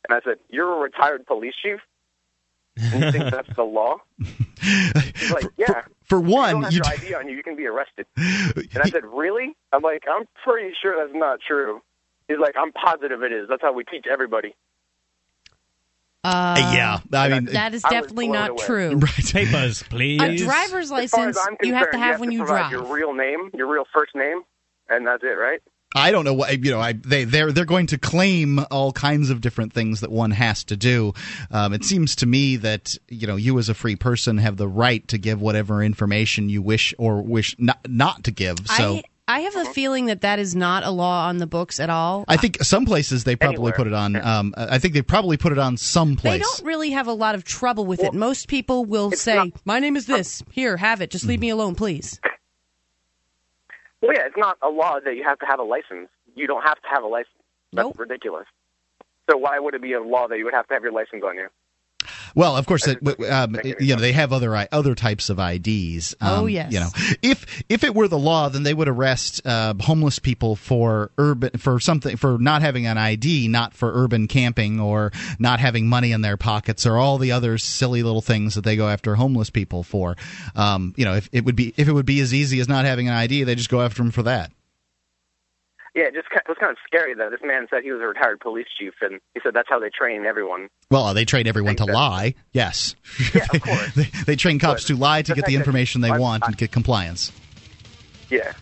And 0.08 0.16
I 0.16 0.20
said, 0.24 0.38
"You're 0.48 0.72
a 0.72 0.78
retired 0.78 1.26
police 1.26 1.54
chief, 1.60 1.80
and 2.76 3.02
you 3.02 3.12
think 3.12 3.30
that's 3.30 3.54
the 3.56 3.64
law?" 3.64 3.96
He's 4.64 5.30
like, 5.32 5.46
"Yeah." 5.56 5.82
For 6.04 6.18
If 6.18 6.26
you 6.26 6.32
one, 6.32 6.52
don't 6.54 6.62
have 6.64 6.72
you 6.72 6.80
your 6.84 6.86
ID 6.86 7.14
on 7.14 7.28
you, 7.28 7.36
you 7.36 7.42
can 7.42 7.56
be 7.56 7.66
arrested. 7.66 8.06
And 8.16 8.82
I 8.82 8.88
said, 8.90 9.04
"Really?" 9.04 9.54
I'm 9.72 9.82
like, 9.82 10.04
"I'm 10.08 10.26
pretty 10.44 10.74
sure 10.80 10.96
that's 10.98 11.16
not 11.16 11.40
true." 11.46 11.82
He's 12.28 12.38
like, 12.38 12.54
"I'm 12.56 12.72
positive 12.72 13.22
it 13.22 13.32
is. 13.32 13.48
That's 13.48 13.62
how 13.62 13.72
we 13.72 13.84
teach 13.84 14.06
everybody." 14.10 14.54
Uh, 16.24 16.72
yeah, 16.74 17.00
I 17.12 17.28
mean, 17.28 17.44
that 17.46 17.74
is 17.74 17.82
definitely 17.82 18.28
not 18.28 18.50
away. 18.50 18.64
true. 18.64 18.96
Right. 18.98 19.32
Papers, 19.32 19.82
please. 19.82 20.22
A 20.22 20.36
driver's 20.38 20.90
As 20.90 21.10
far 21.10 21.28
as 21.28 21.36
license 21.36 21.38
I'm 21.46 21.56
you 21.62 21.74
have 21.74 21.84
to 21.86 21.90
concerned, 21.90 22.04
have 22.04 22.20
when 22.20 22.30
to 22.30 22.34
you 22.36 22.46
drive. 22.46 22.72
Your 22.72 22.84
real 22.84 23.12
name, 23.12 23.50
your 23.52 23.66
real 23.66 23.84
first 23.92 24.14
name, 24.14 24.40
and 24.88 25.06
that's 25.06 25.22
it, 25.22 25.36
right? 25.36 25.60
I 25.94 26.10
don't 26.10 26.24
know 26.24 26.34
what 26.34 26.64
you 26.64 26.70
know. 26.70 26.80
I 26.80 26.92
they 26.92 27.24
they're 27.24 27.52
they're 27.52 27.64
going 27.64 27.86
to 27.88 27.98
claim 27.98 28.60
all 28.70 28.92
kinds 28.92 29.30
of 29.30 29.40
different 29.40 29.72
things 29.72 30.00
that 30.00 30.10
one 30.10 30.32
has 30.32 30.64
to 30.64 30.76
do. 30.76 31.12
Um, 31.50 31.72
it 31.72 31.84
seems 31.84 32.16
to 32.16 32.26
me 32.26 32.56
that 32.56 32.96
you 33.08 33.26
know 33.26 33.36
you 33.36 33.58
as 33.58 33.68
a 33.68 33.74
free 33.74 33.96
person 33.96 34.38
have 34.38 34.56
the 34.56 34.68
right 34.68 35.06
to 35.08 35.18
give 35.18 35.40
whatever 35.40 35.82
information 35.82 36.48
you 36.48 36.62
wish 36.62 36.94
or 36.98 37.22
wish 37.22 37.54
not 37.58 37.78
not 37.88 38.24
to 38.24 38.30
give. 38.30 38.58
So. 38.66 38.96
I, 38.96 39.02
I 39.26 39.40
have 39.40 39.56
a 39.56 39.64
feeling 39.72 40.06
that 40.06 40.20
that 40.20 40.38
is 40.38 40.54
not 40.54 40.84
a 40.84 40.90
law 40.90 41.28
on 41.28 41.38
the 41.38 41.46
books 41.46 41.80
at 41.80 41.88
all. 41.88 42.26
I 42.28 42.36
think 42.36 42.62
some 42.62 42.84
places 42.84 43.24
they 43.24 43.36
probably 43.36 43.54
Anywhere. 43.54 43.72
put 43.72 43.86
it 43.86 43.94
on. 43.94 44.16
Um, 44.16 44.54
I 44.54 44.78
think 44.78 44.92
they 44.92 45.00
probably 45.00 45.38
put 45.38 45.50
it 45.50 45.58
on 45.58 45.78
some 45.78 46.16
place. 46.16 46.34
They 46.34 46.38
don't 46.40 46.62
really 46.66 46.90
have 46.90 47.06
a 47.06 47.14
lot 47.14 47.34
of 47.34 47.42
trouble 47.42 47.86
with 47.86 48.02
it. 48.02 48.12
Most 48.12 48.48
people 48.48 48.84
will 48.84 49.12
say, 49.12 49.50
"My 49.64 49.78
name 49.78 49.96
is 49.96 50.04
this. 50.04 50.42
Here, 50.50 50.76
have 50.76 51.00
it. 51.00 51.10
Just 51.10 51.24
leave 51.24 51.40
me 51.40 51.48
alone, 51.48 51.74
please." 51.74 52.20
Well, 54.04 54.14
yeah, 54.14 54.26
it's 54.26 54.36
not 54.36 54.58
a 54.60 54.68
law 54.68 55.00
that 55.02 55.16
you 55.16 55.24
have 55.24 55.38
to 55.38 55.46
have 55.46 55.58
a 55.58 55.62
license. 55.62 56.08
You 56.36 56.46
don't 56.46 56.62
have 56.62 56.80
to 56.82 56.88
have 56.88 57.02
a 57.04 57.06
license. 57.06 57.32
That's 57.72 57.98
ridiculous. 57.98 58.46
So 59.30 59.38
why 59.38 59.58
would 59.58 59.74
it 59.74 59.80
be 59.80 59.94
a 59.94 60.00
law 60.02 60.28
that 60.28 60.36
you 60.36 60.44
would 60.44 60.52
have 60.52 60.66
to 60.68 60.74
have 60.74 60.82
your 60.82 60.92
license 60.92 61.22
on 61.24 61.36
you? 61.36 61.48
Well, 62.34 62.56
of 62.56 62.66
course, 62.66 62.86
it, 62.86 62.98
um, 63.30 63.56
you 63.78 63.94
know 63.94 64.00
they 64.00 64.12
have 64.12 64.32
other 64.32 64.54
other 64.72 64.94
types 64.94 65.30
of 65.30 65.38
IDs. 65.38 66.14
Um, 66.20 66.44
Oh, 66.44 66.46
yes. 66.46 66.72
You 66.72 66.80
know, 66.80 66.88
if 67.22 67.64
if 67.68 67.84
it 67.84 67.94
were 67.94 68.08
the 68.08 68.18
law, 68.18 68.48
then 68.48 68.64
they 68.64 68.74
would 68.74 68.88
arrest 68.88 69.46
uh, 69.46 69.74
homeless 69.80 70.18
people 70.18 70.56
for 70.56 71.12
urban 71.16 71.50
for 71.58 71.78
something 71.78 72.16
for 72.16 72.38
not 72.38 72.62
having 72.62 72.86
an 72.86 72.98
ID, 72.98 73.48
not 73.48 73.72
for 73.72 73.92
urban 73.94 74.26
camping 74.26 74.80
or 74.80 75.12
not 75.38 75.60
having 75.60 75.86
money 75.86 76.12
in 76.12 76.22
their 76.22 76.36
pockets 76.36 76.86
or 76.86 76.96
all 76.96 77.18
the 77.18 77.32
other 77.32 77.56
silly 77.58 78.02
little 78.02 78.22
things 78.22 78.54
that 78.56 78.64
they 78.64 78.76
go 78.76 78.88
after 78.88 79.14
homeless 79.14 79.50
people 79.50 79.82
for. 79.82 80.16
Um, 80.56 80.92
you 80.96 81.04
know, 81.04 81.14
if 81.14 81.28
it 81.32 81.44
would 81.44 81.56
be 81.56 81.72
if 81.76 81.86
it 81.86 81.92
would 81.92 82.06
be 82.06 82.20
as 82.20 82.34
easy 82.34 82.58
as 82.58 82.68
not 82.68 82.84
having 82.84 83.08
an 83.08 83.14
ID, 83.14 83.44
they 83.44 83.54
just 83.54 83.70
go 83.70 83.80
after 83.80 84.02
them 84.02 84.10
for 84.10 84.24
that. 84.24 84.50
Yeah, 85.94 86.04
it 86.04 86.14
just 86.14 86.26
it 86.32 86.42
was 86.48 86.56
kind 86.58 86.72
of 86.72 86.76
scary 86.84 87.14
though. 87.14 87.30
This 87.30 87.40
man 87.44 87.68
said 87.70 87.84
he 87.84 87.92
was 87.92 88.00
a 88.00 88.06
retired 88.06 88.40
police 88.40 88.66
chief, 88.76 88.94
and 89.00 89.20
he 89.34 89.40
said 89.42 89.54
that's 89.54 89.68
how 89.68 89.78
they 89.78 89.90
train 89.90 90.26
everyone. 90.26 90.68
Well, 90.90 91.14
they 91.14 91.24
train 91.24 91.46
everyone 91.46 91.76
to 91.76 91.84
that- 91.84 91.92
lie. 91.92 92.34
Yes. 92.52 92.96
Yeah, 93.32 93.46
of 93.52 93.62
course. 93.62 93.92
they, 93.96 94.10
they 94.26 94.36
train 94.36 94.58
cops 94.58 94.84
to 94.84 94.96
lie 94.96 95.22
to 95.22 95.34
get 95.34 95.46
the 95.46 95.54
information 95.54 96.00
they 96.00 96.10
want 96.10 96.44
and 96.46 96.56
get 96.56 96.72
compliance. 96.72 97.30
Yeah, 98.28 98.52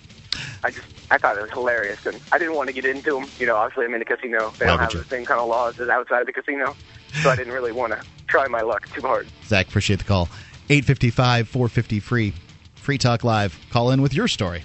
I 0.63 0.71
just 0.71 0.87
I 1.11 1.17
thought 1.17 1.39
it 1.39 1.43
was 1.43 1.51
hilarious, 1.51 2.05
and 2.05 2.21
I 2.33 2.39
didn't 2.39 2.55
want 2.55 2.69
to 2.69 2.75
get 2.75 2.85
into 2.85 3.19
them. 3.19 3.31
You 3.39 3.47
know, 3.47 3.57
obviously 3.57 3.87
I'm 3.87 3.95
in 3.95 4.03
a 4.03 4.05
casino. 4.05 4.53
They 4.59 4.67
Why 4.67 4.73
don't 4.73 4.81
have 4.81 4.93
the 4.93 5.05
same 5.05 5.25
kind 5.25 5.41
of 5.41 5.49
laws 5.49 5.81
as 5.81 5.89
outside 5.89 6.27
the 6.27 6.33
casino, 6.33 6.77
so 7.23 7.31
I 7.31 7.37
didn't 7.37 7.55
really 7.55 7.73
want 7.73 7.95
to 7.95 8.03
try 8.27 8.47
my 8.47 8.61
luck 8.61 8.89
too 8.91 9.01
hard. 9.01 9.27
Zach, 9.47 9.69
appreciate 9.69 10.01
the 10.01 10.05
call. 10.05 10.29
855 10.69 11.49
450 11.49 12.01
free. 12.01 12.35
Free 12.75 12.99
Talk 12.99 13.25
Live. 13.25 13.59
Call 13.71 13.91
in 13.91 14.03
with 14.03 14.13
your 14.13 14.27
story. 14.29 14.65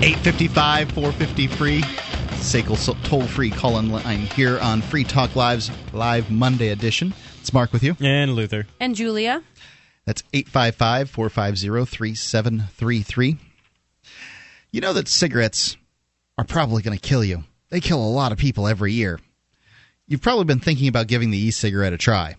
855 0.00 0.92
450 0.92 1.46
free. 1.48 1.80
SACL 2.38 3.02
toll 3.02 3.26
free 3.26 3.50
call 3.50 3.78
in 3.80 3.90
line 3.90 4.20
here 4.20 4.60
on 4.60 4.80
Free 4.80 5.02
Talk 5.02 5.34
Live's 5.34 5.72
live 5.92 6.30
Monday 6.30 6.68
edition. 6.68 7.12
It's 7.40 7.52
Mark 7.52 7.72
with 7.72 7.82
you. 7.82 7.96
And 8.00 8.34
Luther. 8.34 8.68
And 8.78 8.94
Julia. 8.94 9.42
That's 10.04 10.22
855 10.32 11.10
450 11.10 11.84
3733. 11.84 13.38
You 14.70 14.80
know 14.80 14.92
that 14.92 15.08
cigarettes 15.08 15.76
are 16.38 16.44
probably 16.44 16.82
going 16.82 16.96
to 16.96 17.02
kill 17.02 17.24
you, 17.24 17.42
they 17.70 17.80
kill 17.80 18.00
a 18.00 18.06
lot 18.06 18.30
of 18.30 18.38
people 18.38 18.68
every 18.68 18.92
year. 18.92 19.18
You've 20.06 20.22
probably 20.22 20.44
been 20.44 20.60
thinking 20.60 20.86
about 20.86 21.08
giving 21.08 21.30
the 21.32 21.38
e 21.38 21.50
cigarette 21.50 21.92
a 21.92 21.98
try. 21.98 22.36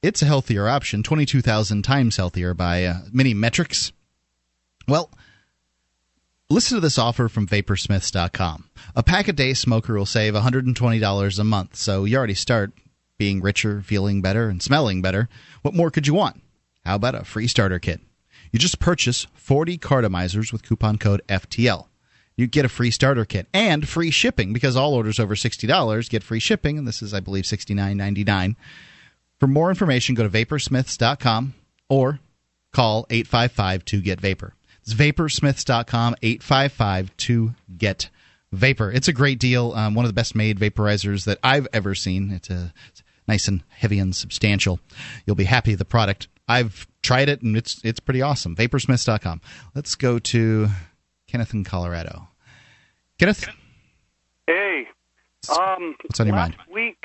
It's 0.00 0.22
a 0.22 0.26
healthier 0.26 0.68
option, 0.68 1.02
22,000 1.02 1.82
times 1.82 2.16
healthier 2.16 2.54
by 2.54 2.84
uh, 2.84 3.00
many 3.12 3.34
metrics. 3.34 3.90
Well, 4.86 5.10
Listen 6.52 6.76
to 6.76 6.80
this 6.80 6.98
offer 6.98 7.28
from 7.28 7.46
Vaporsmiths.com. 7.46 8.64
A 8.96 9.04
pack 9.04 9.28
a 9.28 9.32
day 9.32 9.54
smoker 9.54 9.96
will 9.96 10.04
save 10.04 10.34
$120 10.34 11.38
a 11.38 11.44
month, 11.44 11.76
so 11.76 12.04
you 12.04 12.16
already 12.16 12.34
start 12.34 12.72
being 13.18 13.40
richer, 13.40 13.82
feeling 13.82 14.20
better, 14.20 14.48
and 14.48 14.60
smelling 14.60 15.00
better. 15.00 15.28
What 15.62 15.74
more 15.74 15.92
could 15.92 16.08
you 16.08 16.14
want? 16.14 16.42
How 16.84 16.96
about 16.96 17.14
a 17.14 17.22
free 17.22 17.46
starter 17.46 17.78
kit? 17.78 18.00
You 18.50 18.58
just 18.58 18.80
purchase 18.80 19.28
40 19.34 19.78
cartomizers 19.78 20.52
with 20.52 20.64
coupon 20.64 20.98
code 20.98 21.22
FTL. 21.28 21.86
You 22.36 22.48
get 22.48 22.64
a 22.64 22.68
free 22.68 22.90
starter 22.90 23.24
kit 23.24 23.46
and 23.54 23.88
free 23.88 24.10
shipping 24.10 24.52
because 24.52 24.74
all 24.74 24.94
orders 24.94 25.20
over 25.20 25.36
$60 25.36 26.10
get 26.10 26.24
free 26.24 26.40
shipping, 26.40 26.78
and 26.78 26.88
this 26.88 27.00
is, 27.00 27.14
I 27.14 27.20
believe, 27.20 27.44
$69.99. 27.44 28.56
For 29.38 29.46
more 29.46 29.70
information, 29.70 30.16
go 30.16 30.26
to 30.26 30.28
vaporsmiths.com 30.28 31.54
or 31.88 32.18
call 32.72 33.06
855 33.08 33.84
to 33.84 34.00
get 34.00 34.20
vapor. 34.20 34.54
It's 34.90 34.98
vaporsmiths.com, 34.98 36.16
855 36.20 37.16
to 37.18 37.54
get 37.78 38.10
vapor. 38.50 38.90
It's 38.90 39.06
a 39.06 39.12
great 39.12 39.38
deal. 39.38 39.72
Um, 39.72 39.94
one 39.94 40.04
of 40.04 40.08
the 40.08 40.14
best 40.14 40.34
made 40.34 40.58
vaporizers 40.58 41.26
that 41.26 41.38
I've 41.44 41.68
ever 41.72 41.94
seen. 41.94 42.32
It's 42.32 42.50
a 42.50 42.72
it's 42.88 43.04
nice 43.28 43.46
and 43.46 43.62
heavy 43.68 44.00
and 44.00 44.16
substantial. 44.16 44.80
You'll 45.24 45.36
be 45.36 45.44
happy 45.44 45.70
with 45.70 45.78
the 45.78 45.84
product. 45.84 46.26
I've 46.48 46.88
tried 47.02 47.28
it 47.28 47.40
and 47.42 47.56
it's 47.56 47.80
it's 47.84 48.00
pretty 48.00 48.20
awesome. 48.20 48.56
Vaporsmiths.com. 48.56 49.40
Let's 49.76 49.94
go 49.94 50.18
to 50.18 50.68
Kenneth 51.28 51.54
in 51.54 51.62
Colorado. 51.62 52.26
Kenneth, 53.16 53.46
Hey, 54.48 54.88
um, 55.56 55.94
What's 56.02 56.18
on 56.18 56.26
your 56.26 56.34
last 56.34 56.54
week 56.68 57.04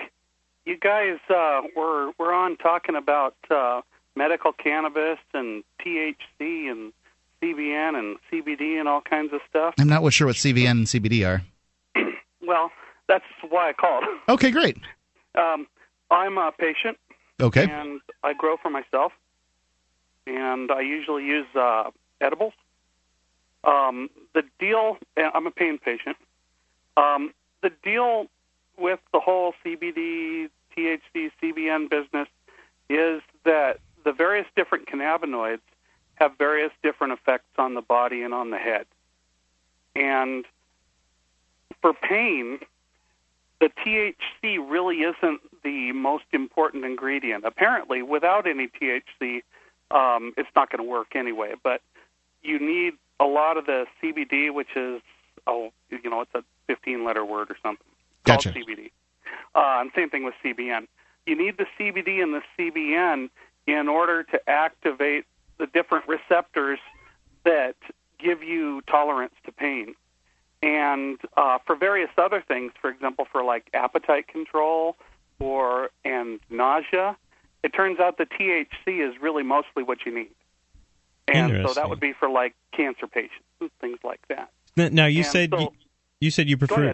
you 0.66 0.78
guys 0.80 1.20
uh, 1.30 1.62
were 1.76 2.12
were 2.18 2.34
on 2.34 2.58
talking 2.58 2.96
about 2.96 3.36
uh, 3.52 3.82
medical 4.16 4.54
cannabis 4.54 5.20
and 5.36 5.64
THC 5.80 6.72
and 6.72 6.92
CBN 7.46 7.98
and 7.98 8.18
CBD 8.32 8.80
and 8.80 8.88
all 8.88 9.02
kinds 9.02 9.34
of 9.34 9.42
stuff. 9.50 9.76
I'm 9.80 9.88
not 9.88 10.12
sure 10.14 10.28
what 10.28 10.36
CBN 10.36 10.72
and 10.72 10.86
CBD 10.86 11.28
are. 11.28 11.42
Well, 12.48 12.70
that's 13.08 13.26
why 13.50 13.70
I 13.70 13.74
called. 13.74 14.04
Okay, 14.30 14.52
great. 14.52 14.78
Um, 15.34 15.66
I'm 16.12 16.38
a 16.38 16.52
patient. 16.52 16.98
Okay. 17.42 17.68
And 17.68 18.02
I 18.24 18.34
grow 18.34 18.56
for 18.62 18.70
myself, 18.70 19.14
and 20.28 20.72
I 20.72 20.82
usually 20.82 21.26
use 21.26 21.48
uh, 21.56 21.90
edibles. 22.22 22.54
Um, 23.64 24.10
the 24.36 24.44
deal, 24.60 24.98
I'm 25.18 25.48
a 25.48 25.52
pain 25.52 25.80
patient. 25.80 26.18
Um, 26.98 27.34
the 27.64 27.72
deal 27.84 28.28
with 28.78 29.00
the 29.12 29.20
whole 29.20 29.54
CBD, 29.66 30.50
THC, 30.78 31.32
CBN 31.42 31.90
business 31.90 32.28
is 32.90 33.22
that 33.44 33.80
the 34.04 34.14
various 34.14 34.46
different 34.56 34.88
cannabinoids 34.88 35.62
have 36.16 36.38
various 36.38 36.72
different 36.84 37.14
effects 37.14 37.50
on 37.58 37.74
the 37.74 37.82
body 37.82 38.24
and 38.24 38.34
on 38.34 38.50
the 38.50 38.58
head. 38.58 38.86
And 39.96 40.46
for 41.82 41.94
pain, 41.94 42.60
the 43.60 43.70
THC 43.70 44.58
really 44.70 44.98
isn't 44.98 45.42
the 45.64 45.92
most 45.94 46.26
important 46.32 46.86
ingredient. 46.86 47.46
Apparently, 47.46 48.02
without 48.02 48.48
any 48.48 48.68
THC, 48.68 49.44
um, 49.92 50.34
it's 50.38 50.50
not 50.56 50.70
going 50.70 50.84
to 50.84 50.90
work 50.90 51.16
anyway. 51.16 51.54
But 51.64 51.82
you 52.44 52.60
need 52.60 52.94
a 53.20 53.26
lot 53.26 53.58
of 53.58 53.66
the 53.66 53.86
CBD, 54.02 54.54
which 54.54 54.76
is 54.76 55.02
oh, 55.48 55.72
you 55.90 56.10
know, 56.10 56.22
it's 56.22 56.32
a 56.34 56.44
15-letter 56.72 57.24
word 57.24 57.52
or 57.52 57.58
something 57.62 57.86
Gotcha. 58.24 58.52
called 58.52 58.66
CBD. 58.66 58.92
Uh, 59.54 59.82
and 59.82 59.92
same 59.96 60.10
thing 60.10 60.24
with 60.24 60.34
CBN. 60.44 60.88
You 61.26 61.36
need 61.36 61.58
the 61.58 61.66
CBD 61.80 62.22
and 62.22 62.34
the 62.34 62.42
CBN 62.58 63.30
in 63.68 63.88
order 63.88 64.24
to 64.24 64.50
activate 64.50 65.26
the 65.58 65.68
different 65.68 66.08
receptors 66.08 66.80
that 67.44 67.76
give 68.20 68.44
you 68.44 68.82
tolerance 68.88 69.34
to 69.46 69.52
pain. 69.52 69.96
And 70.64 71.18
uh, 71.38 71.60
for 71.66 71.76
various 71.76 72.10
other 72.18 72.42
things, 72.48 72.72
for 72.82 72.90
example, 72.90 73.26
for 73.32 73.44
like 73.44 73.70
appetite 73.74 74.28
control 74.28 74.96
or 75.40 75.92
and 76.04 76.40
nausea, 76.50 77.18
it 77.64 77.74
turns 77.74 78.00
out 78.00 78.18
the 78.18 78.26
THC 78.26 79.08
is 79.08 79.22
really 79.22 79.44
mostly 79.44 79.84
what 79.84 80.06
you 80.06 80.14
need. 80.14 80.32
And 81.28 81.68
so 81.68 81.74
that 81.74 81.90
would 81.90 82.00
be 82.00 82.14
for 82.14 82.30
like 82.30 82.56
cancer 82.72 83.08
patients 83.08 83.44
and 83.60 83.70
things 83.82 84.00
like 84.04 84.22
that. 84.30 84.52
N- 84.78 84.94
Now 84.94 85.08
you 85.08 85.20
And 85.20 85.28
said 85.28 85.50
so- 85.52 85.60
you, 85.60 85.70
you 86.22 86.32
said 86.32 86.48
you 86.50 86.58
prefer. 86.58 86.94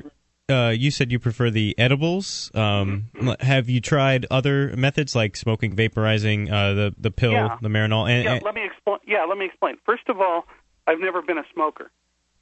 Uh, 0.51 0.69
you 0.69 0.91
said 0.91 1.11
you 1.11 1.19
prefer 1.19 1.49
the 1.49 1.73
edibles. 1.79 2.51
Um, 2.53 3.07
Mm-hmm. 3.15 3.45
Have 3.45 3.69
you 3.69 3.79
tried 3.81 4.25
other 4.29 4.75
methods 4.75 5.15
like 5.15 5.35
smoking, 5.37 5.75
vaporizing, 5.75 6.51
uh, 6.51 6.73
the 6.73 6.95
the 6.97 7.11
pill, 7.11 7.31
Yeah. 7.31 7.57
the 7.61 7.69
Marinol? 7.69 8.09
And, 8.09 8.23
yeah, 8.25 8.39
let 8.43 8.53
me 8.55 8.65
explain. 8.65 8.97
Yeah, 9.07 9.25
let 9.25 9.37
me 9.37 9.45
explain. 9.45 9.77
First 9.85 10.09
of 10.09 10.19
all, 10.19 10.45
I've 10.85 10.99
never 10.99 11.21
been 11.21 11.37
a 11.37 11.45
smoker. 11.53 11.89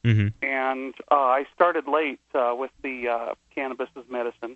Mhm. 0.05 0.31
and 0.41 0.93
uh, 1.11 1.15
I 1.15 1.45
started 1.53 1.85
late 1.85 2.21
uh, 2.33 2.55
with 2.57 2.71
the 2.83 3.09
uh, 3.09 3.35
cannabis 3.53 3.89
as 3.97 4.05
medicine. 4.09 4.55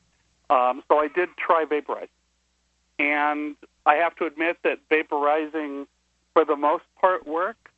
Um, 0.49 0.83
so 0.87 0.99
I 0.99 1.09
did 1.09 1.27
try 1.35 1.65
vaporizing, 1.65 2.07
and 2.97 3.55
I 3.85 3.95
have 3.95 4.15
to 4.17 4.25
admit 4.25 4.57
that 4.63 4.79
vaporizing, 4.89 5.87
for 6.33 6.45
the 6.45 6.55
most 6.55 6.85
part, 6.99 7.27
works. 7.27 7.71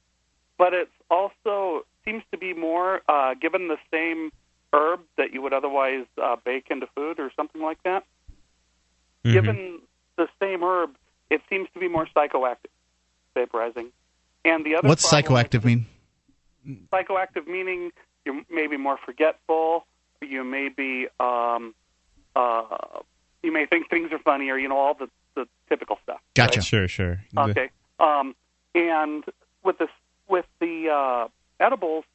But 0.60 0.74
it's 0.76 0.92
also 1.10 1.86
seems 2.06 2.22
to 2.32 2.38
be 2.38 2.54
more 2.54 3.02
uh, 3.10 3.34
given 3.34 3.68
the 3.68 3.78
same 3.92 4.32
herb 4.74 5.02
that 5.18 5.34
you 5.34 5.42
would 5.42 5.54
otherwise 5.54 6.06
uh, 6.22 6.36
bake 6.44 6.68
into 6.70 6.88
food 6.96 7.20
or 7.20 7.32
something 7.36 7.62
like 7.62 7.82
that. 7.84 8.04
Mm-hmm. 9.24 9.34
Given 9.34 9.80
the 10.18 10.28
same 10.42 10.64
herb, 10.64 10.92
it 11.30 11.42
seems 11.50 11.68
to 11.74 11.80
be 11.80 11.88
more 11.88 12.08
psychoactive. 12.16 12.72
Vaporizing, 13.36 13.88
and 14.46 14.66
the 14.66 14.76
other 14.76 14.88
What's 14.88 15.06
psychoactive 15.06 15.66
mean? 15.66 15.88
psychoactive 16.92 17.48
meaning 17.48 17.92
you 18.26 18.46
may 18.50 18.68
be 18.68 18.78
more 18.78 18.98
forgetful 19.06 19.86
you 20.22 20.44
may 20.44 20.70
be 20.70 21.08
um 21.20 21.74
uh 22.36 22.78
you 23.44 23.52
may 23.52 23.66
think 23.66 23.90
things 23.90 24.12
are 24.12 24.20
funny 24.20 24.50
or 24.50 24.58
you 24.58 24.68
know 24.68 24.78
all 24.78 24.94
the 24.94 25.10
the 25.36 25.48
typical 25.70 26.00
stuff 26.04 26.20
Gotcha. 26.34 26.62
Sure, 26.62 26.88
sure. 26.88 27.22
okay 27.38 27.70
um 28.00 28.36
and 28.74 29.24
with 29.64 29.78
this 29.78 29.90
with 30.28 30.46
the 30.60 30.90
uh 30.90 31.28
edibles 31.60 32.06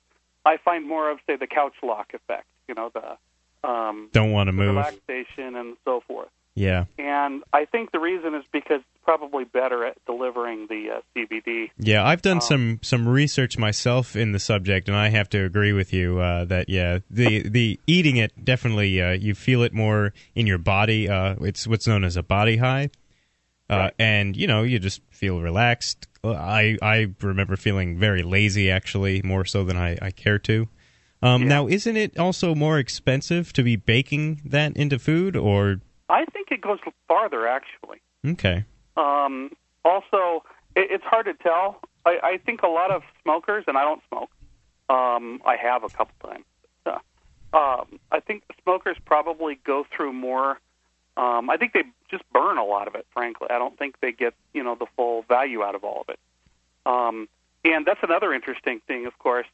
i 0.44 0.56
find 0.64 0.86
more 0.86 1.10
of 1.10 1.18
say 1.26 1.36
the 1.36 1.46
couch 1.46 1.74
lock 1.82 2.12
effect 2.14 2.46
you 2.68 2.74
know 2.74 2.90
the 2.94 3.68
um 3.68 4.08
Don't 4.12 4.32
want 4.32 4.48
to 4.48 4.52
move. 4.52 4.74
relaxation 4.76 5.54
and 5.56 5.76
so 5.84 6.00
forth 6.06 6.28
Yeah. 6.54 6.84
and 6.98 7.42
i 7.52 7.64
think 7.66 7.92
the 7.92 7.98
reason 8.00 8.34
is 8.34 8.44
because 8.52 8.80
it's 8.80 9.04
probably 9.04 9.44
better 9.44 9.84
at 9.84 9.96
delivering 10.06 10.66
the 10.68 10.96
uh, 10.96 11.00
cbd 11.16 11.70
Yeah, 11.78 12.04
I've 12.06 12.22
done 12.22 12.36
Um, 12.36 12.40
some 12.40 12.78
some 12.82 13.08
research 13.08 13.58
myself 13.58 14.14
in 14.14 14.32
the 14.32 14.38
subject, 14.38 14.88
and 14.88 14.96
I 14.96 15.08
have 15.08 15.28
to 15.30 15.44
agree 15.44 15.72
with 15.72 15.92
you 15.92 16.20
uh, 16.20 16.44
that 16.46 16.68
yeah, 16.68 16.98
the 17.10 17.42
the 17.48 17.80
eating 17.86 18.16
it 18.18 18.32
definitely 18.44 19.02
uh, 19.02 19.12
you 19.12 19.34
feel 19.34 19.62
it 19.62 19.72
more 19.72 20.12
in 20.34 20.46
your 20.46 20.58
body. 20.58 21.08
Uh, 21.08 21.34
it's 21.40 21.66
what's 21.66 21.86
known 21.88 22.04
as 22.04 22.16
a 22.16 22.22
body 22.22 22.58
high, 22.58 22.90
uh, 23.70 23.90
and 23.98 24.36
you 24.36 24.46
know 24.46 24.62
you 24.62 24.78
just 24.78 25.00
feel 25.10 25.40
relaxed. 25.40 26.08
Uh, 26.22 26.32
I 26.32 26.76
I 26.82 27.14
remember 27.22 27.56
feeling 27.56 27.98
very 27.98 28.22
lazy 28.22 28.70
actually, 28.70 29.22
more 29.22 29.44
so 29.44 29.64
than 29.64 29.76
I, 29.76 29.98
I 30.02 30.10
care 30.10 30.38
to. 30.40 30.68
Um, 31.22 31.48
Now, 31.48 31.66
isn't 31.68 31.96
it 31.96 32.18
also 32.18 32.54
more 32.54 32.78
expensive 32.78 33.52
to 33.52 33.62
be 33.62 33.76
baking 33.76 34.40
that 34.44 34.76
into 34.76 34.98
food, 34.98 35.36
or 35.36 35.80
i 36.08 36.24
think 36.32 36.50
it 36.50 36.60
goes 36.60 36.78
farther 37.06 37.46
actually 37.46 38.00
okay? 38.26 38.64
Um, 38.96 39.52
also, 39.84 40.44
it, 40.76 40.88
it's 40.90 41.04
hard 41.04 41.26
to 41.26 41.34
tell. 41.34 41.80
I, 42.04 42.18
I 42.22 42.38
think 42.44 42.62
a 42.62 42.68
lot 42.68 42.90
of 42.90 43.02
smokers, 43.22 43.64
and 43.66 43.76
I 43.76 43.84
don't 43.84 44.02
smoke. 44.08 44.30
Um, 44.88 45.40
I 45.46 45.56
have 45.56 45.84
a 45.84 45.88
couple 45.88 46.14
times. 46.28 46.44
Uh, 46.84 46.98
um, 47.56 48.00
I 48.10 48.20
think 48.20 48.42
smokers 48.62 48.96
probably 49.04 49.58
go 49.64 49.86
through 49.94 50.12
more. 50.12 50.60
Um, 51.16 51.50
I 51.50 51.56
think 51.56 51.72
they 51.72 51.82
just 52.10 52.24
burn 52.32 52.58
a 52.58 52.64
lot 52.64 52.88
of 52.88 52.94
it. 52.94 53.06
Frankly, 53.12 53.48
I 53.50 53.58
don't 53.58 53.78
think 53.78 54.00
they 54.00 54.12
get 54.12 54.34
you 54.52 54.62
know 54.62 54.74
the 54.74 54.86
full 54.96 55.22
value 55.22 55.62
out 55.62 55.74
of 55.74 55.84
all 55.84 56.02
of 56.02 56.08
it. 56.08 56.18
Um, 56.86 57.28
and 57.64 57.86
that's 57.86 58.00
another 58.02 58.32
interesting 58.32 58.80
thing, 58.86 59.06
of 59.06 59.18
course. 59.18 59.46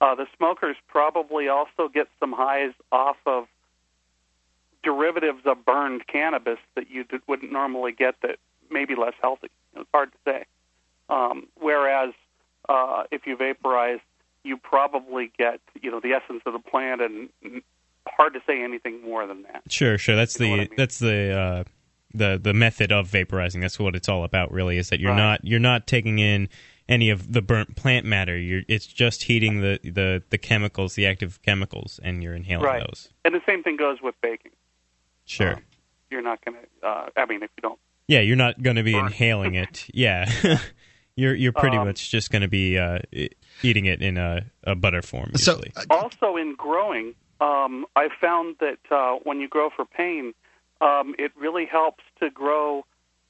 Uh, 0.00 0.14
the 0.16 0.26
smokers 0.36 0.76
probably 0.88 1.48
also 1.48 1.88
get 1.88 2.08
some 2.18 2.32
highs 2.32 2.72
off 2.90 3.16
of 3.24 3.46
derivatives 4.82 5.42
of 5.44 5.64
burned 5.64 6.06
cannabis 6.08 6.58
that 6.74 6.90
you 6.90 7.04
d- 7.04 7.18
wouldn't 7.28 7.52
normally 7.52 7.92
get 7.92 8.16
that 8.22 8.36
may 8.68 8.84
be 8.84 8.96
less 8.96 9.14
healthy. 9.20 9.48
It's 9.76 9.88
hard 9.94 10.10
to 10.10 10.18
say. 10.24 10.44
Um, 11.08 11.46
whereas 11.54 12.14
uh, 12.68 13.04
if 13.12 13.26
you 13.26 13.36
vaporize, 13.36 14.00
you 14.44 14.56
probably 14.56 15.30
get 15.38 15.60
you 15.80 15.90
know 15.90 16.00
the 16.00 16.12
essence 16.12 16.42
of 16.46 16.52
the 16.52 16.58
plant, 16.58 17.00
and 17.00 17.62
hard 18.08 18.34
to 18.34 18.40
say 18.46 18.62
anything 18.62 19.02
more 19.02 19.26
than 19.26 19.42
that. 19.42 19.62
Sure, 19.68 19.98
sure. 19.98 20.16
That's 20.16 20.34
the 20.34 20.68
that's 20.76 20.98
the 20.98 21.38
uh, 21.38 21.64
the 22.14 22.38
the 22.42 22.52
method 22.54 22.92
of 22.92 23.08
vaporizing. 23.08 23.60
That's 23.60 23.78
what 23.78 23.94
it's 23.96 24.08
all 24.08 24.24
about, 24.24 24.52
really. 24.52 24.78
Is 24.78 24.88
that 24.90 25.00
you're 25.00 25.10
Right. 25.10 25.16
not 25.16 25.44
you're 25.44 25.60
not 25.60 25.86
taking 25.86 26.18
in 26.18 26.48
any 26.88 27.10
of 27.10 27.32
the 27.32 27.40
burnt 27.42 27.76
plant 27.76 28.04
matter. 28.06 28.36
You're 28.36 28.62
it's 28.68 28.86
just 28.86 29.24
heating 29.24 29.60
the 29.60 29.78
the 29.82 30.22
the 30.30 30.38
chemicals, 30.38 30.94
the 30.94 31.06
active 31.06 31.40
chemicals, 31.42 32.00
and 32.02 32.22
you're 32.22 32.34
inhaling 32.34 32.66
right. 32.66 32.80
those. 32.80 33.08
And 33.24 33.34
the 33.34 33.40
same 33.46 33.62
thing 33.62 33.76
goes 33.76 33.98
with 34.02 34.14
baking. 34.22 34.52
Sure. 35.24 35.62
You're 36.10 36.22
not 36.22 36.44
going 36.44 36.56
to. 36.58 36.86
Uh, 36.86 37.08
I 37.16 37.26
mean, 37.26 37.42
if 37.42 37.50
you 37.56 37.62
don't. 37.62 37.78
yeah, 38.08 38.20
you're 38.20 38.36
not 38.36 38.62
going 38.62 38.76
to 38.76 38.82
be 38.82 38.94
inhaling 38.96 39.54
it. 39.54 39.86
Yeah. 39.94 40.30
you're 41.16 41.34
you're 41.34 41.52
pretty 41.52 41.76
Um, 41.76 41.86
much 41.86 42.10
just 42.10 42.30
going 42.30 42.42
to 42.42 42.48
be 42.48 42.78
uh, 42.78 42.98
eating 43.62 43.86
it 43.86 44.02
in 44.02 44.16
a, 44.18 44.46
a 44.64 44.74
butter 44.74 45.02
form. 45.02 45.30
Usually. 45.32 45.72
also, 45.90 46.36
in 46.36 46.54
growing, 46.56 47.14
um, 47.40 47.86
I 47.96 48.08
found 48.20 48.56
that 48.60 48.78
uh, 48.90 49.18
when 49.22 49.40
you 49.40 49.48
grow 49.48 49.70
for 49.74 49.84
pain, 49.84 50.34
um, 50.82 51.14
it 51.18 51.32
really 51.36 51.66
helps 51.66 52.02
to 52.20 52.30
grow 52.30 52.84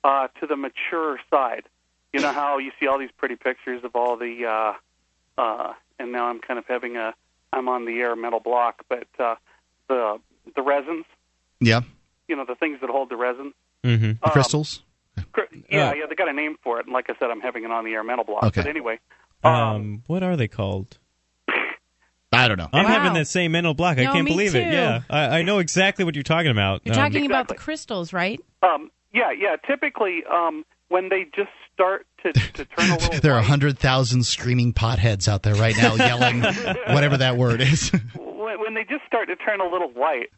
uh, 0.05 0.29
to 0.41 0.47
the 0.47 0.57
mature 0.57 1.19
side. 1.31 1.65
You 2.13 2.21
know 2.21 2.33
how 2.33 2.59
you 2.59 2.73
see 2.79 2.87
all 2.87 2.99
these 2.99 3.11
pretty 3.17 3.37
pictures 3.37 3.85
of 3.85 3.95
all 3.97 4.17
the, 4.17 4.45
uh, 4.47 5.41
uh, 5.41 5.73
and 5.99 6.13
now 6.13 6.27
I'm 6.27 6.41
kind 6.41 6.59
of 6.59 6.67
having 6.67 6.97
a, 6.97 7.15
I'm 7.53 7.69
on 7.69 7.85
the 7.87 8.01
air 8.01 8.15
metal 8.17 8.41
block, 8.41 8.83
but 8.89 9.07
uh, 9.19 9.37
the 9.89 10.19
the 10.57 10.63
resins, 10.63 11.05
Yeah. 11.61 11.83
you 12.29 12.35
know, 12.37 12.45
the 12.45 12.55
things 12.57 12.81
that 12.81 12.91
hold 12.91 13.09
the 13.11 13.17
resin. 13.17 13.53
Mm-hmm. 13.85 14.05
Um, 14.25 14.31
Crystals. 14.33 14.83
Cr- 15.33 15.43
Yeah, 15.71 15.91
Uh, 15.91 15.95
yeah, 15.95 16.07
they 16.09 16.15
got 16.17 16.29
a 16.29 16.33
name 16.33 16.57
for 16.63 16.81
it, 16.81 16.87
and 16.87 16.93
like 16.93 17.09
I 17.11 17.15
said, 17.19 17.31
I'm 17.31 17.41
having 17.41 17.65
it 17.65 17.71
on 17.71 17.85
the 17.85 17.93
air 17.93 18.03
metal 18.05 18.25
block. 18.25 18.45
Okay. 18.45 18.63
But 18.63 18.69
anyway, 18.69 18.99
um, 19.45 20.03
what 20.07 20.23
are 20.23 20.37
they 20.37 20.49
called? 20.49 20.99
I 22.33 22.49
don't 22.49 22.57
know. 22.59 22.69
I'm 22.73 22.85
Wow. 22.85 22.91
having 22.91 23.13
that 23.15 23.27
same 23.29 23.53
mental 23.53 23.75
block. 23.75 23.99
I 23.99 24.05
can't 24.07 24.25
me 24.25 24.31
believe 24.31 24.55
it. 24.55 24.73
Yeah, 24.73 25.03
I, 25.11 25.39
I 25.39 25.43
know 25.43 25.59
exactly 25.59 26.05
what 26.05 26.15
you're 26.15 26.23
talking 26.23 26.51
about. 26.51 26.81
You're 26.85 26.95
Um, 26.95 27.01
talking 27.01 27.27
about 27.27 27.49
the 27.49 27.55
crystals, 27.55 28.13
right? 28.13 28.41
Um, 28.63 28.91
yeah, 29.13 29.31
yeah. 29.33 29.57
Typically, 29.67 30.23
um, 30.25 30.65
when 30.89 31.09
they 31.11 31.25
just 31.35 31.51
start 31.75 32.07
to, 32.23 32.33
to 32.33 32.65
turn 32.65 32.91
a 32.91 32.97
little, 32.99 33.21
There 33.21 33.33
are 33.33 33.41
100,000 33.41 34.25
screaming 34.25 34.73
potheads 34.73 35.29
out 35.29 35.43
there 35.43 35.55
right 35.55 35.77
now 35.77 35.95
yelling 35.95 36.43
whatever 36.95 37.17
that 37.19 37.37
word 37.37 37.61
is. 37.61 37.91
when, 38.17 38.61
when 38.61 38.75
they 38.75 38.85
just 38.85 39.05
start 39.07 39.29
to 39.29 39.37
turn 39.37 39.61
a 39.61 39.69
little 39.69 39.89
white, 39.91 40.31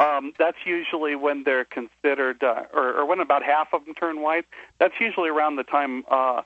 um, 0.00 0.32
that's 0.38 0.58
usually 0.64 1.14
when 1.16 1.44
they're 1.44 1.64
considered, 1.64 2.42
uh, 2.42 2.64
or, 2.74 2.94
or 3.00 3.06
when 3.06 3.20
about 3.20 3.42
half 3.42 3.68
of 3.74 3.84
them 3.84 3.94
turn 3.94 4.20
white. 4.22 4.44
That's 4.78 4.94
usually 5.00 5.28
around 5.30 5.56
the 5.56 5.64
time 5.64 6.04
uh, 6.10 6.42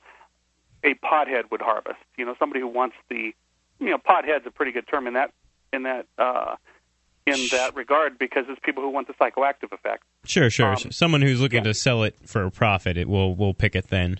a 0.83 0.93
pothead 0.95 1.51
would 1.51 1.61
harvest. 1.61 1.99
You 2.17 2.25
know, 2.25 2.35
somebody 2.39 2.59
who 2.61 2.67
wants 2.67 2.95
the, 3.09 3.33
you 3.79 3.89
know, 3.89 3.97
pothead's 3.97 4.45
a 4.45 4.51
pretty 4.51 4.71
good 4.71 4.87
term 4.87 5.07
in 5.07 5.13
that 5.13 5.31
in 5.73 5.83
that 5.83 6.05
uh, 6.17 6.55
in 7.25 7.47
that 7.51 7.75
regard 7.75 8.17
because 8.17 8.45
it's 8.47 8.59
people 8.63 8.81
who 8.83 8.89
want 8.89 9.07
the 9.07 9.13
psychoactive 9.13 9.71
effect. 9.71 10.03
Sure, 10.25 10.49
sure. 10.49 10.71
Um, 10.71 10.91
Someone 10.91 11.21
who's 11.21 11.41
looking 11.41 11.63
to 11.63 11.73
sell 11.73 12.03
it 12.03 12.15
for 12.25 12.43
a 12.43 12.51
profit, 12.51 12.97
it 12.97 13.07
will 13.07 13.35
will 13.35 13.53
pick 13.53 13.75
it 13.75 13.89
then. 13.89 14.19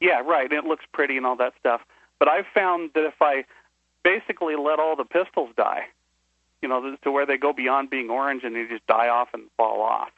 Yeah, 0.00 0.20
right. 0.20 0.44
And 0.50 0.52
it 0.52 0.64
looks 0.64 0.84
pretty 0.92 1.16
and 1.16 1.26
all 1.26 1.36
that 1.36 1.54
stuff. 1.58 1.82
But 2.18 2.28
I've 2.28 2.46
found 2.54 2.90
that 2.94 3.04
if 3.04 3.20
I 3.20 3.44
basically 4.02 4.56
let 4.56 4.78
all 4.78 4.96
the 4.96 5.04
pistils 5.04 5.50
die, 5.56 5.86
you 6.62 6.68
know, 6.68 6.96
to 7.02 7.12
where 7.12 7.26
they 7.26 7.36
go 7.36 7.52
beyond 7.52 7.90
being 7.90 8.10
orange 8.10 8.42
and 8.44 8.54
they 8.54 8.66
just 8.66 8.86
die 8.86 9.08
off 9.08 9.28
and 9.34 9.44
fall 9.56 9.82
off, 9.82 10.10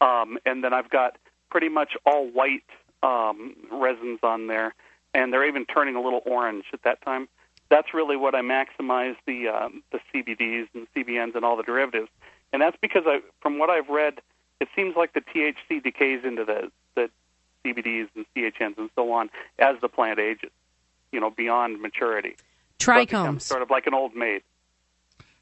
um, 0.00 0.38
and 0.44 0.62
then 0.62 0.72
I've 0.72 0.90
got 0.90 1.16
pretty 1.50 1.68
much 1.68 1.96
all 2.04 2.26
white 2.26 2.64
um, 3.02 3.54
resins 3.70 4.20
on 4.22 4.46
there, 4.46 4.74
and 5.14 5.32
they're 5.32 5.46
even 5.46 5.64
turning 5.64 5.94
a 5.96 6.00
little 6.00 6.22
orange 6.26 6.64
at 6.72 6.82
that 6.82 7.02
time. 7.02 7.28
That's 7.70 7.92
really 7.92 8.16
what 8.16 8.34
I 8.34 8.40
maximize 8.40 9.16
the 9.26 9.48
um, 9.48 9.82
the 9.92 10.00
CBDs 10.14 10.68
and 10.74 10.86
CBNs 10.96 11.34
and 11.34 11.44
all 11.44 11.56
the 11.56 11.62
derivatives, 11.62 12.08
and 12.52 12.62
that's 12.62 12.76
because 12.80 13.02
I, 13.06 13.20
from 13.40 13.58
what 13.58 13.68
I've 13.70 13.88
read, 13.88 14.20
it 14.60 14.68
seems 14.74 14.96
like 14.96 15.12
the 15.12 15.20
THC 15.20 15.82
decays 15.82 16.24
into 16.24 16.44
the 16.44 16.70
the 16.94 17.10
CBDs 17.64 18.08
and 18.16 18.24
CBNs 18.34 18.78
and 18.78 18.88
so 18.94 19.12
on 19.12 19.28
as 19.58 19.76
the 19.82 19.88
plant 19.88 20.18
ages, 20.18 20.50
you 21.12 21.20
know, 21.20 21.30
beyond 21.30 21.80
maturity. 21.82 22.36
So 22.80 22.92
Trichomes. 22.92 23.42
sort 23.42 23.60
of 23.62 23.70
like 23.70 23.86
an 23.86 23.94
old 23.94 24.14
maid. 24.14 24.42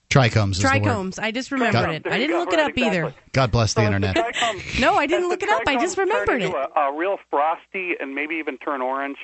Trichomes 0.09 0.53
is 0.53 0.59
the 0.59 0.69
word. 0.69 0.83
Trichomes. 0.83 1.19
I 1.23 1.31
just 1.33 1.51
remembered 1.51 1.73
Got- 1.73 1.95
it. 1.95 2.07
I 2.07 2.19
didn't 2.19 2.39
look 2.39 2.53
it 2.53 2.61
up 2.61 2.77
either. 2.79 3.13
God 3.33 3.51
bless 3.51 3.75
the 3.75 3.83
internet. 3.85 4.17
No, 4.81 4.95
I 4.95 5.07
didn't 5.07 5.29
look 5.29 5.43
it 5.43 5.49
up. 5.49 5.63
I 5.67 5.77
just 5.81 5.99
remembered 5.99 6.43
it. 6.43 6.47
into 6.47 6.57
A, 6.57 6.89
a 6.93 6.97
real 6.97 7.19
frosty 7.31 7.95
and 7.99 8.15
maybe 8.15 8.37
even 8.37 8.57
turn 8.59 8.81
orange. 8.83 9.17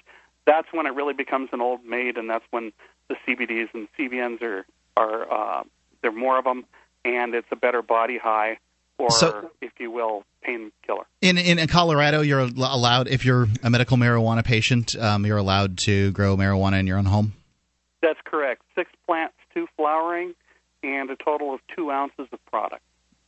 That's 0.46 0.66
when 0.72 0.86
it 0.86 0.90
really 0.94 1.14
becomes 1.14 1.50
an 1.52 1.60
old 1.60 1.84
maid, 1.84 2.16
and 2.16 2.28
that's 2.28 2.44
when 2.50 2.72
the 3.08 3.16
CBDs 3.26 3.68
and 3.74 3.88
CBNs 3.98 4.42
are 4.42 4.64
are 4.96 5.32
uh, 5.60 5.62
there 6.02 6.10
are 6.10 6.14
more 6.14 6.38
of 6.38 6.44
them, 6.44 6.64
and 7.04 7.34
it's 7.34 7.48
a 7.50 7.56
better 7.56 7.82
body 7.82 8.18
high 8.18 8.58
or 8.98 9.10
So- 9.10 9.50
if 9.60 9.72
you 9.78 9.90
will, 9.90 10.24
painkiller. 10.42 11.06
In, 11.20 11.38
in 11.38 11.66
Colorado, 11.68 12.20
you're 12.20 12.40
al- 12.40 12.50
allowed 12.56 13.08
if 13.08 13.24
you're 13.24 13.46
a 13.62 13.70
medical 13.70 13.96
marijuana 13.96 14.44
patient, 14.44 14.94
um, 14.96 15.24
you're 15.24 15.38
allowed 15.38 15.78
to 15.78 16.10
grow 16.12 16.36
marijuana 16.36 16.78
in 16.80 16.86
your 16.86 16.98
own 16.98 17.06
home. 17.06 17.32
That's 18.02 18.20
correct. 18.24 18.62
Six 18.74 18.90
plants, 19.06 19.34
two 19.54 19.66
flowering, 19.76 20.34
and 20.82 21.08
a 21.10 21.16
total 21.16 21.54
of 21.54 21.60
two 21.74 21.90
ounces 21.90 22.26
of 22.32 22.44
product. 22.46 22.82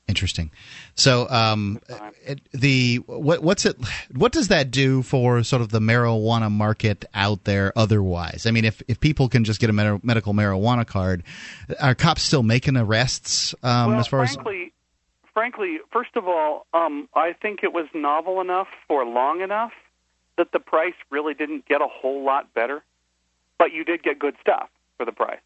Interesting. 0.06 0.50
So, 0.94 1.28
um, 1.30 1.80
it, 2.26 2.40
the 2.52 2.96
what 3.06 3.42
what's 3.42 3.64
it? 3.64 3.76
What 4.14 4.32
does 4.32 4.48
that 4.48 4.70
do 4.70 5.02
for 5.02 5.42
sort 5.42 5.62
of 5.62 5.70
the 5.70 5.80
marijuana 5.80 6.50
market 6.50 7.06
out 7.14 7.44
there? 7.44 7.72
Otherwise, 7.74 8.44
I 8.46 8.50
mean, 8.50 8.66
if 8.66 8.82
if 8.86 9.00
people 9.00 9.30
can 9.30 9.44
just 9.44 9.60
get 9.60 9.70
a 9.70 9.72
med- 9.72 10.04
medical 10.04 10.34
marijuana 10.34 10.86
card, 10.86 11.22
are 11.80 11.94
cops 11.94 12.22
still 12.22 12.42
making 12.42 12.76
arrests? 12.76 13.54
Um, 13.62 13.92
well, 13.92 14.00
as 14.00 14.06
far 14.06 14.22
as 14.22 14.34
frankly, 14.34 14.74
frankly, 15.32 15.78
first 15.90 16.16
of 16.16 16.28
all, 16.28 16.66
um, 16.74 17.08
I 17.14 17.32
think 17.32 17.60
it 17.62 17.72
was 17.72 17.86
novel 17.94 18.42
enough 18.42 18.68
for 18.86 19.06
long 19.06 19.40
enough 19.40 19.72
that 20.36 20.52
the 20.52 20.60
price 20.60 20.94
really 21.08 21.32
didn't 21.32 21.64
get 21.64 21.80
a 21.80 21.88
whole 21.88 22.22
lot 22.22 22.52
better, 22.52 22.84
but 23.58 23.72
you 23.72 23.84
did 23.84 24.02
get 24.02 24.18
good 24.18 24.36
stuff 24.40 24.68
for 24.98 25.06
the 25.06 25.12
price, 25.12 25.40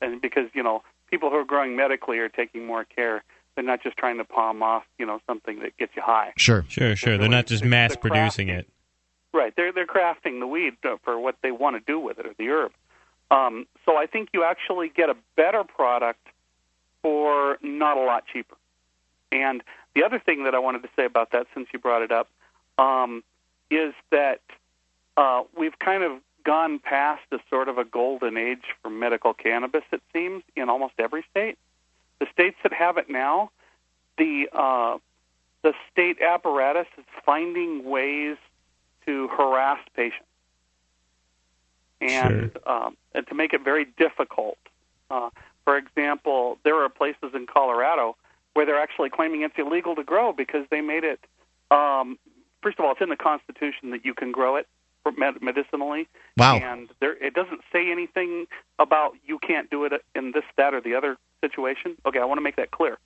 and 0.00 0.22
because 0.22 0.48
you 0.54 0.62
know 0.62 0.82
people 1.10 1.28
who 1.28 1.36
are 1.36 1.44
growing 1.44 1.76
medically 1.76 2.18
are 2.18 2.28
taking 2.30 2.64
more 2.66 2.84
care. 2.84 3.22
They're 3.54 3.64
not 3.64 3.82
just 3.82 3.96
trying 3.96 4.18
to 4.18 4.24
palm 4.24 4.62
off, 4.62 4.84
you 4.98 5.06
know, 5.06 5.20
something 5.26 5.60
that 5.60 5.76
gets 5.76 5.94
you 5.96 6.02
high. 6.02 6.32
Sure, 6.36 6.64
sure, 6.68 6.96
sure. 6.96 7.18
They're 7.18 7.28
not 7.28 7.46
just 7.46 7.64
mass 7.64 7.96
producing 7.96 8.48
it. 8.48 8.68
Right. 9.32 9.54
They're 9.56 9.72
they're 9.72 9.86
crafting 9.86 10.40
the 10.40 10.46
weed 10.46 10.74
for 11.04 11.18
what 11.18 11.36
they 11.42 11.50
want 11.50 11.76
to 11.76 11.92
do 11.92 12.00
with 12.00 12.18
it 12.18 12.26
or 12.26 12.34
the 12.36 12.48
herb. 12.48 12.72
Um, 13.30 13.66
so 13.84 13.96
I 13.96 14.06
think 14.06 14.30
you 14.32 14.44
actually 14.44 14.88
get 14.88 15.08
a 15.08 15.16
better 15.36 15.62
product 15.62 16.26
for 17.02 17.58
not 17.62 17.96
a 17.96 18.00
lot 18.00 18.24
cheaper. 18.32 18.56
And 19.30 19.62
the 19.94 20.02
other 20.02 20.18
thing 20.18 20.44
that 20.44 20.54
I 20.54 20.58
wanted 20.58 20.82
to 20.82 20.88
say 20.96 21.04
about 21.04 21.30
that, 21.32 21.46
since 21.54 21.68
you 21.72 21.78
brought 21.78 22.02
it 22.02 22.10
up, 22.10 22.28
um, 22.78 23.22
is 23.70 23.94
that 24.10 24.40
uh, 25.16 25.44
we've 25.56 25.78
kind 25.78 26.02
of 26.02 26.20
gone 26.44 26.78
past 26.78 27.22
a 27.32 27.38
sort 27.48 27.68
of 27.68 27.78
a 27.78 27.84
golden 27.84 28.36
age 28.36 28.64
for 28.82 28.90
medical 28.90 29.34
cannabis. 29.34 29.82
It 29.92 30.02
seems 30.12 30.42
in 30.56 30.68
almost 30.68 30.94
every 30.98 31.24
state. 31.30 31.58
The 32.20 32.26
states 32.32 32.56
that 32.62 32.72
have 32.72 32.96
it 32.98 33.10
now, 33.10 33.50
the 34.18 34.48
uh, 34.52 34.98
the 35.62 35.72
state 35.90 36.20
apparatus 36.22 36.86
is 36.96 37.04
finding 37.24 37.84
ways 37.84 38.36
to 39.06 39.28
harass 39.28 39.78
patients 39.94 40.26
and 42.00 42.56
um, 42.66 42.96
and 43.14 43.26
to 43.26 43.34
make 43.34 43.52
it 43.52 43.62
very 43.62 43.84
difficult. 43.84 44.58
Uh, 45.10 45.30
for 45.64 45.76
example, 45.76 46.58
there 46.64 46.76
are 46.76 46.88
places 46.88 47.30
in 47.34 47.46
Colorado 47.46 48.16
where 48.54 48.66
they're 48.66 48.80
actually 48.80 49.10
claiming 49.10 49.42
it's 49.42 49.54
illegal 49.58 49.94
to 49.94 50.04
grow 50.04 50.32
because 50.32 50.66
they 50.70 50.80
made 50.80 51.04
it. 51.04 51.20
Um, 51.70 52.18
first 52.62 52.78
of 52.78 52.84
all, 52.84 52.92
it's 52.92 53.00
in 53.00 53.08
the 53.08 53.16
Constitution 53.16 53.90
that 53.90 54.04
you 54.04 54.14
can 54.14 54.32
grow 54.32 54.56
it 54.56 54.66
medicinally. 55.40 56.08
Wow. 56.36 56.56
And 56.56 56.88
there, 57.00 57.16
it 57.22 57.34
doesn't 57.34 57.60
say 57.72 57.90
anything 57.90 58.46
about 58.78 59.14
you 59.24 59.38
can't 59.38 59.70
do 59.70 59.84
it 59.84 59.92
in 60.14 60.32
this, 60.32 60.44
that, 60.56 60.74
or 60.74 60.80
the 60.80 60.94
other 60.94 61.16
situation. 61.42 61.96
Okay, 62.06 62.18
I 62.18 62.24
want 62.24 62.38
to 62.38 62.42
make 62.42 62.56
that 62.56 62.70
clear. 62.70 62.98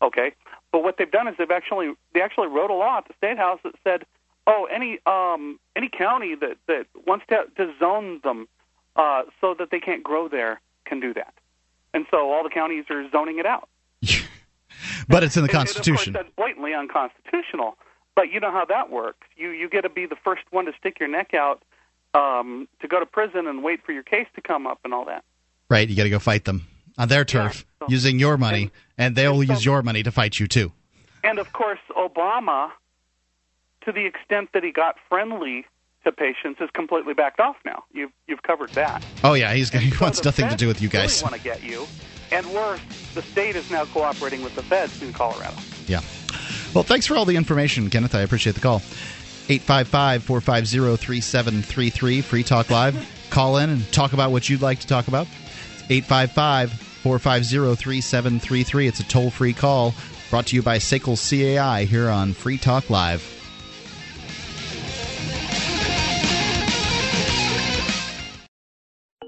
Okay, 0.00 0.32
but 0.72 0.82
what 0.82 0.96
they've 0.98 1.10
done 1.10 1.28
is 1.28 1.36
they've 1.38 1.50
actually 1.50 1.92
they 2.12 2.20
actually 2.20 2.48
wrote 2.48 2.70
a 2.70 2.74
law 2.74 2.98
at 2.98 3.06
the 3.06 3.14
state 3.16 3.38
house 3.38 3.60
that 3.62 3.74
said, 3.84 4.04
oh, 4.48 4.66
any 4.70 4.98
um 5.06 5.60
any 5.76 5.88
county 5.88 6.34
that 6.34 6.56
that 6.66 6.86
wants 7.06 7.24
to, 7.28 7.44
to 7.56 7.72
zone 7.78 8.20
them 8.24 8.48
uh, 8.96 9.22
so 9.40 9.54
that 9.58 9.70
they 9.70 9.78
can't 9.78 10.02
grow 10.02 10.28
there 10.28 10.60
can 10.84 10.98
do 10.98 11.14
that. 11.14 11.32
And 11.94 12.04
so 12.10 12.32
all 12.32 12.42
the 12.42 12.50
counties 12.50 12.84
are 12.90 13.08
zoning 13.10 13.38
it 13.38 13.46
out. 13.46 13.68
but 15.08 15.22
it's 15.22 15.36
in 15.36 15.42
the 15.44 15.48
And- 15.48 15.58
and 15.58 15.66
Constitution. 15.68 15.92
of 15.92 16.14
course, 16.14 16.24
that's 16.24 16.36
blatantly 16.36 16.74
unconstitutional. 16.74 17.76
But 18.14 18.30
you 18.30 18.40
know 18.40 18.50
how 18.50 18.64
that 18.66 18.90
works. 18.90 19.26
You 19.36 19.50
you 19.50 19.68
get 19.68 19.82
to 19.82 19.88
be 19.88 20.06
the 20.06 20.16
first 20.16 20.42
one 20.50 20.66
to 20.66 20.72
stick 20.78 20.98
your 21.00 21.08
neck 21.08 21.32
out 21.34 21.62
um, 22.14 22.68
to 22.80 22.88
go 22.88 23.00
to 23.00 23.06
prison 23.06 23.46
and 23.46 23.62
wait 23.62 23.84
for 23.84 23.92
your 23.92 24.02
case 24.02 24.26
to 24.34 24.40
come 24.40 24.66
up 24.66 24.80
and 24.84 24.92
all 24.92 25.04
that. 25.06 25.24
Right, 25.70 25.88
you 25.88 25.96
got 25.96 26.02
to 26.04 26.10
go 26.10 26.18
fight 26.18 26.44
them 26.44 26.66
on 26.98 27.08
their 27.08 27.24
turf 27.24 27.64
using 27.88 28.18
your 28.18 28.36
money, 28.36 28.70
and 28.98 29.16
they'll 29.16 29.42
use 29.42 29.64
your 29.64 29.82
money 29.82 30.02
to 30.02 30.10
fight 30.10 30.38
you 30.38 30.46
too. 30.46 30.72
And 31.24 31.38
of 31.38 31.52
course, 31.52 31.78
Obama, 31.96 32.70
to 33.84 33.92
the 33.92 34.04
extent 34.04 34.50
that 34.52 34.62
he 34.62 34.72
got 34.72 34.96
friendly 35.08 35.64
to 36.04 36.12
patients, 36.12 36.60
is 36.60 36.68
completely 36.74 37.14
backed 37.14 37.40
off 37.40 37.56
now. 37.64 37.84
You've 37.92 38.12
you've 38.26 38.42
covered 38.42 38.70
that. 38.70 39.04
Oh 39.24 39.32
yeah, 39.32 39.54
he's 39.54 39.70
he 39.70 39.92
wants 40.00 40.22
nothing 40.22 40.48
to 40.48 40.56
do 40.56 40.66
with 40.66 40.82
you 40.82 40.88
guys. 40.88 41.22
Really 41.22 41.30
want 41.30 41.42
to 41.42 41.48
get 41.48 41.62
you, 41.62 41.86
and 42.30 42.46
worse, 42.52 42.80
the 43.14 43.22
state 43.22 43.56
is 43.56 43.70
now 43.70 43.86
cooperating 43.86 44.42
with 44.42 44.54
the 44.54 44.62
feds 44.62 45.00
in 45.00 45.12
Colorado. 45.14 45.56
Yeah. 45.86 46.00
Well, 46.74 46.84
thanks 46.84 47.06
for 47.06 47.16
all 47.16 47.24
the 47.24 47.36
information, 47.36 47.90
Kenneth. 47.90 48.14
I 48.14 48.22
appreciate 48.22 48.54
the 48.54 48.60
call. 48.60 48.82
855 49.48 50.22
450 50.24 50.96
3733, 50.96 52.20
Free 52.22 52.42
Talk 52.42 52.70
Live. 52.70 52.96
Call 53.30 53.58
in 53.58 53.70
and 53.70 53.92
talk 53.92 54.12
about 54.12 54.30
what 54.30 54.48
you'd 54.48 54.62
like 54.62 54.80
to 54.80 54.86
talk 54.86 55.08
about. 55.08 55.26
855 55.90 56.72
450 56.72 57.74
3733. 57.76 58.86
It's 58.86 59.00
a 59.00 59.04
toll 59.04 59.30
free 59.30 59.52
call 59.52 59.94
brought 60.30 60.46
to 60.46 60.56
you 60.56 60.62
by 60.62 60.78
SACL 60.78 61.16
CAI 61.18 61.84
here 61.84 62.08
on 62.08 62.32
Free 62.32 62.56
Talk 62.56 62.88
Live. 62.88 63.22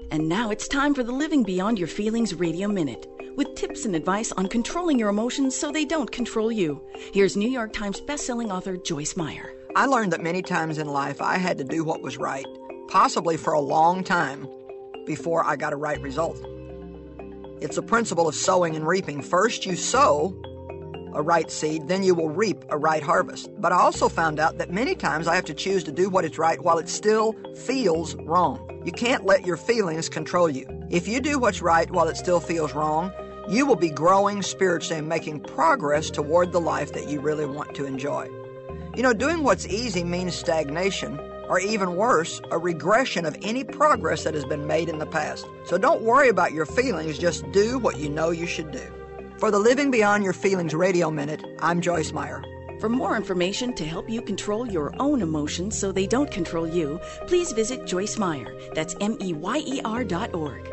And 0.09 0.29
now 0.29 0.49
it's 0.49 0.67
time 0.67 0.95
for 0.95 1.03
the 1.03 1.11
Living 1.11 1.43
Beyond 1.43 1.77
Your 1.77 1.89
Feelings 1.89 2.33
Radio 2.33 2.67
Minute 2.69 3.05
with 3.35 3.55
tips 3.55 3.85
and 3.85 3.95
advice 3.95 4.31
on 4.31 4.47
controlling 4.47 4.97
your 4.97 5.09
emotions 5.09 5.55
so 5.55 5.71
they 5.71 5.85
don't 5.85 6.11
control 6.11 6.51
you. 6.51 6.81
Here's 7.13 7.37
New 7.37 7.49
York 7.49 7.73
Times 7.73 8.01
bestselling 8.01 8.51
author 8.51 8.77
Joyce 8.77 9.15
Meyer. 9.15 9.53
I 9.75 9.85
learned 9.85 10.13
that 10.13 10.23
many 10.23 10.41
times 10.41 10.77
in 10.77 10.87
life 10.87 11.21
I 11.21 11.37
had 11.37 11.57
to 11.57 11.63
do 11.63 11.83
what 11.83 12.01
was 12.01 12.17
right, 12.17 12.45
possibly 12.87 13.37
for 13.37 13.53
a 13.53 13.59
long 13.59 14.03
time, 14.03 14.47
before 15.05 15.45
I 15.45 15.55
got 15.55 15.73
a 15.73 15.77
right 15.77 16.01
result. 16.01 16.37
It's 17.61 17.77
a 17.77 17.81
principle 17.81 18.27
of 18.27 18.35
sowing 18.35 18.75
and 18.75 18.87
reaping. 18.87 19.21
First, 19.21 19.65
you 19.65 19.75
sow 19.75 20.35
a 21.13 21.21
right 21.21 21.49
seed, 21.49 21.87
then 21.87 22.03
you 22.03 22.13
will 22.13 22.29
reap 22.29 22.65
a 22.69 22.77
right 22.77 23.01
harvest. 23.01 23.49
But 23.59 23.71
I 23.71 23.77
also 23.77 24.09
found 24.09 24.39
out 24.39 24.57
that 24.57 24.71
many 24.71 24.95
times 24.95 25.27
I 25.27 25.35
have 25.35 25.45
to 25.45 25.53
choose 25.53 25.83
to 25.85 25.91
do 25.91 26.09
what 26.09 26.25
is 26.25 26.37
right 26.37 26.61
while 26.61 26.77
it 26.77 26.89
still 26.89 27.33
feels 27.55 28.15
wrong. 28.15 28.81
You 28.85 28.91
can't 28.91 29.25
let 29.25 29.45
your 29.45 29.57
feelings 29.57 30.09
control 30.09 30.49
you. 30.49 30.67
If 30.89 31.07
you 31.07 31.21
do 31.21 31.39
what's 31.39 31.61
right 31.61 31.89
while 31.89 32.07
it 32.07 32.17
still 32.17 32.39
feels 32.39 32.73
wrong, 32.73 33.11
you 33.47 33.65
will 33.65 33.75
be 33.75 33.89
growing 33.89 34.41
spiritually 34.41 34.99
and 34.99 35.07
making 35.07 35.39
progress 35.41 36.09
toward 36.09 36.51
the 36.51 36.61
life 36.61 36.93
that 36.93 37.09
you 37.09 37.19
really 37.19 37.45
want 37.45 37.75
to 37.75 37.85
enjoy. 37.85 38.29
You 38.95 39.03
know, 39.03 39.13
doing 39.13 39.43
what's 39.43 39.67
easy 39.67 40.03
means 40.03 40.35
stagnation, 40.35 41.19
or 41.49 41.59
even 41.59 41.95
worse, 41.95 42.41
a 42.49 42.57
regression 42.57 43.25
of 43.25 43.37
any 43.43 43.63
progress 43.63 44.23
that 44.23 44.33
has 44.33 44.45
been 44.45 44.65
made 44.65 44.89
in 44.89 44.99
the 44.99 45.05
past. 45.05 45.45
So 45.65 45.77
don't 45.77 46.01
worry 46.01 46.29
about 46.29 46.53
your 46.53 46.65
feelings, 46.65 47.19
just 47.19 47.49
do 47.51 47.77
what 47.77 47.99
you 47.99 48.09
know 48.09 48.31
you 48.31 48.47
should 48.47 48.71
do. 48.71 48.83
For 49.37 49.51
the 49.51 49.59
Living 49.59 49.91
Beyond 49.91 50.23
Your 50.23 50.33
Feelings 50.33 50.73
Radio 50.73 51.11
Minute, 51.11 51.43
I'm 51.59 51.81
Joyce 51.81 52.13
Meyer. 52.13 52.43
For 52.79 52.89
more 52.89 53.15
information 53.15 53.73
to 53.75 53.85
help 53.85 54.09
you 54.09 54.21
control 54.21 54.69
your 54.69 54.93
own 54.99 55.21
emotions 55.21 55.77
so 55.77 55.91
they 55.91 56.07
don't 56.07 56.31
control 56.31 56.67
you, 56.67 56.99
please 57.27 57.51
visit 57.51 57.85
Joyce 57.85 58.17
Meyer. 58.17 58.53
That's 58.73 58.95
M 59.01 59.17
E 59.21 59.33
Y 59.33 59.57
E 59.65 59.81
R 59.85 60.03
dot 60.03 60.33
org. 60.33 60.67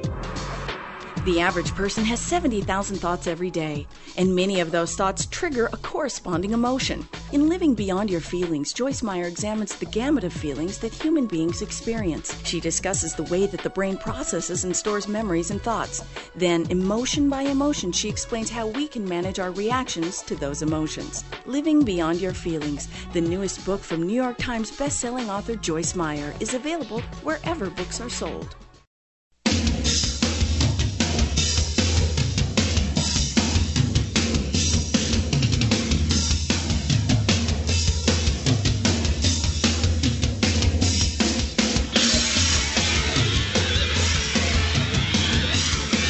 The 1.24 1.39
average 1.39 1.73
person 1.77 2.05
has 2.07 2.19
70,000 2.19 2.97
thoughts 2.97 3.28
every 3.28 3.49
day, 3.49 3.86
and 4.16 4.35
many 4.35 4.59
of 4.59 4.73
those 4.73 4.97
thoughts 4.97 5.27
trigger 5.27 5.66
a 5.73 5.77
corresponding 5.77 6.51
emotion. 6.51 7.07
In 7.31 7.49
Living 7.49 7.77
Beyond 7.77 8.11
Your 8.11 8.20
Feelings, 8.20 8.73
Joyce 8.73 9.05
Meyer 9.05 9.27
examines 9.27 9.77
the 9.77 9.86
gamut 9.86 10.24
of 10.24 10.32
feelings 10.32 10.78
that 10.78 10.93
human 10.93 11.28
beings 11.28 11.62
experience. 11.62 12.36
She 12.44 12.59
discusses 12.59 13.15
the 13.15 13.23
way 13.23 13.47
that 13.47 13.62
the 13.62 13.70
brain 13.70 13.99
processes 13.99 14.65
and 14.65 14.74
stores 14.74 15.07
memories 15.07 15.53
and 15.53 15.62
thoughts. 15.62 16.03
Then, 16.35 16.69
emotion 16.70 17.31
by 17.31 17.43
emotion, 17.43 17.93
she 17.93 18.09
explains 18.09 18.51
how 18.51 18.66
we 18.66 18.89
can 18.89 19.09
manage 19.09 19.39
our 19.39 19.53
reactions 19.53 20.23
to 20.23 20.35
those 20.35 20.61
emotions. 20.61 21.23
Living 21.47 21.85
Beyond 21.85 22.20
Your 22.20 22.35
Feelings, 22.35 22.89
the 23.12 23.20
newest 23.20 23.65
book 23.65 23.81
from 23.81 24.03
New 24.03 24.20
York 24.20 24.39
Times 24.39 24.73
bestselling 24.73 25.28
author 25.28 25.55
Joyce 25.55 25.94
Meyer, 25.94 26.35
is 26.40 26.55
available 26.55 27.01
wherever 27.23 27.70
books 27.70 28.01
are 28.01 28.11
sold. 28.11 28.57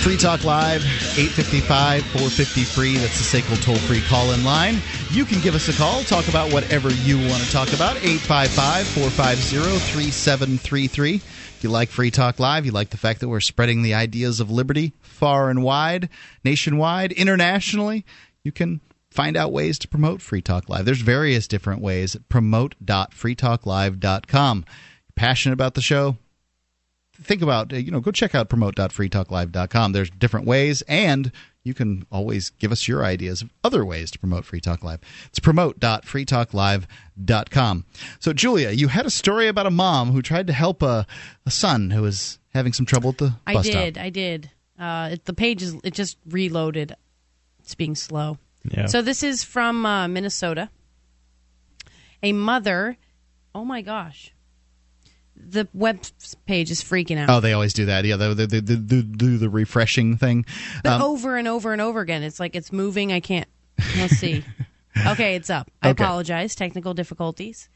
Free 0.02 0.16
Talk 0.16 0.42
Live, 0.42 0.82
855 1.16 2.02
450 2.02 2.64
free. 2.64 2.96
That's 2.96 3.30
the 3.30 3.38
SACL 3.38 3.62
toll 3.62 3.76
free 3.76 4.00
call 4.00 4.32
in 4.32 4.42
line. 4.42 4.78
You 5.12 5.24
can 5.24 5.40
give 5.40 5.54
us 5.54 5.68
a 5.68 5.72
call, 5.72 6.02
talk 6.02 6.26
about 6.26 6.52
whatever 6.52 6.90
you 6.90 7.18
want 7.18 7.40
to 7.44 7.52
talk 7.52 7.72
about. 7.72 7.94
855 7.98 8.88
450 8.88 9.58
3733. 9.92 11.14
If 11.14 11.62
you 11.62 11.70
like 11.70 11.88
Free 11.88 12.10
Talk 12.10 12.40
Live, 12.40 12.66
you 12.66 12.72
like 12.72 12.90
the 12.90 12.96
fact 12.96 13.20
that 13.20 13.28
we're 13.28 13.38
spreading 13.38 13.82
the 13.82 13.94
ideas 13.94 14.40
of 14.40 14.50
liberty 14.50 14.92
far 15.00 15.50
and 15.50 15.62
wide, 15.62 16.08
nationwide, 16.44 17.12
internationally, 17.12 18.04
you 18.42 18.50
can 18.50 18.80
find 19.12 19.36
out 19.36 19.52
ways 19.52 19.78
to 19.78 19.86
promote 19.86 20.20
Free 20.20 20.42
Talk 20.42 20.68
Live. 20.68 20.84
There's 20.84 21.00
various 21.00 21.46
different 21.46 21.80
ways. 21.80 22.16
Promote.freetalklive.com. 22.28 24.64
Passionate 25.14 25.52
about 25.52 25.74
the 25.74 25.80
show? 25.80 26.16
Think 27.22 27.42
about, 27.42 27.72
uh, 27.72 27.76
you 27.76 27.90
know, 27.90 28.00
go 28.00 28.10
check 28.10 28.34
out 28.34 28.48
promote.freetalklive.com. 28.48 29.92
There's 29.92 30.10
different 30.10 30.46
ways, 30.46 30.82
and 30.82 31.30
you 31.64 31.74
can 31.74 32.06
always 32.10 32.50
give 32.50 32.72
us 32.72 32.88
your 32.88 33.04
ideas 33.04 33.42
of 33.42 33.50
other 33.62 33.84
ways 33.84 34.10
to 34.10 34.18
promote 34.18 34.44
Free 34.44 34.60
Talk 34.60 34.82
Live. 34.82 35.00
It's 35.26 35.38
promote.freetalklive.com. 35.38 37.84
So, 38.20 38.32
Julia, 38.32 38.70
you 38.70 38.88
had 38.88 39.06
a 39.06 39.10
story 39.10 39.48
about 39.48 39.66
a 39.66 39.70
mom 39.70 40.12
who 40.12 40.22
tried 40.22 40.46
to 40.48 40.52
help 40.52 40.82
a, 40.82 41.06
a 41.46 41.50
son 41.50 41.90
who 41.90 42.02
was 42.02 42.38
having 42.54 42.72
some 42.72 42.86
trouble 42.86 43.10
at 43.10 43.18
the 43.18 43.34
I 43.46 43.54
bus 43.54 43.66
did. 43.66 43.94
stop. 43.94 44.04
I 44.04 44.10
did. 44.10 44.50
Uh, 44.78 45.10
it, 45.12 45.24
the 45.24 45.34
page 45.34 45.62
is 45.62 45.76
it 45.84 45.94
just 45.94 46.18
reloaded. 46.28 46.94
It's 47.60 47.74
being 47.74 47.94
slow. 47.94 48.38
Yeah. 48.64 48.86
So 48.86 49.02
this 49.02 49.22
is 49.22 49.44
from 49.44 49.86
uh, 49.86 50.08
Minnesota. 50.08 50.70
A 52.22 52.32
mother. 52.32 52.96
Oh 53.54 53.64
my 53.64 53.82
gosh. 53.82 54.32
The 55.48 55.68
web 55.74 56.00
page 56.46 56.70
is 56.70 56.82
freaking 56.82 57.18
out. 57.18 57.30
Oh, 57.30 57.40
they 57.40 57.52
always 57.52 57.72
do 57.72 57.86
that. 57.86 58.04
Yeah, 58.04 58.16
they, 58.16 58.32
they, 58.34 58.46
they, 58.46 58.60
they 58.60 59.02
do, 59.02 59.38
the 59.38 59.50
refreshing 59.50 60.16
thing. 60.16 60.44
But 60.82 60.94
Um, 60.94 61.02
over 61.02 61.36
and 61.36 61.46
over 61.48 61.72
and 61.72 61.80
over 61.80 62.00
again. 62.00 62.22
It's 62.22 62.40
like 62.40 62.54
it's 62.56 62.72
moving. 62.72 63.12
I 63.12 63.20
can't. 63.20 63.48
Let's 63.96 64.16
see. 64.18 64.44
okay, 65.06 65.34
it's 65.36 65.50
up. 65.50 65.70
I 65.82 65.90
Okay. 65.90 66.02
apologize. 66.04 66.54
Technical 66.54 66.94
difficulties. 66.94 67.68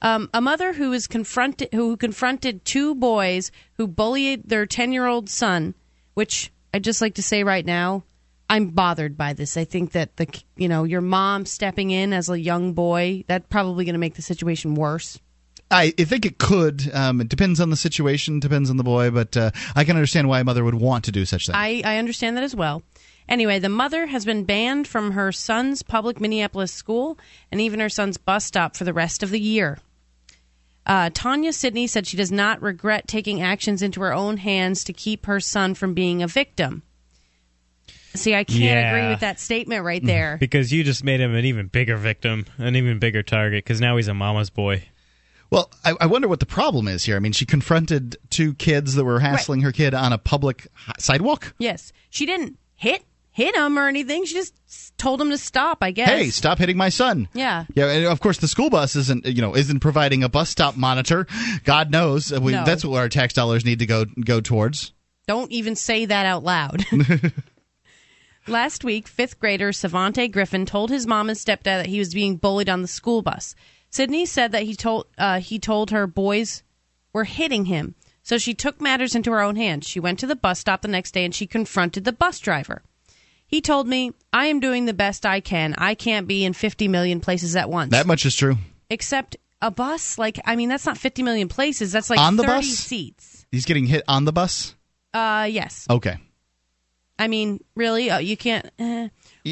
Um, 0.00 0.30
a 0.32 0.40
mother 0.40 0.74
who 0.74 0.92
is 0.92 1.06
confronted 1.08 1.70
who 1.72 1.96
confronted 1.96 2.64
two 2.64 2.94
boys 2.94 3.50
who 3.74 3.88
bullied 3.88 4.48
their 4.48 4.64
ten 4.66 4.92
year 4.92 5.06
old 5.06 5.28
son, 5.28 5.74
which 6.14 6.52
I 6.72 6.78
just 6.78 7.00
like 7.00 7.14
to 7.16 7.22
say 7.22 7.42
right 7.42 7.66
now, 7.66 8.04
I'm 8.48 8.68
bothered 8.68 9.16
by 9.16 9.32
this. 9.32 9.56
I 9.56 9.64
think 9.64 9.92
that 9.92 10.16
the 10.16 10.26
you 10.56 10.68
know 10.68 10.84
your 10.84 11.00
mom 11.00 11.46
stepping 11.46 11.90
in 11.90 12.12
as 12.12 12.28
a 12.28 12.38
young 12.38 12.74
boy 12.74 13.24
that 13.26 13.48
probably 13.48 13.84
going 13.84 13.94
to 13.94 13.98
make 13.98 14.14
the 14.14 14.22
situation 14.22 14.76
worse. 14.76 15.18
I, 15.70 15.92
I 15.98 16.04
think 16.04 16.24
it 16.24 16.38
could. 16.38 16.90
Um, 16.94 17.20
it 17.20 17.28
depends 17.28 17.60
on 17.60 17.70
the 17.70 17.76
situation, 17.76 18.40
depends 18.40 18.70
on 18.70 18.76
the 18.78 18.84
boy, 18.84 19.10
but 19.10 19.36
uh, 19.36 19.50
I 19.76 19.84
can 19.84 19.96
understand 19.96 20.28
why 20.28 20.40
a 20.40 20.44
mother 20.44 20.64
would 20.64 20.74
want 20.74 21.04
to 21.04 21.12
do 21.12 21.24
such 21.26 21.46
things. 21.46 21.56
I, 21.56 21.82
I 21.84 21.98
understand 21.98 22.36
that 22.36 22.44
as 22.44 22.54
well. 22.56 22.82
Anyway, 23.28 23.58
the 23.58 23.68
mother 23.68 24.06
has 24.06 24.24
been 24.24 24.44
banned 24.44 24.88
from 24.88 25.10
her 25.12 25.30
son's 25.32 25.82
public 25.82 26.18
Minneapolis 26.20 26.72
school 26.72 27.18
and 27.52 27.60
even 27.60 27.80
her 27.80 27.90
son's 27.90 28.16
bus 28.16 28.46
stop 28.46 28.74
for 28.74 28.84
the 28.84 28.94
rest 28.94 29.22
of 29.22 29.28
the 29.30 29.40
year. 29.40 29.78
Uh, 30.86 31.10
Tanya 31.12 31.52
Sidney 31.52 31.86
said 31.86 32.06
she 32.06 32.16
does 32.16 32.32
not 32.32 32.62
regret 32.62 33.06
taking 33.06 33.42
actions 33.42 33.82
into 33.82 34.00
her 34.00 34.14
own 34.14 34.38
hands 34.38 34.82
to 34.84 34.94
keep 34.94 35.26
her 35.26 35.38
son 35.40 35.74
from 35.74 35.92
being 35.92 36.22
a 36.22 36.26
victim. 36.26 36.82
See, 38.14 38.34
I 38.34 38.44
can't 38.44 38.58
Yeah. 38.60 38.88
agree 38.90 39.08
with 39.08 39.20
that 39.20 39.38
statement 39.38 39.84
right 39.84 40.02
there. 40.02 40.38
Because 40.40 40.72
you 40.72 40.82
just 40.82 41.04
made 41.04 41.20
him 41.20 41.34
an 41.34 41.44
even 41.44 41.66
bigger 41.66 41.98
victim, 41.98 42.46
an 42.56 42.74
even 42.74 42.98
bigger 42.98 43.22
target, 43.22 43.62
because 43.64 43.82
now 43.82 43.98
he's 43.98 44.08
a 44.08 44.14
mama's 44.14 44.48
boy. 44.48 44.88
Well, 45.50 45.70
I, 45.84 45.94
I 46.00 46.06
wonder 46.06 46.28
what 46.28 46.40
the 46.40 46.46
problem 46.46 46.88
is 46.88 47.04
here. 47.04 47.16
I 47.16 47.20
mean, 47.20 47.32
she 47.32 47.46
confronted 47.46 48.16
two 48.30 48.54
kids 48.54 48.94
that 48.96 49.04
were 49.04 49.20
hassling 49.20 49.62
her 49.62 49.72
kid 49.72 49.94
on 49.94 50.12
a 50.12 50.18
public 50.18 50.66
sidewalk. 50.98 51.54
Yes, 51.58 51.92
she 52.10 52.26
didn't 52.26 52.58
hit 52.74 53.02
hit 53.30 53.54
him 53.56 53.78
or 53.78 53.86
anything. 53.88 54.24
She 54.24 54.34
just 54.34 54.52
told 54.98 55.20
him 55.20 55.30
to 55.30 55.38
stop. 55.38 55.78
I 55.80 55.90
guess. 55.92 56.08
Hey, 56.08 56.28
stop 56.30 56.58
hitting 56.58 56.76
my 56.76 56.88
son. 56.90 57.28
Yeah. 57.32 57.64
Yeah, 57.74 57.86
and 57.90 58.04
of 58.06 58.20
course 58.20 58.38
the 58.38 58.48
school 58.48 58.68
bus 58.68 58.94
isn't 58.96 59.24
you 59.24 59.40
know 59.40 59.56
isn't 59.56 59.80
providing 59.80 60.22
a 60.22 60.28
bus 60.28 60.50
stop 60.50 60.76
monitor. 60.76 61.26
God 61.64 61.90
knows 61.90 62.30
uh, 62.32 62.40
we, 62.40 62.52
No. 62.52 62.64
that's 62.64 62.84
what 62.84 62.98
our 62.98 63.08
tax 63.08 63.32
dollars 63.32 63.64
need 63.64 63.78
to 63.78 63.86
go 63.86 64.04
go 64.24 64.40
towards. 64.40 64.92
Don't 65.26 65.50
even 65.50 65.76
say 65.76 66.04
that 66.06 66.26
out 66.26 66.42
loud. 66.42 66.84
Last 68.46 68.82
week, 68.82 69.06
fifth 69.06 69.38
grader 69.38 69.72
Savante 69.72 70.26
Griffin 70.28 70.64
told 70.64 70.88
his 70.90 71.06
mom 71.06 71.28
and 71.28 71.36
stepdad 71.38 71.64
that 71.64 71.86
he 71.86 71.98
was 71.98 72.14
being 72.14 72.36
bullied 72.36 72.70
on 72.70 72.80
the 72.80 72.88
school 72.88 73.20
bus. 73.20 73.54
Sidney 73.90 74.26
said 74.26 74.52
that 74.52 74.64
he 74.64 74.74
told 74.74 75.06
uh, 75.16 75.40
he 75.40 75.58
told 75.58 75.90
her 75.90 76.06
boys 76.06 76.62
were 77.12 77.24
hitting 77.24 77.66
him, 77.66 77.94
so 78.22 78.38
she 78.38 78.54
took 78.54 78.80
matters 78.80 79.14
into 79.14 79.30
her 79.30 79.40
own 79.40 79.56
hands. 79.56 79.86
She 79.86 80.00
went 80.00 80.18
to 80.20 80.26
the 80.26 80.36
bus 80.36 80.58
stop 80.60 80.82
the 80.82 80.88
next 80.88 81.12
day 81.12 81.24
and 81.24 81.34
she 81.34 81.46
confronted 81.46 82.04
the 82.04 82.12
bus 82.12 82.38
driver. 82.38 82.82
He 83.46 83.60
told 83.62 83.88
me, 83.88 84.12
"I 84.32 84.46
am 84.46 84.60
doing 84.60 84.84
the 84.84 84.92
best 84.92 85.24
I 85.24 85.40
can. 85.40 85.74
I 85.78 85.94
can't 85.94 86.28
be 86.28 86.44
in 86.44 86.52
50 86.52 86.86
million 86.88 87.20
places 87.20 87.56
at 87.56 87.70
once." 87.70 87.92
That 87.92 88.06
much 88.06 88.26
is 88.26 88.36
true. 88.36 88.58
Except 88.90 89.36
a 89.62 89.70
bus, 89.70 90.18
like 90.18 90.38
I 90.44 90.54
mean, 90.56 90.68
that's 90.68 90.86
not 90.86 90.98
50 90.98 91.22
million 91.22 91.48
places. 91.48 91.92
That's 91.92 92.10
like 92.10 92.20
On 92.20 92.36
the 92.36 92.42
30 92.42 92.54
bus? 92.54 92.66
seats. 92.66 93.46
He's 93.50 93.64
getting 93.64 93.86
hit 93.86 94.04
on 94.06 94.26
the 94.26 94.32
bus. 94.32 94.74
Uh, 95.14 95.48
yes. 95.50 95.86
Okay. 95.88 96.18
I 97.18 97.26
mean, 97.26 97.64
really? 97.74 98.10
Oh, 98.10 98.18
you 98.18 98.36
can't. 98.36 98.70
Uh, 98.78 99.08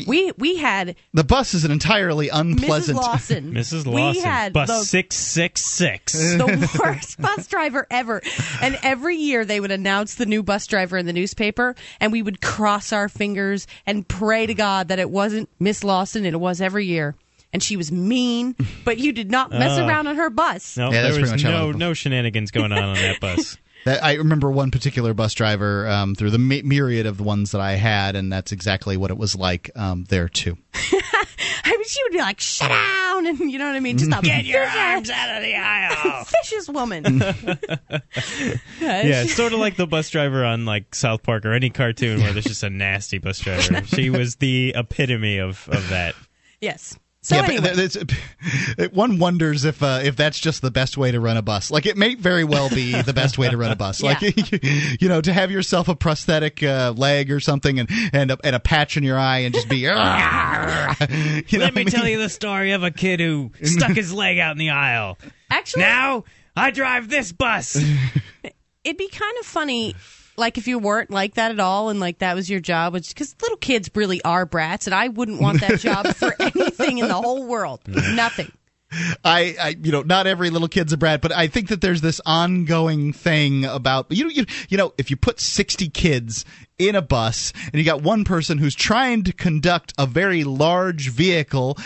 we 0.06 0.32
we 0.38 0.56
had 0.56 0.96
The 1.14 1.24
bus 1.24 1.54
is 1.54 1.64
an 1.64 1.70
entirely 1.70 2.28
unpleasant. 2.28 2.98
Mrs. 2.98 3.02
Lawson. 3.02 3.52
Mrs. 3.54 3.86
We 3.86 3.92
Lawson, 3.92 4.22
had 4.22 4.52
bus 4.52 4.88
six 4.88 5.16
six 5.16 5.62
six. 5.62 6.12
the 6.12 6.70
worst 6.82 7.18
bus 7.20 7.46
driver 7.46 7.86
ever. 7.90 8.20
And 8.60 8.78
every 8.82 9.16
year 9.16 9.44
they 9.44 9.60
would 9.60 9.70
announce 9.70 10.16
the 10.16 10.26
new 10.26 10.42
bus 10.42 10.66
driver 10.66 10.96
in 10.98 11.06
the 11.06 11.12
newspaper, 11.12 11.74
and 12.00 12.12
we 12.12 12.22
would 12.22 12.40
cross 12.40 12.92
our 12.92 13.08
fingers 13.08 13.66
and 13.86 14.06
pray 14.06 14.46
to 14.46 14.54
God 14.54 14.88
that 14.88 14.98
it 14.98 15.10
wasn't 15.10 15.48
Miss 15.58 15.82
Lawson, 15.84 16.24
and 16.24 16.34
it 16.34 16.38
was 16.38 16.60
every 16.60 16.86
year. 16.86 17.14
And 17.52 17.62
she 17.62 17.76
was 17.76 17.90
mean, 17.90 18.54
but 18.84 18.98
you 18.98 19.12
did 19.12 19.30
not 19.30 19.50
mess 19.50 19.78
Oh. 19.78 19.86
around 19.86 20.08
on 20.08 20.16
her 20.16 20.28
bus. 20.28 20.76
No, 20.76 20.90
Yeah, 20.90 21.02
there 21.02 21.10
was 21.12 21.30
pretty 21.30 21.30
much 21.30 21.42
how 21.42 21.50
no 21.66 21.72
no 21.72 21.94
shenanigans 21.94 22.50
going 22.50 22.72
on 22.72 22.82
on 22.82 22.94
that 22.96 23.20
bus. 23.20 23.56
That, 23.86 24.02
I 24.04 24.14
remember 24.14 24.50
one 24.50 24.70
particular 24.72 25.14
bus 25.14 25.32
driver 25.32 25.88
um, 25.88 26.14
through 26.14 26.30
the 26.30 26.38
my- 26.38 26.62
myriad 26.64 27.06
of 27.06 27.16
the 27.18 27.22
ones 27.22 27.52
that 27.52 27.60
I 27.60 27.72
had, 27.72 28.16
and 28.16 28.32
that's 28.32 28.50
exactly 28.52 28.96
what 28.96 29.10
it 29.12 29.16
was 29.16 29.34
like 29.36 29.70
um, 29.76 30.04
there 30.08 30.28
too. 30.28 30.58
I 30.74 31.70
mean, 31.70 31.84
she 31.86 32.02
would 32.02 32.12
be 32.12 32.18
like, 32.18 32.40
"Shut 32.40 32.68
down," 32.68 33.26
and 33.26 33.38
you 33.50 33.58
know 33.58 33.66
what 33.66 33.76
I 33.76 33.80
mean. 33.80 33.96
Just 33.96 34.10
a 34.12 34.20
Get 34.22 34.44
your 34.44 34.64
vicious- 34.64 34.76
arms 34.76 35.10
out 35.10 35.36
of 35.36 35.42
the 35.42 35.54
aisle. 35.56 36.24
vicious 36.42 36.68
woman. 36.68 37.20
Yeah, 38.80 39.22
it's 39.22 39.34
sort 39.34 39.52
of 39.52 39.58
like 39.60 39.76
the 39.76 39.86
bus 39.86 40.10
driver 40.10 40.44
on 40.44 40.64
like 40.66 40.94
South 40.94 41.22
Park 41.22 41.44
or 41.44 41.52
any 41.52 41.70
cartoon 41.70 42.20
where 42.22 42.32
there's 42.32 42.44
just 42.44 42.62
a 42.62 42.70
nasty 42.70 43.18
bus 43.18 43.38
driver. 43.38 43.84
She 43.86 44.10
was 44.10 44.36
the 44.36 44.72
epitome 44.76 45.38
of, 45.38 45.68
of 45.70 45.88
that. 45.90 46.14
Yes. 46.60 46.98
So 47.26 47.34
yeah, 47.34 47.42
anyway. 47.42 47.60
but 47.60 47.74
th- 47.74 47.96
it's- 47.96 48.90
one 48.92 49.18
wonders 49.18 49.64
if 49.64 49.82
uh, 49.82 49.98
if 50.04 50.14
that's 50.14 50.38
just 50.38 50.62
the 50.62 50.70
best 50.70 50.96
way 50.96 51.10
to 51.10 51.18
run 51.18 51.36
a 51.36 51.42
bus. 51.42 51.72
Like 51.72 51.84
it 51.84 51.96
may 51.96 52.14
very 52.14 52.44
well 52.44 52.68
be 52.70 52.92
the 53.02 53.12
best 53.12 53.36
way 53.36 53.50
to 53.50 53.56
run 53.56 53.72
a 53.72 53.76
bus. 53.76 54.00
Like 54.06 54.20
you 55.02 55.08
know, 55.08 55.20
to 55.20 55.32
have 55.32 55.50
yourself 55.50 55.88
a 55.88 55.96
prosthetic 55.96 56.62
uh, 56.62 56.94
leg 56.96 57.32
or 57.32 57.40
something, 57.40 57.80
and 57.80 57.90
and 58.12 58.30
a, 58.30 58.38
and 58.44 58.54
a 58.54 58.60
patch 58.60 58.96
in 58.96 59.02
your 59.02 59.18
eye, 59.18 59.38
and 59.38 59.52
just 59.52 59.68
be. 59.68 59.78
you 59.78 59.88
know 59.88 60.94
Let 61.00 61.50
me 61.50 61.58
I 61.58 61.70
mean? 61.72 61.86
tell 61.86 62.06
you 62.06 62.18
the 62.18 62.28
story 62.28 62.70
of 62.70 62.84
a 62.84 62.92
kid 62.92 63.18
who 63.18 63.50
stuck 63.60 63.90
his 63.96 64.12
leg 64.12 64.38
out 64.38 64.52
in 64.52 64.58
the 64.58 64.70
aisle. 64.70 65.18
Actually, 65.50 65.82
now 65.82 66.22
I 66.54 66.70
drive 66.70 67.08
this 67.08 67.32
bus. 67.32 67.74
it'd 68.84 68.98
be 68.98 69.08
kind 69.08 69.36
of 69.40 69.46
funny 69.46 69.96
like 70.36 70.58
if 70.58 70.66
you 70.66 70.78
weren't 70.78 71.10
like 71.10 71.34
that 71.34 71.50
at 71.50 71.60
all 71.60 71.88
and 71.88 72.00
like 72.00 72.18
that 72.18 72.34
was 72.34 72.48
your 72.48 72.60
job 72.60 72.92
which 72.92 73.08
because 73.08 73.34
little 73.42 73.56
kids 73.56 73.90
really 73.94 74.22
are 74.22 74.46
brats 74.46 74.86
and 74.86 74.94
i 74.94 75.08
wouldn't 75.08 75.40
want 75.40 75.60
that 75.60 75.80
job 75.80 76.06
for 76.14 76.34
anything 76.40 76.98
in 76.98 77.08
the 77.08 77.14
whole 77.14 77.46
world. 77.46 77.80
Mm. 77.84 78.16
Nothing. 78.16 78.52
I, 79.24 79.56
I, 79.60 79.76
you 79.82 79.90
know, 79.90 80.02
not 80.02 80.28
every 80.28 80.48
little 80.48 80.68
kid's 80.68 80.92
a 80.92 80.96
brat, 80.96 81.20
but 81.20 81.32
I 81.32 81.48
think 81.48 81.68
that 81.68 81.80
there's 81.80 82.00
this 82.00 82.20
ongoing 82.24 83.12
thing 83.12 83.64
about 83.64 84.06
you 84.10 84.24
know, 84.24 84.30
you, 84.30 84.46
you 84.68 84.78
know, 84.78 84.94
if 84.96 85.10
you 85.10 85.16
put 85.16 85.40
60 85.40 85.88
kids 85.88 86.44
in 86.78 86.94
a 86.94 87.02
bus 87.02 87.52
and 87.64 87.74
you 87.74 87.84
got 87.84 88.02
one 88.02 88.24
person 88.24 88.58
who's 88.58 88.76
trying 88.76 89.24
to 89.24 89.32
conduct 89.32 89.92
a 89.98 90.06
very 90.06 90.44
large 90.44 91.10
vehicle 91.10 91.76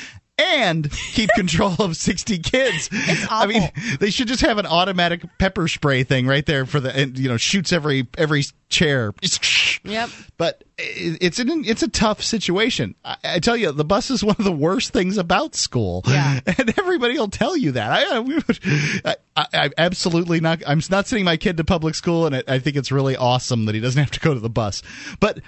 and 0.40 0.90
keep 0.90 1.30
control 1.30 1.74
of 1.78 1.96
60 1.96 2.38
kids. 2.38 2.88
I 3.30 3.46
mean, 3.46 3.70
they 3.98 4.10
should 4.10 4.28
just 4.28 4.42
have 4.42 4.58
an 4.58 4.66
automatic 4.66 5.22
pepper 5.38 5.68
spray 5.68 6.04
thing 6.04 6.26
right 6.26 6.44
there 6.44 6.66
for 6.66 6.80
the, 6.80 6.96
and, 6.96 7.18
you 7.18 7.28
know, 7.28 7.36
shoots 7.36 7.72
every 7.72 8.06
every 8.16 8.44
chair. 8.68 9.12
Yep. 9.82 10.10
But 10.36 10.64
it's 10.76 11.38
an 11.38 11.64
it's 11.64 11.82
a 11.82 11.88
tough 11.88 12.22
situation. 12.22 12.94
I, 13.02 13.16
I 13.24 13.38
tell 13.38 13.56
you, 13.56 13.72
the 13.72 13.84
bus 13.84 14.10
is 14.10 14.22
one 14.22 14.36
of 14.38 14.44
the 14.44 14.52
worst 14.52 14.92
things 14.92 15.16
about 15.16 15.54
school. 15.54 16.02
Yeah. 16.06 16.40
And 16.58 16.78
everybody 16.78 17.18
will 17.18 17.30
tell 17.30 17.56
you 17.56 17.72
that. 17.72 17.90
I, 17.90 18.16
I, 18.16 18.20
we 18.20 18.42
I, 19.04 19.16
I, 19.36 19.46
I 19.54 19.70
absolutely 19.78 20.40
not. 20.40 20.62
I'm 20.66 20.82
not 20.90 21.06
sending 21.06 21.24
my 21.24 21.38
kid 21.38 21.56
to 21.56 21.64
public 21.64 21.94
school, 21.94 22.26
and 22.26 22.36
I, 22.36 22.42
I 22.46 22.58
think 22.58 22.76
it's 22.76 22.92
really 22.92 23.16
awesome 23.16 23.64
that 23.64 23.74
he 23.74 23.80
doesn't 23.80 23.98
have 23.98 24.10
to 24.10 24.20
go 24.20 24.34
to 24.34 24.40
the 24.40 24.50
bus. 24.50 24.82
But 25.18 25.40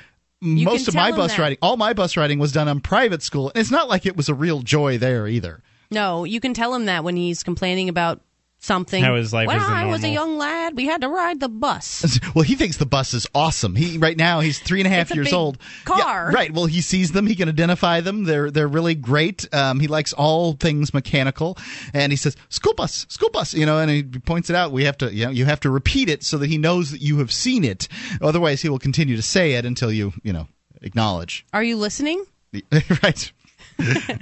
You 0.42 0.64
most 0.64 0.88
of 0.88 0.94
my 0.94 1.12
bus 1.12 1.38
riding, 1.38 1.56
all 1.62 1.76
my 1.76 1.92
bus 1.92 2.16
riding 2.16 2.40
was 2.40 2.50
done 2.50 2.66
on 2.66 2.80
private 2.80 3.22
school, 3.22 3.52
it's 3.54 3.70
not 3.70 3.88
like 3.88 4.06
it 4.06 4.16
was 4.16 4.28
a 4.28 4.34
real 4.34 4.60
joy 4.60 4.98
there 4.98 5.28
either. 5.28 5.62
no 5.90 6.24
you 6.24 6.40
can 6.40 6.52
tell 6.52 6.74
him 6.74 6.86
that 6.86 7.04
when 7.04 7.16
he's 7.16 7.44
complaining 7.44 7.88
about 7.88 8.20
something 8.62 9.02
How 9.02 9.16
his 9.16 9.32
life 9.32 9.48
when 9.48 9.58
i 9.58 9.86
was 9.86 10.04
a 10.04 10.08
young 10.08 10.38
lad 10.38 10.76
we 10.76 10.86
had 10.86 11.00
to 11.02 11.08
ride 11.08 11.40
the 11.40 11.48
bus 11.48 12.18
Well, 12.34 12.44
he 12.44 12.54
thinks 12.54 12.76
the 12.78 12.86
bus 12.86 13.12
is 13.14 13.26
awesome. 13.34 13.74
He 13.74 13.98
right 13.98 14.16
now 14.16 14.40
he's 14.40 14.58
three 14.58 14.80
and 14.80 14.86
a 14.86 14.90
half 14.90 15.10
a 15.10 15.14
years 15.14 15.32
old. 15.32 15.58
car. 15.84 15.98
Yeah, 16.30 16.34
right. 16.34 16.52
Well, 16.52 16.66
he 16.66 16.80
sees 16.80 17.12
them. 17.12 17.26
He 17.26 17.34
can 17.34 17.48
identify 17.48 18.00
them. 18.00 18.24
They're 18.24 18.50
they're 18.50 18.68
really 18.68 18.94
great. 18.94 19.52
Um, 19.52 19.80
he 19.80 19.86
likes 19.88 20.12
all 20.12 20.54
things 20.54 20.94
mechanical, 20.94 21.58
and 21.92 22.12
he 22.12 22.16
says 22.16 22.36
school 22.48 22.74
bus, 22.74 23.06
school 23.08 23.30
bus. 23.30 23.54
You 23.54 23.66
know, 23.66 23.78
and 23.78 23.90
he 23.90 24.02
points 24.02 24.48
it 24.50 24.56
out. 24.56 24.72
We 24.72 24.84
have 24.84 24.96
to 24.98 25.12
you 25.12 25.26
know 25.26 25.30
you 25.30 25.44
have 25.44 25.60
to 25.60 25.70
repeat 25.70 26.08
it 26.08 26.22
so 26.22 26.38
that 26.38 26.48
he 26.48 26.58
knows 26.58 26.90
that 26.90 27.02
you 27.02 27.18
have 27.18 27.32
seen 27.32 27.64
it. 27.64 27.88
Otherwise, 28.20 28.62
he 28.62 28.68
will 28.68 28.78
continue 28.78 29.16
to 29.16 29.22
say 29.22 29.52
it 29.52 29.64
until 29.66 29.92
you 29.92 30.12
you 30.22 30.32
know 30.32 30.48
acknowledge. 30.80 31.44
are 31.52 31.62
you 31.62 31.76
listening 31.76 32.24
right. 33.02 33.32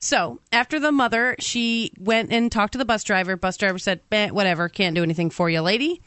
So 0.00 0.40
after 0.50 0.80
the 0.80 0.92
mother, 0.92 1.36
she 1.38 1.92
went 1.98 2.32
and 2.32 2.50
talked 2.50 2.72
to 2.72 2.78
the 2.78 2.84
bus 2.84 3.04
driver. 3.04 3.36
Bus 3.36 3.56
driver 3.56 3.78
said, 3.78 4.00
"Eh, 4.10 4.30
"Whatever, 4.30 4.68
can't 4.68 4.94
do 4.96 5.02
anything 5.02 5.30
for 5.30 5.50
you, 5.50 5.60
lady." 5.60 6.00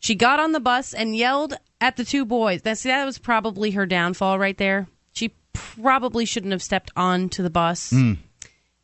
She 0.00 0.14
got 0.14 0.40
on 0.40 0.52
the 0.52 0.60
bus 0.60 0.92
and 0.92 1.16
yelled 1.16 1.54
at 1.80 1.96
the 1.96 2.04
two 2.04 2.24
boys. 2.24 2.62
That 2.62 2.78
see, 2.78 2.88
that 2.88 3.04
was 3.04 3.18
probably 3.18 3.72
her 3.72 3.86
downfall 3.86 4.38
right 4.38 4.56
there. 4.58 4.88
She 5.12 5.34
probably 5.52 6.24
shouldn't 6.24 6.52
have 6.52 6.62
stepped 6.62 6.90
onto 6.96 7.42
the 7.42 7.50
bus. 7.50 7.90
Hmm. 7.90 8.14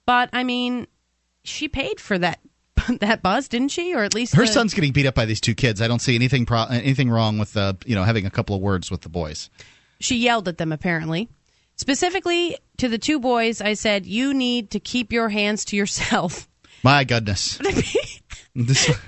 But 0.07 0.31
I 0.33 0.45
mean, 0.45 0.87
she 1.43 1.67
paid 1.69 1.99
for 2.01 2.17
that 2.19 2.39
that 3.01 3.23
bus, 3.23 3.49
didn't 3.49 3.71
she? 3.71 3.95
Or 3.95 4.05
at 4.05 4.15
least 4.15 4.35
Her 4.35 4.47
the- 4.47 4.53
son's 4.53 4.73
getting 4.75 4.93
beat 4.93 5.07
up 5.07 5.15
by 5.17 5.25
these 5.25 5.41
two 5.41 5.55
kids. 5.55 5.81
I 5.83 5.89
don't 5.89 6.01
see 6.01 6.15
anything 6.15 6.47
pro- 6.47 6.67
anything 6.67 7.11
wrong 7.11 7.39
with 7.39 7.57
uh, 7.57 7.75
you 7.87 7.95
know 7.97 8.05
having 8.05 8.25
a 8.27 8.31
couple 8.31 8.55
of 8.55 8.63
words 8.63 8.89
with 8.91 9.01
the 9.01 9.09
boys. 9.09 9.51
She 10.01 10.17
yelled 10.17 10.47
at 10.49 10.59
them, 10.59 10.71
apparently. 10.73 11.29
Specifically 11.77 12.57
to 12.79 12.89
the 12.89 12.99
two 12.99 13.19
boys, 13.19 13.61
I 13.61 13.75
said, 13.75 14.07
You 14.07 14.33
need 14.35 14.71
to 14.71 14.81
keep 14.81 15.13
your 15.13 15.29
hands 15.29 15.65
to 15.67 15.77
yourself. 15.77 16.49
My 16.83 17.05
goodness, 17.05 17.59
this 18.55 18.87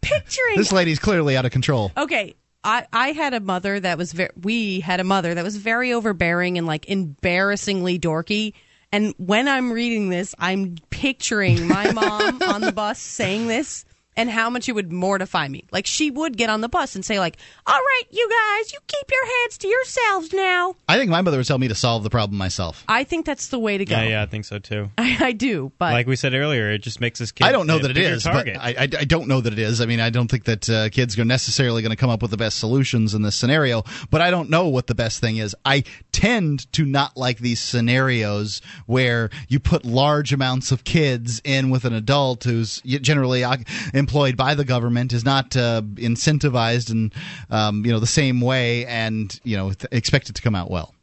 Picturing. 0.00 0.56
this 0.56 0.72
lady's 0.72 0.98
clearly 0.98 1.36
out 1.36 1.44
of 1.44 1.52
control. 1.52 1.92
Okay. 1.96 2.34
I, 2.64 2.86
I 2.92 3.08
had 3.10 3.34
a 3.34 3.40
mother 3.40 3.80
that 3.80 3.98
was 3.98 4.12
very, 4.12 4.30
we 4.40 4.80
had 4.80 5.00
a 5.00 5.04
mother 5.04 5.34
that 5.34 5.42
was 5.42 5.56
very 5.56 5.92
overbearing 5.92 6.58
and 6.58 6.66
like 6.66 6.88
embarrassingly 6.88 7.98
dorky. 7.98 8.54
And 8.92 9.14
when 9.16 9.48
I'm 9.48 9.72
reading 9.72 10.10
this, 10.10 10.34
I'm 10.38 10.76
picturing 10.90 11.66
my 11.66 11.90
mom 11.92 12.40
on 12.46 12.60
the 12.60 12.70
bus 12.70 13.00
saying 13.00 13.48
this 13.48 13.84
and 14.16 14.30
how 14.30 14.50
much 14.50 14.68
it 14.68 14.72
would 14.72 14.92
mortify 14.92 15.48
me. 15.48 15.64
Like 15.70 15.86
she 15.86 16.10
would 16.10 16.36
get 16.36 16.50
on 16.50 16.60
the 16.60 16.68
bus 16.68 16.94
and 16.94 17.04
say 17.04 17.18
like, 17.18 17.36
"All 17.66 17.74
right, 17.74 18.02
you 18.10 18.28
guys, 18.28 18.72
you 18.72 18.78
keep 18.86 19.10
your 19.10 19.24
hands 19.24 19.58
to 19.58 19.68
yourselves 19.68 20.32
now." 20.32 20.76
I 20.88 20.98
think 20.98 21.10
my 21.10 21.22
mother 21.22 21.38
would 21.38 21.46
tell 21.46 21.58
me 21.58 21.68
to 21.68 21.74
solve 21.74 22.02
the 22.02 22.10
problem 22.10 22.38
myself. 22.38 22.84
I 22.88 23.04
think 23.04 23.26
that's 23.26 23.48
the 23.48 23.58
way 23.58 23.78
to 23.78 23.84
go. 23.84 23.96
Yeah, 23.96 24.08
yeah, 24.08 24.22
I 24.22 24.26
think 24.26 24.44
so 24.44 24.58
too. 24.58 24.90
I, 24.98 25.16
I 25.20 25.32
do, 25.32 25.72
but 25.78 25.92
like 25.92 26.06
we 26.06 26.16
said 26.16 26.34
earlier, 26.34 26.70
it 26.70 26.78
just 26.78 27.00
makes 27.00 27.20
us. 27.20 27.32
kid. 27.32 27.44
I 27.44 27.52
don't 27.52 27.66
know 27.66 27.78
that 27.78 27.90
it 27.90 27.96
is, 27.96 28.24
bigger 28.24 28.54
but. 28.54 28.56
I, 28.56 28.74
I, 28.78 28.82
I 28.82 29.04
don't 29.04 29.28
know 29.28 29.40
that 29.40 29.52
it 29.52 29.58
is. 29.58 29.80
I 29.80 29.86
mean, 29.86 30.00
I 30.00 30.10
don't 30.10 30.30
think 30.30 30.44
that 30.44 30.68
uh, 30.68 30.88
kids 30.90 31.18
are 31.18 31.24
necessarily 31.24 31.82
going 31.82 31.90
to 31.90 31.96
come 31.96 32.10
up 32.10 32.22
with 32.22 32.30
the 32.30 32.36
best 32.36 32.58
solutions 32.58 33.14
in 33.14 33.22
this 33.22 33.36
scenario. 33.36 33.84
But 34.10 34.20
I 34.20 34.30
don't 34.30 34.50
know 34.50 34.68
what 34.68 34.86
the 34.86 34.94
best 34.94 35.20
thing 35.20 35.38
is. 35.38 35.54
I 35.64 35.84
tend 36.12 36.70
to 36.72 36.84
not 36.84 37.16
like 37.16 37.38
these 37.38 37.60
scenarios 37.60 38.60
where 38.86 39.30
you 39.48 39.58
put 39.60 39.84
large 39.84 40.32
amounts 40.32 40.72
of 40.72 40.84
kids 40.84 41.40
in 41.44 41.70
with 41.70 41.84
an 41.84 41.92
adult 41.92 42.44
who's 42.44 42.80
generally 42.82 43.44
uh, 43.44 43.56
employed 44.02 44.36
by 44.36 44.54
the 44.54 44.64
government, 44.64 45.12
is 45.12 45.24
not 45.24 45.56
uh, 45.56 45.82
incentivized 45.94 46.90
in 46.90 47.12
um, 47.50 47.86
you 47.86 47.92
know 47.92 48.00
the 48.00 48.06
same 48.06 48.40
way, 48.40 48.84
and 48.86 49.40
you 49.44 49.56
know 49.56 49.72
th- 49.72 49.88
expect 49.92 50.28
it 50.28 50.34
to 50.34 50.42
come 50.42 50.54
out 50.54 50.70
well. 50.70 50.94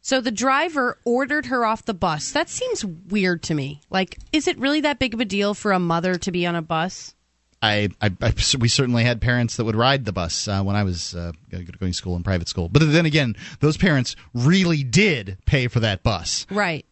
So 0.00 0.20
the 0.20 0.32
driver 0.32 0.98
ordered 1.04 1.46
her 1.46 1.64
off 1.64 1.84
the 1.84 1.94
bus. 1.94 2.32
That 2.32 2.48
seems 2.48 2.84
weird 2.84 3.44
to 3.44 3.54
me. 3.54 3.80
Like, 3.88 4.18
is 4.32 4.48
it 4.48 4.58
really 4.58 4.80
that 4.80 4.98
big 4.98 5.14
of 5.14 5.20
a 5.20 5.24
deal 5.24 5.54
for 5.54 5.70
a 5.70 5.78
mother 5.78 6.16
to 6.16 6.32
be 6.32 6.44
on 6.44 6.56
a 6.56 6.62
bus? 6.62 7.14
I, 7.62 7.90
I, 8.00 8.10
I 8.20 8.34
we 8.58 8.66
certainly 8.66 9.04
had 9.04 9.20
parents 9.20 9.56
that 9.56 9.64
would 9.64 9.76
ride 9.76 10.04
the 10.04 10.12
bus 10.12 10.48
uh, 10.48 10.62
when 10.62 10.74
I 10.74 10.82
was 10.82 11.14
uh, 11.14 11.30
going 11.50 11.66
to 11.66 11.92
school 11.92 12.16
in 12.16 12.24
private 12.24 12.48
school. 12.48 12.68
But 12.68 12.82
then 12.90 13.06
again, 13.06 13.36
those 13.60 13.76
parents 13.76 14.16
really 14.34 14.82
did 14.82 15.38
pay 15.46 15.68
for 15.68 15.78
that 15.78 16.02
bus. 16.02 16.46
Right. 16.50 16.84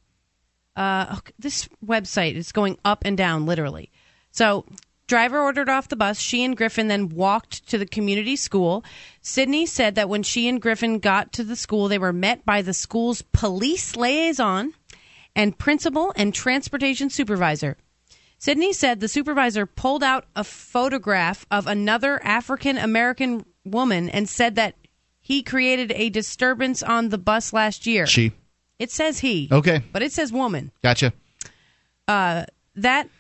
Uh, 0.77 1.17
this 1.39 1.69
website 1.85 2.37
is 2.37 2.53
going 2.53 2.79
up 2.85 3.03
and 3.05 3.19
down, 3.19 3.45
literally. 3.45 3.91
So, 4.31 4.65
driver 5.11 5.41
ordered 5.41 5.69
off 5.69 5.89
the 5.89 5.97
bus. 5.97 6.19
She 6.21 6.45
and 6.45 6.57
Griffin 6.57 6.87
then 6.87 7.09
walked 7.09 7.67
to 7.69 7.77
the 7.77 7.85
community 7.85 8.37
school. 8.37 8.85
Sidney 9.21 9.67
said 9.67 9.97
that 9.97 10.09
when 10.09 10.23
she 10.23 10.49
and 10.49 10.63
Griffin 10.63 11.01
got 11.01 11.33
to 11.33 11.45
the 11.45 11.57
school, 11.57 11.89
they 11.89 11.99
were 11.99 12.13
met 12.13 12.47
by 12.47 12.63
the 12.63 12.73
school's 12.73 13.21
police 13.21 13.97
liaison 13.97 14.73
and 15.35 15.59
principal 15.59 16.13
and 16.15 16.33
transportation 16.33 17.11
supervisor. 17.11 17.77
Sidney 18.39 18.73
said 18.73 19.01
the 19.01 19.09
supervisor 19.09 19.67
pulled 19.67 20.05
out 20.05 20.27
a 20.37 20.45
photograph 20.45 21.45
of 21.51 21.67
another 21.67 22.23
African 22.25 22.79
American 22.79 23.45
woman 23.65 24.09
and 24.09 24.29
said 24.29 24.55
that 24.55 24.77
he 25.21 25.43
created 25.43 25.93
a 25.93 26.09
disturbance 26.09 26.85
on 26.85 27.09
the 27.09 27.19
bus 27.19 27.53
last 27.53 27.85
year. 27.85 28.07
She. 28.07 28.33
It 28.79 28.93
says 28.93 29.19
he. 29.19 29.49
Okay. 29.51 29.83
But 29.93 30.03
it 30.03 30.13
says 30.13 30.33
woman. 30.33 30.71
Gotcha. 30.83 31.13
Uh, 32.07 32.47
that 32.77 33.11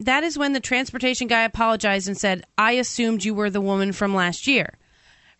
that 0.00 0.24
is 0.24 0.38
when 0.38 0.52
the 0.52 0.60
transportation 0.60 1.26
guy 1.26 1.42
apologized 1.42 2.08
and 2.08 2.16
said, 2.16 2.44
"I 2.56 2.72
assumed 2.72 3.24
you 3.24 3.34
were 3.34 3.50
the 3.50 3.60
woman 3.60 3.92
from 3.92 4.14
last 4.14 4.46
year." 4.46 4.78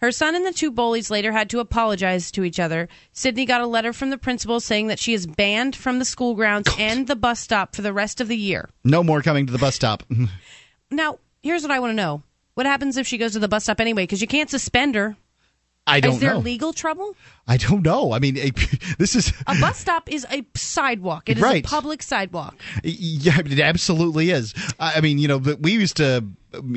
Her 0.01 0.12
son 0.12 0.36
and 0.36 0.47
the 0.47 0.52
two 0.52 0.70
bullies 0.70 1.10
later 1.10 1.32
had 1.32 1.51
to 1.51 1.59
apologize 1.59 2.30
to 2.32 2.44
each 2.44 2.60
other. 2.60 2.89
Sidney 3.12 3.44
got 3.44 3.60
a 3.60 3.66
letter 3.66 3.93
from 3.93 4.10
the 4.10 4.18
principal 4.18 4.60
saying 4.60 4.86
that 4.86 5.01
she 5.01 5.12
is 5.12 5.26
banned 5.26 5.74
from 5.74 5.98
the 5.98 6.05
school 6.05 6.35
grounds 6.36 6.68
and 6.78 7.09
the 7.09 7.16
bus 7.16 7.40
stop 7.40 7.74
for 7.74 7.82
the 7.82 7.93
rest 7.93 8.20
of 8.20 8.28
the 8.28 8.36
year. 8.36 8.70
No 8.85 9.02
more 9.02 9.22
coming 9.22 9.47
to 9.47 9.52
the 9.52 9.59
bus 9.59 9.74
stop. 9.74 10.05
Now, 10.90 11.18
here's 11.43 11.60
what 11.60 11.70
I 11.70 11.80
want 11.80 11.90
to 11.90 11.94
know: 11.94 12.22
What 12.55 12.64
happens 12.64 12.97
if 12.97 13.06
she 13.06 13.18
goes 13.18 13.32
to 13.32 13.39
the 13.39 13.48
bus 13.48 13.64
stop 13.64 13.78
anyway? 13.80 14.05
Because 14.05 14.22
you 14.22 14.26
can't 14.26 14.48
suspend 14.48 14.94
her. 14.94 15.16
I 15.89 16.01
don't 16.01 16.15
is 16.15 16.20
there 16.20 16.35
know. 16.35 16.39
legal 16.40 16.73
trouble? 16.73 17.16
I 17.47 17.56
don't 17.56 17.82
know. 17.82 18.12
I 18.12 18.19
mean, 18.19 18.35
this 18.98 19.16
is 19.16 19.32
A 19.47 19.55
bus 19.59 19.78
stop 19.78 20.10
is 20.12 20.27
a 20.31 20.44
sidewalk. 20.55 21.28
It 21.28 21.39
is 21.39 21.43
Right. 21.43 21.65
a 21.65 21.69
public 21.69 22.02
sidewalk. 22.02 22.55
Yeah, 22.85 23.39
it 23.40 23.59
absolutely 23.60 24.31
is. 24.31 24.55
I 24.78 24.94
I 24.97 25.01
mean, 25.01 25.19
you 25.19 25.28
know, 25.28 25.39
we 25.39 25.73
used 25.73 25.97
to 25.98 26.24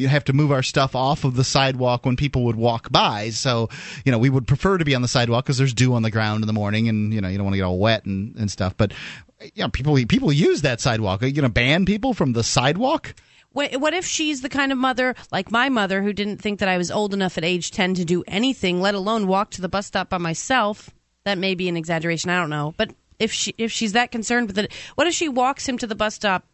have 0.07 0.23
to 0.25 0.33
move 0.33 0.51
our 0.51 0.63
stuff 0.63 0.95
off 0.95 1.23
of 1.23 1.35
the 1.35 1.43
sidewalk 1.43 2.05
when 2.05 2.15
people 2.15 2.43
would 2.45 2.55
walk 2.55 2.91
by. 2.91 3.29
So, 3.29 3.69
you 4.05 4.11
know, 4.11 4.17
we 4.17 4.29
would 4.29 4.45
prefer 4.47 4.77
to 4.77 4.85
be 4.85 4.95
on 4.95 5.01
the 5.01 5.07
sidewalk 5.07 5.45
because 5.45 5.57
there's 5.57 5.73
dew 5.73 5.93
on 5.93 6.01
the 6.03 6.11
ground 6.11 6.43
in 6.43 6.47
the 6.47 6.53
morning, 6.53 6.87
and 6.89 7.13
you 7.13 7.21
know, 7.21 7.27
you 7.27 7.37
don't 7.37 7.45
want 7.45 7.53
to 7.53 7.57
get 7.57 7.63
all 7.65 7.79
wet 7.79 8.05
and, 8.05 8.35
and 8.35 8.51
stuff. 8.51 8.75
But 8.77 8.93
you 9.41 9.63
know, 9.63 9.69
people 9.69 9.95
people 10.07 10.31
use 10.31 10.61
that 10.63 10.81
sidewalk. 10.81 11.23
Are 11.23 11.25
you 11.25 11.33
going 11.33 11.43
to 11.43 11.49
ban 11.49 11.85
people 11.85 12.13
from 12.13 12.33
the 12.33 12.43
sidewalk? 12.43 13.13
What, 13.53 13.93
if 13.93 14.05
she's 14.05 14.41
the 14.41 14.49
kind 14.49 14.71
of 14.71 14.77
mother 14.77 15.13
like 15.31 15.51
my 15.51 15.67
mother 15.69 16.01
who 16.01 16.13
didn't 16.13 16.37
think 16.37 16.59
that 16.59 16.69
I 16.69 16.77
was 16.77 16.89
old 16.89 17.13
enough 17.13 17.37
at 17.37 17.43
age 17.43 17.71
10 17.71 17.95
to 17.95 18.05
do 18.05 18.23
anything, 18.27 18.79
let 18.79 18.95
alone 18.95 19.27
walk 19.27 19.51
to 19.51 19.61
the 19.61 19.69
bus 19.69 19.87
stop 19.87 20.09
by 20.09 20.17
myself? 20.17 20.89
That 21.25 21.37
may 21.37 21.53
be 21.53 21.67
an 21.67 21.77
exaggeration, 21.77 22.29
I 22.29 22.39
don't 22.39 22.49
know. 22.49 22.73
But 22.77 22.93
if 23.19 23.31
she 23.31 23.53
if 23.57 23.71
she's 23.71 23.93
that 23.93 24.11
concerned 24.11 24.47
with 24.47 24.57
it, 24.57 24.71
what 24.95 25.07
if 25.07 25.13
she 25.13 25.29
walks 25.29 25.67
him 25.67 25.77
to 25.79 25.87
the 25.87 25.95
bus 25.95 26.15
stop? 26.15 26.45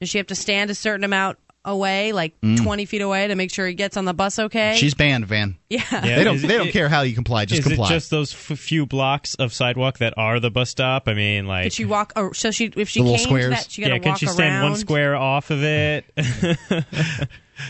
Does 0.00 0.08
she 0.08 0.18
have 0.18 0.26
to 0.28 0.34
stand 0.34 0.70
a 0.70 0.74
certain 0.74 1.04
amount 1.04 1.38
away, 1.64 2.12
like 2.12 2.40
Mm. 2.40 2.62
20 2.62 2.84
feet 2.86 3.02
away 3.02 3.28
to 3.28 3.34
make 3.34 3.52
sure 3.52 3.66
he 3.66 3.74
gets 3.74 3.96
on 3.96 4.04
the 4.06 4.14
bus 4.14 4.38
okay? 4.38 4.74
She's 4.78 4.94
banned, 4.94 5.26
Van. 5.26 5.56
Yeah. 5.68 5.82
they 6.00 6.24
don't. 6.24 6.36
is 6.36 6.44
it- 6.44 6.46
they 6.48 6.56
don't 6.56 6.68
it- 6.68 6.72
care 6.72 6.88
how 6.88 7.02
you 7.02 7.14
comply. 7.14 7.44
Just 7.44 7.60
is 7.60 7.66
comply. 7.66 7.86
it 7.86 7.90
just 7.90 8.10
those 8.10 8.32
f- 8.32 8.58
few 8.58 8.86
blocks 8.86 9.34
of 9.34 9.52
sidewalk 9.52 9.98
that 9.98 10.14
are 10.16 10.40
the 10.40 10.50
bus 10.50 10.70
stop? 10.70 11.06
I 11.06 11.14
mean, 11.14 11.46
like 11.46 11.64
Could 11.64 11.72
she 11.74 11.84
walk 11.84 12.12
or 12.16 12.32
so 12.34 12.50
she 12.50 12.72
if 12.76 12.88
she 12.88 13.00
The 13.00 13.04
little 13.04 13.18
came 13.18 13.26
squares? 13.26 13.44
to 13.44 13.50
that 13.50 13.70
she 13.70 13.82
got 13.82 13.88
to 13.88 13.94
yeah, 13.94 13.98
walk 13.98 14.04
can 14.04 14.16
she 14.16 14.26
stand 14.26 14.54
around? 14.62 14.70
one 14.70 14.78
square 14.78 15.16
off 15.16 15.50
of 15.50 15.62
it? 15.62 16.04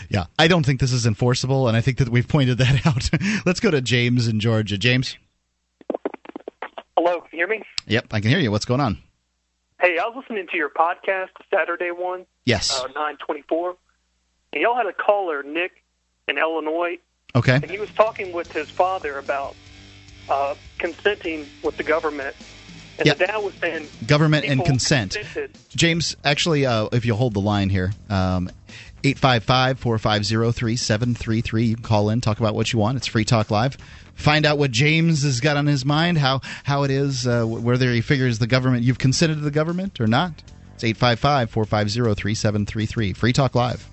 yeah, 0.09 0.25
I 0.39 0.47
don't 0.47 0.65
think 0.65 0.79
this 0.79 0.93
is 0.93 1.05
enforceable, 1.05 1.67
and 1.67 1.75
I 1.75 1.81
think 1.81 1.97
that 1.97 2.09
we've 2.09 2.27
pointed 2.27 2.57
that 2.59 2.85
out. 2.85 3.09
Let's 3.45 3.59
go 3.59 3.71
to 3.71 3.81
James 3.81 4.27
in 4.27 4.39
Georgia. 4.39 4.77
James. 4.77 5.17
Hello, 6.97 7.19
can 7.21 7.29
you 7.33 7.37
hear 7.39 7.47
me? 7.47 7.61
Yep, 7.87 8.07
I 8.11 8.21
can 8.21 8.29
hear 8.29 8.39
you. 8.39 8.51
What's 8.51 8.65
going 8.65 8.79
on? 8.79 8.99
Hey, 9.81 9.97
I 9.97 10.05
was 10.07 10.15
listening 10.17 10.47
to 10.51 10.57
your 10.57 10.69
podcast, 10.69 11.29
Saturday 11.51 11.89
one. 11.91 12.25
Yes. 12.45 12.71
Uh, 12.79 12.85
924. 12.87 13.75
And 14.53 14.61
y'all 14.61 14.75
had 14.75 14.85
a 14.85 14.93
caller, 14.93 15.41
Nick, 15.43 15.71
in 16.27 16.37
Illinois. 16.37 16.97
Okay. 17.35 17.55
And 17.55 17.69
he 17.69 17.79
was 17.79 17.89
talking 17.91 18.31
with 18.31 18.51
his 18.51 18.69
father 18.69 19.17
about 19.17 19.55
uh, 20.29 20.55
consenting 20.77 21.47
with 21.63 21.77
the 21.77 21.83
government. 21.83 22.35
And 22.99 23.07
Yeah. 23.07 23.13
the 23.15 23.25
dad 23.25 23.37
was 23.37 23.53
saying 23.55 23.87
Government 24.05 24.45
and 24.45 24.63
consent. 24.63 25.13
consented. 25.13 25.57
James, 25.75 26.15
actually, 26.23 26.65
uh, 26.65 26.89
if 26.91 27.05
you'll 27.05 27.17
hold 27.17 27.33
the 27.33 27.41
line 27.41 27.69
here, 27.69 27.91
um, 28.09 28.51
855 29.03 29.79
450 29.79 30.51
3733. 30.51 31.63
You 31.65 31.75
can 31.75 31.83
call 31.83 32.09
in, 32.09 32.21
talk 32.21 32.39
about 32.39 32.53
what 32.53 32.71
you 32.71 32.77
want. 32.77 32.97
It's 32.97 33.07
Free 33.07 33.25
Talk 33.25 33.49
Live. 33.49 33.77
Find 34.21 34.45
out 34.45 34.59
what 34.59 34.69
James 34.69 35.23
has 35.23 35.39
got 35.39 35.57
on 35.57 35.65
his 35.65 35.83
mind, 35.83 36.19
how, 36.19 36.41
how 36.63 36.83
it 36.83 36.91
is, 36.91 37.25
uh, 37.25 37.43
whether 37.43 37.91
he 37.91 38.01
figures 38.01 38.37
the 38.37 38.45
government, 38.45 38.83
you've 38.83 38.99
consented 38.99 39.35
to 39.35 39.41
the 39.41 39.49
government 39.49 39.99
or 39.99 40.05
not. 40.05 40.31
It's 40.75 40.83
855 40.83 41.49
450 41.49 42.21
3733. 42.21 43.13
Free 43.13 43.33
Talk 43.33 43.55
Live. 43.55 43.89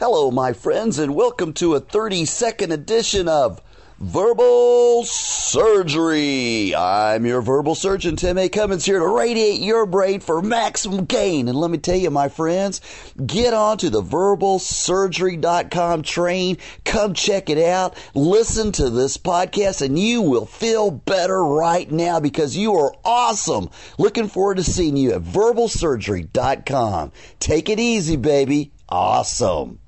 Hello, 0.00 0.30
my 0.30 0.54
friends, 0.54 0.98
and 0.98 1.14
welcome 1.14 1.52
to 1.52 1.74
a 1.74 1.80
30 1.80 2.24
second 2.24 2.72
edition 2.72 3.28
of 3.28 3.60
Verbal 4.04 5.04
Surgery. 5.04 6.74
I'm 6.74 7.24
your 7.24 7.40
verbal 7.40 7.74
surgeon, 7.74 8.16
Tim 8.16 8.36
A. 8.36 8.50
Cummins, 8.50 8.84
here 8.84 8.98
to 8.98 9.06
radiate 9.06 9.62
your 9.62 9.86
brain 9.86 10.20
for 10.20 10.42
maximum 10.42 11.06
gain. 11.06 11.48
And 11.48 11.56
let 11.56 11.70
me 11.70 11.78
tell 11.78 11.96
you, 11.96 12.10
my 12.10 12.28
friends, 12.28 12.82
get 13.24 13.54
on 13.54 13.78
to 13.78 13.88
the 13.88 14.02
verbalsurgery.com 14.02 16.02
train. 16.02 16.58
Come 16.84 17.14
check 17.14 17.48
it 17.48 17.56
out. 17.56 17.96
Listen 18.14 18.72
to 18.72 18.90
this 18.90 19.16
podcast, 19.16 19.80
and 19.80 19.98
you 19.98 20.20
will 20.20 20.44
feel 20.44 20.90
better 20.90 21.42
right 21.42 21.90
now 21.90 22.20
because 22.20 22.58
you 22.58 22.74
are 22.74 22.94
awesome. 23.06 23.70
Looking 23.96 24.28
forward 24.28 24.58
to 24.58 24.64
seeing 24.64 24.98
you 24.98 25.14
at 25.14 25.22
verbalsurgery.com. 25.22 27.10
Take 27.40 27.70
it 27.70 27.80
easy, 27.80 28.16
baby. 28.16 28.70
Awesome. 28.86 29.78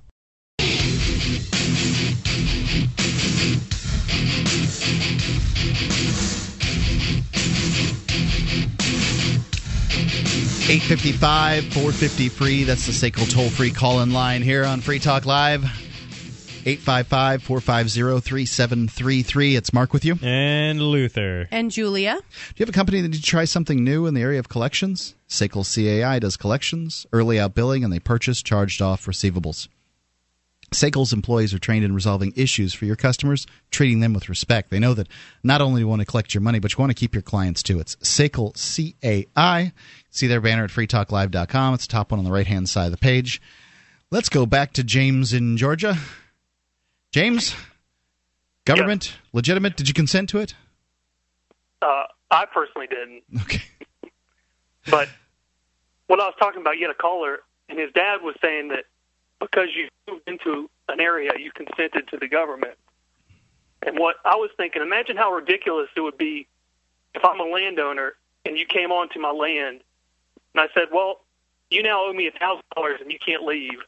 Eight 10.69 10.83
fifty 10.83 11.13
five, 11.13 11.65
four 11.67 11.93
fifty 11.93 12.29
free. 12.29 12.65
That's 12.65 12.87
the 12.87 12.93
SACL 12.93 13.31
toll 13.33 13.49
free 13.49 13.71
call 13.71 14.01
in 14.01 14.13
line 14.13 14.43
here 14.43 14.65
on 14.65 14.81
Free 14.81 14.99
Talk 14.99 15.25
Live. 15.25 15.63
855 16.69 17.45
450 17.45 18.21
3733. 18.21 19.55
It's 19.55 19.73
Mark 19.73 19.93
with 19.93 20.05
you. 20.05 20.19
And 20.21 20.83
Luther. 20.83 21.47
And 21.53 21.71
Julia. 21.71 22.17
Do 22.17 22.55
you 22.57 22.67
have 22.67 22.69
a 22.69 22.73
company 22.73 23.01
that 23.01 23.07
needs 23.07 23.21
to 23.21 23.25
try 23.25 23.45
something 23.45 23.85
new 23.85 24.07
in 24.07 24.15
the 24.15 24.21
area 24.21 24.41
of 24.41 24.49
collections? 24.49 25.15
SACL 25.29 25.63
CAI 25.63 26.19
does 26.19 26.37
collections, 26.37 27.07
early 27.13 27.39
out 27.39 27.55
billing, 27.55 27.85
and 27.85 27.93
they 27.93 28.01
purchase 28.01 28.43
charged 28.43 28.83
off 28.83 29.07
receivables. 29.07 29.69
SACL's 30.73 31.13
employees 31.13 31.55
are 31.55 31.61
trained 31.61 31.85
in 31.85 31.95
resolving 31.95 32.33
issues 32.35 32.75
for 32.75 32.87
your 32.87 32.97
customers, 32.97 33.47
treating 33.71 34.01
them 34.01 34.13
with 34.13 34.29
respect. 34.29 34.71
They 34.71 34.81
know 34.81 34.95
that 34.95 35.07
not 35.45 35.61
only 35.61 35.79
do 35.79 35.85
you 35.85 35.89
want 35.89 36.01
to 36.01 36.07
collect 36.07 36.35
your 36.35 36.41
money, 36.41 36.59
but 36.59 36.73
you 36.73 36.79
want 36.79 36.91
to 36.91 36.95
keep 36.95 37.15
your 37.15 37.23
clients 37.23 37.63
too. 37.63 37.79
It's 37.79 37.95
SACL 37.97 38.55
CAI. 38.57 39.73
See 40.17 40.29
their 40.29 40.41
banner 40.41 40.65
at 40.65 40.71
freetalklive.com. 40.71 41.75
It's 41.75 41.87
the 41.87 41.93
top 41.93 42.11
one 42.11 42.19
on 42.19 42.25
the 42.25 42.33
right 42.33 42.47
hand 42.47 42.71
side 42.71 42.87
of 42.87 42.91
the 42.91 42.97
page. 42.97 43.43
Let's 44.11 44.31
go 44.31 44.47
back 44.47 44.73
to 44.73 44.83
James 44.83 45.35
in 45.35 45.59
Georgia. 45.59 45.99
James, 47.13 47.55
government, 48.65 49.15
legitimate. 49.35 49.77
Did 49.77 49.89
you 49.89 49.93
consent 49.95 50.31
to 50.31 50.39
it? 50.39 50.55
Uh, 51.83 52.05
I 52.31 52.47
personally 52.47 52.87
didn't. 52.87 53.25
Okay. 53.43 53.63
but 54.91 55.11
what 56.07 56.19
I 56.19 56.25
was 56.25 56.35
talking 56.39 56.63
about, 56.63 56.79
you 56.79 56.87
had 56.87 56.93
a 56.93 56.99
caller, 56.99 57.41
and 57.69 57.79
his 57.79 57.93
dad 57.93 58.23
was 58.23 58.37
saying 58.41 58.69
that 58.69 58.85
because 59.39 59.69
you 59.77 59.91
moved 60.11 60.27
into 60.27 60.71
an 60.89 60.99
area, 60.99 61.33
you 61.39 61.51
consented 61.53 62.09
to 62.09 62.17
the 62.17 62.27
government. 62.27 62.79
And 63.83 63.99
what 63.99 64.17
I 64.25 64.37
was 64.37 64.49
thinking, 64.57 64.81
imagine 64.81 65.19
how 65.19 65.31
ridiculous 65.31 65.89
it 65.95 66.01
would 66.01 66.17
be 66.17 66.49
if 67.15 67.23
I'm 67.23 67.39
a 67.39 67.45
landowner 67.45 68.15
and 68.47 68.57
you 68.57 68.65
came 68.65 68.93
onto 68.93 69.21
my 69.21 69.31
land 69.31 69.83
and 70.57 70.61
I 70.61 70.73
said, 70.73 70.89
"Well, 70.93 71.21
you 71.71 71.83
now 71.83 72.07
owe 72.07 72.13
me 72.13 72.29
a 72.29 72.39
thousand 72.39 72.65
dollars 72.75 73.01
and 73.01 73.13
you 73.13 73.19
can't 73.25 73.45
leave, 73.45 73.79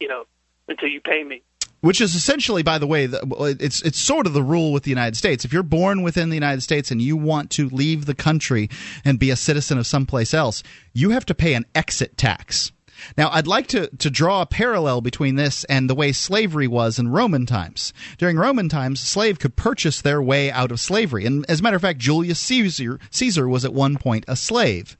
you 0.00 0.08
know, 0.08 0.24
until 0.68 0.88
you 0.88 1.00
pay 1.00 1.24
me." 1.24 1.42
Which 1.80 2.00
is 2.00 2.14
essentially, 2.14 2.62
by 2.62 2.78
the 2.78 2.86
way, 2.86 3.08
it's 3.10 3.82
it's 3.82 3.98
sort 3.98 4.26
of 4.26 4.32
the 4.32 4.42
rule 4.42 4.72
with 4.72 4.84
the 4.84 4.90
United 4.90 5.16
States. 5.16 5.44
If 5.44 5.52
you're 5.52 5.62
born 5.62 6.02
within 6.02 6.30
the 6.30 6.36
United 6.36 6.62
States 6.62 6.90
and 6.90 7.00
you 7.00 7.16
want 7.16 7.50
to 7.52 7.68
leave 7.68 8.06
the 8.06 8.14
country 8.14 8.68
and 9.04 9.18
be 9.18 9.30
a 9.30 9.36
citizen 9.36 9.78
of 9.78 9.86
someplace 9.86 10.32
else, 10.34 10.62
you 10.92 11.10
have 11.10 11.26
to 11.26 11.34
pay 11.34 11.54
an 11.54 11.66
exit 11.74 12.16
tax. 12.16 12.72
Now, 13.18 13.28
I'd 13.30 13.46
like 13.46 13.66
to, 13.68 13.88
to 13.88 14.08
draw 14.08 14.40
a 14.40 14.46
parallel 14.46 15.00
between 15.00 15.34
this 15.34 15.64
and 15.64 15.90
the 15.90 15.94
way 15.94 16.12
slavery 16.12 16.68
was 16.68 16.98
in 16.98 17.08
Roman 17.08 17.44
times. 17.44 17.92
During 18.18 18.36
Roman 18.36 18.68
times, 18.68 19.02
a 19.02 19.06
slave 19.06 19.38
could 19.38 19.56
purchase 19.56 20.00
their 20.00 20.22
way 20.22 20.50
out 20.50 20.70
of 20.70 20.80
slavery. 20.80 21.26
And 21.26 21.44
as 21.48 21.60
a 21.60 21.62
matter 21.62 21.76
of 21.76 21.82
fact, 21.82 21.98
Julius 21.98 22.38
Caesar, 22.38 22.98
Caesar 23.10 23.48
was 23.48 23.64
at 23.64 23.74
one 23.74 23.96
point 23.96 24.24
a 24.28 24.36
slave. 24.36 24.96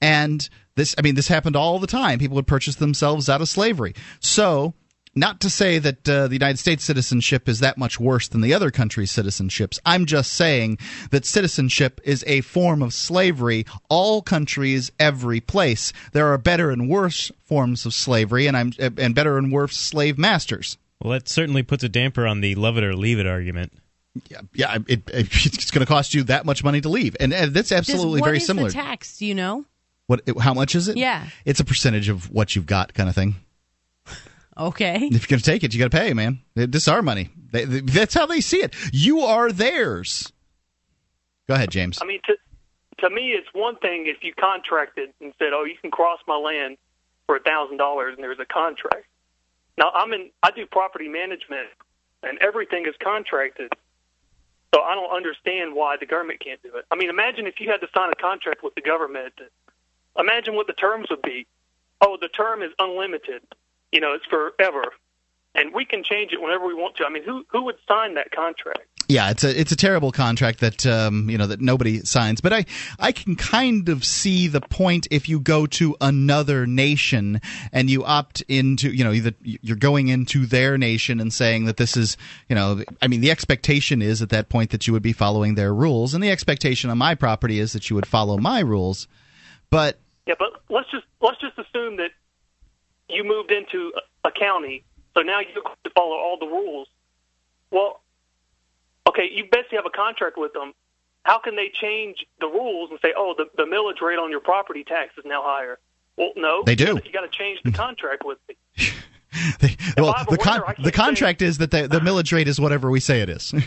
And 0.00 0.48
this, 0.74 0.94
I 0.98 1.02
mean, 1.02 1.14
this 1.14 1.28
happened 1.28 1.56
all 1.56 1.78
the 1.78 1.86
time. 1.86 2.18
People 2.18 2.36
would 2.36 2.46
purchase 2.46 2.76
themselves 2.76 3.28
out 3.28 3.40
of 3.40 3.48
slavery. 3.48 3.94
So, 4.20 4.74
not 5.14 5.40
to 5.40 5.50
say 5.50 5.78
that 5.78 6.06
uh, 6.08 6.28
the 6.28 6.34
United 6.34 6.58
States 6.58 6.84
citizenship 6.84 7.48
is 7.48 7.60
that 7.60 7.78
much 7.78 7.98
worse 7.98 8.28
than 8.28 8.42
the 8.42 8.52
other 8.52 8.70
countries' 8.70 9.12
citizenships. 9.12 9.78
I'm 9.86 10.04
just 10.04 10.34
saying 10.34 10.78
that 11.10 11.24
citizenship 11.24 12.00
is 12.04 12.22
a 12.26 12.42
form 12.42 12.82
of 12.82 12.92
slavery. 12.92 13.64
All 13.88 14.20
countries, 14.20 14.92
every 15.00 15.40
place. 15.40 15.94
There 16.12 16.30
are 16.30 16.38
better 16.38 16.70
and 16.70 16.90
worse 16.90 17.32
forms 17.46 17.86
of 17.86 17.94
slavery, 17.94 18.46
and 18.46 18.56
I'm 18.56 18.72
and 18.78 19.14
better 19.14 19.38
and 19.38 19.50
worse 19.50 19.76
slave 19.76 20.18
masters. 20.18 20.76
Well, 21.02 21.14
that 21.14 21.28
certainly 21.28 21.62
puts 21.62 21.82
a 21.82 21.88
damper 21.88 22.26
on 22.26 22.42
the 22.42 22.54
love 22.54 22.76
it 22.76 22.84
or 22.84 22.94
leave 22.94 23.18
it 23.18 23.26
argument. 23.26 23.72
Yeah, 24.30 24.40
yeah, 24.54 24.78
it, 24.86 25.10
it, 25.10 25.28
it's 25.30 25.70
going 25.70 25.84
to 25.84 25.86
cost 25.86 26.14
you 26.14 26.24
that 26.24 26.44
much 26.46 26.64
money 26.64 26.80
to 26.80 26.88
leave, 26.88 27.16
and, 27.20 27.32
and 27.32 27.52
that's 27.52 27.72
absolutely 27.72 28.20
Does, 28.20 28.26
very 28.26 28.36
what 28.36 28.42
is 28.42 28.46
similar. 28.46 28.68
the 28.68 28.74
tax? 28.74 29.18
Do 29.18 29.26
you 29.26 29.34
know? 29.34 29.64
What? 30.06 30.22
How 30.40 30.54
much 30.54 30.74
is 30.74 30.88
it? 30.88 30.96
Yeah. 30.96 31.26
It's 31.44 31.60
a 31.60 31.64
percentage 31.64 32.08
of 32.08 32.30
what 32.30 32.54
you've 32.54 32.66
got, 32.66 32.94
kind 32.94 33.08
of 33.08 33.14
thing. 33.14 33.36
Okay. 34.58 34.94
If 35.12 35.28
you're 35.28 35.36
going 35.36 35.40
to 35.40 35.44
take 35.44 35.64
it, 35.64 35.74
you 35.74 35.78
got 35.78 35.90
to 35.90 35.98
pay, 35.98 36.14
man. 36.14 36.40
This 36.54 36.84
is 36.84 36.88
our 36.88 37.02
money. 37.02 37.28
They, 37.52 37.66
they, 37.66 37.80
that's 37.80 38.14
how 38.14 38.24
they 38.24 38.40
see 38.40 38.56
it. 38.62 38.74
You 38.90 39.20
are 39.20 39.52
theirs. 39.52 40.32
Go 41.46 41.54
ahead, 41.54 41.70
James. 41.70 41.98
I 42.00 42.06
mean, 42.06 42.20
to 42.24 42.36
to 43.00 43.10
me, 43.10 43.32
it's 43.32 43.48
one 43.52 43.76
thing 43.76 44.06
if 44.06 44.22
you 44.24 44.32
contracted 44.32 45.10
and 45.20 45.34
said, 45.38 45.48
"Oh, 45.52 45.64
you 45.64 45.74
can 45.80 45.90
cross 45.90 46.20
my 46.26 46.36
land 46.36 46.78
for 47.26 47.36
a 47.36 47.40
thousand 47.40 47.76
dollars," 47.76 48.14
and 48.14 48.24
there's 48.24 48.40
a 48.40 48.46
contract. 48.46 49.04
Now, 49.76 49.90
I'm 49.94 50.12
in. 50.14 50.30
I 50.42 50.50
do 50.50 50.64
property 50.64 51.08
management, 51.08 51.68
and 52.22 52.38
everything 52.38 52.86
is 52.88 52.94
contracted. 53.02 53.72
So 54.74 54.80
I 54.80 54.94
don't 54.94 55.14
understand 55.14 55.74
why 55.74 55.96
the 55.98 56.06
government 56.06 56.40
can't 56.40 56.62
do 56.62 56.70
it. 56.76 56.86
I 56.90 56.96
mean, 56.96 57.10
imagine 57.10 57.46
if 57.46 57.60
you 57.60 57.70
had 57.70 57.82
to 57.82 57.88
sign 57.94 58.10
a 58.10 58.16
contract 58.16 58.62
with 58.62 58.74
the 58.74 58.82
government. 58.82 59.34
Imagine 60.18 60.54
what 60.54 60.66
the 60.66 60.72
terms 60.72 61.08
would 61.10 61.22
be. 61.22 61.46
Oh, 62.00 62.16
the 62.20 62.28
term 62.28 62.62
is 62.62 62.72
unlimited. 62.78 63.42
You 63.92 64.00
know, 64.00 64.12
it's 64.14 64.26
forever, 64.26 64.84
and 65.54 65.72
we 65.72 65.84
can 65.84 66.02
change 66.02 66.32
it 66.32 66.40
whenever 66.40 66.66
we 66.66 66.74
want 66.74 66.96
to. 66.96 67.04
I 67.04 67.10
mean, 67.10 67.22
who 67.22 67.46
who 67.48 67.64
would 67.64 67.76
sign 67.88 68.14
that 68.14 68.30
contract? 68.30 68.86
Yeah, 69.08 69.30
it's 69.30 69.44
a 69.44 69.60
it's 69.60 69.70
a 69.70 69.76
terrible 69.76 70.10
contract 70.10 70.60
that 70.60 70.84
um, 70.84 71.30
you 71.30 71.38
know 71.38 71.46
that 71.46 71.60
nobody 71.60 72.00
signs. 72.00 72.40
But 72.40 72.52
I 72.52 72.64
I 72.98 73.12
can 73.12 73.36
kind 73.36 73.88
of 73.88 74.04
see 74.04 74.48
the 74.48 74.60
point 74.60 75.06
if 75.12 75.28
you 75.28 75.38
go 75.38 75.66
to 75.66 75.96
another 76.00 76.66
nation 76.66 77.40
and 77.72 77.88
you 77.88 78.04
opt 78.04 78.42
into 78.48 78.90
you 78.90 79.04
know 79.04 79.12
either 79.12 79.32
you're 79.42 79.76
going 79.76 80.08
into 80.08 80.44
their 80.44 80.76
nation 80.76 81.20
and 81.20 81.32
saying 81.32 81.66
that 81.66 81.76
this 81.76 81.96
is 81.96 82.16
you 82.48 82.56
know 82.56 82.82
I 83.00 83.06
mean 83.06 83.20
the 83.20 83.30
expectation 83.30 84.02
is 84.02 84.22
at 84.22 84.30
that 84.30 84.48
point 84.48 84.70
that 84.70 84.88
you 84.88 84.92
would 84.92 85.02
be 85.04 85.12
following 85.12 85.54
their 85.54 85.72
rules, 85.72 86.12
and 86.12 86.22
the 86.22 86.30
expectation 86.30 86.90
on 86.90 86.98
my 86.98 87.14
property 87.14 87.60
is 87.60 87.72
that 87.74 87.88
you 87.88 87.94
would 87.94 88.06
follow 88.06 88.38
my 88.38 88.58
rules. 88.60 89.06
But 89.70 90.00
Yeah, 90.26 90.34
but 90.38 90.60
let's 90.68 90.90
just 90.90 91.04
let's 91.20 91.40
just 91.40 91.58
assume 91.58 91.96
that 91.96 92.10
you 93.08 93.24
moved 93.24 93.52
into 93.52 93.92
a 94.24 94.30
county, 94.30 94.84
so 95.14 95.22
now 95.22 95.40
you 95.40 95.46
have 95.64 95.82
to 95.84 95.90
follow 95.90 96.16
all 96.16 96.36
the 96.38 96.46
rules. 96.46 96.88
Well, 97.70 98.02
okay, 99.08 99.28
you 99.30 99.44
basically 99.50 99.76
have 99.76 99.86
a 99.86 99.96
contract 99.96 100.36
with 100.36 100.52
them. 100.52 100.72
How 101.22 101.38
can 101.38 101.56
they 101.56 101.70
change 101.80 102.24
the 102.40 102.46
rules 102.46 102.90
and 102.90 102.98
say, 103.00 103.12
"Oh, 103.16 103.34
the 103.36 103.46
the 103.56 103.64
millage 103.64 104.00
rate 104.00 104.18
on 104.18 104.30
your 104.30 104.40
property 104.40 104.84
tax 104.84 105.16
is 105.16 105.24
now 105.24 105.42
higher"? 105.44 105.78
Well, 106.16 106.32
no, 106.34 106.62
They 106.64 106.74
do. 106.74 106.98
You 107.04 107.12
got 107.12 107.20
to 107.20 107.28
change 107.28 107.60
the 107.62 107.72
contract 107.72 108.24
with 108.24 108.38
me. 108.48 108.56
well, 109.98 110.14
have 110.14 110.26
a 110.28 110.30
the 110.30 110.38
con- 110.38 110.62
winner, 110.62 110.74
the 110.78 110.92
contract 110.92 111.42
is 111.42 111.58
that 111.58 111.70
the 111.70 111.86
the 111.86 112.00
millage 112.00 112.32
rate 112.32 112.48
is 112.48 112.58
whatever 112.58 112.90
we 112.90 113.00
say 113.00 113.20
it 113.20 113.28
is. 113.30 113.54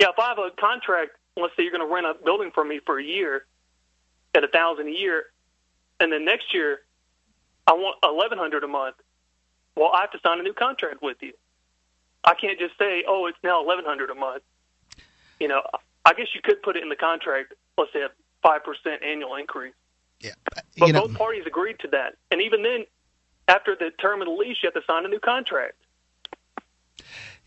Yeah, 0.00 0.10
if 0.10 0.18
I 0.20 0.28
have 0.28 0.38
a 0.38 0.50
contract, 0.60 1.16
let's 1.36 1.56
say 1.56 1.64
you're 1.64 1.72
going 1.72 1.86
to 1.86 1.92
rent 1.92 2.06
a 2.06 2.14
building 2.24 2.52
for 2.54 2.64
me 2.64 2.78
for 2.86 3.00
a 3.00 3.02
year 3.02 3.46
at 4.38 4.44
a 4.44 4.48
thousand 4.48 4.86
a 4.86 4.92
year, 4.92 5.24
and 6.00 6.12
then 6.12 6.24
next 6.24 6.54
year 6.54 6.80
I 7.66 7.72
want 7.72 7.96
eleven 8.02 8.38
hundred 8.38 8.64
a 8.64 8.68
month. 8.68 8.94
Well, 9.76 9.90
I 9.92 10.00
have 10.00 10.12
to 10.12 10.20
sign 10.24 10.40
a 10.40 10.42
new 10.42 10.54
contract 10.54 11.02
with 11.02 11.18
you. 11.20 11.32
I 12.24 12.34
can't 12.34 12.58
just 12.58 12.78
say, 12.78 13.04
"Oh, 13.06 13.26
it's 13.26 13.38
now 13.42 13.62
eleven 13.62 13.84
hundred 13.84 14.10
a 14.10 14.14
month." 14.14 14.42
You 15.40 15.48
know, 15.48 15.62
I 16.04 16.14
guess 16.14 16.28
you 16.34 16.40
could 16.42 16.62
put 16.62 16.76
it 16.76 16.82
in 16.82 16.88
the 16.88 16.96
contract. 16.96 17.54
Let's 17.76 17.92
say 17.92 18.02
a 18.02 18.10
five 18.42 18.64
percent 18.64 19.02
annual 19.02 19.34
increase. 19.34 19.74
Yeah, 20.20 20.32
but 20.46 20.64
know- 20.92 21.06
both 21.06 21.14
parties 21.14 21.44
agreed 21.46 21.80
to 21.80 21.88
that, 21.88 22.16
and 22.30 22.40
even 22.40 22.62
then, 22.62 22.84
after 23.48 23.74
the 23.74 23.90
term 23.90 24.22
of 24.22 24.28
the 24.28 24.32
lease, 24.32 24.58
you 24.62 24.70
have 24.72 24.80
to 24.80 24.86
sign 24.86 25.04
a 25.04 25.08
new 25.08 25.20
contract. 25.20 25.74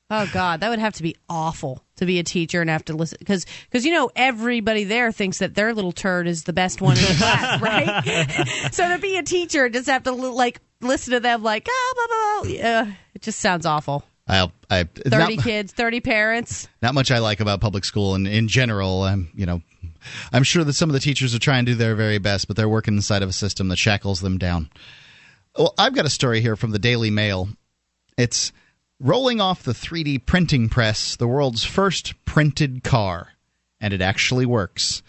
oh 0.09 0.29
God, 0.33 0.61
that 0.61 0.69
would 0.69 0.79
have 0.79 0.93
to 0.95 1.03
be 1.03 1.15
awful 1.29 1.83
to 1.97 2.05
be 2.05 2.19
a 2.19 2.23
teacher 2.23 2.61
and 2.61 2.69
have 2.69 2.85
to 2.85 2.93
listen 2.93 3.17
because 3.19 3.45
because 3.65 3.85
you 3.85 3.91
know 3.91 4.09
everybody 4.15 4.85
there 4.85 5.11
thinks 5.11 5.39
that 5.39 5.53
their 5.55 5.73
little 5.73 5.91
turd 5.91 6.27
is 6.27 6.43
the 6.43 6.53
best 6.53 6.81
one 6.81 6.97
in 6.97 7.03
the 7.03 7.15
class, 7.15 7.61
right? 7.61 8.47
so 8.71 8.87
to 8.87 8.99
be 8.99 9.17
a 9.17 9.23
teacher 9.23 9.69
just 9.69 9.87
have 9.87 10.03
to 10.03 10.11
like 10.11 10.61
listen 10.81 11.13
to 11.13 11.19
them 11.19 11.43
like 11.43 11.67
ah 11.69 11.93
blah, 11.95 12.07
blah, 12.07 12.41
blah. 12.41 12.51
yeah, 12.51 12.93
it 13.13 13.21
just 13.21 13.39
sounds 13.39 13.65
awful. 13.65 14.03
I'll, 14.27 14.51
I, 14.69 14.83
Thirty 14.83 15.37
not, 15.37 15.43
kids, 15.43 15.73
thirty 15.73 16.01
parents. 16.01 16.67
not 16.81 16.93
much 16.93 17.09
I 17.09 17.17
like 17.17 17.39
about 17.39 17.61
public 17.61 17.83
school, 17.83 18.13
and 18.15 18.27
in 18.27 18.47
general, 18.47 19.03
I'm 19.03 19.29
you 19.33 19.45
know, 19.45 19.61
I'm 20.31 20.43
sure 20.43 20.63
that 20.63 20.73
some 20.73 20.89
of 20.89 20.93
the 20.93 20.99
teachers 20.99 21.33
are 21.33 21.39
trying 21.39 21.65
to 21.65 21.71
do 21.71 21.77
their 21.77 21.95
very 21.95 22.19
best, 22.19 22.47
but 22.47 22.55
they're 22.55 22.69
working 22.69 22.95
inside 22.95 23.23
of 23.23 23.29
a 23.29 23.33
system 23.33 23.69
that 23.69 23.77
shackles 23.77 24.21
them 24.21 24.37
down. 24.37 24.69
Well, 25.57 25.73
I've 25.77 25.95
got 25.95 26.05
a 26.05 26.11
story 26.11 26.41
here 26.41 26.55
from 26.55 26.71
the 26.71 26.79
Daily 26.79 27.09
Mail. 27.09 27.49
It's 28.17 28.51
rolling 28.99 29.41
off 29.41 29.63
the 29.63 29.71
3D 29.71 30.25
printing 30.25 30.69
press, 30.69 31.15
the 31.15 31.27
world's 31.27 31.63
first 31.63 32.13
printed 32.25 32.83
car, 32.83 33.29
and 33.81 33.93
it 33.93 34.01
actually 34.01 34.45
works. 34.45 35.01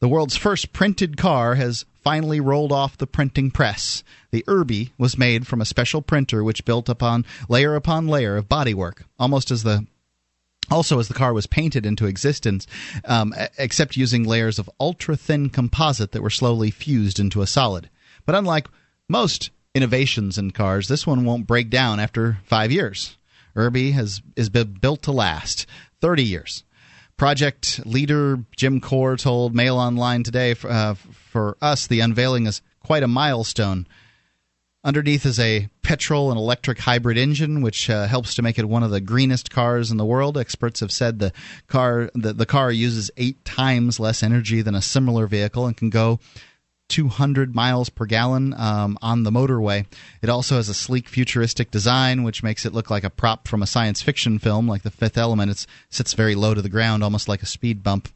The 0.00 0.08
world's 0.08 0.36
first 0.36 0.72
printed 0.72 1.16
car 1.16 1.56
has 1.56 1.84
finally 2.04 2.40
rolled 2.40 2.70
off 2.70 2.96
the 2.96 3.06
printing 3.06 3.50
press. 3.50 4.04
The 4.30 4.44
Urbee 4.46 4.90
was 4.98 5.16
made 5.16 5.46
from 5.46 5.60
a 5.60 5.66
special 5.66 6.02
printer 6.02 6.44
which 6.44 6.64
built 6.64 6.88
upon 6.88 7.24
layer 7.48 7.74
upon 7.74 8.08
layer 8.08 8.36
of 8.36 8.48
bodywork, 8.48 9.02
almost 9.18 9.50
as 9.50 9.62
the 9.62 9.86
also 10.70 10.98
as 10.98 11.08
the 11.08 11.14
car 11.14 11.32
was 11.32 11.46
painted 11.46 11.86
into 11.86 12.06
existence, 12.06 12.66
um, 13.06 13.34
except 13.56 13.96
using 13.96 14.24
layers 14.24 14.58
of 14.58 14.68
ultra 14.78 15.16
thin 15.16 15.48
composite 15.48 16.12
that 16.12 16.22
were 16.22 16.28
slowly 16.28 16.70
fused 16.70 17.18
into 17.18 17.40
a 17.40 17.46
solid. 17.46 17.88
But 18.26 18.34
unlike 18.34 18.68
most 19.08 19.50
innovations 19.74 20.36
in 20.36 20.50
cars, 20.50 20.88
this 20.88 21.06
one 21.06 21.24
won't 21.24 21.46
break 21.46 21.70
down 21.70 21.98
after 21.98 22.38
five 22.44 22.70
years. 22.70 23.16
Urbee 23.56 23.92
has 23.92 24.20
is 24.36 24.50
built 24.50 25.02
to 25.02 25.12
last 25.12 25.66
thirty 26.02 26.22
years. 26.22 26.64
Project 27.16 27.80
leader 27.84 28.44
Jim 28.54 28.80
Kor 28.80 29.16
told 29.16 29.54
Mail 29.54 29.76
Online 29.78 30.22
today, 30.22 30.54
uh, 30.62 30.94
for 30.94 31.56
us, 31.60 31.86
the 31.86 32.00
unveiling 32.00 32.46
is 32.46 32.62
quite 32.80 33.02
a 33.02 33.08
milestone. 33.08 33.86
Underneath 34.84 35.26
is 35.26 35.40
a 35.40 35.68
petrol 35.82 36.30
and 36.30 36.38
electric 36.38 36.78
hybrid 36.78 37.18
engine, 37.18 37.62
which 37.62 37.90
uh, 37.90 38.06
helps 38.06 38.34
to 38.36 38.42
make 38.42 38.58
it 38.58 38.68
one 38.68 38.84
of 38.84 38.92
the 38.92 39.00
greenest 39.00 39.50
cars 39.50 39.90
in 39.90 39.96
the 39.96 40.04
world. 40.04 40.38
Experts 40.38 40.80
have 40.80 40.92
said 40.92 41.18
the 41.18 41.32
car 41.66 42.10
the, 42.14 42.32
the 42.32 42.46
car 42.46 42.70
uses 42.70 43.10
eight 43.16 43.44
times 43.44 43.98
less 43.98 44.22
energy 44.22 44.62
than 44.62 44.76
a 44.76 44.82
similar 44.82 45.26
vehicle 45.26 45.66
and 45.66 45.76
can 45.76 45.90
go 45.90 46.20
200 46.88 47.54
miles 47.54 47.88
per 47.90 48.06
gallon 48.06 48.54
um, 48.54 48.96
on 49.02 49.22
the 49.22 49.30
motorway. 49.30 49.84
It 50.22 50.28
also 50.28 50.56
has 50.56 50.68
a 50.68 50.74
sleek, 50.74 51.08
futuristic 51.08 51.70
design, 51.70 52.22
which 52.22 52.42
makes 52.42 52.64
it 52.64 52.72
look 52.72 52.88
like 52.88 53.04
a 53.04 53.10
prop 53.10 53.46
from 53.46 53.62
a 53.62 53.66
science 53.66 54.00
fiction 54.00 54.38
film, 54.38 54.66
like 54.66 54.82
The 54.82 54.90
Fifth 54.90 55.18
Element. 55.18 55.50
It 55.50 55.66
sits 55.90 56.14
very 56.14 56.34
low 56.34 56.54
to 56.54 56.62
the 56.62 56.68
ground, 56.68 57.04
almost 57.04 57.28
like 57.28 57.42
a 57.42 57.46
speed 57.46 57.82
bump. 57.82 58.08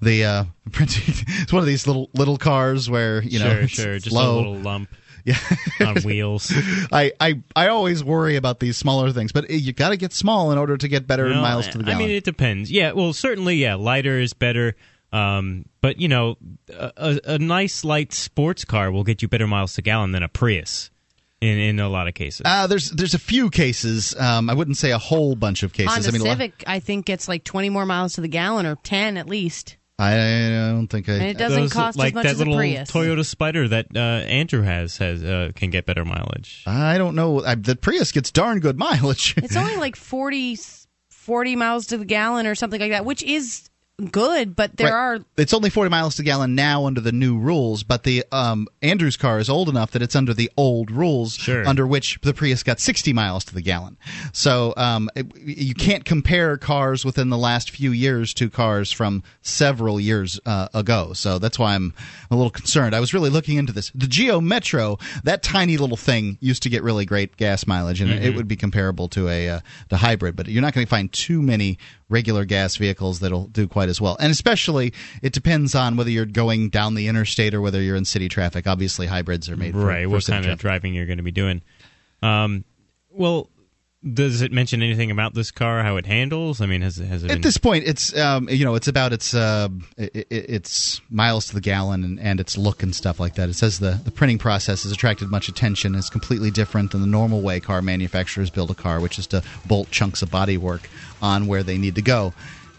The 0.00 0.24
uh, 0.24 0.44
it's 0.74 1.52
one 1.52 1.60
of 1.60 1.66
these 1.66 1.86
little 1.86 2.10
little 2.14 2.36
cars 2.36 2.90
where 2.90 3.22
you 3.22 3.38
know 3.38 3.50
sure, 3.50 3.60
it's 3.60 3.72
sure, 3.72 3.98
just 3.98 4.14
low. 4.14 4.34
a 4.34 4.38
little 4.38 4.54
lump. 4.56 4.88
Yeah. 5.26 5.36
on 5.86 5.96
wheels. 6.02 6.52
I, 6.92 7.12
I 7.20 7.42
I 7.54 7.68
always 7.68 8.02
worry 8.02 8.36
about 8.36 8.60
these 8.60 8.76
smaller 8.76 9.10
things, 9.12 9.32
but 9.32 9.50
you 9.50 9.72
got 9.72 9.88
to 9.90 9.96
get 9.96 10.12
small 10.12 10.52
in 10.52 10.58
order 10.58 10.76
to 10.76 10.88
get 10.88 11.06
better 11.06 11.28
No, 11.28 11.42
miles 11.42 11.66
to 11.68 11.78
the 11.78 11.84
gallon. 11.84 11.96
I 11.96 11.98
mean, 12.06 12.10
it 12.10 12.24
depends. 12.24 12.70
Yeah, 12.70 12.92
well, 12.92 13.12
certainly, 13.12 13.56
yeah, 13.56 13.74
lighter 13.74 14.18
is 14.20 14.32
better. 14.32 14.76
Um, 15.12 15.66
but 15.80 16.00
you 16.00 16.08
know, 16.08 16.36
a, 16.72 16.92
a, 16.96 17.20
a 17.34 17.38
nice 17.38 17.84
light 17.84 18.12
sports 18.12 18.64
car 18.64 18.90
will 18.92 19.04
get 19.04 19.20
you 19.20 19.28
better 19.28 19.46
miles 19.46 19.74
to 19.74 19.82
gallon 19.82 20.12
than 20.12 20.22
a 20.22 20.28
Prius. 20.28 20.90
In 21.40 21.58
in 21.58 21.80
a 21.80 21.88
lot 21.90 22.08
of 22.08 22.14
cases. 22.14 22.42
uh, 22.46 22.66
there's 22.66 22.90
there's 22.92 23.12
a 23.12 23.18
few 23.18 23.50
cases. 23.50 24.14
Um, 24.18 24.48
I 24.48 24.54
wouldn't 24.54 24.78
say 24.78 24.92
a 24.92 24.98
whole 24.98 25.34
bunch 25.34 25.62
of 25.64 25.72
cases. 25.74 25.92
Honda 25.92 26.08
I 26.08 26.10
mean, 26.12 26.20
a 26.22 26.24
lot- 26.24 26.30
Civic, 26.38 26.64
I 26.66 26.80
think 26.80 27.04
gets 27.04 27.28
like 27.28 27.44
twenty 27.44 27.68
more 27.68 27.84
miles 27.84 28.14
to 28.14 28.22
the 28.22 28.28
gallon 28.28 28.64
or 28.64 28.76
ten 28.76 29.18
at 29.18 29.28
least. 29.28 29.76
I, 29.98 30.12
I 30.14 30.48
don't 30.72 30.88
think 30.88 31.08
I. 31.08 31.12
And 31.14 31.22
it 31.22 31.38
doesn't 31.38 31.62
Those, 31.62 31.72
cost 31.72 31.96
as 31.96 31.96
like 31.96 32.14
much 32.14 32.24
that 32.24 32.32
as 32.32 32.40
a 32.40 32.44
little 32.44 32.56
Prius. 32.56 32.90
Toyota 32.90 33.24
Spider 33.24 33.66
that 33.68 33.86
uh, 33.96 33.98
Andrew 33.98 34.62
has 34.62 34.98
has 34.98 35.24
uh, 35.24 35.52
can 35.54 35.70
get 35.70 35.86
better 35.86 36.04
mileage. 36.04 36.62
I 36.66 36.98
don't 36.98 37.14
know. 37.14 37.42
I, 37.42 37.54
the 37.54 37.76
Prius 37.76 38.12
gets 38.12 38.30
darn 38.30 38.60
good 38.60 38.78
mileage. 38.78 39.34
It's 39.38 39.56
only 39.56 39.76
like 39.76 39.96
40, 39.96 40.58
40 41.10 41.56
miles 41.56 41.86
to 41.86 41.98
the 41.98 42.04
gallon 42.04 42.46
or 42.46 42.54
something 42.54 42.80
like 42.80 42.90
that, 42.90 43.06
which 43.06 43.22
is 43.22 43.70
good, 44.10 44.54
but 44.54 44.76
there 44.76 44.88
Right. 44.88 44.92
are 44.92 45.18
It's 45.38 45.54
only 45.54 45.70
40 45.70 45.88
miles 45.90 46.16
to 46.16 46.22
gallon 46.22 46.54
now 46.54 46.84
under 46.86 47.00
the 47.00 47.12
new 47.12 47.38
rules, 47.38 47.82
but 47.82 48.02
the 48.02 48.24
um, 48.30 48.68
Andrew's 48.82 49.16
car 49.16 49.38
is 49.38 49.48
old 49.48 49.70
enough 49.70 49.92
that 49.92 50.02
it's 50.02 50.14
under 50.14 50.34
the 50.34 50.50
old 50.56 50.90
rules, 50.90 51.48
under 51.48 51.86
which 51.86 52.18
the 52.22 52.34
Prius 52.34 52.62
got 52.62 52.78
60 52.78 53.14
miles 53.14 53.44
to 53.46 53.54
the 53.54 53.62
gallon. 53.62 53.96
So 54.34 54.74
um, 54.76 55.08
it, 55.16 55.26
you 55.38 55.72
can't 55.74 56.04
compare 56.04 56.58
cars 56.58 57.04
within 57.06 57.30
the 57.30 57.38
last 57.38 57.70
few 57.70 57.90
years 57.90 58.34
to 58.34 58.50
cars 58.50 58.92
from 58.92 59.22
several 59.40 59.98
years 59.98 60.38
uh, 60.44 60.68
ago. 60.74 61.14
So 61.14 61.38
that's 61.38 61.58
why 61.58 61.74
I'm 61.74 61.94
a 62.30 62.36
little 62.36 62.50
concerned. 62.50 62.94
I 62.94 63.00
was 63.00 63.14
really 63.14 63.30
looking 63.30 63.56
into 63.56 63.72
this. 63.72 63.90
The 63.94 64.06
Geo 64.06 64.40
Metro, 64.42 64.98
that 65.24 65.42
tiny 65.42 65.78
little 65.78 65.96
thing, 65.96 66.36
used 66.40 66.62
to 66.64 66.68
get 66.68 66.82
really 66.82 67.06
great 67.06 67.36
gas 67.38 67.66
mileage, 67.66 68.02
and 68.02 68.10
it 68.10 68.32
Mhm. 68.32 68.36
would 68.36 68.48
be 68.48 68.56
comparable 68.56 69.08
to 69.08 69.28
a 69.30 69.48
uh, 69.48 69.60
to 69.88 69.96
hybrid. 69.96 70.36
But 70.36 70.48
you're 70.48 70.60
not 70.62 70.74
going 70.74 70.86
to 70.86 70.90
find 70.90 71.10
too 71.10 71.40
many 71.40 71.78
regular 72.08 72.44
gas 72.44 72.76
vehicles 72.76 73.18
that'll 73.20 73.46
do 73.48 73.66
quite 73.66 73.85
as 73.88 74.00
well. 74.00 74.16
And 74.20 74.30
especially, 74.30 74.92
it 75.22 75.32
depends 75.32 75.74
on 75.74 75.96
whether 75.96 76.10
you're 76.10 76.26
going 76.26 76.68
down 76.70 76.94
the 76.94 77.08
interstate 77.08 77.54
or 77.54 77.60
whether 77.60 77.80
you're 77.80 77.96
in 77.96 78.04
city 78.04 78.28
traffic. 78.28 78.66
Obviously, 78.66 79.06
hybrids 79.06 79.48
are 79.48 79.56
made 79.56 79.72
for, 79.72 79.78
right. 79.86 80.04
for 80.04 80.10
what 80.10 80.26
kind 80.26 80.44
traffic. 80.44 80.52
of 80.52 80.58
driving 80.58 80.94
you're 80.94 81.06
going 81.06 81.18
to 81.18 81.22
be 81.22 81.30
doing? 81.32 81.62
Um, 82.22 82.64
well, 83.10 83.50
does 84.12 84.40
it 84.40 84.52
mention 84.52 84.82
anything 84.82 85.10
about 85.10 85.34
this 85.34 85.50
car? 85.50 85.82
How 85.82 85.96
it 85.96 86.06
handles? 86.06 86.60
I 86.60 86.66
mean, 86.66 86.80
has 86.82 86.98
it 87.00 87.06
has 87.06 87.24
it 87.24 87.30
At 87.30 87.34
been 87.36 87.40
this 87.40 87.56
point, 87.58 87.84
it's 87.86 88.16
um, 88.16 88.48
you 88.48 88.64
know 88.64 88.76
it's 88.76 88.86
about 88.86 89.12
its 89.12 89.34
uh, 89.34 89.68
i 89.98 90.02
i- 90.14 90.24
its 90.30 91.00
miles 91.10 91.46
to 91.46 91.54
the 91.54 91.60
gallon 91.60 92.04
and, 92.04 92.20
and 92.20 92.38
its 92.38 92.56
look 92.56 92.82
and 92.84 92.94
stuff 92.94 93.18
like 93.18 93.34
that. 93.34 93.48
It 93.48 93.54
says 93.54 93.80
the 93.80 94.00
the 94.04 94.12
printing 94.12 94.38
process 94.38 94.84
has 94.84 94.92
attracted 94.92 95.28
much 95.30 95.48
attention. 95.48 95.94
It's 95.96 96.10
completely 96.10 96.52
different 96.52 96.92
than 96.92 97.00
the 97.00 97.06
normal 97.08 97.42
way 97.42 97.58
car 97.58 97.82
manufacturers 97.82 98.48
build 98.48 98.70
a 98.70 98.74
car, 98.74 99.00
which 99.00 99.18
is 99.18 99.26
to 99.28 99.42
bolt 99.66 99.90
chunks 99.90 100.22
of 100.22 100.30
bodywork 100.30 100.84
on 101.20 101.46
where 101.48 101.64
they 101.64 101.78
need 101.78 101.96
to 101.96 102.02
go. 102.02 102.32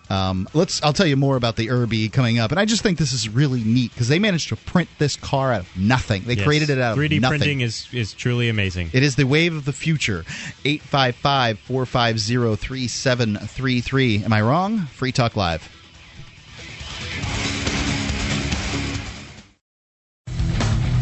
Um, 0.09 0.47
let's. 0.53 0.81
I'll 0.83 0.93
tell 0.93 1.05
you 1.05 1.17
more 1.17 1.35
about 1.35 1.55
the 1.57 1.67
Urbee 1.67 2.11
coming 2.11 2.39
up, 2.39 2.51
and 2.51 2.59
I 2.59 2.65
just 2.65 2.81
think 2.81 2.97
this 2.97 3.11
is 3.13 3.27
really 3.27 3.63
neat 3.63 3.91
because 3.93 4.07
they 4.07 4.19
managed 4.19 4.49
to 4.49 4.55
print 4.55 4.89
this 4.99 5.15
car 5.15 5.51
out 5.53 5.61
of 5.61 5.77
nothing. 5.77 6.23
They 6.25 6.35
Yes. 6.35 6.45
created 6.45 6.69
it 6.69 6.79
out 6.79 6.93
of 6.93 6.97
3D 6.97 7.19
nothing. 7.19 7.39
printing 7.39 7.61
is 7.61 7.87
is 7.91 8.13
truly 8.13 8.47
amazing. 8.49 8.89
It 8.93 9.03
is 9.03 9.15
the 9.15 9.25
wave 9.25 9.53
of 9.55 9.65
the 9.65 9.73
future. 9.73 10.23
855 10.65 11.59
450 11.59 12.55
3733. 12.55 14.23
Am 14.23 14.33
I 14.33 14.41
wrong? 14.41 14.85
Free 14.87 15.11
Talk 15.11 15.35
Live. 15.35 15.69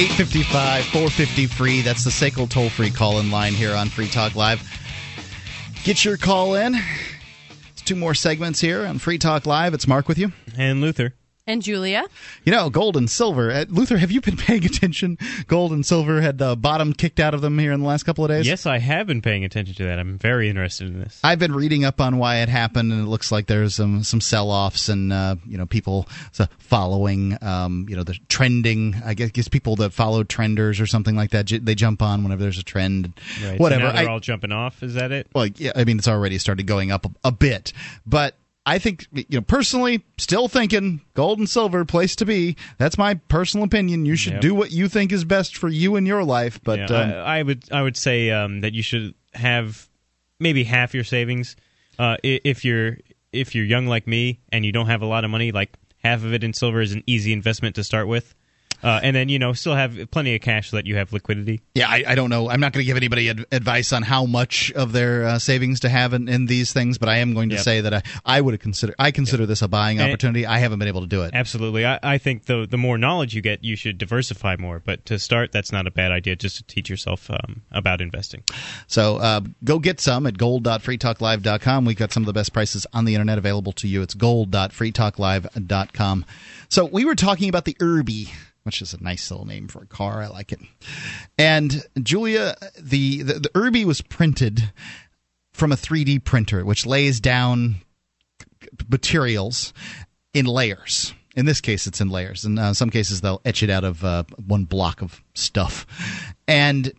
Eight 0.00 0.12
fifty 0.12 0.42
five, 0.42 0.86
four 0.86 1.10
fifty 1.10 1.46
free. 1.46 1.82
That's 1.82 2.04
the 2.04 2.10
SACL 2.10 2.48
toll 2.48 2.70
free 2.70 2.90
call 2.90 3.20
in 3.20 3.30
line 3.30 3.52
here 3.52 3.74
on 3.74 3.90
Free 3.90 4.08
Talk 4.08 4.34
Live. 4.34 4.62
Get 5.84 6.06
your 6.06 6.16
call 6.16 6.54
in. 6.54 6.74
It's 7.72 7.82
two 7.82 7.96
more 7.96 8.14
segments 8.14 8.62
here 8.62 8.86
on 8.86 8.98
Free 8.98 9.18
Talk 9.18 9.44
Live. 9.44 9.74
It's 9.74 9.86
Mark 9.86 10.08
with 10.08 10.16
you. 10.16 10.32
And 10.56 10.80
Luther. 10.80 11.12
And 11.50 11.62
Julia? 11.62 12.04
You 12.44 12.52
know, 12.52 12.70
gold 12.70 12.96
and 12.96 13.10
silver. 13.10 13.50
Uh, 13.50 13.64
Luther, 13.68 13.96
have 13.98 14.10
you 14.12 14.20
been 14.20 14.36
paying 14.46 14.64
attention? 14.64 15.18
Gold 15.48 15.72
and 15.72 15.84
silver 15.84 16.20
had 16.20 16.38
the 16.38 16.56
bottom 16.56 16.92
kicked 16.92 17.18
out 17.18 17.34
of 17.34 17.40
them 17.40 17.58
here 17.58 17.72
in 17.72 17.80
the 17.80 17.86
last 17.86 18.04
couple 18.04 18.24
of 18.24 18.28
days. 18.30 18.46
Yes, 18.46 18.66
I 18.66 18.78
have 18.78 19.06
been 19.06 19.20
paying 19.20 19.44
attention 19.44 19.74
to 19.76 19.84
that. 19.84 19.98
I'm 19.98 20.16
very 20.18 20.48
interested 20.48 20.86
in 20.88 21.00
this. 21.00 21.20
I've 21.24 21.38
been 21.40 21.52
reading 21.54 21.84
up 21.84 22.00
on 22.00 22.18
why 22.18 22.36
it 22.36 22.48
happened, 22.48 22.92
and 22.92 23.02
it 23.02 23.08
looks 23.08 23.32
like 23.32 23.46
there's 23.46 23.74
some 23.74 24.02
some 24.04 24.20
sell-offs 24.20 24.88
and 24.88 25.12
uh, 25.12 25.36
you 25.46 25.58
know 25.58 25.66
people 25.66 26.06
following 26.58 27.36
um, 27.42 27.86
you 27.88 27.96
know 27.96 28.02
the 28.04 28.16
trending. 28.28 28.94
I 29.04 29.14
guess, 29.14 29.30
guess 29.30 29.48
people 29.48 29.76
that 29.76 29.92
follow 29.92 30.22
trenders 30.24 30.80
or 30.80 30.86
something 30.86 31.16
like 31.16 31.30
that. 31.30 31.46
j- 31.46 31.58
They 31.58 31.74
jump 31.74 32.02
on 32.02 32.22
whenever 32.22 32.42
there's 32.42 32.58
a 32.58 32.62
trend. 32.62 33.12
Right. 33.44 33.58
Whatever. 33.58 33.82
So 33.82 33.86
now 33.88 33.92
they're 34.00 34.08
I- 34.08 34.12
all 34.12 34.20
jumping 34.20 34.52
off. 34.52 34.82
Is 34.82 34.94
that 34.94 35.10
it? 35.12 35.26
well, 35.34 35.46
yeah, 35.46 35.72
I 35.74 35.84
mean, 35.84 35.98
it's 35.98 36.08
already 36.08 36.38
started 36.38 36.66
going 36.66 36.90
up 36.92 37.06
a, 37.06 37.10
a 37.24 37.32
bit, 37.32 37.72
but 38.06 38.36
I 38.70 38.78
think, 38.78 39.08
you 39.12 39.24
know, 39.32 39.40
personally, 39.40 40.04
still 40.16 40.46
thinking 40.46 41.00
gold 41.14 41.40
and 41.40 41.50
silver 41.50 41.84
place 41.84 42.14
to 42.16 42.24
be. 42.24 42.54
That's 42.78 42.96
my 42.96 43.14
personal 43.14 43.64
opinion. 43.64 44.06
You 44.06 44.14
should 44.14 44.34
Yep. 44.34 44.42
do 44.42 44.54
what 44.54 44.70
you 44.70 44.88
think 44.88 45.10
is 45.10 45.24
best 45.24 45.56
for 45.56 45.68
you 45.68 45.96
and 45.96 46.06
your 46.06 46.22
life. 46.22 46.60
But 46.62 46.78
Yeah, 46.78 46.86
um, 46.86 47.10
I, 47.10 47.38
I 47.38 47.42
would 47.42 47.64
I 47.72 47.82
would 47.82 47.96
say 47.96 48.30
um, 48.30 48.60
that 48.60 48.72
you 48.72 48.84
should 48.84 49.14
have 49.34 49.88
maybe 50.38 50.62
half 50.62 50.94
your 50.94 51.02
savings 51.02 51.56
uh, 51.98 52.16
if 52.22 52.64
you're 52.64 52.98
if 53.32 53.56
you're 53.56 53.64
young 53.64 53.86
like 53.88 54.06
me 54.06 54.38
and 54.52 54.64
you 54.64 54.70
don't 54.70 54.86
have 54.86 55.02
a 55.02 55.06
lot 55.06 55.24
of 55.24 55.30
money. 55.32 55.50
Like 55.50 55.70
half 56.04 56.22
of 56.22 56.32
it 56.32 56.44
in 56.44 56.52
silver 56.52 56.80
is 56.80 56.92
an 56.92 57.02
easy 57.08 57.32
investment 57.32 57.74
to 57.74 57.82
start 57.82 58.06
with, 58.06 58.36
uh, 58.82 59.00
and 59.02 59.14
then 59.16 59.28
you 59.28 59.38
know 59.38 59.52
still 59.52 59.74
have 59.74 60.10
plenty 60.10 60.34
of 60.34 60.40
cash 60.40 60.70
so 60.70 60.76
that 60.76 60.86
you 60.86 60.96
have 60.96 61.12
liquidity. 61.12 61.60
yeah, 61.74 61.88
I, 61.88 62.04
I 62.08 62.14
don't 62.14 62.30
know. 62.30 62.48
I'm 62.48 62.60
not 62.60 62.72
going 62.72 62.82
to 62.82 62.86
give 62.86 62.96
anybody 62.96 63.28
ad- 63.30 63.46
advice 63.52 63.92
on 63.92 64.02
how 64.02 64.26
much 64.26 64.70
of 64.72 64.92
their 64.92 65.24
uh, 65.24 65.38
savings 65.38 65.80
to 65.80 65.88
have 65.88 66.12
in, 66.12 66.28
in 66.28 66.46
these 66.46 66.72
things, 66.72 66.98
but 66.98 67.08
I 67.08 67.18
am 67.18 67.34
going 67.34 67.48
to 67.50 67.56
Yep. 67.56 67.64
say 67.64 67.80
that 67.82 67.94
I, 67.94 68.02
I 68.24 68.40
would 68.40 68.58
consider 68.60 68.94
I 68.98 69.10
consider 69.10 69.46
this 69.46 69.62
a 69.62 69.68
buying 69.68 69.98
And- 70.00 70.10
opportunity. 70.10 70.46
I 70.46 70.58
haven't 70.58 70.78
been 70.78 70.88
able 70.88 71.00
to 71.02 71.06
do 71.06 71.22
it. 71.22 71.30
Absolutely, 71.34 71.84
I, 71.86 71.98
I 72.02 72.18
think 72.18 72.46
the 72.46 72.66
the 72.68 72.78
more 72.78 72.98
knowledge 72.98 73.34
you 73.34 73.42
get, 73.42 73.64
you 73.64 73.76
should 73.76 73.98
diversify 73.98 74.56
more. 74.58 74.80
But 74.84 75.04
to 75.06 75.18
start, 75.18 75.52
that's 75.52 75.72
not 75.72 75.86
a 75.86 75.90
bad 75.90 76.12
idea. 76.12 76.36
Just 76.36 76.56
to 76.58 76.62
teach 76.64 76.88
yourself 76.90 77.30
um, 77.30 77.62
about 77.70 78.00
investing. 78.00 78.42
So 78.86 79.16
uh, 79.16 79.40
go 79.64 79.78
get 79.78 80.00
some 80.00 80.26
at 80.26 80.38
gold.freetalklive.com. 80.38 81.84
We've 81.84 81.96
got 81.96 82.12
some 82.12 82.22
of 82.22 82.26
the 82.26 82.32
best 82.32 82.52
prices 82.52 82.86
on 82.92 83.04
the 83.04 83.14
internet 83.14 83.38
available 83.38 83.72
to 83.72 83.88
you. 83.88 84.02
It's 84.02 84.14
gold.freetalklive.com. 84.14 86.24
So 86.68 86.84
we 86.86 87.04
were 87.04 87.14
talking 87.14 87.48
about 87.48 87.64
the 87.64 87.74
Urbee, 87.80 88.30
which 88.64 88.82
is 88.82 88.94
a 88.94 89.02
nice 89.02 89.30
little 89.30 89.46
name 89.46 89.68
for 89.68 89.82
a 89.82 89.86
car. 89.86 90.22
I 90.22 90.28
like 90.28 90.52
it. 90.52 90.60
And 91.38 91.82
Julia, 92.02 92.56
the, 92.78 93.22
the, 93.22 93.34
the 93.34 93.48
Urbee 93.50 93.84
was 93.84 94.00
printed 94.00 94.72
from 95.52 95.72
a 95.72 95.76
3D 95.76 96.24
printer, 96.24 96.64
which 96.64 96.86
lays 96.86 97.20
down 97.20 97.76
materials 98.88 99.72
in 100.34 100.46
layers. 100.46 101.14
In 101.36 101.46
this 101.46 101.60
case, 101.60 101.86
it's 101.86 102.00
in 102.00 102.08
layers. 102.08 102.44
In 102.44 102.58
uh, 102.58 102.74
some 102.74 102.90
cases, 102.90 103.20
they'll 103.20 103.40
etch 103.44 103.62
it 103.62 103.70
out 103.70 103.84
of 103.84 104.04
uh, 104.04 104.24
one 104.46 104.64
block 104.64 105.00
of 105.00 105.22
stuff. 105.34 105.86
And 106.48 106.92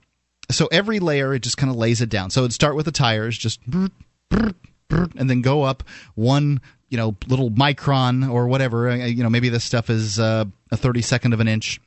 so 0.50 0.68
every 0.72 1.00
layer, 1.00 1.34
it 1.34 1.42
just 1.42 1.58
kind 1.58 1.70
of 1.70 1.76
lays 1.76 2.02
it 2.02 2.10
down. 2.10 2.30
So 2.30 2.42
it'd 2.42 2.54
start 2.54 2.76
with 2.76 2.86
the 2.86 2.92
tires, 2.92 3.38
just 3.38 3.60
and 4.32 5.30
then 5.30 5.42
go 5.42 5.64
up 5.64 5.84
one, 6.16 6.62
you 6.90 6.98
know, 6.98 7.16
little 7.28 7.52
micron 7.52 8.30
or 8.32 8.48
whatever. 8.48 8.90
Uh, 8.90 8.96
You 9.06 9.24
know, 9.24 9.30
maybe 9.30 9.50
this 9.50 9.64
stuff 9.64 9.90
is 9.90 10.20
uh, 10.20 10.46
a 10.72 10.78
32nd 10.78 11.34
of 11.34 11.40
an 11.40 11.48
inch 11.48 11.80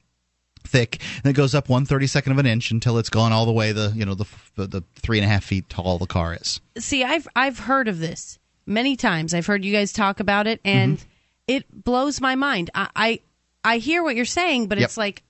thick, 0.67 1.01
and 1.23 1.31
it 1.31 1.35
goes 1.35 1.55
up 1.55 1.69
one 1.69 1.85
thirty 1.85 2.07
second 2.07 2.33
of 2.33 2.39
an 2.39 2.47
inch 2.47 2.71
until 2.71 2.97
it's 2.99 3.11
gone 3.11 3.33
all 3.33 3.45
the 3.47 3.53
way 3.53 3.73
the 3.73 3.93
you 3.95 4.05
know 4.07 4.15
the 4.15 4.25
the, 4.57 4.67
the 4.67 4.85
three 4.97 5.19
and 5.19 5.25
a 5.25 5.29
half 5.29 5.45
feet 5.45 5.69
tall 5.69 5.99
the 5.99 6.07
car 6.07 6.35
is. 6.41 6.61
See, 6.79 7.05
I've 7.05 7.29
I've 7.37 7.59
heard 7.59 7.87
of 7.89 7.99
this 7.99 8.39
many 8.67 8.97
times. 8.97 9.35
I've 9.35 9.47
heard 9.47 9.65
you 9.65 9.73
guys 9.73 9.93
talk 9.93 10.21
about 10.21 10.47
it, 10.47 10.61
and 10.65 10.99
Mm-hmm. 10.99 11.09
it 11.49 11.85
blows 11.85 12.21
my 12.21 12.35
mind. 12.35 12.71
I, 12.75 12.89
I 12.97 13.21
I 13.63 13.77
hear 13.79 14.03
what 14.03 14.17
you're 14.17 14.25
saying, 14.25 14.69
but 14.69 14.79
Yep. 14.79 14.85
it's 14.87 14.97
like 14.97 15.23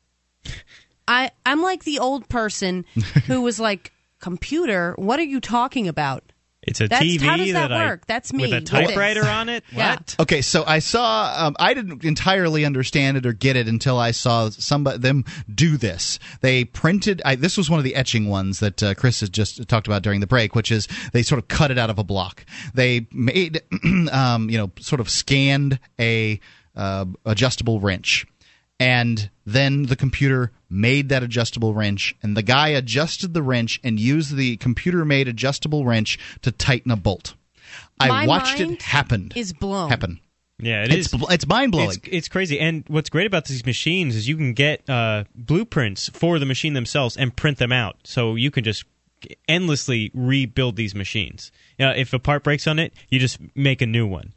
I 1.09 1.31
I'm 1.45 1.63
like 1.63 1.85
the 1.85 1.99
old 1.99 2.29
person 2.29 2.85
who 3.27 3.43
was 3.43 3.59
like, 3.61 3.93
"Computer, 4.21 4.95
what 4.97 5.19
are 5.19 5.25
you 5.25 5.41
talking 5.41 5.89
about?" 5.89 6.23
It's 6.67 6.81
a 6.81 6.89
That's- 6.89 7.09
TV 7.09 7.23
how 7.25 7.37
does 7.37 7.53
that 7.53 7.73
I- 7.73 7.87
work? 7.87 8.07
That's 8.07 8.33
me. 8.33 8.43
with 8.45 8.53
a 8.53 8.61
typewriter 8.61 9.27
on 9.27 9.49
it. 9.49 9.65
Yeah. 9.73 9.97
What? 9.97 10.17
Okay, 10.21 10.43
so 10.43 10.65
I 10.67 10.79
saw. 10.79 11.33
Um, 11.37 11.57
I 11.59 11.75
didn't 11.75 12.05
entirely 12.05 12.65
understand 12.65 13.17
it 13.17 13.27
or 13.27 13.33
get 13.33 13.57
it 13.57 13.69
until 13.69 13.99
I 13.99 14.11
saw 14.11 14.49
somebody 14.51 14.99
them 14.99 15.25
do 15.53 15.77
this. 15.77 16.19
They 16.41 16.65
printed. 16.65 17.21
I, 17.25 17.35
this 17.37 17.57
was 17.57 17.69
one 17.71 17.79
of 17.79 17.85
the 17.85 17.95
etching 17.95 18.29
ones 18.29 18.61
that 18.61 18.83
uh, 18.83 18.95
Chris 18.95 19.21
has 19.21 19.31
just 19.31 19.67
talked 19.69 19.87
about 19.87 20.03
during 20.03 20.21
the 20.21 20.27
break, 20.27 20.55
which 20.55 20.71
is 20.71 20.89
they 21.13 21.23
sort 21.23 21.39
of 21.39 21.49
cut 21.49 21.71
it 21.71 21.79
out 21.79 21.91
of 21.91 21.99
a 21.99 22.05
block. 22.05 22.45
They 22.75 23.07
made, 23.13 23.63
um, 24.13 24.49
you 24.51 24.59
know, 24.59 24.71
sort 24.81 25.01
of 25.01 25.11
scanned 25.11 25.79
a 26.01 26.41
uh, 26.77 27.05
adjustable 27.25 27.79
wrench, 27.81 28.27
and 28.81 29.31
then 29.47 29.85
the 29.85 29.97
computer 29.97 30.53
made 30.69 31.09
that 31.11 31.23
adjustable 31.23 31.75
wrench, 31.75 32.15
and 32.23 32.37
the 32.37 32.43
guy 32.43 32.69
adjusted 32.69 33.35
the 33.35 33.43
wrench 33.43 33.81
and 33.85 34.01
used 34.01 34.35
the 34.35 34.57
computer-made 34.57 35.29
adjustable 35.29 35.85
wrench 35.85 36.19
to 36.43 36.51
tighten 36.51 36.91
a 36.91 36.97
bolt. 36.97 37.35
I 38.01 38.09
My 38.09 38.27
watched 38.27 38.59
mind 38.59 38.73
it 38.73 38.83
happen. 38.83 39.33
Is 39.37 39.53
blown. 39.53 39.89
Happen. 39.89 40.21
Yeah, 40.59 40.85
it 40.85 40.93
It's 40.93 41.13
is. 41.13 41.25
it's 41.31 41.47
mind-blowing. 41.47 41.91
It's, 41.91 41.99
it's 42.11 42.29
crazy. 42.29 42.59
And 42.61 42.85
what's 42.89 43.11
great 43.11 43.27
about 43.27 43.47
these 43.47 43.67
machines 43.67 44.17
is 44.17 44.29
you 44.29 44.37
can 44.37 44.53
get 44.53 44.89
uh, 44.89 45.25
blueprints 45.35 46.09
for 46.11 46.39
the 46.39 46.47
machine 46.47 46.75
themselves 46.75 47.17
and 47.17 47.35
print 47.35 47.59
them 47.59 47.73
out. 47.73 47.97
So 48.05 48.35
you 48.35 48.51
can 48.51 48.65
just 48.65 48.85
endlessly 49.49 50.11
rebuild 50.15 50.77
these 50.77 50.95
machines. 50.95 51.51
Uh, 51.79 51.93
if 51.97 52.13
a 52.13 52.19
part 52.19 52.45
breaks 52.45 52.67
on 52.67 52.79
it, 52.79 52.93
you 53.09 53.19
just 53.19 53.39
make 53.55 53.83
a 53.83 53.87
new 53.87 54.07
one. 54.07 54.33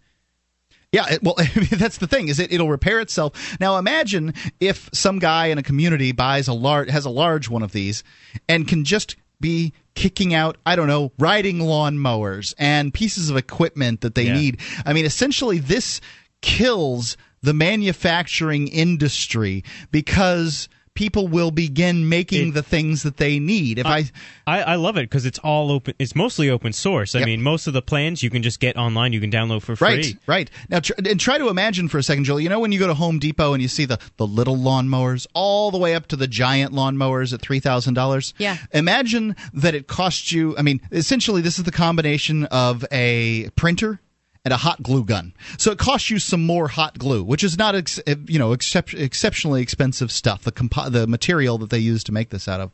Yeah, 0.93 1.05
it, 1.14 1.23
well, 1.23 1.35
that's 1.72 1.97
the 1.97 2.07
thing 2.07 2.30
is 2.30 2.39
it 2.39 2.51
it'll 2.51 2.69
repair 2.69 2.99
itself. 2.99 3.57
Now 3.59 3.77
imagine 3.77 4.34
if 4.59 4.89
some 4.93 5.19
guy 5.19 5.47
in 5.47 5.57
a 5.57 5.64
community 5.64 6.11
buys 6.14 6.47
a 6.47 6.53
large 6.53 6.89
has 6.89 7.05
a 7.05 7.09
large 7.09 7.49
one 7.49 7.61
of 7.64 7.72
these 7.73 8.03
and 8.47 8.68
can 8.68 8.84
just 8.85 9.15
be 9.41 9.73
kicking 9.95 10.34
out 10.34 10.57
I 10.65 10.76
don't 10.76 10.88
know 10.88 11.11
riding 11.19 11.59
lawn 11.59 11.99
mowers 11.99 12.55
and 12.57 12.93
pieces 12.93 13.30
of 13.30 13.35
equipment 13.38 14.01
that 14.01 14.15
they 14.15 14.26
Yeah. 14.27 14.34
need. 14.34 14.59
I 14.85 14.93
mean, 14.93 15.05
essentially 15.05 15.59
this 15.59 15.99
kills 16.41 17.18
the 17.41 17.53
manufacturing 17.53 18.68
industry 18.68 19.64
because 19.91 20.69
people 20.97 21.27
will 21.27 21.51
begin 21.51 22.09
making 22.09 22.53
the 22.53 22.63
things 22.63 23.03
that 23.03 23.17
they 23.17 23.37
need. 23.37 23.77
If 23.77 23.85
I 23.85 24.05
I, 24.47 24.63
I 24.63 24.75
love 24.75 24.97
it 24.97 25.03
because 25.03 25.27
it's 25.27 25.37
all 25.39 25.71
open. 25.71 25.93
It's 25.99 26.15
mostly 26.15 26.49
open 26.49 26.73
source. 26.73 27.13
I 27.13 27.19
Yep. 27.19 27.25
mean, 27.27 27.41
most 27.43 27.67
of 27.67 27.73
the 27.73 27.83
plans 27.83 28.23
you 28.23 28.31
can 28.31 28.41
just 28.41 28.59
get 28.59 28.75
online. 28.77 29.13
You 29.13 29.19
can 29.21 29.29
download 29.29 29.61
for 29.61 29.75
free. 29.75 29.87
Right, 29.87 30.17
right. 30.25 30.51
Now, 30.69 30.79
tr- 30.79 30.93
and 30.97 31.19
try 31.19 31.37
to 31.37 31.49
imagine 31.49 31.87
for 31.87 31.99
a 31.99 32.03
second, 32.03 32.23
Joel. 32.23 32.39
You 32.39 32.49
know 32.49 32.59
when 32.59 32.71
you 32.71 32.79
go 32.79 32.87
to 32.87 32.95
Home 32.95 33.19
Depot 33.19 33.53
and 33.53 33.61
you 33.61 33.67
see 33.67 33.85
the 33.85 33.99
the 34.17 34.25
little 34.25 34.57
lawnmowers, 34.57 35.27
all 35.35 35.69
the 35.69 35.77
way 35.77 35.93
up 35.93 36.07
to 36.07 36.15
the 36.15 36.27
giant 36.27 36.73
lawnmowers 36.73 37.31
at 37.31 37.41
three 37.41 37.59
thousand 37.59 37.93
dollars. 37.93 38.33
Yeah. 38.39 38.57
Imagine 38.73 39.35
that 39.53 39.75
it 39.75 39.85
costs 39.87 40.31
you. 40.31 40.57
I 40.57 40.63
mean, 40.63 40.81
essentially, 40.91 41.41
this 41.41 41.59
is 41.59 41.63
the 41.65 41.71
combination 41.71 42.45
of 42.45 42.83
a 42.91 43.49
printer 43.55 43.99
and 44.47 44.53
a 44.53 44.57
hot 44.57 44.81
glue 44.81 45.03
gun. 45.03 45.33
So 45.57 45.71
it 45.71 45.77
costs 45.77 46.09
you 46.09 46.19
some 46.19 46.45
more 46.45 46.69
hot 46.69 46.97
glue, 46.97 47.21
which 47.21 47.43
is 47.43 47.57
not 47.57 47.75
ex- 47.75 47.99
eh, 48.07 48.15
you 48.27 48.39
know 48.39 48.53
excep- 48.53 48.93
exceptionally 48.93 49.61
expensive 49.61 50.09
stuff. 50.09 50.43
The 50.43 50.53
compo- 50.53 50.89
the 50.89 51.05
material 51.05 51.57
that 51.57 51.69
they 51.69 51.79
use 51.79 52.01
to 52.05 52.13
make 52.13 52.29
this 52.29 52.47
out 52.47 52.61
of. 52.61 52.71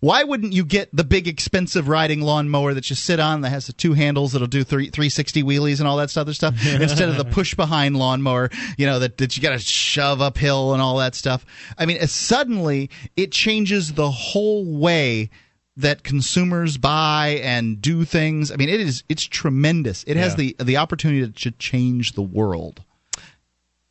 Why 0.00 0.24
wouldn't 0.24 0.52
you 0.52 0.64
get 0.64 0.88
the 0.92 1.04
big 1.04 1.28
expensive 1.28 1.86
riding 1.86 2.22
lawnmower 2.22 2.74
that 2.74 2.90
you 2.90 2.96
sit 2.96 3.20
on 3.20 3.42
that 3.42 3.50
has 3.50 3.68
the 3.68 3.72
two 3.72 3.92
handles 3.92 4.32
that'll 4.32 4.48
do 4.48 4.64
three, 4.64 4.90
360 4.90 5.44
wheelies 5.44 5.78
and 5.78 5.86
all 5.86 5.96
that 5.98 6.16
other 6.16 6.34
stuff 6.34 6.54
instead 6.66 7.08
of 7.08 7.16
the 7.16 7.24
push 7.24 7.54
behind 7.54 7.96
lawnmower, 7.96 8.50
you 8.76 8.84
know, 8.84 8.98
that, 8.98 9.18
that 9.18 9.36
you 9.36 9.42
got 9.44 9.52
to 9.52 9.60
shove 9.60 10.20
uphill 10.20 10.72
and 10.72 10.82
all 10.82 10.96
that 10.96 11.14
stuff? 11.14 11.46
I 11.78 11.86
mean, 11.86 12.04
suddenly 12.08 12.90
it 13.16 13.30
changes 13.30 13.92
the 13.92 14.10
whole 14.10 14.64
way 14.64 15.30
that 15.76 16.02
consumers 16.02 16.76
buy 16.76 17.40
and 17.42 17.80
do 17.80 18.04
things. 18.04 18.50
I 18.50 18.56
mean, 18.56 18.68
it 18.68 18.80
is 18.80 19.04
it's 19.08 19.24
tremendous. 19.24 20.04
It 20.06 20.16
has 20.16 20.36
the 20.36 20.56
the 20.58 20.76
opportunity 20.76 21.30
to 21.30 21.50
change 21.52 22.12
the 22.12 22.22
world. 22.22 22.82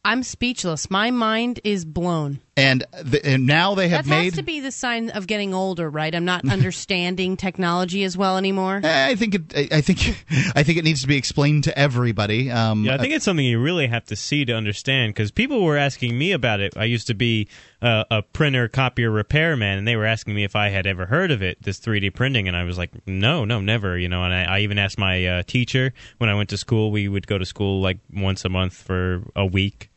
I'm 0.04 0.24
speechless. 0.24 0.90
My 0.90 1.12
mind 1.12 1.60
is 1.64 1.86
blown. 1.86 2.40
And, 2.58 2.84
the, 3.02 3.26
and 3.26 3.48
now 3.48 3.76
they 3.76 3.88
have 3.88 4.06
That 4.06 4.10
made 4.10 4.26
has 4.26 4.34
to 4.34 4.44
be 4.44 4.60
the 4.60 4.74
sign 4.74 5.10
of 5.12 5.26
getting 5.26 5.54
older, 5.54 5.90
right? 5.90 6.14
I'm 6.14 6.26
not 6.26 6.48
understanding 6.50 7.38
technology 7.38 8.04
as 8.04 8.18
well 8.18 8.38
anymore. 8.38 8.82
I 8.84 9.16
think 9.16 9.36
it. 9.36 9.42
I 9.56 9.78
I 9.78 9.82
think. 9.82 10.26
I 10.56 10.64
think 10.64 10.78
it 10.78 10.84
needs 10.84 11.02
to 11.02 11.08
be 11.08 11.16
explained 11.16 11.64
to 11.66 11.78
everybody. 11.78 12.52
Um, 12.52 12.84
Yeah, 12.84 12.96
I 12.96 12.98
think 12.98 13.14
it's 13.14 13.24
something 13.24 13.46
you 13.46 13.62
really 13.62 13.88
have 13.88 14.04
to 14.06 14.18
see 14.18 14.44
to 14.46 14.54
understand 14.54 15.14
because 15.14 15.32
people 15.32 15.64
were 15.64 15.78
asking 15.78 16.18
me 16.18 16.34
about 16.34 16.60
it. 16.60 16.76
I 16.76 16.84
used 16.84 17.08
to 17.08 17.14
be 17.14 17.48
uh, 17.82 18.04
a 18.12 18.22
printer, 18.22 18.68
copier, 18.68 19.10
repairman, 19.10 19.78
and 19.78 19.88
they 19.88 19.96
were 19.96 20.06
asking 20.06 20.36
me 20.36 20.44
if 20.44 20.56
I 20.56 20.70
had 20.70 20.86
ever 20.86 21.06
heard 21.06 21.32
of 21.32 21.42
it, 21.42 21.62
this 21.64 21.80
3D 21.80 22.14
printing, 22.14 22.48
and 22.48 22.58
I 22.58 22.64
was 22.66 22.78
like, 22.78 22.92
no, 23.08 23.46
no, 23.46 23.62
never. 23.62 23.98
You 23.98 24.10
know, 24.10 24.24
and 24.24 24.34
I, 24.34 24.58
I 24.58 24.60
even 24.60 24.78
asked 24.78 24.98
my 24.98 25.26
uh, 25.26 25.44
teacher 25.44 25.94
when 26.18 26.30
I 26.30 26.36
went 26.36 26.50
to 26.50 26.58
school. 26.58 26.92
We 26.92 27.08
would 27.08 27.28
go 27.28 27.38
to 27.38 27.46
school 27.46 27.82
like 27.82 28.00
once 28.14 28.44
a 28.44 28.50
month 28.50 28.74
for 28.74 29.24
a 29.36 29.46
week. 29.46 29.91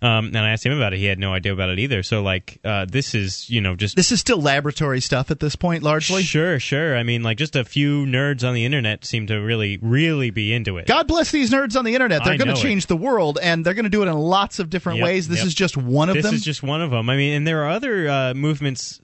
Um, 0.00 0.26
and 0.26 0.38
I 0.38 0.50
asked 0.50 0.64
him 0.64 0.72
about 0.72 0.92
it. 0.92 0.98
He 0.98 1.06
had 1.06 1.18
no 1.18 1.32
idea 1.32 1.52
about 1.52 1.70
it 1.70 1.80
either. 1.80 2.04
So 2.04 2.22
like, 2.22 2.60
uh, 2.64 2.86
this 2.88 3.16
is 3.16 3.50
you 3.50 3.60
know 3.60 3.74
just 3.74 3.96
this 3.96 4.12
is 4.12 4.20
still 4.20 4.40
laboratory 4.40 5.00
stuff 5.00 5.32
at 5.32 5.40
this 5.40 5.56
point, 5.56 5.82
largely. 5.82 6.22
Sure, 6.22 6.60
sure. 6.60 6.96
I 6.96 7.02
mean, 7.02 7.24
like 7.24 7.36
just 7.36 7.56
a 7.56 7.64
few 7.64 8.06
nerds 8.06 8.46
on 8.46 8.54
the 8.54 8.64
internet 8.64 9.04
seem 9.04 9.26
to 9.26 9.36
really, 9.36 9.78
really 9.82 10.30
be 10.30 10.52
into 10.52 10.78
it. 10.78 10.86
God 10.86 11.08
bless 11.08 11.32
these 11.32 11.50
nerds 11.50 11.76
on 11.76 11.84
the 11.84 11.94
internet. 11.94 12.22
They're 12.24 12.38
going 12.38 12.48
to 12.48 12.54
it. 12.54 12.62
change 12.62 12.86
the 12.86 12.96
world, 12.96 13.38
and 13.42 13.64
they're 13.64 13.74
going 13.74 13.84
to 13.84 13.90
do 13.90 14.02
it 14.02 14.06
in 14.06 14.16
lots 14.16 14.60
of 14.60 14.70
different 14.70 14.98
Yep, 14.98 15.04
ways. 15.04 15.28
This 15.28 15.38
yep. 15.38 15.46
is 15.48 15.54
just 15.54 15.76
one 15.76 16.08
of 16.08 16.14
this 16.14 16.22
them. 16.22 16.32
This 16.32 16.40
is 16.40 16.44
just 16.44 16.62
one 16.62 16.80
of 16.80 16.90
them. 16.90 17.10
I 17.10 17.16
mean, 17.16 17.34
and 17.34 17.46
there 17.46 17.64
are 17.64 17.70
other 17.70 18.08
uh, 18.08 18.34
movements 18.34 19.00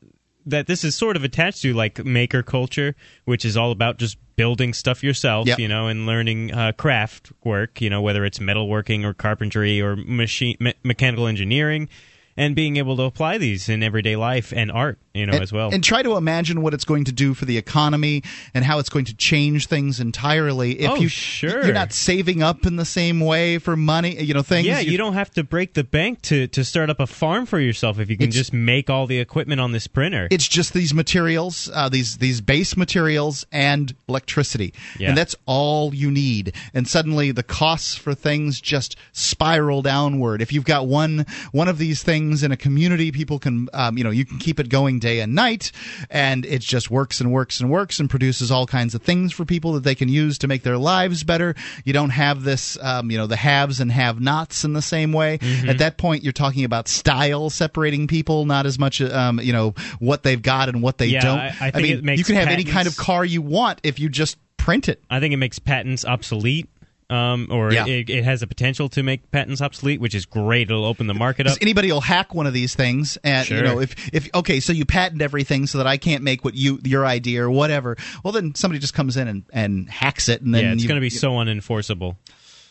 that 0.47 0.67
this 0.67 0.85
is 0.85 0.95
sort 0.95 1.17
of 1.17 1.25
attached 1.25 1.63
to, 1.63 1.73
like 1.75 2.05
maker 2.05 2.43
culture, 2.43 2.95
which 3.25 3.45
is 3.45 3.57
all 3.57 3.71
about 3.71 3.99
just 3.99 4.19
building 4.37 4.75
stuff 4.75 5.03
yourself, 5.03 5.47
Yep. 5.47 5.59
you 5.59 5.69
know, 5.69 5.87
and 5.89 6.07
learning 6.07 6.53
uh, 6.53 6.73
craft 6.73 7.33
work, 7.45 7.81
you 7.81 7.89
know, 7.89 8.03
whether 8.03 8.25
it's 8.25 8.39
metalworking 8.39 9.05
or 9.05 9.15
carpentry 9.15 9.81
or 9.81 9.97
machine 9.97 10.57
me- 10.61 10.75
mechanical 10.83 11.27
engineering, 11.27 11.89
and 12.37 12.55
being 12.57 12.77
able 12.77 12.97
to 12.97 13.05
apply 13.05 13.39
these 13.39 13.69
in 13.69 13.83
everyday 13.83 14.17
life 14.17 14.53
and 14.55 14.71
art, 14.73 14.99
you 15.15 15.25
know, 15.27 15.33
and, 15.35 15.43
as 15.43 15.53
well. 15.53 15.71
and 15.73 15.83
try 15.83 16.03
to 16.03 16.17
imagine 16.17 16.61
what 16.61 16.75
it's 16.75 16.85
going 16.85 17.05
to 17.05 17.13
do 17.13 17.35
for 17.35 17.45
the 17.45 17.57
economy 17.57 18.23
and 18.53 18.65
how 18.65 18.79
it's 18.81 18.89
going 18.89 19.05
to 19.07 19.15
change 19.15 19.67
things 19.69 20.01
entirely. 20.01 20.81
If 20.81 20.91
Oh, 20.91 20.95
you, 20.97 21.09
sure. 21.09 21.65
you're 21.65 21.73
not 21.75 21.93
saving 21.93 22.43
up 22.43 22.67
in 22.67 22.77
the 22.77 22.85
same 22.85 23.21
way 23.21 23.59
for 23.59 23.77
money, 23.77 24.21
you 24.23 24.35
know, 24.35 24.43
things. 24.43 24.67
yeah, 24.67 24.81
you 24.81 24.99
don't 24.99 25.15
have 25.15 25.31
to 25.33 25.45
break 25.45 25.75
the 25.75 25.85
bank 25.85 26.21
to, 26.23 26.47
to 26.49 26.65
start 26.65 26.91
up 26.91 27.01
a 27.01 27.07
farm 27.07 27.47
for 27.47 27.61
yourself 27.61 27.99
if 27.99 28.11
you 28.11 28.17
can 28.17 28.31
just 28.31 28.53
make 28.53 28.91
all 28.91 29.07
the 29.07 29.19
equipment 29.19 29.61
on 29.61 29.73
this 29.73 29.87
printer. 29.87 30.29
It's 30.31 30.49
just 30.49 30.73
these 30.75 30.93
materials, 30.93 31.71
uh, 31.73 31.89
these 31.89 32.17
these 32.19 32.41
base 32.41 32.77
materials 32.77 33.47
and 33.53 33.95
electricity, 34.09 34.75
Yeah. 34.99 35.09
and 35.11 35.17
that's 35.19 35.37
all 35.47 35.95
you 35.95 36.11
need. 36.11 36.55
And 36.75 36.89
suddenly, 36.89 37.31
the 37.31 37.43
costs 37.43 37.95
for 37.95 38.15
things 38.15 38.61
just 38.61 38.97
spiral 39.13 39.83
downward. 39.83 40.43
If 40.43 40.53
you've 40.53 40.65
got 40.65 40.87
one 40.87 41.27
one 41.53 41.69
of 41.69 41.79
these 41.79 42.03
things 42.03 42.43
in 42.43 42.51
a 42.53 42.57
community, 42.57 43.13
people 43.13 43.39
can, 43.39 43.69
um, 43.73 43.97
you 43.97 44.05
know, 44.05 44.11
you 44.11 44.25
can 44.25 44.39
keep 44.39 44.59
it 44.59 44.69
going 44.69 44.99
day 45.05 45.21
and 45.21 45.35
night, 45.35 45.71
and 46.11 46.47
it 46.47 46.63
just 46.63 46.91
works 46.91 47.21
and 47.21 47.31
works 47.31 47.61
and 47.61 47.71
works 47.71 48.01
and 48.01 48.09
produces 48.09 48.51
all 48.51 48.67
kinds 48.67 48.95
of 48.95 49.03
things 49.03 49.33
for 49.33 49.45
people 49.45 49.75
that 49.75 49.85
they 49.85 49.95
can 49.95 50.09
use 50.09 50.39
to 50.39 50.49
make 50.49 50.63
their 50.63 50.79
lives 50.79 51.23
better. 51.25 51.55
You 51.85 51.93
don't 51.93 52.11
have 52.11 52.43
this, 52.43 52.79
um, 52.83 53.11
you 53.11 53.19
know, 53.19 53.27
the 53.27 53.37
haves 53.37 53.81
and 53.81 53.93
have-nots 53.93 54.65
in 54.65 54.73
the 54.73 54.83
same 54.83 55.13
way. 55.13 55.39
Mm-hmm. 55.39 55.69
At 55.69 55.79
that 55.79 55.99
point, 55.99 56.25
you're 56.25 56.33
talking 56.33 56.65
about 56.65 56.89
style 56.89 57.51
separating 57.51 58.07
people, 58.07 58.47
not 58.47 58.65
as 58.65 58.79
much, 58.79 59.03
um, 59.03 59.39
you 59.41 59.53
know, 59.53 59.75
what 59.99 60.23
they've 60.23 60.41
got 60.41 60.69
and 60.71 60.83
what 60.83 60.97
they 60.99 61.07
Yeah, 61.09 61.21
don't. 61.21 61.39
I- 61.39 61.57
I 61.61 61.71
think 61.71 61.83
mean, 61.83 61.99
it 61.99 62.05
makes 62.05 62.19
you 62.19 62.25
can 62.25 62.37
have 62.37 62.49
any 62.49 62.65
kind 62.65 62.89
of 62.89 62.97
car 62.97 63.25
you 63.25 63.43
want 63.43 63.81
if 63.83 63.99
you 63.99 64.09
just 64.09 64.39
print 64.57 64.89
it. 64.89 65.03
I 65.11 65.21
think 65.21 65.35
it 65.35 65.37
makes 65.37 65.59
patents 65.59 66.07
obsolete. 66.07 66.69
Um, 67.11 67.49
or 67.51 67.71
Yeah. 67.73 67.87
it, 67.87 68.09
it 68.09 68.25
has 68.25 68.41
the 68.41 68.47
potential 68.47 68.89
to 68.91 69.03
make 69.03 69.31
patents 69.31 69.61
obsolete, 69.61 70.01
which 70.01 70.15
is 70.15 70.25
great. 70.25 70.71
It'll 70.71 70.87
open 70.87 71.07
the 71.07 71.15
market 71.15 71.47
up. 71.47 71.59
anybody 71.61 71.93
will 71.93 72.01
hack 72.01 72.35
one 72.35 72.47
of 72.47 72.55
these 72.55 72.75
things, 72.75 73.19
and 73.23 73.49
you 73.49 73.63
know 73.63 73.81
if 73.81 73.95
if 74.15 74.35
okay, 74.35 74.59
so 74.61 74.73
you 74.73 74.87
patent 74.87 75.21
everything 75.21 75.67
so 75.67 75.79
that 75.79 75.87
I 75.87 75.99
can't 75.99 76.23
make 76.25 76.45
what 76.45 76.55
you 76.55 76.81
your 76.83 77.05
idea 77.05 77.45
or 77.45 77.51
whatever. 77.51 77.97
Well, 78.25 78.33
then 78.33 78.55
somebody 78.55 78.79
just 78.81 78.95
comes 78.95 79.17
in 79.19 79.29
and, 79.29 79.45
and 79.53 79.89
hacks 79.91 80.29
it, 80.31 80.41
and 80.41 80.55
then 80.55 80.65
yeah, 80.65 80.73
it's 80.73 80.87
going 80.87 80.97
to 80.97 81.01
be 81.03 81.11
so 81.11 81.33
unenforceable. 81.33 82.17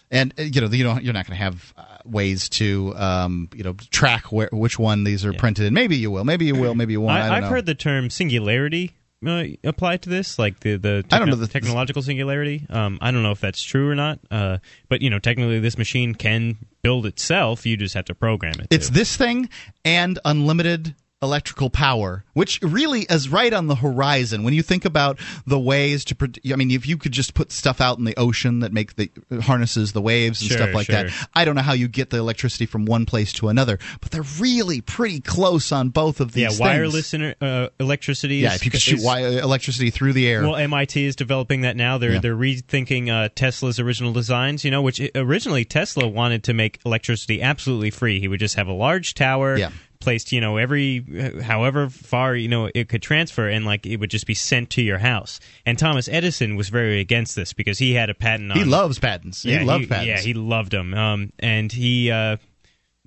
and 0.10 0.34
uh, 0.40 0.44
you 0.44 0.62
know 0.62 0.68
you 0.68 0.84
know 0.84 0.98
you're 1.00 1.14
not 1.14 1.28
going 1.28 1.38
to 1.38 1.44
have 1.44 1.74
uh, 1.78 1.84
ways 2.04 2.50
to 2.50 2.94
um, 2.98 3.50
you 3.54 3.64
know 3.64 3.74
track 3.92 4.32
where 4.32 4.50
which 4.52 4.80
one 4.80 5.04
these 5.04 5.26
are 5.26 5.34
printed 5.34 5.66
in. 5.68 5.74
Maybe 5.76 5.96
you 5.98 6.10
will, 6.10 6.24
maybe 6.24 6.46
you 6.46 6.56
will, 6.56 6.74
maybe 6.74 6.94
you 6.94 7.02
won't. 7.02 7.12
I, 7.14 7.20
I, 7.20 7.28
don't 7.28 7.32
I've 7.38 7.44
know. 7.44 7.50
heard 7.50 7.66
the 7.68 7.76
term 7.76 8.10
singularity 8.10 8.96
uh, 9.28 9.45
applied 9.64 10.02
to 10.04 10.10
this, 10.10 10.38
like 10.40 10.60
the 10.62 10.78
the 10.78 11.06
I 11.12 11.20
don't 11.20 11.30
know 11.30 11.36
the- 11.36 11.48
technological 11.48 12.02
singularity. 12.02 12.66
Um, 12.70 12.98
I 13.02 13.12
don't 13.12 13.24
know 13.24 13.32
if 13.32 13.40
that's 13.40 13.62
true 13.62 13.90
or 13.90 13.95
not. 13.95 14.20
Uh, 14.32 14.58
but 14.90 15.02
you 15.02 15.10
know, 15.10 15.20
technically, 15.20 15.60
this 15.60 15.78
machine 15.78 16.16
can 16.16 16.58
build 16.82 17.06
itself. 17.06 17.66
You 17.66 17.78
just 17.78 17.95
have 17.95 18.06
to 18.06 18.16
program 18.16 18.60
it. 18.60 18.68
It's 18.70 18.88
to. 18.88 18.94
this 18.94 19.16
thing 19.16 19.50
and 19.86 20.20
unlimited 20.26 20.95
electrical 21.24 21.70
power, 21.70 22.24
which 22.34 22.60
really 22.62 23.02
is 23.10 23.30
right 23.30 23.54
on 23.54 23.68
the 23.68 23.76
horizon. 23.76 24.44
When 24.44 24.54
you 24.54 24.62
think 24.62 24.86
about 24.86 25.18
the 25.48 25.58
ways 25.60 26.04
to, 26.06 26.16
I 26.52 26.56
mean, 26.56 26.70
if 26.72 26.86
you 26.88 26.98
could 26.98 27.12
just 27.14 27.34
put 27.34 27.52
stuff 27.52 27.82
out 27.82 27.98
in 27.98 28.04
the 28.04 28.18
ocean 28.20 28.60
that 28.60 28.74
make 28.74 28.95
the 28.95 29.10
harnesses 29.41 29.94
the 29.94 30.02
waves 30.02 30.41
and 30.41 30.50
Sure, 30.50 30.58
stuff 30.58 30.74
like 30.74 30.88
that, 30.88 31.10
I 31.34 31.45
don't 31.45 31.56
know 31.56 31.62
how 31.62 31.74
you 31.74 31.88
get 31.88 32.10
the 32.10 32.18
electricity 32.18 32.66
from 32.66 32.86
one 32.86 33.06
place 33.06 33.32
to 33.34 33.50
another, 33.50 33.80
but 34.02 34.12
they're 34.12 34.22
really 34.40 34.82
pretty 34.82 35.20
close 35.22 35.72
on 35.72 35.90
both 35.90 36.20
of 36.20 36.34
these. 36.34 36.41
yeah, 36.44 36.48
things. 36.50 36.60
wireless 36.60 37.14
inter- 37.14 37.36
uh, 37.41 37.68
electricity. 37.80 38.38
Yeah, 38.38 38.50
is- 38.50 38.56
if 38.58 38.66
you 38.66 38.72
could 38.72 38.82
shoot 38.82 39.00
is- 39.00 39.06
electricity 39.06 39.90
through 39.90 40.14
the 40.14 40.28
air. 40.28 40.44
Well, 40.44 40.56
MIT 40.58 41.04
is 41.06 41.16
developing 41.16 41.62
that 41.62 41.76
now. 41.78 41.98
They're 41.98 42.14
Yeah. 42.14 42.20
they're 42.20 42.36
rethinking 42.36 43.10
uh, 43.10 43.30
Tesla's 43.34 43.80
original 43.80 44.12
designs. 44.14 44.66
You 44.66 44.72
know, 44.72 44.82
which 44.82 45.02
originally 45.16 45.64
Tesla 45.66 46.08
wanted 46.08 46.44
to 46.44 46.54
make 46.54 46.80
electricity 46.86 47.41
absolutely 47.41 47.91
free. 47.91 48.20
He 48.20 48.28
would 48.28 48.40
just 48.40 48.56
have 48.56 48.68
a 48.68 48.74
large 48.74 49.14
tower. 49.14 49.58
Yeah. 49.58 49.70
Placed, 50.04 50.34
you 50.34 50.42
know, 50.42 50.58
every 50.58 51.42
however 51.42 51.90
far 51.90 52.36
you 52.36 52.50
know 52.50 52.70
it 52.76 52.90
could 52.90 53.02
transfer, 53.02 53.48
and 53.48 53.64
like 53.64 53.86
it 53.86 54.02
would 54.02 54.10
just 54.10 54.28
be 54.28 54.34
sent 54.34 54.70
to 54.72 54.82
your 54.82 54.98
house. 54.98 55.40
And 55.66 55.80
Thomas 55.80 56.10
Edison 56.10 56.58
was 56.58 56.68
very 56.68 57.00
against 57.00 57.38
this 57.38 57.54
because 57.54 57.80
he 57.80 57.94
had 57.94 58.10
a 58.10 58.14
patent 58.14 58.52
on. 58.52 58.58
he 58.58 58.66
loves 58.66 59.00
patents. 59.00 59.46
Yeah, 59.46 59.60
he 59.60 59.66
loved 59.66 59.84
he, 59.84 59.88
patents. 59.88 60.08
Yeah, 60.08 60.20
he 60.20 60.34
loved 60.34 60.74
them. 60.74 60.94
Um, 60.94 61.32
and 61.40 61.72
he 61.72 62.12
uh, 62.12 62.36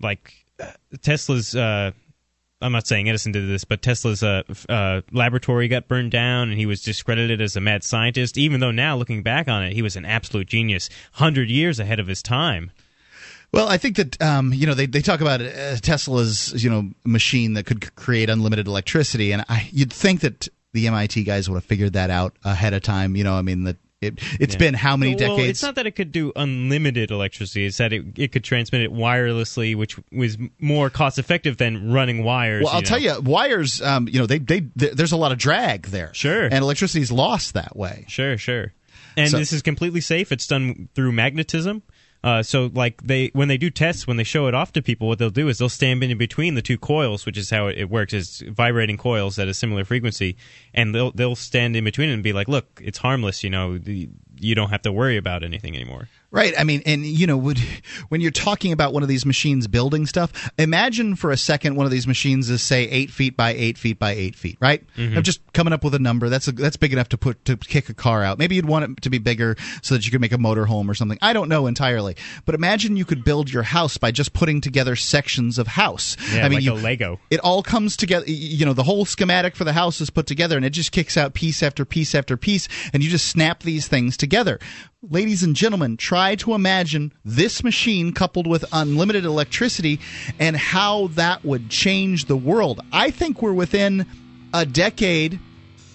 like 0.00 0.32
uh, 0.58 0.72
Tesla's. 1.02 1.54
Uh, 1.54 1.90
I'm 2.62 2.72
not 2.72 2.86
saying 2.86 3.10
Edison 3.10 3.32
did 3.32 3.46
this, 3.46 3.64
but 3.64 3.82
Tesla's 3.82 4.22
uh, 4.22 4.42
uh, 4.70 5.02
laboratory 5.12 5.68
got 5.68 5.88
burned 5.88 6.12
down, 6.12 6.48
and 6.48 6.58
he 6.58 6.64
was 6.64 6.80
discredited 6.80 7.42
as 7.42 7.56
a 7.56 7.60
mad 7.60 7.84
scientist. 7.84 8.38
Even 8.38 8.60
though 8.60 8.70
now, 8.70 8.96
looking 8.96 9.22
back 9.22 9.48
on 9.48 9.62
it, 9.64 9.74
he 9.74 9.82
was 9.82 9.96
an 9.96 10.06
absolute 10.06 10.46
genius, 10.46 10.88
hundred 11.12 11.50
years 11.50 11.78
ahead 11.78 12.00
of 12.00 12.06
his 12.06 12.22
time. 12.22 12.70
Well, 13.56 13.68
I 13.68 13.78
think 13.78 13.96
that 13.96 14.20
um, 14.22 14.52
you 14.52 14.66
know 14.66 14.74
they, 14.74 14.86
they 14.86 15.00
talk 15.00 15.20
about 15.20 15.40
uh, 15.40 15.76
Tesla's 15.76 16.62
you 16.62 16.70
know 16.70 16.90
machine 17.04 17.54
that 17.54 17.64
could 17.66 17.94
create 17.96 18.28
unlimited 18.30 18.66
electricity, 18.66 19.32
and 19.32 19.44
I, 19.48 19.68
you'd 19.72 19.92
think 19.92 20.20
that 20.20 20.48
the 20.72 20.86
MIT 20.88 21.24
guys 21.24 21.48
would 21.48 21.56
have 21.56 21.64
figured 21.64 21.94
that 21.94 22.10
out 22.10 22.36
ahead 22.44 22.74
of 22.74 22.82
time. 22.82 23.16
You 23.16 23.24
know, 23.24 23.34
I 23.34 23.42
mean 23.42 23.64
that 23.64 23.76
it 24.02 24.18
it's 24.38 24.54
Yeah. 24.54 24.58
been 24.58 24.74
how 24.74 24.94
many 24.98 25.12
Well, 25.14 25.36
decades? 25.36 25.48
it's 25.48 25.62
not 25.62 25.74
that 25.76 25.86
it 25.86 25.92
could 25.92 26.12
do 26.12 26.32
unlimited 26.36 27.10
electricity; 27.10 27.64
it's 27.64 27.78
that 27.78 27.94
it, 27.94 28.04
it 28.18 28.30
could 28.32 28.44
transmit 28.44 28.82
it 28.82 28.92
wirelessly, 28.92 29.74
which 29.74 29.96
was 30.12 30.36
more 30.60 30.90
cost 30.90 31.18
effective 31.18 31.56
than 31.56 31.92
running 31.92 32.22
wires. 32.24 32.64
well, 32.64 32.74
I'll 32.74 32.82
know. 32.82 32.86
tell 32.86 32.98
you, 32.98 33.18
wires. 33.22 33.80
Um, 33.80 34.06
you 34.06 34.18
know, 34.18 34.26
they 34.26 34.38
they 34.38 34.60
th- 34.78 34.92
there's 34.92 35.12
a 35.12 35.16
lot 35.16 35.32
of 35.32 35.38
drag 35.38 35.86
there. 35.86 36.12
Sure, 36.12 36.44
and 36.44 36.54
electricity's 36.56 37.10
lost 37.10 37.54
that 37.54 37.74
way. 37.74 38.04
Sure, 38.08 38.36
sure. 38.36 38.74
And 39.16 39.30
So- 39.30 39.38
this 39.38 39.50
is 39.54 39.62
completely 39.62 40.02
safe. 40.02 40.30
It's 40.30 40.46
done 40.46 40.90
through 40.94 41.12
magnetism. 41.12 41.82
Uh, 42.26 42.42
so, 42.42 42.72
like 42.74 43.00
they 43.02 43.30
when 43.34 43.46
they 43.46 43.56
do 43.56 43.70
tests, 43.70 44.04
when 44.04 44.16
they 44.16 44.24
show 44.24 44.48
it 44.48 44.54
off 44.54 44.72
to 44.72 44.82
people, 44.82 45.06
what 45.06 45.16
they'll 45.16 45.30
do 45.30 45.46
is 45.46 45.58
they'll 45.58 45.68
stand 45.68 46.02
in 46.02 46.18
between 46.18 46.56
the 46.56 46.60
two 46.60 46.76
coils, 46.76 47.24
which 47.24 47.38
is 47.38 47.50
how 47.50 47.68
it, 47.68 47.88
works 47.88 48.12
is 48.12 48.42
vibrating 48.48 48.96
coils 48.96 49.38
at 49.38 49.46
a 49.46 49.54
similar 49.54 49.84
frequency, 49.84 50.36
and 50.74 50.92
they'll 50.92 51.12
they'll 51.12 51.36
stand 51.36 51.76
in 51.76 51.84
between 51.84 52.08
and 52.08 52.24
be 52.24 52.32
like, 52.32 52.48
"Look, 52.48 52.82
it's 52.82 52.98
harmless. 52.98 53.44
You 53.44 53.50
know, 53.50 53.78
you 53.84 54.54
don't 54.56 54.70
have 54.70 54.82
to 54.82 54.92
worry 54.92 55.16
about 55.16 55.44
anything 55.44 55.76
anymore." 55.76 56.08
Right. 56.30 56.54
I 56.58 56.64
mean, 56.64 56.82
and 56.84 57.04
you 57.06 57.26
know, 57.26 57.36
would, 57.36 57.58
when 58.08 58.20
you're 58.20 58.30
talking 58.30 58.72
about 58.72 58.92
one 58.92 59.02
of 59.02 59.08
these 59.08 59.24
machines 59.24 59.66
building 59.68 60.06
stuff, 60.06 60.50
imagine 60.58 61.16
for 61.16 61.30
a 61.30 61.36
second 61.36 61.76
one 61.76 61.86
of 61.86 61.92
these 61.92 62.06
machines 62.06 62.50
is 62.50 62.62
say 62.62 62.84
eight 62.88 63.10
feet 63.10 63.36
by 63.36 63.50
eight 63.54 63.78
feet 63.78 63.98
by 63.98 64.12
eight 64.12 64.34
feet. 64.36 64.58
Right. 64.60 64.84
Mhm. 64.96 65.16
I'm 65.16 65.22
just 65.22 65.40
coming 65.52 65.72
up 65.72 65.84
with 65.84 65.94
a 65.94 65.98
number. 65.98 66.28
That's 66.28 66.48
a, 66.48 66.52
that's 66.52 66.76
big 66.76 66.92
enough 66.92 67.08
to 67.10 67.18
put 67.18 67.44
to 67.46 67.56
kick 67.56 67.88
a 67.88 67.94
car 67.94 68.22
out. 68.22 68.38
Maybe 68.38 68.56
you'd 68.56 68.66
want 68.66 68.84
it 68.98 69.02
to 69.02 69.10
be 69.10 69.18
bigger 69.18 69.56
so 69.82 69.94
that 69.94 70.04
you 70.04 70.10
could 70.12 70.20
make 70.20 70.32
a 70.32 70.38
motorhome 70.38 70.88
or 70.88 70.94
something. 70.94 71.18
I 71.22 71.32
don't 71.32 71.48
know 71.48 71.66
entirely, 71.66 72.16
but 72.44 72.54
imagine 72.54 72.96
you 72.96 73.04
could 73.04 73.24
build 73.24 73.50
your 73.50 73.62
house 73.62 73.96
by 73.96 74.10
just 74.10 74.32
putting 74.32 74.60
together 74.60 74.96
sections 74.96 75.58
of 75.58 75.66
house. 75.68 76.16
Yeah, 76.32 76.44
I 76.44 76.48
mean, 76.48 76.56
like 76.58 76.64
you, 76.64 76.72
a 76.72 76.74
Lego. 76.74 77.20
it 77.30 77.40
all 77.40 77.62
comes 77.62 77.96
together. 77.96 78.24
You 78.28 78.66
know, 78.66 78.72
the 78.72 78.82
whole 78.82 79.04
schematic 79.04 79.54
for 79.56 79.64
the 79.64 79.72
house 79.72 80.00
is 80.00 80.10
put 80.10 80.26
together, 80.26 80.56
and 80.56 80.66
it 80.66 80.70
just 80.70 80.92
kicks 80.92 81.16
out 81.16 81.34
piece 81.34 81.62
after 81.62 81.84
piece 81.84 82.14
after 82.14 82.36
piece, 82.36 82.68
and 82.92 83.02
you 83.02 83.08
just 83.10 83.28
snap 83.28 83.62
these 83.62 83.86
things 83.88 84.16
together. 84.16 84.58
Ladies 85.08 85.44
and 85.44 85.54
gentlemen, 85.54 85.96
try 85.96 86.15
to 86.36 86.54
imagine 86.54 87.12
this 87.24 87.62
machine 87.62 88.12
coupled 88.12 88.46
with 88.46 88.64
unlimited 88.72 89.24
electricity 89.24 90.00
and 90.38 90.56
how 90.56 91.08
that 91.08 91.44
would 91.44 91.68
change 91.70 92.24
the 92.24 92.36
world. 92.36 92.80
I 92.92 93.10
think 93.10 93.42
we're 93.42 93.52
within 93.52 94.06
a 94.52 94.64
decade 94.64 95.38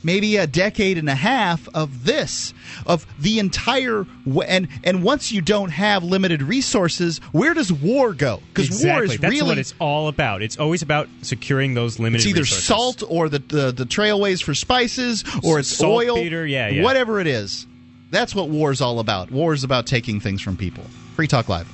maybe 0.04 0.38
a 0.38 0.48
decade 0.48 0.98
and 0.98 1.10
a 1.10 1.16
half 1.16 1.68
of 1.74 2.06
this 2.06 2.54
of 2.86 3.06
the 3.20 3.40
entire 3.40 4.06
w- 4.26 4.42
and 4.42 4.68
and 4.84 5.04
once 5.04 5.32
you 5.32 5.42
don't 5.42 5.70
have 5.70 6.04
limited 6.04 6.42
resources 6.42 7.20
where 7.32 7.54
does 7.54 7.72
war 7.72 8.14
go 8.14 8.42
because 8.50 8.68
exactly. 8.68 8.92
war 8.92 9.04
is 9.04 9.18
That's 9.20 9.32
really 9.32 9.48
what 9.48 9.58
it's 9.58 9.74
all 9.80 10.08
about. 10.08 10.42
It's 10.42 10.58
always 10.58 10.82
about 10.82 11.08
securing 11.22 11.74
those 11.74 12.00
limited. 12.00 12.26
Resources. 12.26 12.26
It's 12.26 12.32
either 12.32 12.42
resources. 12.42 13.00
salt 13.00 13.12
or 13.12 13.30
the, 13.30 13.40
the 13.40 13.72
the 13.72 13.86
trailways 13.86 14.44
for 14.44 14.54
spices 14.54 15.24
or 15.44 15.60
it's 15.60 15.82
oil, 15.82 16.16
Saltpeter, 16.16 16.46
yeah, 16.46 16.70
yeah. 16.70 16.84
whatever 16.84 17.20
it 17.20 17.28
is. 17.28 17.68
That's 18.12 18.36
what 18.36 18.50
war's 18.50 18.82
all 18.82 19.00
about. 19.00 19.32
War 19.32 19.54
is 19.54 19.64
about 19.64 19.88
taking 19.88 20.20
things 20.20 20.42
from 20.42 20.58
people. 20.58 20.84
Free 21.16 21.28
Talk 21.28 21.48
Live. 21.50 21.72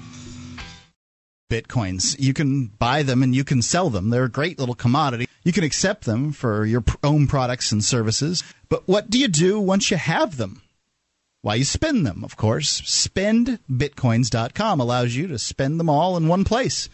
Bitcoins. 1.49 2.15
You 2.19 2.33
can 2.33 2.67
buy 2.67 3.03
them 3.03 3.23
and 3.23 3.35
you 3.35 3.43
can 3.43 3.61
sell 3.61 3.89
them. 3.89 4.09
They're 4.11 4.25
a 4.25 4.29
great 4.29 4.59
little 4.59 4.75
commodity. 4.75 5.27
You 5.43 5.51
can 5.51 5.63
accept 5.63 6.05
them 6.05 6.31
for 6.33 6.65
your 6.65 6.83
own 7.03 7.25
products 7.25 7.71
and 7.71 7.83
services. 7.83 8.43
But 8.69 8.87
what 8.87 9.09
do 9.09 9.17
you 9.17 9.27
do 9.27 9.59
once 9.59 9.89
you 9.89 9.97
have 9.97 10.37
them? 10.37 10.61
Why, 11.41 11.55
you 11.55 11.63
spend 11.63 12.05
them, 12.05 12.23
of 12.23 12.35
course. 12.35 12.81
SpendBitcoins.com 12.81 14.79
allows 14.79 15.15
you 15.15 15.27
to 15.27 15.39
spend 15.39 15.79
them 15.79 15.89
all 15.89 16.17
in 16.17 16.27
one 16.27 16.43
place. 16.43 16.89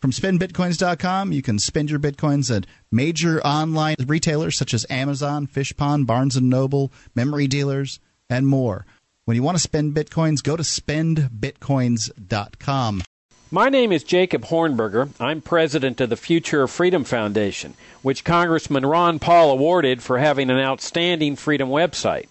From 0.00 0.12
spendbitcoins.com, 0.12 1.32
you 1.32 1.42
can 1.42 1.58
spend 1.58 1.90
your 1.90 1.98
bitcoins 1.98 2.56
at 2.56 2.66
major 2.92 3.44
online 3.44 3.96
retailers 4.06 4.56
such 4.56 4.72
as 4.72 4.86
Amazon, 4.88 5.48
Fishpond, 5.48 6.06
Barnes 6.06 6.40
& 6.40 6.40
Noble, 6.40 6.92
memory 7.16 7.48
dealers, 7.48 7.98
and 8.30 8.46
more. 8.46 8.86
When 9.24 9.36
you 9.36 9.42
want 9.42 9.56
to 9.56 9.62
spend 9.62 9.94
bitcoins, 9.94 10.42
go 10.42 10.56
to 10.56 10.62
spendbitcoins.com. 10.62 13.02
My 13.50 13.70
name 13.70 13.92
is 13.92 14.04
Jacob 14.04 14.44
Hornberger. 14.44 15.08
I'm 15.18 15.40
president 15.40 16.02
of 16.02 16.10
the 16.10 16.16
Future 16.16 16.62
of 16.62 16.70
Freedom 16.70 17.02
Foundation, 17.04 17.72
which 18.02 18.24
Congressman 18.24 18.84
Ron 18.84 19.18
Paul 19.18 19.50
awarded 19.50 20.02
for 20.02 20.18
having 20.18 20.50
an 20.50 20.58
outstanding 20.58 21.34
freedom 21.34 21.70
website. 21.70 22.26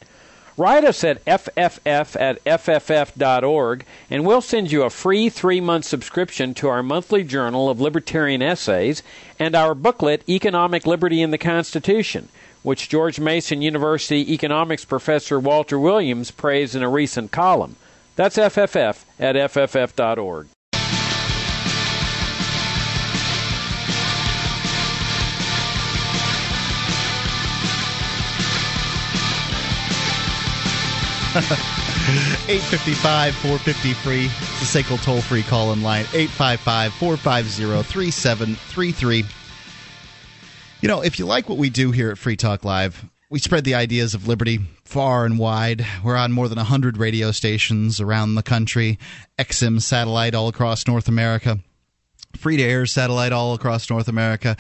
Write 0.58 0.84
us 0.84 1.04
at 1.04 1.24
fff 1.26 2.20
at 2.20 2.44
fff.org, 2.44 3.86
and 4.10 4.26
we'll 4.26 4.42
send 4.42 4.72
you 4.72 4.84
a 4.84 4.90
free 4.90 5.30
three 5.30 5.62
month 5.62 5.86
subscription 5.86 6.56
to 6.56 6.68
our 6.68 6.82
monthly 6.82 7.24
journal 7.24 7.70
of 7.70 7.80
libertarian 7.80 8.42
essays 8.42 9.04
and 9.38 9.56
our 9.56 9.76
booklet, 9.76 10.28
Economic 10.28 10.88
Liberty 10.88 11.22
in 11.22 11.30
the 11.30 11.38
Constitution, 11.38 12.30
which 12.68 12.90
George 12.90 13.18
Mason 13.18 13.62
University 13.62 14.34
economics 14.34 14.84
professor 14.84 15.40
Walter 15.40 15.80
Williams 15.80 16.32
praised 16.32 16.76
in 16.76 16.84
a 16.84 16.90
recent 16.90 17.32
column. 17.32 17.78
That's 18.18 18.36
FFF 18.36 19.06
at 19.18 19.38
FFF.org. 19.38 20.48
Eight 32.50 32.64
fifty 32.64 32.96
five 32.96 33.34
four 33.36 33.60
fifty. 33.60 33.92
It's 33.92 34.74
the 34.74 34.84
SACL 34.84 35.02
toll 35.02 35.22
free 35.22 35.44
call 35.44 35.72
in 35.72 35.84
line. 35.84 36.06
855 36.14 36.94
450 36.96 37.84
3733. 37.84 39.37
You 40.88 40.94
know, 40.94 41.02
if 41.02 41.20
you 41.20 41.26
like 41.26 41.50
what 41.50 41.58
we 41.58 41.70
do 41.70 41.92
here 41.92 42.12
at 42.12 42.18
Free 42.18 42.38
Talk 42.38 42.64
Live, 42.64 43.04
we 43.30 43.40
spread 43.40 43.66
the 43.66 43.76
ideas 43.76 44.14
of 44.14 44.26
liberty 44.26 44.60
far 44.86 45.26
and 45.26 45.38
wide. 45.38 45.86
We're 46.02 46.16
on 46.16 46.32
more 46.32 46.48
than 46.48 46.56
100 46.56 46.96
radio 46.96 47.32
stations 47.32 48.00
around 48.00 48.36
the 48.36 48.42
country, 48.42 48.98
XM 49.38 49.82
satellite 49.82 50.34
all 50.34 50.48
across 50.48 50.88
North 50.88 51.10
America, 51.10 51.60
free 52.38 52.56
to 52.56 52.64
air 52.64 52.86
satellite 52.86 53.34
all 53.34 53.54
across 53.54 53.90
North 53.90 54.08
America. 54.08 54.56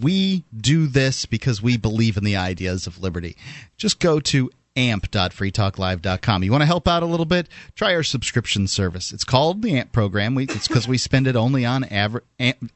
We 0.00 0.44
do 0.56 0.86
this 0.86 1.26
because 1.26 1.60
we 1.60 1.76
believe 1.76 2.16
in 2.16 2.22
the 2.22 2.36
ideas 2.36 2.86
of 2.86 3.02
liberty. 3.02 3.36
Just 3.76 3.98
go 3.98 4.20
to 4.20 4.52
amp.freetalklive.com. 4.78 6.44
You 6.44 6.52
want 6.52 6.62
to 6.62 6.66
help 6.66 6.86
out 6.86 7.02
a 7.02 7.06
little 7.06 7.26
bit? 7.26 7.48
Try 7.74 7.94
our 7.94 8.04
subscription 8.04 8.68
service. 8.68 9.12
It's 9.12 9.24
called 9.24 9.62
the 9.62 9.76
AMP 9.76 9.92
program. 9.92 10.34
We, 10.34 10.44
it's 10.44 10.68
because 10.68 10.86
we 10.86 10.96
spend 10.96 11.26
it 11.26 11.34
only 11.34 11.66
on 11.66 11.84
adver- 11.84 12.22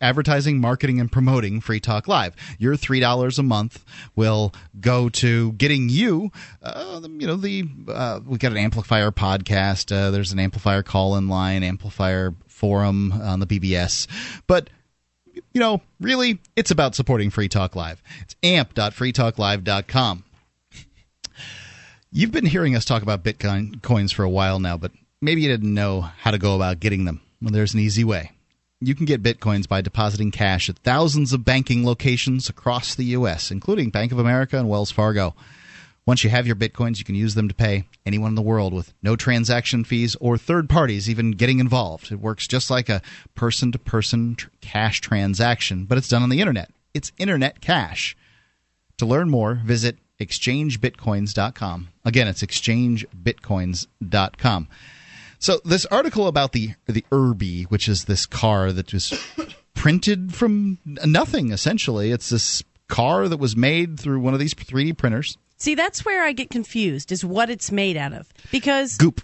advertising, 0.00 0.60
marketing, 0.60 1.00
and 1.00 1.10
promoting 1.10 1.60
Free 1.60 1.80
Talk 1.80 2.08
Live. 2.08 2.34
Your 2.58 2.76
three 2.76 3.00
dollars 3.00 3.38
a 3.38 3.42
month 3.42 3.84
will 4.16 4.52
go 4.80 5.08
to 5.10 5.52
getting 5.52 5.88
you, 5.88 6.32
uh, 6.62 7.00
you 7.04 7.26
know, 7.26 7.36
the 7.36 7.64
uh, 7.88 8.20
we 8.26 8.38
got 8.38 8.52
an 8.52 8.58
amplifier 8.58 9.12
podcast. 9.12 9.94
Uh, 9.94 10.10
there's 10.10 10.32
an 10.32 10.40
amplifier 10.40 10.82
call 10.82 11.16
in 11.16 11.28
line, 11.28 11.62
amplifier 11.62 12.34
forum 12.48 13.12
on 13.12 13.40
the 13.40 13.46
BBS, 13.46 14.08
but 14.46 14.68
you 15.54 15.60
know, 15.60 15.80
really, 16.00 16.40
it's 16.56 16.70
about 16.70 16.94
supporting 16.94 17.30
Free 17.30 17.48
Talk 17.48 17.74
Live. 17.76 18.02
It's 18.20 18.36
amp.freetalklive.com. 18.42 20.24
You've 22.14 22.30
been 22.30 22.44
hearing 22.44 22.76
us 22.76 22.84
talk 22.84 23.00
about 23.00 23.24
Bitcoin 23.24 23.80
coins 23.80 24.12
for 24.12 24.22
a 24.22 24.28
while 24.28 24.58
now, 24.58 24.76
but 24.76 24.92
maybe 25.22 25.40
you 25.40 25.48
didn't 25.48 25.72
know 25.72 26.02
how 26.02 26.30
to 26.30 26.36
go 26.36 26.54
about 26.54 26.78
getting 26.78 27.06
them. 27.06 27.22
Well, 27.40 27.52
there's 27.52 27.72
an 27.72 27.80
easy 27.80 28.04
way. 28.04 28.32
You 28.80 28.94
can 28.94 29.06
get 29.06 29.22
Bitcoins 29.22 29.66
by 29.66 29.80
depositing 29.80 30.30
cash 30.30 30.68
at 30.68 30.76
thousands 30.80 31.32
of 31.32 31.46
banking 31.46 31.86
locations 31.86 32.50
across 32.50 32.94
the 32.94 33.06
U.S., 33.06 33.50
including 33.50 33.88
Bank 33.88 34.12
of 34.12 34.18
America 34.18 34.58
and 34.58 34.68
Wells 34.68 34.90
Fargo. 34.90 35.34
Once 36.04 36.22
you 36.22 36.28
have 36.28 36.46
your 36.46 36.54
Bitcoins, 36.54 36.98
you 36.98 37.04
can 37.06 37.14
use 37.14 37.34
them 37.34 37.48
to 37.48 37.54
pay 37.54 37.88
anyone 38.04 38.32
in 38.32 38.34
the 38.34 38.42
world 38.42 38.74
with 38.74 38.92
no 39.02 39.16
transaction 39.16 39.82
fees 39.82 40.14
or 40.20 40.36
third 40.36 40.68
parties 40.68 41.08
even 41.08 41.30
getting 41.30 41.60
involved. 41.60 42.12
It 42.12 42.20
works 42.20 42.46
just 42.46 42.68
like 42.68 42.90
a 42.90 43.00
person 43.34 43.72
to 43.72 43.78
person 43.78 44.36
cash 44.60 45.00
transaction, 45.00 45.86
but 45.86 45.96
it's 45.96 46.08
done 46.08 46.22
on 46.22 46.28
the 46.28 46.40
internet. 46.40 46.70
It's 46.92 47.10
internet 47.16 47.62
cash. 47.62 48.14
To 48.98 49.06
learn 49.06 49.30
more, 49.30 49.54
visit 49.64 49.96
exchangebitcoins.com. 50.24 51.88
Again, 52.04 52.28
it's 52.28 52.42
exchangebitcoins.com. 52.42 54.68
So 55.38 55.60
this 55.64 55.86
article 55.86 56.28
about 56.28 56.52
the 56.52 56.74
the 56.86 57.04
Urbee, 57.10 57.64
which 57.64 57.88
is 57.88 58.04
this 58.04 58.26
car 58.26 58.70
that 58.70 58.92
was 58.92 59.12
printed 59.74 60.34
from 60.34 60.78
nothing 60.84 61.50
essentially. 61.50 62.12
It's 62.12 62.28
this 62.28 62.62
car 62.86 63.28
that 63.28 63.38
was 63.38 63.56
made 63.56 63.98
through 63.98 64.20
one 64.20 64.34
of 64.34 64.40
these 64.40 64.54
3D 64.54 64.96
printers. 64.96 65.36
See, 65.56 65.74
that's 65.74 66.04
where 66.04 66.22
I 66.22 66.32
get 66.32 66.50
confused 66.50 67.10
is 67.10 67.24
what 67.24 67.50
it's 67.50 67.72
made 67.72 67.96
out 67.96 68.12
of. 68.12 68.32
Because 68.50 68.96
goop 68.96 69.22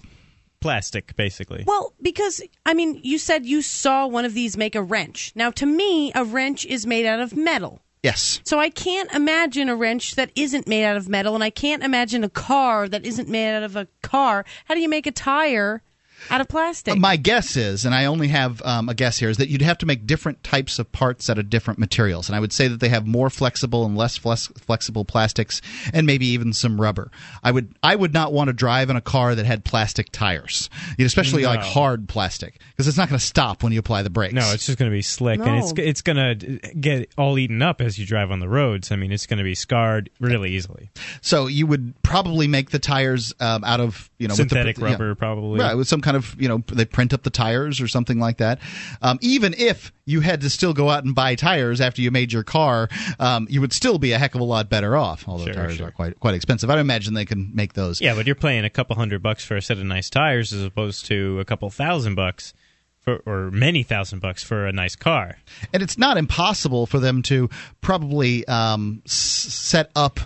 plastic 0.60 1.14
basically. 1.16 1.64
Well, 1.66 1.94
because 2.02 2.42
I 2.66 2.74
mean, 2.74 3.00
you 3.02 3.18
said 3.18 3.46
you 3.46 3.62
saw 3.62 4.06
one 4.06 4.24
of 4.24 4.34
these 4.34 4.56
make 4.56 4.74
a 4.74 4.82
wrench. 4.82 5.32
Now, 5.34 5.50
to 5.52 5.66
me, 5.66 6.12
a 6.14 6.24
wrench 6.24 6.66
is 6.66 6.86
made 6.86 7.06
out 7.06 7.20
of 7.20 7.36
metal. 7.36 7.80
Yes. 8.02 8.40
So 8.44 8.58
I 8.58 8.70
can't 8.70 9.12
imagine 9.12 9.68
a 9.68 9.76
wrench 9.76 10.14
that 10.14 10.30
isn't 10.36 10.68
made 10.68 10.84
out 10.84 10.96
of 10.96 11.08
metal, 11.08 11.34
and 11.34 11.42
I 11.42 11.50
can't 11.50 11.82
imagine 11.82 12.22
a 12.22 12.28
car 12.28 12.88
that 12.88 13.04
isn't 13.04 13.28
made 13.28 13.56
out 13.56 13.62
of 13.62 13.76
a 13.76 13.88
car. 14.02 14.44
How 14.66 14.74
do 14.74 14.80
you 14.80 14.88
make 14.88 15.06
a 15.06 15.12
tire 15.12 15.82
out 16.30 16.40
of 16.40 16.48
plastic? 16.48 16.96
My 16.98 17.16
guess 17.16 17.56
is, 17.56 17.84
and 17.84 17.94
I 17.94 18.04
only 18.06 18.28
have 18.28 18.60
um, 18.62 18.88
a 18.88 18.94
guess 18.94 19.18
here, 19.18 19.28
is 19.30 19.36
that 19.38 19.48
you'd 19.48 19.62
have 19.62 19.78
to 19.78 19.86
make 19.86 20.06
different 20.06 20.42
types 20.44 20.78
of 20.78 20.90
parts 20.92 21.28
out 21.30 21.38
of 21.38 21.50
different 21.50 21.78
materials. 21.78 22.28
And 22.28 22.36
I 22.36 22.40
would 22.40 22.52
say 22.52 22.68
that 22.68 22.80
they 22.80 22.88
have 22.88 23.06
more 23.06 23.30
flexible 23.30 23.84
and 23.84 23.96
less 23.96 24.16
flex- 24.16 24.48
flexible 24.58 25.04
plastics, 25.04 25.60
and 25.92 26.06
maybe 26.06 26.26
even 26.26 26.52
some 26.52 26.80
rubber. 26.80 27.10
I 27.42 27.50
would 27.52 27.74
I 27.82 27.96
would 27.96 28.12
not 28.12 28.32
want 28.32 28.48
to 28.48 28.52
drive 28.52 28.90
in 28.90 28.96
a 28.96 29.00
car 29.00 29.34
that 29.34 29.46
had 29.46 29.64
plastic 29.64 30.10
tires, 30.12 30.68
especially 30.98 31.42
No. 31.42 31.48
like 31.48 31.60
hard 31.60 32.08
plastic, 32.08 32.60
because 32.70 32.88
it's 32.88 32.96
not 32.96 33.08
going 33.08 33.18
to 33.18 33.24
stop 33.24 33.62
when 33.62 33.72
you 33.72 33.78
apply 33.78 34.02
the 34.02 34.10
brakes. 34.10 34.34
No, 34.34 34.50
it's 34.52 34.66
just 34.66 34.78
going 34.78 34.90
to 34.90 34.94
be 34.96 35.02
slick, 35.02 35.40
and 35.40 35.58
it's 35.58 35.72
it's 35.76 36.02
going 36.02 36.38
to 36.38 36.58
get 36.74 37.10
all 37.16 37.38
eaten 37.38 37.62
up 37.62 37.80
as 37.80 37.98
you 37.98 38.06
drive 38.06 38.30
on 38.30 38.40
the 38.40 38.48
roads. 38.48 38.90
I 38.92 38.96
mean, 38.96 39.12
it's 39.12 39.26
going 39.26 39.38
to 39.38 39.44
be 39.44 39.54
scarred 39.54 40.10
really 40.20 40.52
easily. 40.52 40.90
So 41.20 41.46
you 41.46 41.66
would 41.66 41.94
probably 42.02 42.46
make 42.48 42.70
the 42.70 42.78
tires 42.78 43.32
um, 43.40 43.64
out 43.64 43.80
of 43.80 44.10
you 44.18 44.28
know 44.28 44.32
with 44.32 44.38
the- 44.38 44.48
Synthetic 44.48 44.78
yeah. 44.78 44.84
rubber, 44.84 45.14
probably. 45.14 45.60
right 45.60 45.74
with 45.74 45.88
some 45.88 46.00
kind 46.08 46.16
of 46.16 46.34
you 46.40 46.48
know 46.48 46.62
they 46.72 46.86
print 46.86 47.12
up 47.12 47.22
the 47.22 47.30
tires 47.30 47.80
or 47.82 47.88
something 47.88 48.18
like 48.18 48.38
that. 48.38 48.58
Um, 49.02 49.18
even 49.20 49.54
if 49.58 49.92
you 50.06 50.20
had 50.20 50.40
to 50.40 50.48
still 50.48 50.72
go 50.72 50.88
out 50.88 51.04
and 51.04 51.14
buy 51.14 51.34
tires 51.34 51.80
after 51.82 52.00
you 52.00 52.10
made 52.10 52.32
your 52.32 52.44
car, 52.44 52.88
um, 53.20 53.46
you 53.50 53.60
would 53.60 53.74
still 53.74 53.98
be 53.98 54.12
a 54.12 54.18
heck 54.18 54.34
of 54.34 54.40
a 54.40 54.44
lot 54.44 54.70
better 54.70 54.96
off. 54.96 55.28
Although 55.28 55.44
Sure, 55.44 55.54
tires 55.54 55.76
sure. 55.76 55.88
are 55.88 55.90
quite 55.90 56.18
quite 56.18 56.34
expensive, 56.34 56.70
I 56.70 56.74
don't 56.76 56.80
imagine 56.80 57.12
they 57.14 57.26
can 57.26 57.50
make 57.54 57.74
those. 57.74 58.00
Yeah, 58.00 58.14
but 58.14 58.24
you're 58.26 58.34
paying 58.34 58.64
a 58.64 58.70
couple 58.70 58.96
hundred 58.96 59.22
bucks 59.22 59.44
for 59.44 59.56
a 59.56 59.62
set 59.62 59.76
of 59.78 59.84
nice 59.84 60.08
tires 60.08 60.52
as 60.54 60.64
opposed 60.64 61.04
to 61.06 61.38
a 61.40 61.44
couple 61.44 61.68
thousand 61.68 62.14
bucks 62.14 62.54
for, 63.00 63.16
or 63.26 63.50
many 63.50 63.82
thousand 63.82 64.20
bucks 64.20 64.42
for 64.42 64.66
a 64.66 64.72
nice 64.72 64.96
car. 64.96 65.36
and 65.72 65.82
it's 65.82 65.98
not 65.98 66.16
impossible 66.16 66.86
for 66.86 66.98
them 66.98 67.22
to 67.22 67.48
probably 67.80 68.46
um, 68.48 69.02
s- 69.06 69.12
set 69.12 69.90
up 69.94 70.20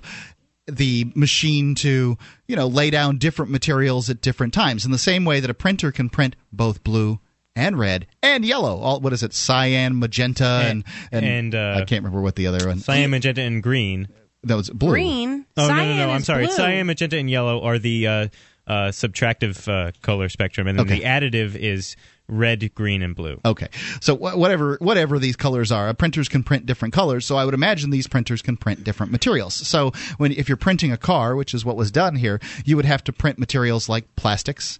the 0.76 1.10
machine 1.14 1.74
to 1.76 2.16
you 2.48 2.56
know 2.56 2.66
lay 2.66 2.90
down 2.90 3.18
different 3.18 3.50
materials 3.50 4.08
at 4.10 4.20
different 4.20 4.52
times 4.54 4.84
in 4.84 4.90
the 4.90 4.98
same 4.98 5.24
way 5.24 5.40
that 5.40 5.50
a 5.50 5.54
printer 5.54 5.92
can 5.92 6.08
print 6.08 6.34
both 6.52 6.82
blue 6.82 7.18
and 7.54 7.78
red 7.78 8.06
and 8.22 8.44
yellow 8.44 8.78
all 8.78 9.00
what 9.00 9.12
is 9.12 9.22
it 9.22 9.32
cyan 9.34 9.98
magenta 9.98 10.62
and 10.64 10.84
and, 11.12 11.24
and, 11.26 11.54
uh, 11.54 11.74
i 11.80 11.84
can't 11.84 12.02
remember 12.02 12.20
what 12.22 12.34
the 12.36 12.46
other 12.46 12.66
one 12.66 12.78
Cyan, 12.78 13.10
magenta, 13.10 13.42
and 13.42 13.62
green. 13.62 14.08
that 14.44 14.56
was 14.56 14.70
blue 14.70 14.90
Green. 14.90 15.46
Oh 15.56 15.68
no, 15.68 15.74
no, 15.74 15.96
no! 15.96 16.10
I'm 16.10 16.22
sorry. 16.22 16.46
blue. 16.46 16.54
Cyan, 16.56 16.86
magenta, 16.86 17.18
and 17.18 17.28
yellow 17.30 17.62
are 17.62 17.78
the 17.78 18.06
uh, 18.06 18.28
uh, 18.66 18.72
subtractive 18.90 19.68
uh, 19.68 19.92
color 20.02 20.28
spectrum, 20.28 20.66
and 20.66 20.78
then 20.78 20.86
Okay. 20.86 21.00
the 21.00 21.04
additive 21.04 21.54
is 21.56 21.94
red, 22.28 22.74
green, 22.74 23.02
and 23.02 23.14
blue. 23.14 23.40
Okay, 23.44 23.68
so 24.00 24.16
wh- 24.16 24.36
whatever 24.36 24.76
whatever 24.80 25.18
these 25.18 25.36
colors 25.36 25.70
are, 25.72 25.88
uh, 25.88 25.92
printers 25.92 26.28
can 26.28 26.42
print 26.42 26.66
different 26.66 26.94
colors. 26.94 27.26
So 27.26 27.36
I 27.36 27.44
would 27.44 27.54
imagine 27.54 27.90
these 27.90 28.06
printers 28.08 28.42
can 28.42 28.56
print 28.56 28.84
different 28.84 29.12
materials. 29.12 29.54
So 29.54 29.92
when 30.18 30.32
if 30.32 30.48
you're 30.48 30.56
printing 30.56 30.92
a 30.92 30.96
car, 30.96 31.36
which 31.36 31.54
is 31.54 31.64
what 31.64 31.76
was 31.76 31.90
done 31.90 32.16
here, 32.16 32.40
you 32.64 32.76
would 32.76 32.84
have 32.86 33.04
to 33.04 33.12
print 33.12 33.38
materials 33.38 33.88
like 33.88 34.14
plastics. 34.16 34.78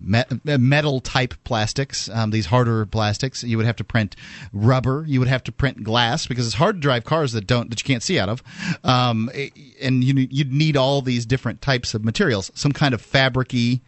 me- 0.00 0.24
Metal 0.44 1.00
type 1.00 1.34
plastics, 1.44 2.08
um, 2.10 2.30
these 2.30 2.46
harder 2.46 2.84
plastics. 2.84 3.44
You 3.44 3.56
would 3.56 3.66
have 3.66 3.76
to 3.76 3.84
print 3.84 4.16
rubber. 4.52 5.04
You 5.06 5.18
would 5.20 5.28
have 5.28 5.44
to 5.44 5.52
print 5.52 5.82
glass 5.84 6.26
because 6.26 6.46
it's 6.46 6.56
hard 6.56 6.76
to 6.76 6.80
drive 6.80 7.04
cars 7.04 7.32
that 7.32 7.46
don't 7.46 7.70
that 7.70 7.80
you 7.80 7.86
can't 7.86 8.02
see 8.02 8.18
out 8.18 8.28
of. 8.28 8.42
Um, 8.82 9.30
eh, 9.32 9.50
and 9.80 10.02
you 10.02 10.26
you'd 10.30 10.52
need 10.52 10.76
all 10.76 11.00
these 11.00 11.24
different 11.26 11.62
types 11.62 11.94
of 11.94 12.04
materials. 12.04 12.50
Some 12.54 12.72
kind 12.72 12.92
of 12.92 13.00
fabricy 13.02 13.80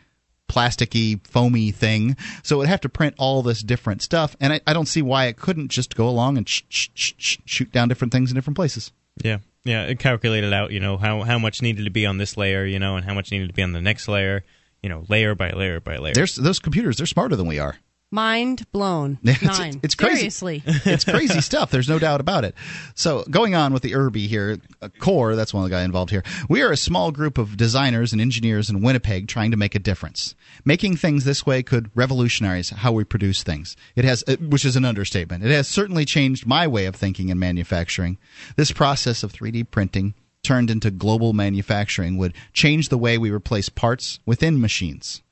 plasticky, 0.48 1.24
foamy 1.26 1.70
thing. 1.70 2.16
So 2.42 2.56
it 2.56 2.58
would 2.60 2.68
have 2.68 2.80
to 2.82 2.88
print 2.88 3.14
all 3.18 3.42
this 3.42 3.62
different 3.62 4.02
stuff, 4.02 4.36
and 4.40 4.52
I, 4.52 4.60
I 4.66 4.72
don't 4.72 4.86
see 4.86 5.02
why 5.02 5.26
it 5.26 5.36
couldn't 5.36 5.68
just 5.68 5.96
go 5.96 6.08
along 6.08 6.36
and 6.38 6.48
sh- 6.48 6.62
sh- 6.68 6.88
sh- 6.94 7.14
sh- 7.16 7.38
shoot 7.44 7.72
down 7.72 7.88
different 7.88 8.12
things 8.12 8.30
in 8.30 8.34
different 8.34 8.56
places. 8.56 8.92
Yeah, 9.22 9.38
yeah. 9.64 9.84
It 9.84 9.98
calculated 9.98 10.52
out, 10.52 10.70
you 10.70 10.80
know, 10.80 10.96
how 10.96 11.22
how 11.22 11.38
much 11.38 11.62
needed 11.62 11.84
to 11.84 11.90
be 11.90 12.06
on 12.06 12.18
this 12.18 12.36
layer, 12.36 12.64
you 12.64 12.78
know, 12.78 12.96
and 12.96 13.04
how 13.04 13.14
much 13.14 13.30
needed 13.30 13.48
to 13.48 13.54
be 13.54 13.62
on 13.62 13.72
the 13.72 13.80
next 13.80 14.08
layer, 14.08 14.44
you 14.82 14.88
know, 14.88 15.04
layer 15.08 15.34
by 15.34 15.50
layer 15.50 15.80
by 15.80 15.96
layer. 15.96 16.14
There's 16.14 16.36
those 16.36 16.58
computers; 16.58 16.96
they're 16.96 17.06
smarter 17.06 17.36
than 17.36 17.46
we 17.46 17.58
are. 17.58 17.76
Mind 18.12 18.70
blown. 18.72 19.18
It's, 19.24 19.76
it's 19.82 19.94
crazy. 19.94 20.30
Seriously. 20.30 20.62
it's 20.66 21.04
crazy 21.04 21.40
stuff. 21.40 21.70
There's 21.70 21.88
no 21.88 21.98
doubt 21.98 22.20
about 22.20 22.44
it. 22.44 22.54
So, 22.94 23.24
going 23.30 23.54
on 23.54 23.72
with 23.72 23.82
the 23.82 23.92
Urbee 23.92 24.28
here, 24.28 24.58
uh, 24.80 24.88
Kor, 25.00 25.34
that's 25.34 25.52
one 25.52 25.64
of 25.64 25.70
the 25.70 25.74
guy 25.74 25.82
involved 25.82 26.10
here. 26.10 26.22
We 26.48 26.62
are 26.62 26.70
a 26.70 26.76
small 26.76 27.10
group 27.10 27.36
of 27.38 27.56
designers 27.56 28.12
and 28.12 28.20
engineers 28.20 28.70
in 28.70 28.82
Winnipeg 28.82 29.28
trying 29.28 29.50
to 29.50 29.56
make 29.56 29.74
a 29.74 29.80
difference. 29.80 30.34
Making 30.64 30.96
things 30.96 31.24
this 31.24 31.44
way 31.44 31.62
could 31.62 31.90
revolutionize 31.94 32.70
how 32.70 32.92
we 32.92 33.04
produce 33.04 33.42
things. 33.42 33.76
It 33.96 34.04
has, 34.04 34.22
uh, 34.28 34.36
which 34.36 34.64
is 34.64 34.76
an 34.76 34.84
understatement. 34.84 35.44
It 35.44 35.50
has 35.50 35.68
certainly 35.68 36.04
changed 36.04 36.46
my 36.46 36.66
way 36.66 36.86
of 36.86 36.94
thinking 36.94 37.28
in 37.28 37.38
manufacturing. 37.38 38.18
This 38.56 38.72
process 38.72 39.22
of 39.22 39.32
3D 39.32 39.70
printing 39.70 40.14
turned 40.42 40.70
into 40.70 40.90
global 40.90 41.32
manufacturing 41.32 42.16
would 42.16 42.32
change 42.52 42.88
the 42.88 42.98
way 42.98 43.18
we 43.18 43.30
replace 43.30 43.68
parts 43.68 44.20
within 44.24 44.60
machines. 44.60 45.22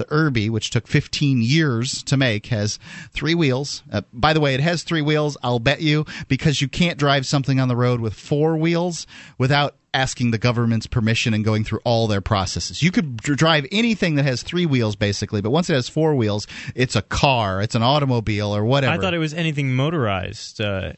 The 0.00 0.06
Urbee, 0.06 0.48
which 0.48 0.70
took 0.70 0.86
15 0.86 1.42
years 1.42 2.02
to 2.04 2.16
make, 2.16 2.46
has 2.46 2.78
three 3.12 3.34
wheels. 3.34 3.82
Uh, 3.92 4.00
by 4.14 4.32
the 4.32 4.40
way, 4.40 4.54
it 4.54 4.60
has 4.60 4.82
three 4.82 5.02
wheels, 5.02 5.36
I'll 5.42 5.58
bet 5.58 5.82
you, 5.82 6.06
because 6.26 6.62
you 6.62 6.68
can't 6.68 6.98
drive 6.98 7.26
something 7.26 7.60
on 7.60 7.68
the 7.68 7.76
road 7.76 8.00
with 8.00 8.14
four 8.14 8.56
wheels 8.56 9.06
without 9.36 9.76
asking 9.92 10.30
the 10.30 10.38
government's 10.38 10.86
permission 10.86 11.34
and 11.34 11.44
going 11.44 11.64
through 11.64 11.80
all 11.84 12.06
their 12.06 12.22
processes. 12.22 12.82
You 12.82 12.90
could 12.90 13.18
dr- 13.18 13.38
drive 13.38 13.66
anything 13.70 14.14
that 14.14 14.22
has 14.24 14.42
three 14.42 14.64
wheels, 14.64 14.96
basically, 14.96 15.42
but 15.42 15.50
once 15.50 15.68
it 15.68 15.74
has 15.74 15.86
four 15.86 16.14
wheels, 16.14 16.46
it's 16.74 16.96
a 16.96 17.02
car, 17.02 17.60
it's 17.60 17.74
an 17.74 17.82
automobile, 17.82 18.56
or 18.56 18.64
whatever. 18.64 18.94
I 18.94 18.98
thought 18.98 19.12
it 19.12 19.18
was 19.18 19.34
anything 19.34 19.76
motorized. 19.76 20.62
Uh, 20.62 20.94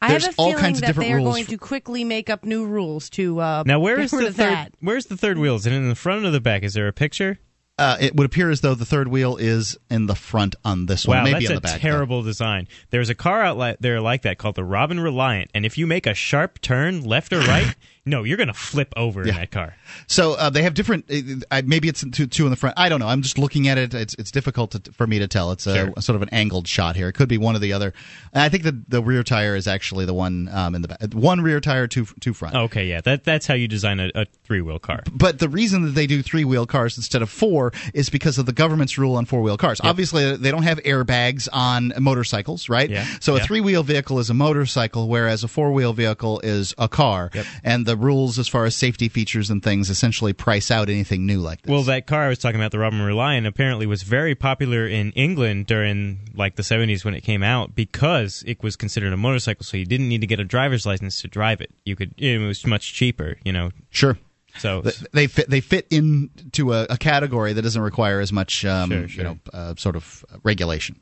I 0.00 0.12
have 0.12 0.24
a 0.24 0.34
all 0.36 0.50
feeling 0.50 0.62
kinds 0.62 0.78
of 0.78 0.82
that 0.82 0.86
different 0.88 1.08
they 1.08 1.12
are 1.14 1.16
rules 1.16 1.34
going 1.34 1.44
for- 1.44 1.50
to 1.52 1.58
quickly 1.58 2.04
make 2.04 2.28
up 2.30 2.44
new 2.44 2.66
rules 2.66 3.08
to 3.10 3.40
uh, 3.40 3.62
now, 3.66 3.80
where 3.80 3.96
get 3.96 4.04
is 4.04 4.12
rid 4.12 4.28
the 4.28 4.32
third? 4.34 4.52
that. 4.52 4.74
Where's 4.80 5.06
the 5.06 5.16
third 5.16 5.38
wheel? 5.38 5.56
Is 5.56 5.66
it 5.66 5.72
in 5.72 5.88
the 5.88 5.94
front 5.94 6.24
or 6.24 6.30
the 6.30 6.40
back? 6.40 6.62
Is 6.62 6.74
there 6.74 6.86
a 6.86 6.92
picture? 6.92 7.38
Uh, 7.76 7.96
it 8.00 8.14
would 8.14 8.24
appear 8.24 8.50
as 8.50 8.60
though 8.60 8.74
the 8.76 8.84
third 8.84 9.08
wheel 9.08 9.36
is 9.36 9.76
in 9.90 10.06
the 10.06 10.14
front 10.14 10.54
on 10.64 10.86
this 10.86 11.08
one, 11.08 11.18
Wow, 11.18 11.24
maybe 11.24 11.40
that's 11.40 11.50
on 11.50 11.52
a 11.52 11.54
the 11.56 11.60
back. 11.60 11.72
though. 11.72 11.78
terrible 11.88 12.22
design. 12.22 12.68
There's 12.90 13.08
a 13.10 13.16
car 13.16 13.42
out 13.42 13.58
li- 13.58 13.74
there 13.80 14.00
like 14.00 14.22
that 14.22 14.38
called 14.38 14.54
the 14.54 14.62
Robin 14.64 15.00
Reliant, 15.00 15.50
and 15.54 15.66
if 15.66 15.76
you 15.76 15.86
make 15.86 16.06
a 16.06 16.14
sharp 16.14 16.60
turn 16.60 17.02
left 17.02 17.32
or 17.32 17.40
right, 17.40 17.74
no, 18.06 18.22
you're 18.24 18.36
going 18.36 18.48
to 18.48 18.52
flip 18.54 18.92
over 18.96 19.22
in 19.22 19.34
that 19.34 19.50
car. 19.50 19.74
So 20.06 20.34
uh, 20.34 20.50
they 20.50 20.62
have 20.62 20.74
different. 20.74 21.10
Uh, 21.50 21.62
maybe 21.64 21.88
it's 21.88 22.04
two, 22.12 22.26
two 22.26 22.44
in 22.44 22.50
the 22.50 22.56
front. 22.56 22.78
I 22.78 22.88
don't 22.88 23.00
know. 23.00 23.08
I'm 23.08 23.22
just 23.22 23.38
looking 23.38 23.68
at 23.68 23.78
it. 23.78 23.94
It's 23.94 24.14
it's 24.14 24.30
difficult 24.30 24.72
to, 24.72 24.92
for 24.92 25.06
me 25.06 25.18
to 25.20 25.28
tell. 25.28 25.50
It's 25.52 25.66
a, 25.66 25.74
Sure. 25.74 25.92
sort 26.00 26.16
of 26.16 26.22
an 26.22 26.28
angled 26.30 26.68
shot 26.68 26.96
here. 26.96 27.08
It 27.08 27.14
could 27.14 27.28
be 27.28 27.38
one 27.38 27.56
or 27.56 27.58
the 27.60 27.72
other. 27.72 27.92
And 28.32 28.42
I 28.42 28.48
think 28.48 28.62
the 28.64 28.78
the 28.88 29.02
rear 29.02 29.22
tire 29.22 29.56
is 29.56 29.66
actually 29.66 30.04
the 30.04 30.14
one 30.14 30.48
um, 30.52 30.74
in 30.74 30.82
the 30.82 30.88
back. 30.88 31.12
One 31.14 31.40
rear 31.40 31.60
tire, 31.60 31.86
two 31.86 32.06
two 32.20 32.32
front. 32.34 32.54
Okay, 32.54 32.86
yeah, 32.86 33.00
that 33.02 33.24
that's 33.24 33.46
how 33.46 33.54
you 33.54 33.68
design 33.68 34.00
a, 34.00 34.10
a 34.14 34.26
three 34.44 34.60
wheel 34.60 34.78
car. 34.78 35.02
But 35.12 35.38
the 35.38 35.48
reason 35.48 35.82
that 35.84 35.90
they 35.94 36.06
do 36.06 36.22
three 36.22 36.44
wheel 36.44 36.66
cars 36.66 36.96
instead 36.96 37.22
of 37.22 37.30
four 37.30 37.72
is 37.94 38.10
because 38.10 38.38
of 38.38 38.46
the 38.46 38.52
government's 38.52 38.98
rule 38.98 39.16
on 39.16 39.24
four 39.24 39.40
wheel 39.42 39.56
cars. 39.56 39.80
Obviously, 39.82 40.36
they 40.36 40.50
don't 40.50 40.62
have 40.64 40.78
airbags 40.82 41.48
on 41.52 41.92
motorcycles, 41.98 42.68
right? 42.68 42.88
Yeah. 42.90 43.06
So 43.20 43.34
a 43.34 43.38
Yeah. 43.38 43.44
three 43.46 43.60
wheel 43.60 43.82
vehicle 43.82 44.18
is 44.18 44.30
a 44.30 44.34
motorcycle, 44.34 45.08
whereas 45.08 45.42
a 45.44 45.48
four 45.48 45.72
wheel 45.72 45.92
vehicle 45.92 46.40
is 46.40 46.74
a 46.78 46.88
car. 46.88 47.30
Yep. 47.34 47.46
And 47.64 47.86
the 47.86 47.93
rules 48.02 48.38
as 48.38 48.48
far 48.48 48.64
as 48.64 48.74
safety 48.74 49.08
features 49.08 49.50
and 49.50 49.62
things 49.62 49.90
essentially 49.90 50.32
price 50.32 50.70
out 50.70 50.88
anything 50.88 51.26
new 51.26 51.40
like 51.40 51.62
this. 51.62 51.70
Well, 51.70 51.82
that 51.84 52.06
car 52.06 52.24
I 52.24 52.28
was 52.28 52.38
talking 52.38 52.60
about, 52.60 52.70
the 52.72 52.78
Robin 52.78 53.00
Reliant, 53.00 53.46
apparently 53.46 53.86
was 53.86 54.02
very 54.02 54.34
popular 54.34 54.86
in 54.86 55.12
England 55.12 55.66
during 55.66 56.28
like 56.34 56.56
the 56.56 56.62
70s 56.62 57.04
when 57.04 57.14
it 57.14 57.22
came 57.22 57.42
out 57.42 57.74
because 57.74 58.42
it 58.46 58.62
was 58.62 58.76
considered 58.76 59.12
a 59.12 59.16
motorcycle, 59.16 59.64
so 59.64 59.76
you 59.76 59.86
didn't 59.86 60.08
need 60.08 60.20
to 60.20 60.26
get 60.26 60.40
a 60.40 60.44
driver's 60.44 60.86
license 60.86 61.20
to 61.22 61.28
drive 61.28 61.60
it. 61.60 61.70
You 61.84 61.96
could, 61.96 62.14
it 62.18 62.38
was 62.38 62.66
much 62.66 62.94
cheaper, 62.94 63.36
you 63.44 63.52
know. 63.52 63.70
Sure. 63.90 64.18
So 64.58 64.82
Th- 64.82 64.96
they 65.12 65.26
fit 65.26 65.50
they 65.50 65.60
fit 65.60 65.86
into 65.90 66.72
a, 66.72 66.86
a 66.90 66.96
category 66.96 67.52
that 67.54 67.62
doesn't 67.62 67.82
require 67.82 68.20
as 68.20 68.32
much 68.32 68.64
um, 68.64 68.90
Sure, 68.90 69.06
you 69.06 69.22
know 69.24 69.38
uh, 69.52 69.74
sort 69.76 69.96
of 69.96 70.24
regulation. 70.44 71.00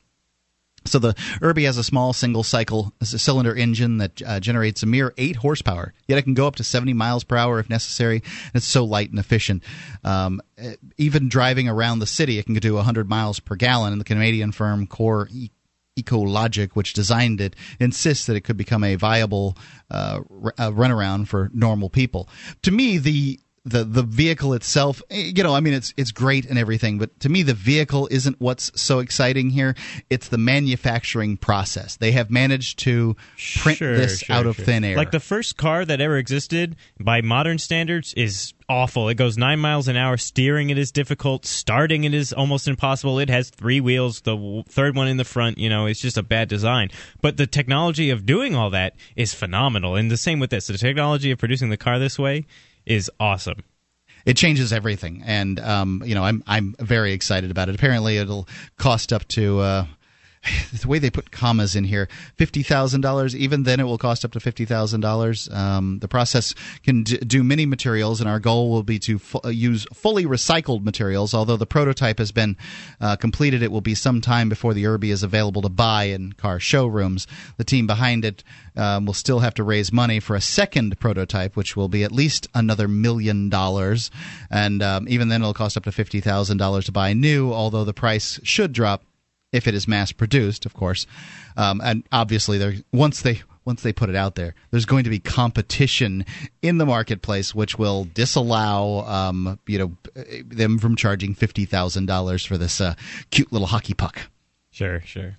So 0.84 0.98
the 0.98 1.14
Urbee 1.40 1.64
has 1.66 1.78
a 1.78 1.84
small 1.84 2.12
single 2.12 2.42
cycle 2.42 2.92
cylinder 3.02 3.54
engine 3.54 3.98
that 3.98 4.22
uh, 4.22 4.40
generates 4.40 4.82
a 4.82 4.86
mere 4.86 5.14
eight 5.18 5.36
horsepower. 5.36 5.94
Yet 6.08 6.18
it 6.18 6.22
can 6.22 6.34
go 6.34 6.46
up 6.46 6.56
to 6.56 6.64
70 6.64 6.92
miles 6.92 7.24
per 7.24 7.36
hour 7.36 7.58
if 7.58 7.70
necessary. 7.70 8.22
It's 8.54 8.66
so 8.66 8.84
light 8.84 9.10
and 9.10 9.18
efficient. 9.18 9.62
Um, 10.04 10.40
eh, 10.58 10.76
even 10.98 11.28
driving 11.28 11.68
around 11.68 12.00
the 12.00 12.06
city, 12.06 12.38
it 12.38 12.46
can 12.46 12.54
do 12.54 12.74
100 12.74 13.08
miles 13.08 13.40
per 13.40 13.56
gallon. 13.56 13.92
And 13.92 14.00
the 14.00 14.04
Canadian 14.04 14.52
firm 14.52 14.86
Kor 14.86 15.28
Ecologic, 15.98 16.72
which 16.72 16.94
designed 16.94 17.40
it, 17.40 17.54
insists 17.78 18.26
that 18.26 18.36
it 18.36 18.42
could 18.42 18.56
become 18.56 18.82
a 18.82 18.94
viable 18.94 19.56
uh, 19.90 20.20
r- 20.42 20.54
uh, 20.58 20.70
runaround 20.70 21.28
for 21.28 21.50
normal 21.52 21.90
people. 21.90 22.28
To 22.62 22.70
me, 22.70 22.98
the 22.98 23.40
the 23.64 23.84
the 23.84 24.02
vehicle 24.02 24.54
itself, 24.54 25.02
eh, 25.10 25.32
you 25.36 25.42
know, 25.42 25.54
I 25.54 25.60
mean, 25.60 25.74
it's 25.74 25.94
it's 25.96 26.10
great 26.10 26.46
and 26.46 26.58
everything, 26.58 26.98
but 26.98 27.18
to 27.20 27.28
me, 27.28 27.42
the 27.42 27.54
vehicle 27.54 28.08
isn't 28.10 28.40
what's 28.40 28.72
so 28.80 28.98
exciting 28.98 29.50
here. 29.50 29.76
It's 30.10 30.28
the 30.28 30.38
manufacturing 30.38 31.36
process. 31.36 31.96
They 31.96 32.12
have 32.12 32.30
managed 32.30 32.80
to 32.80 33.16
print 33.60 33.78
Sure, 33.78 33.96
this 33.96 34.20
sure, 34.20 34.34
out 34.34 34.46
of 34.46 34.56
sure. 34.56 34.64
thin 34.64 34.84
air. 34.84 34.96
Like 34.96 35.12
the 35.12 35.20
first 35.20 35.56
car 35.56 35.84
that 35.84 36.00
ever 36.00 36.16
existed 36.16 36.74
by 36.98 37.20
modern 37.20 37.58
standards 37.58 38.12
is 38.14 38.52
awful. 38.68 39.08
It 39.08 39.14
goes 39.14 39.38
nine 39.38 39.60
miles 39.60 39.86
an 39.86 39.96
hour. 39.96 40.16
Steering 40.16 40.70
it 40.70 40.78
is 40.78 40.90
difficult. 40.90 41.46
Starting 41.46 42.02
it 42.02 42.14
is 42.14 42.32
almost 42.32 42.66
impossible. 42.66 43.20
It 43.20 43.30
has 43.30 43.50
three 43.50 43.80
wheels. 43.80 44.22
The 44.22 44.64
third 44.68 44.96
one 44.96 45.06
in 45.06 45.18
the 45.18 45.24
front. 45.24 45.58
You 45.58 45.68
know, 45.68 45.86
it's 45.86 46.00
just 46.00 46.18
a 46.18 46.22
bad 46.24 46.48
design. 46.48 46.90
But 47.20 47.36
the 47.36 47.46
technology 47.46 48.10
of 48.10 48.26
doing 48.26 48.56
all 48.56 48.70
that 48.70 48.96
is 49.14 49.34
phenomenal. 49.34 49.94
And 49.94 50.10
the 50.10 50.16
same 50.16 50.40
with 50.40 50.50
this. 50.50 50.66
The 50.66 50.78
technology 50.78 51.30
of 51.30 51.38
producing 51.38 51.70
the 51.70 51.76
car 51.76 52.00
this 52.00 52.18
way 52.18 52.44
is 52.86 53.10
awesome. 53.20 53.62
it 54.24 54.36
changes 54.36 54.72
everything, 54.72 55.22
and 55.24 55.58
um, 55.60 56.02
you 56.04 56.14
know, 56.14 56.24
I'm 56.24 56.42
I'm 56.46 56.74
very 56.78 57.12
excited 57.12 57.50
about 57.50 57.68
it. 57.68 57.74
Apparently, 57.74 58.18
it'll 58.18 58.48
cost 58.78 59.12
up 59.12 59.26
to. 59.28 59.60
Uh, 59.60 59.86
the 60.80 60.88
way 60.88 60.98
they 60.98 61.10
put 61.10 61.30
commas 61.30 61.76
in 61.76 61.84
here, 61.84 62.08
fifty 62.36 62.62
thousand 62.62 63.00
dollars. 63.00 63.36
Even 63.36 63.62
then, 63.62 63.78
it 63.78 63.84
will 63.84 63.98
cost 63.98 64.24
up 64.24 64.32
to 64.32 64.40
fifty 64.40 64.64
thousand 64.64 65.00
dollars. 65.00 65.48
Um, 65.52 66.00
the 66.00 66.08
process 66.08 66.54
can 66.82 67.04
d- 67.04 67.18
do 67.18 67.44
many 67.44 67.64
materials, 67.64 68.20
and 68.20 68.28
our 68.28 68.40
goal 68.40 68.70
will 68.70 68.82
be 68.82 68.98
to 69.00 69.20
uh, 69.44 69.48
use 69.48 69.86
fully 69.92 70.24
recycled 70.24 70.82
materials. 70.82 71.32
Although 71.32 71.56
the 71.56 71.66
prototype 71.66 72.18
has 72.18 72.32
been 72.32 72.56
uh, 73.00 73.16
completed, 73.16 73.62
it 73.62 73.70
will 73.70 73.80
be 73.80 73.94
some 73.94 74.20
time 74.20 74.48
before 74.48 74.74
the 74.74 74.84
Urbee 74.84 75.12
is 75.12 75.22
available 75.22 75.62
to 75.62 75.68
buy 75.68 76.04
in 76.04 76.32
car 76.32 76.58
showrooms. 76.58 77.26
The 77.56 77.64
team 77.64 77.86
behind 77.86 78.24
it 78.24 78.42
um, 78.76 79.06
will 79.06 79.14
still 79.14 79.40
have 79.40 79.54
to 79.54 79.62
raise 79.62 79.92
money 79.92 80.18
for 80.18 80.34
a 80.34 80.40
second 80.40 80.98
prototype, 80.98 81.56
which 81.56 81.76
will 81.76 81.88
be 81.88 82.02
at 82.02 82.10
least 82.10 82.48
another 82.52 82.88
million 82.88 83.48
dollars, 83.48 84.10
and 84.50 84.82
um, 84.82 85.06
even 85.08 85.28
then, 85.28 85.42
it'll 85.42 85.54
cost 85.54 85.76
up 85.76 85.84
to 85.84 85.92
fifty 85.92 86.20
thousand 86.20 86.56
dollars 86.56 86.86
to 86.86 86.92
buy 86.92 87.12
new. 87.12 87.52
Although 87.52 87.84
the 87.84 87.94
price 87.94 88.40
should 88.42 88.72
drop 88.72 89.04
if 89.52 89.66
it 89.66 89.74
is 89.74 89.86
mass 89.86 90.12
produced, 90.12 90.66
of 90.66 90.74
course. 90.74 91.06
Um, 91.56 91.80
and 91.84 92.04
obviously, 92.10 92.58
there 92.58 92.74
once 92.92 93.22
they 93.22 93.42
once 93.64 93.82
they 93.82 93.92
put 93.92 94.08
it 94.08 94.16
out 94.16 94.34
there, 94.34 94.54
there's 94.70 94.86
going 94.86 95.04
to 95.04 95.10
be 95.10 95.20
competition 95.20 96.24
in 96.62 96.78
the 96.78 96.86
marketplace, 96.86 97.54
which 97.54 97.78
will 97.78 98.04
disallow 98.04 99.06
um, 99.06 99.58
you 99.66 99.78
know 99.78 100.22
them 100.44 100.78
from 100.78 100.96
charging 100.96 101.34
fifty 101.34 101.64
thousand 101.64 102.06
dollars 102.06 102.44
for 102.44 102.58
this 102.58 102.80
uh, 102.80 102.94
cute 103.30 103.52
little 103.52 103.68
hockey 103.68 103.94
puck. 103.94 104.20
Sure, 104.72 105.02
sure. 105.02 105.36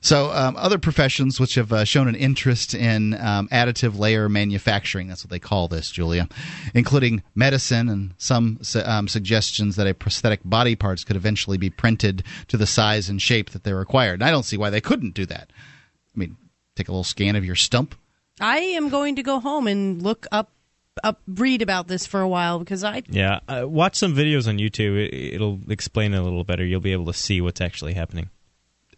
So, 0.00 0.32
um, 0.32 0.56
other 0.56 0.78
professions 0.78 1.38
which 1.38 1.56
have 1.56 1.70
uh, 1.70 1.84
shown 1.84 2.08
an 2.08 2.14
interest 2.14 2.72
in 2.72 3.12
um, 3.20 3.46
additive 3.48 3.98
layer 3.98 4.26
manufacturing, 4.30 5.06
that's 5.06 5.22
what 5.22 5.30
they 5.30 5.38
call 5.38 5.68
this, 5.68 5.90
Julia, 5.90 6.26
including 6.72 7.22
medicine 7.34 7.90
and 7.90 8.14
some 8.16 8.58
su- 8.62 8.82
um, 8.82 9.06
suggestions 9.06 9.76
that 9.76 9.86
a 9.86 9.92
prosthetic 9.92 10.40
body 10.46 10.76
parts 10.76 11.04
could 11.04 11.16
eventually 11.16 11.58
be 11.58 11.68
printed 11.68 12.24
to 12.48 12.56
the 12.56 12.66
size 12.66 13.10
and 13.10 13.20
shape 13.20 13.50
that 13.50 13.64
they're 13.64 13.76
required. 13.76 14.14
And 14.14 14.24
I 14.24 14.30
don't 14.30 14.44
see 14.44 14.56
why 14.56 14.70
they 14.70 14.80
couldn't 14.80 15.12
do 15.12 15.26
that. 15.26 15.50
I 16.16 16.18
mean, 16.18 16.38
take 16.74 16.88
a 16.88 16.92
little 16.92 17.04
scan 17.04 17.36
of 17.36 17.44
your 17.44 17.56
stump. 17.56 17.94
I 18.40 18.60
am 18.60 18.88
going 18.88 19.16
to 19.16 19.22
go 19.22 19.40
home 19.40 19.66
and 19.66 20.00
look 20.00 20.26
up, 20.32 20.52
up, 21.04 21.20
read 21.28 21.60
about 21.60 21.86
this 21.86 22.06
for 22.06 22.22
a 22.22 22.28
while 22.28 22.58
because 22.58 22.82
I 22.82 23.02
Yeah, 23.10 23.40
uh, 23.46 23.68
watch 23.68 23.96
some 23.96 24.14
videos 24.16 24.48
on 24.48 24.56
YouTube. 24.56 24.96
It, 24.96 25.34
it'll 25.34 25.60
explain 25.68 26.14
it 26.14 26.18
a 26.18 26.22
little 26.22 26.44
better. 26.44 26.64
You'll 26.64 26.80
be 26.80 26.92
able 26.92 27.12
to 27.12 27.12
see 27.12 27.42
what's 27.42 27.60
actually 27.60 27.92
happening. 27.92 28.30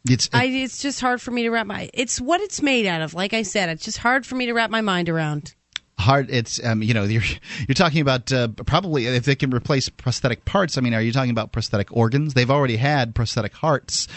It's 0.08 0.28
I, 0.32 0.46
it's 0.46 0.82
just 0.82 1.00
hard 1.00 1.20
for 1.22 1.30
me 1.30 1.42
to 1.44 1.50
wrap 1.50 1.66
my. 1.66 1.88
It's 1.94 2.20
what 2.20 2.40
it's 2.40 2.60
made 2.60 2.86
out 2.86 3.02
of. 3.02 3.14
Like 3.14 3.34
I 3.34 3.42
said, 3.42 3.68
it's 3.68 3.84
just 3.84 3.98
hard 3.98 4.26
for 4.26 4.34
me 4.34 4.46
to 4.46 4.52
wrap 4.52 4.70
my 4.70 4.80
mind 4.80 5.08
around. 5.08 5.54
hard 5.98 6.28
it's 6.30 6.62
um, 6.64 6.82
you 6.82 6.92
know 6.94 7.04
you're 7.14 7.22
you're 7.68 7.74
talking 7.76 8.00
about 8.00 8.32
uh, 8.32 8.48
probably 8.66 9.06
if 9.06 9.24
they 9.24 9.36
can 9.36 9.54
replace 9.54 9.88
prosthetic 9.88 10.44
parts 10.44 10.76
i 10.76 10.80
mean 10.80 10.94
are 10.94 11.00
you 11.02 11.12
talking 11.12 11.30
about 11.30 11.52
prosthetic 11.52 11.92
organs 11.92 12.34
they've 12.34 12.50
already 12.50 12.76
had 12.76 13.14
prosthetic 13.14 13.52
hearts 13.52 14.08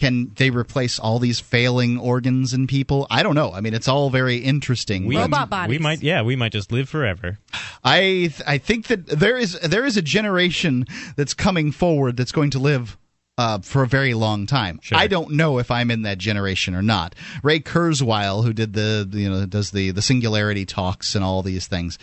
can 0.00 0.32
they 0.36 0.48
replace 0.50 0.98
all 0.98 1.18
these 1.18 1.40
failing 1.40 1.98
organs 1.98 2.54
in 2.54 2.66
people 2.66 3.06
i 3.10 3.22
don't 3.22 3.34
know 3.34 3.52
i 3.52 3.60
mean 3.60 3.74
it's 3.74 3.88
all 3.88 4.08
very 4.10 4.36
interesting 4.38 5.04
We, 5.06 5.16
but 5.26 5.68
we 5.68 5.78
might, 5.78 6.02
yeah, 6.02 6.22
we 6.22 6.34
might 6.36 6.52
just 6.52 6.72
live 6.72 6.88
forever. 6.88 7.38
i 7.84 8.00
th- 8.00 8.42
i 8.46 8.56
think 8.56 8.86
that 8.86 9.06
there 9.06 9.36
is 9.36 9.58
there 9.60 9.84
is 9.84 9.96
a 9.98 10.02
generation 10.02 10.86
that's 11.16 11.34
coming 11.34 11.72
forward 11.72 12.16
that's 12.16 12.32
going 12.32 12.50
to 12.50 12.58
live 12.58 12.96
uh, 13.36 13.58
for 13.58 13.82
a 13.82 13.86
very 13.86 14.14
long 14.14 14.46
time. 14.46 14.80
I 14.92 15.06
don't 15.06 15.32
know 15.32 15.58
if 15.58 15.70
I'm 15.70 15.90
in 15.90 16.02
that 16.02 16.18
generation 16.18 16.74
or 16.74 16.82
not. 16.82 17.14
Ray 17.42 17.60
Kurzweil, 17.60 18.44
who 18.44 18.52
did 18.52 18.72
the 18.74 19.08
you 19.12 19.28
know 19.28 19.46
does 19.46 19.70
the 19.72 19.90
the 19.90 20.02
singularity 20.02 20.64
talks 20.64 21.14
and 21.14 21.24
all 21.24 21.42
these 21.42 21.66
things, 21.66 21.98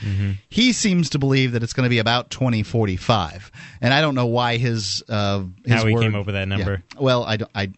he 0.50 0.74
seems 0.74 1.10
to 1.12 1.20
believe 1.20 1.54
that 1.54 1.64
it's 1.64 1.74
going 1.74 1.86
to 1.86 1.90
be 1.90 2.00
about 2.00 2.30
2045, 2.32 3.52
and 3.82 3.94
I 3.94 4.02
don't 4.02 4.16
know 4.16 4.26
why 4.26 4.58
his 4.58 5.04
uh, 5.08 5.44
his 5.64 5.74
How 5.74 5.86
he 5.86 5.94
word- 5.94 6.02
came 6.02 6.16
up 6.16 6.26
with 6.26 6.36
that 6.36 6.48
number. 6.48 6.84
Yeah. 6.94 7.00
Well, 7.02 7.24
I 7.24 7.38
don't. 7.38 7.52
I 7.56 7.72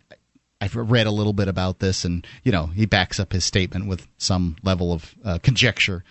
I've 0.60 0.76
read 0.76 1.08
a 1.08 1.12
little 1.12 1.34
bit 1.34 1.48
about 1.50 1.80
this, 1.80 2.06
and 2.06 2.26
you 2.44 2.52
know 2.52 2.68
he 2.68 2.86
backs 2.86 3.20
up 3.20 3.34
his 3.34 3.46
statement 3.46 3.88
with 3.88 4.08
some 4.18 4.56
level 4.64 4.94
of 4.94 5.14
uh, 5.24 5.40
conjecture. 5.44 6.04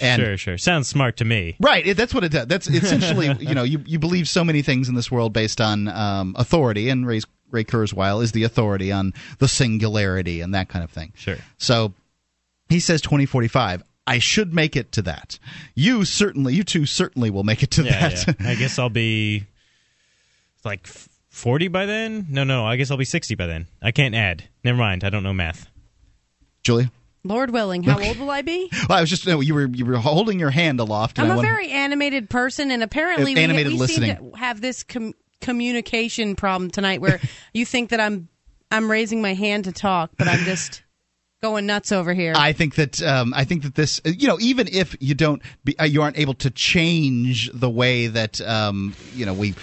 And 0.00 0.22
sure, 0.22 0.36
sure. 0.36 0.58
Sounds 0.58 0.88
smart 0.88 1.16
to 1.18 1.24
me. 1.24 1.56
Right, 1.60 1.86
it, 1.86 1.96
that's 1.96 2.14
what 2.14 2.24
it 2.24 2.30
does. 2.32 2.46
That's 2.46 2.68
essentially, 2.68 3.34
you 3.40 3.54
know, 3.54 3.64
you, 3.64 3.82
you 3.86 3.98
believe 3.98 4.28
so 4.28 4.44
many 4.44 4.62
things 4.62 4.88
in 4.88 4.94
this 4.94 5.10
world 5.10 5.32
based 5.32 5.60
on 5.60 5.88
um, 5.88 6.34
authority, 6.38 6.88
and 6.88 7.06
Ray, 7.06 7.20
Ray 7.50 7.64
Kurzweil 7.64 8.22
is 8.22 8.32
the 8.32 8.44
authority 8.44 8.92
on 8.92 9.12
the 9.38 9.48
singularity 9.48 10.40
and 10.40 10.54
that 10.54 10.68
kind 10.68 10.84
of 10.84 10.90
thing. 10.90 11.12
Sure. 11.16 11.36
So 11.58 11.94
he 12.68 12.80
says 12.80 13.00
2045. 13.02 13.82
I 14.06 14.20
should 14.20 14.54
make 14.54 14.74
it 14.74 14.92
to 14.92 15.02
that. 15.02 15.38
You 15.74 16.04
certainly, 16.06 16.54
you 16.54 16.64
two 16.64 16.86
certainly 16.86 17.28
will 17.28 17.44
make 17.44 17.62
it 17.62 17.70
to 17.72 17.82
Yeah, 17.82 18.08
that. 18.08 18.26
yeah. 18.40 18.48
I 18.50 18.54
guess 18.54 18.78
I'll 18.78 18.88
be 18.88 19.44
like 20.64 20.86
40 20.86 21.68
by 21.68 21.84
then. 21.84 22.26
No, 22.30 22.42
no. 22.44 22.64
I 22.66 22.76
guess 22.76 22.90
I'll 22.90 22.96
be 22.96 23.04
60 23.04 23.34
by 23.34 23.46
then. 23.46 23.66
I 23.82 23.90
can't 23.90 24.14
add. 24.14 24.44
Never 24.64 24.78
mind. 24.78 25.04
I 25.04 25.10
don't 25.10 25.22
know 25.22 25.34
math. 25.34 25.68
Julia. 26.62 26.90
Lord 27.28 27.50
willing, 27.50 27.82
how 27.82 28.02
old 28.02 28.18
will 28.18 28.30
I 28.30 28.42
be? 28.42 28.70
Well, 28.88 28.98
I 28.98 29.00
was 29.02 29.10
just 29.10 29.26
no, 29.26 29.40
you 29.40 29.54
were 29.54 29.66
you 29.66 29.84
were 29.84 29.96
holding 29.96 30.38
your 30.40 30.50
hand 30.50 30.80
aloft. 30.80 31.18
And 31.18 31.30
I'm 31.30 31.38
a 31.38 31.42
very 31.42 31.70
animated 31.70 32.30
person, 32.30 32.70
and 32.70 32.82
apparently 32.82 33.34
we, 33.34 33.40
Animated 33.42 33.72
we 33.72 33.78
listening. 33.78 34.16
seem 34.16 34.30
to 34.32 34.36
have 34.38 34.60
this 34.60 34.82
com- 34.82 35.14
communication 35.40 36.36
problem 36.36 36.70
tonight, 36.70 37.00
where 37.00 37.20
you 37.52 37.66
think 37.66 37.90
that 37.90 38.00
I'm 38.00 38.28
I'm 38.70 38.90
raising 38.90 39.20
my 39.22 39.34
hand 39.34 39.64
to 39.64 39.72
talk, 39.72 40.10
but 40.16 40.26
I'm 40.28 40.40
just 40.44 40.82
going 41.42 41.66
nuts 41.66 41.92
over 41.92 42.14
here. 42.14 42.32
I 42.36 42.52
think 42.52 42.74
that 42.76 43.02
um, 43.02 43.32
I 43.34 43.44
think 43.44 43.62
that 43.62 43.74
this, 43.74 44.00
you 44.04 44.26
know, 44.28 44.38
even 44.40 44.68
if 44.72 44.96
you 45.00 45.14
don't, 45.14 45.42
be, 45.64 45.78
uh, 45.78 45.84
you 45.84 46.02
aren't 46.02 46.18
able 46.18 46.34
to 46.34 46.50
change 46.50 47.50
the 47.52 47.70
way 47.70 48.06
that 48.08 48.40
um, 48.40 48.94
you 49.14 49.26
know 49.26 49.34
we. 49.34 49.54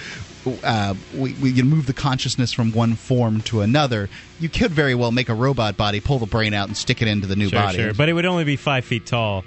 Uh, 0.64 0.94
we 1.16 1.34
we 1.42 1.52
can 1.54 1.68
move 1.68 1.88
the 1.88 1.94
consciousness 1.94 2.54
from 2.54 2.72
one 2.72 2.94
form 2.94 3.42
to 3.42 3.62
another. 3.62 4.08
You 4.40 4.48
could 4.48 4.70
very 4.70 4.94
well 4.94 5.12
make 5.12 5.28
a 5.28 5.34
robot 5.34 5.76
body, 5.76 6.00
pull 6.00 6.20
the 6.20 6.28
brain 6.28 6.54
out, 6.54 6.68
and 6.68 6.78
stick 6.78 7.02
it 7.02 7.08
into 7.08 7.26
the 7.26 7.36
new 7.36 7.50
Sure, 7.50 7.60
body. 7.60 7.78
sure. 7.80 7.94
But 7.96 8.10
it 8.10 8.14
would 8.14 8.28
only 8.28 8.44
be 8.44 8.56
five 8.56 8.86
feet 8.86 9.08
tall. 9.08 9.44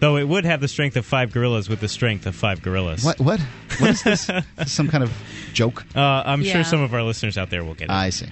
Though 0.00 0.16
it 0.16 0.26
would 0.26 0.44
have 0.44 0.60
the 0.60 0.66
strength 0.66 0.96
of 0.96 1.06
five 1.06 1.30
gorillas 1.30 1.68
with 1.68 1.78
the 1.78 1.86
strength 1.86 2.26
of 2.26 2.34
five 2.34 2.62
gorillas. 2.62 3.04
What? 3.04 3.20
What? 3.20 3.38
What 3.78 3.90
is 3.90 4.02
this? 4.02 4.26
This 4.56 4.72
some 4.72 4.88
kind 4.88 5.04
of 5.04 5.12
joke? 5.52 5.84
Uh, 5.94 6.00
I'm 6.26 6.42
Yeah. 6.42 6.54
sure 6.54 6.64
some 6.64 6.80
of 6.82 6.94
our 6.94 7.04
listeners 7.04 7.38
out 7.38 7.50
there 7.50 7.62
will 7.62 7.74
get 7.74 7.84
it. 7.84 7.90
I 7.92 8.10
see. 8.10 8.26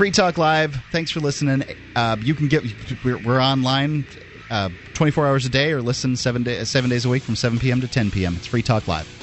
Free 0.00 0.10
Talk 0.10 0.38
Live. 0.38 0.76
Thanks 0.92 1.10
for 1.10 1.20
listening. 1.20 1.62
Uh, 1.94 2.16
you 2.22 2.34
can 2.34 2.48
get 2.48 2.64
we're, 3.04 3.18
we're 3.18 3.38
online 3.38 4.06
uh, 4.48 4.70
24 4.94 5.26
hours 5.26 5.44
a 5.44 5.50
day, 5.50 5.72
or 5.72 5.82
listen 5.82 6.16
seven 6.16 6.42
day, 6.42 6.64
seven 6.64 6.88
days 6.88 7.04
a 7.04 7.10
week 7.10 7.22
from 7.22 7.36
7 7.36 7.58
p.m. 7.58 7.82
to 7.82 7.86
10 7.86 8.10
p.m. 8.10 8.34
It's 8.34 8.46
Free 8.46 8.62
Talk 8.62 8.88
Live. 8.88 9.19